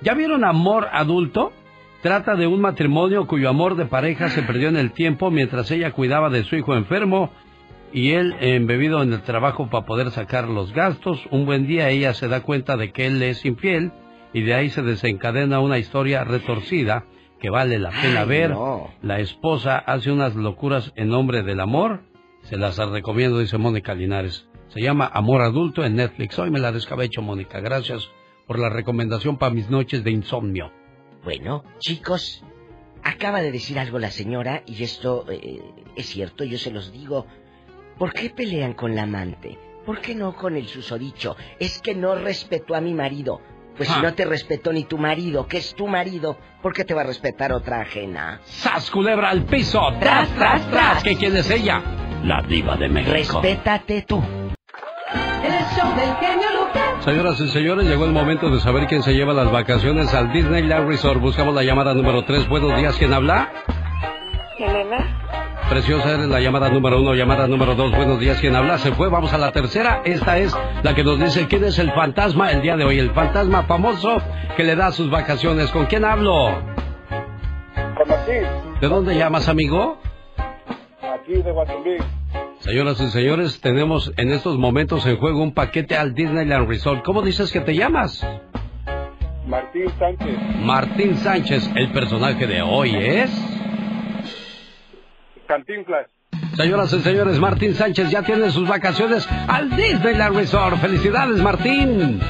¿Ya 0.00 0.14
vieron 0.14 0.46
Amor 0.46 0.88
Adulto? 0.90 1.52
Trata 2.00 2.36
de 2.36 2.46
un 2.46 2.62
matrimonio 2.62 3.26
cuyo 3.26 3.50
amor 3.50 3.76
de 3.76 3.84
pareja 3.84 4.30
se 4.30 4.42
perdió 4.42 4.70
en 4.70 4.78
el 4.78 4.92
tiempo 4.92 5.30
mientras 5.30 5.70
ella 5.70 5.92
cuidaba 5.92 6.30
de 6.30 6.44
su 6.44 6.56
hijo 6.56 6.74
enfermo 6.74 7.30
y 7.92 8.12
él 8.12 8.34
embebido 8.40 9.02
en 9.02 9.12
el 9.12 9.22
trabajo 9.22 9.68
para 9.68 9.86
poder 9.86 10.10
sacar 10.10 10.48
los 10.48 10.72
gastos. 10.72 11.20
Un 11.30 11.46
buen 11.46 11.66
día 11.66 11.88
ella 11.90 12.14
se 12.14 12.28
da 12.28 12.42
cuenta 12.42 12.76
de 12.76 12.92
que 12.92 13.06
él 13.06 13.18
le 13.18 13.30
es 13.30 13.44
infiel 13.44 13.92
y 14.32 14.42
de 14.42 14.54
ahí 14.54 14.70
se 14.70 14.82
desencadena 14.82 15.60
una 15.60 15.78
historia 15.78 16.24
retorcida 16.24 17.04
que 17.40 17.50
vale 17.50 17.78
la 17.78 17.90
pena 17.90 18.22
Ay, 18.22 18.28
ver. 18.28 18.50
no. 18.50 18.90
La 19.02 19.18
esposa 19.18 19.78
hace 19.78 20.12
unas 20.12 20.34
locuras 20.34 20.92
en 20.96 21.08
nombre 21.08 21.42
del 21.42 21.60
amor. 21.60 22.02
Se 22.42 22.56
las 22.56 22.76
recomiendo, 22.76 23.38
dice 23.38 23.58
Mónica 23.58 23.94
Linares. 23.94 24.46
Se 24.68 24.80
llama 24.80 25.10
Amor 25.12 25.40
Adulto 25.42 25.84
en 25.84 25.96
Netflix. 25.96 26.38
Hoy 26.38 26.50
me 26.50 26.60
la 26.60 26.70
descabecho, 26.70 27.22
Mónica. 27.22 27.60
Gracias 27.60 28.08
por 28.46 28.58
la 28.58 28.68
recomendación 28.68 29.36
para 29.36 29.52
mis 29.54 29.68
noches 29.68 30.04
de 30.04 30.10
insomnio. 30.12 30.70
Bueno, 31.24 31.64
chicos, 31.80 32.44
acaba 33.02 33.40
de 33.42 33.52
decir 33.52 33.78
algo 33.78 33.98
la 33.98 34.10
señora 34.10 34.62
y 34.66 34.82
esto 34.82 35.24
eh, 35.30 35.60
es 35.96 36.06
cierto, 36.06 36.44
yo 36.44 36.56
se 36.58 36.70
los 36.70 36.92
digo. 36.92 37.26
¿Por 38.00 38.14
qué 38.14 38.30
pelean 38.30 38.72
con 38.72 38.96
la 38.96 39.02
amante? 39.02 39.58
¿Por 39.84 40.00
qué 40.00 40.14
no 40.14 40.34
con 40.34 40.56
el 40.56 40.66
susodicho? 40.66 41.36
Es 41.58 41.82
que 41.82 41.94
no 41.94 42.14
respetó 42.14 42.74
a 42.74 42.80
mi 42.80 42.94
marido. 42.94 43.42
Pues 43.76 43.90
si 43.90 43.94
Ah. 43.98 44.02
no 44.02 44.14
te 44.14 44.24
respetó 44.24 44.72
ni 44.72 44.84
tu 44.84 44.96
marido, 44.96 45.46
que 45.46 45.58
es 45.58 45.74
tu 45.74 45.86
marido, 45.86 46.38
¿por 46.62 46.72
qué 46.72 46.84
te 46.86 46.94
va 46.94 47.02
a 47.02 47.04
respetar 47.04 47.52
otra 47.52 47.82
ajena? 47.82 48.40
¡Sas, 48.44 48.90
culebra 48.90 49.28
al 49.28 49.44
piso! 49.44 49.80
¡Tras, 50.00 50.28
tras, 50.30 50.70
tras! 50.70 51.02
¿Qué 51.02 51.14
quién 51.14 51.36
es 51.36 51.50
ella? 51.50 51.82
La 52.24 52.40
diva 52.40 52.74
de 52.78 52.88
México. 52.88 53.12
Respétate 53.12 54.00
tú. 54.08 54.16
El 55.42 55.52
show 55.76 55.94
del 55.94 56.14
genio 56.16 56.48
Lucas. 56.58 57.04
Señoras 57.04 57.38
y 57.38 57.48
señores, 57.48 57.86
llegó 57.86 58.06
el 58.06 58.12
momento 58.12 58.48
de 58.48 58.60
saber 58.60 58.86
quién 58.86 59.02
se 59.02 59.12
lleva 59.12 59.34
las 59.34 59.52
vacaciones 59.52 60.14
al 60.14 60.32
Disneyland 60.32 60.88
Resort. 60.88 61.20
Buscamos 61.20 61.54
la 61.54 61.64
llamada 61.64 61.92
número 61.92 62.24
3. 62.24 62.48
Buenos 62.48 62.74
días, 62.78 62.96
¿quién 62.96 63.12
habla? 63.12 63.50
Elena, 64.58 65.39
Preciosa, 65.70 66.14
eres 66.14 66.26
la 66.28 66.40
llamada 66.40 66.68
número 66.68 67.00
uno, 67.00 67.14
llamada 67.14 67.46
número 67.46 67.76
dos. 67.76 67.92
Buenos 67.94 68.18
días, 68.18 68.40
¿quién 68.40 68.56
habla? 68.56 68.76
Se 68.78 68.90
fue, 68.92 69.08
vamos 69.08 69.32
a 69.32 69.38
la 69.38 69.52
tercera. 69.52 70.02
Esta 70.04 70.36
es 70.38 70.52
la 70.82 70.94
que 70.96 71.04
nos 71.04 71.18
dice 71.20 71.46
quién 71.46 71.62
es 71.62 71.78
el 71.78 71.92
fantasma 71.92 72.50
el 72.50 72.60
día 72.60 72.76
de 72.76 72.84
hoy. 72.84 72.98
El 72.98 73.12
fantasma 73.12 73.62
famoso 73.62 74.20
que 74.56 74.64
le 74.64 74.74
da 74.74 74.90
sus 74.90 75.08
vacaciones. 75.10 75.70
¿Con 75.70 75.86
quién 75.86 76.04
hablo? 76.04 76.60
Con 77.96 78.08
Martín, 78.08 78.42
¿De 78.80 78.88
dónde 78.88 79.14
llamas, 79.16 79.48
amigo? 79.48 79.98
aquí 81.14 81.34
de 81.40 81.52
Guatemala. 81.52 82.04
Señoras 82.58 83.00
y 83.00 83.08
señores, 83.10 83.60
tenemos 83.60 84.12
en 84.16 84.32
estos 84.32 84.58
momentos 84.58 85.06
en 85.06 85.18
juego 85.18 85.40
un 85.40 85.54
paquete 85.54 85.96
al 85.96 86.14
Disneyland 86.14 86.68
Resort. 86.68 87.04
¿Cómo 87.04 87.22
dices 87.22 87.52
que 87.52 87.60
te 87.60 87.76
llamas? 87.76 88.26
Martín 89.46 89.86
Sánchez. 89.98 90.36
Martín 90.62 91.16
Sánchez, 91.16 91.70
el 91.76 91.92
personaje 91.92 92.46
de 92.48 92.60
hoy 92.60 92.94
es... 92.96 93.59
Cantinflas. 95.50 96.06
Señoras 96.56 96.92
y 96.92 97.00
señores, 97.00 97.40
Martín 97.40 97.74
Sánchez 97.74 98.08
ya 98.08 98.22
tiene 98.22 98.52
sus 98.52 98.68
vacaciones 98.68 99.28
al 99.48 99.74
Disneyland 99.74 100.36
Resort. 100.36 100.78
¡Felicidades, 100.78 101.42
Martín! 101.42 102.20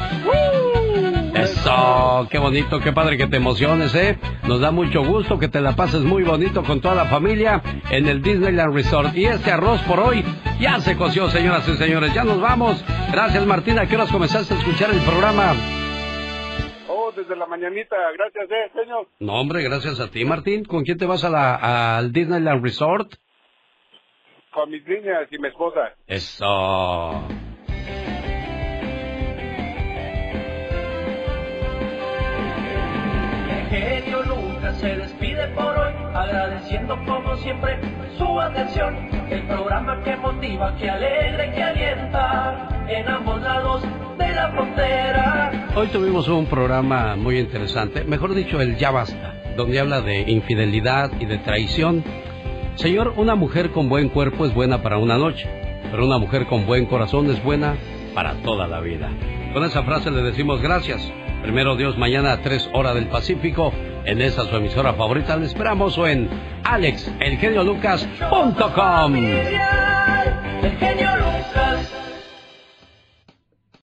Eso, 1.34 2.26
qué 2.30 2.38
bonito, 2.38 2.80
qué 2.80 2.92
padre 2.92 3.18
que 3.18 3.26
te 3.26 3.36
emociones, 3.36 3.94
¿eh? 3.94 4.18
Nos 4.48 4.60
da 4.60 4.70
mucho 4.70 5.04
gusto 5.04 5.38
que 5.38 5.48
te 5.48 5.60
la 5.60 5.76
pases 5.76 6.00
muy 6.00 6.22
bonito 6.22 6.62
con 6.62 6.80
toda 6.80 6.94
la 6.94 7.04
familia 7.06 7.62
en 7.90 8.08
el 8.08 8.22
Disneyland 8.22 8.74
Resort. 8.74 9.14
Y 9.14 9.26
este 9.26 9.52
arroz 9.52 9.82
por 9.82 10.00
hoy 10.00 10.24
ya 10.58 10.80
se 10.80 10.96
coció, 10.96 11.28
señoras 11.28 11.68
y 11.68 11.76
señores. 11.76 12.14
Ya 12.14 12.24
nos 12.24 12.40
vamos. 12.40 12.82
Gracias, 13.12 13.44
Martín. 13.44 13.78
¿A 13.78 13.84
qué 13.84 13.96
horas 13.96 14.10
comenzaste 14.10 14.54
a 14.54 14.56
escuchar 14.56 14.90
el 14.90 15.00
programa? 15.00 15.52
Desde 17.16 17.36
la 17.36 17.46
mañanita. 17.46 17.96
Gracias, 18.12 18.50
eh, 18.50 18.70
señor. 18.74 19.06
No, 19.18 19.40
hombre, 19.40 19.62
gracias 19.62 20.00
a 20.00 20.10
ti, 20.10 20.24
Martín. 20.24 20.64
¿Con 20.64 20.84
quién 20.84 20.98
te 20.98 21.06
vas 21.06 21.24
a 21.24 21.30
la, 21.30 21.96
al 21.96 22.12
Disneyland 22.12 22.62
Resort? 22.62 23.12
Con 24.52 24.70
mis 24.70 24.86
niñas 24.86 25.28
y 25.30 25.38
mi 25.38 25.48
esposa. 25.48 25.94
Eso. 26.06 27.26
Lucas 33.70 34.39
se 34.80 34.96
despide 34.96 35.46
por 35.48 35.78
hoy, 35.78 35.92
agradeciendo 36.14 36.96
como 37.04 37.36
siempre 37.36 37.78
su 38.16 38.40
atención. 38.40 38.96
El 39.28 39.42
programa 39.42 40.02
que 40.02 40.16
motiva, 40.16 40.74
que 40.76 40.88
alegra 40.88 41.52
que 41.52 41.62
alienta 41.62 42.86
en 42.88 43.08
ambos 43.08 43.42
lados 43.42 43.82
de 44.18 44.34
la 44.34 44.50
frontera. 44.50 45.68
Hoy 45.76 45.86
tuvimos 45.88 46.28
un 46.28 46.46
programa 46.46 47.14
muy 47.16 47.38
interesante, 47.38 48.04
mejor 48.04 48.34
dicho, 48.34 48.60
el 48.60 48.76
Ya 48.78 48.90
Basta, 48.90 49.34
donde 49.56 49.78
habla 49.78 50.00
de 50.00 50.22
infidelidad 50.22 51.12
y 51.20 51.26
de 51.26 51.38
traición. 51.38 52.02
Señor, 52.76 53.14
una 53.16 53.34
mujer 53.34 53.72
con 53.72 53.90
buen 53.90 54.08
cuerpo 54.08 54.46
es 54.46 54.54
buena 54.54 54.82
para 54.82 54.96
una 54.96 55.18
noche, 55.18 55.48
pero 55.90 56.06
una 56.06 56.16
mujer 56.16 56.46
con 56.46 56.66
buen 56.66 56.86
corazón 56.86 57.30
es 57.30 57.42
buena 57.44 57.76
para 58.14 58.32
toda 58.42 58.66
la 58.66 58.80
vida. 58.80 59.10
Con 59.52 59.62
esa 59.64 59.82
frase 59.82 60.10
le 60.10 60.22
decimos 60.22 60.62
gracias. 60.62 61.12
Primero 61.42 61.76
Dios, 61.76 61.98
mañana 61.98 62.32
a 62.32 62.42
3 62.42 62.70
horas 62.74 62.94
del 62.94 63.08
Pacífico, 63.08 63.72
en 64.04 64.20
esa 64.20 64.44
su 64.44 64.54
emisora 64.56 64.92
favorita, 64.94 65.36
le 65.36 65.46
esperamos 65.46 65.98
o 65.98 66.06
en 66.06 66.28
alexelgeniolucas.com. 66.64 69.16
El. 69.16 69.58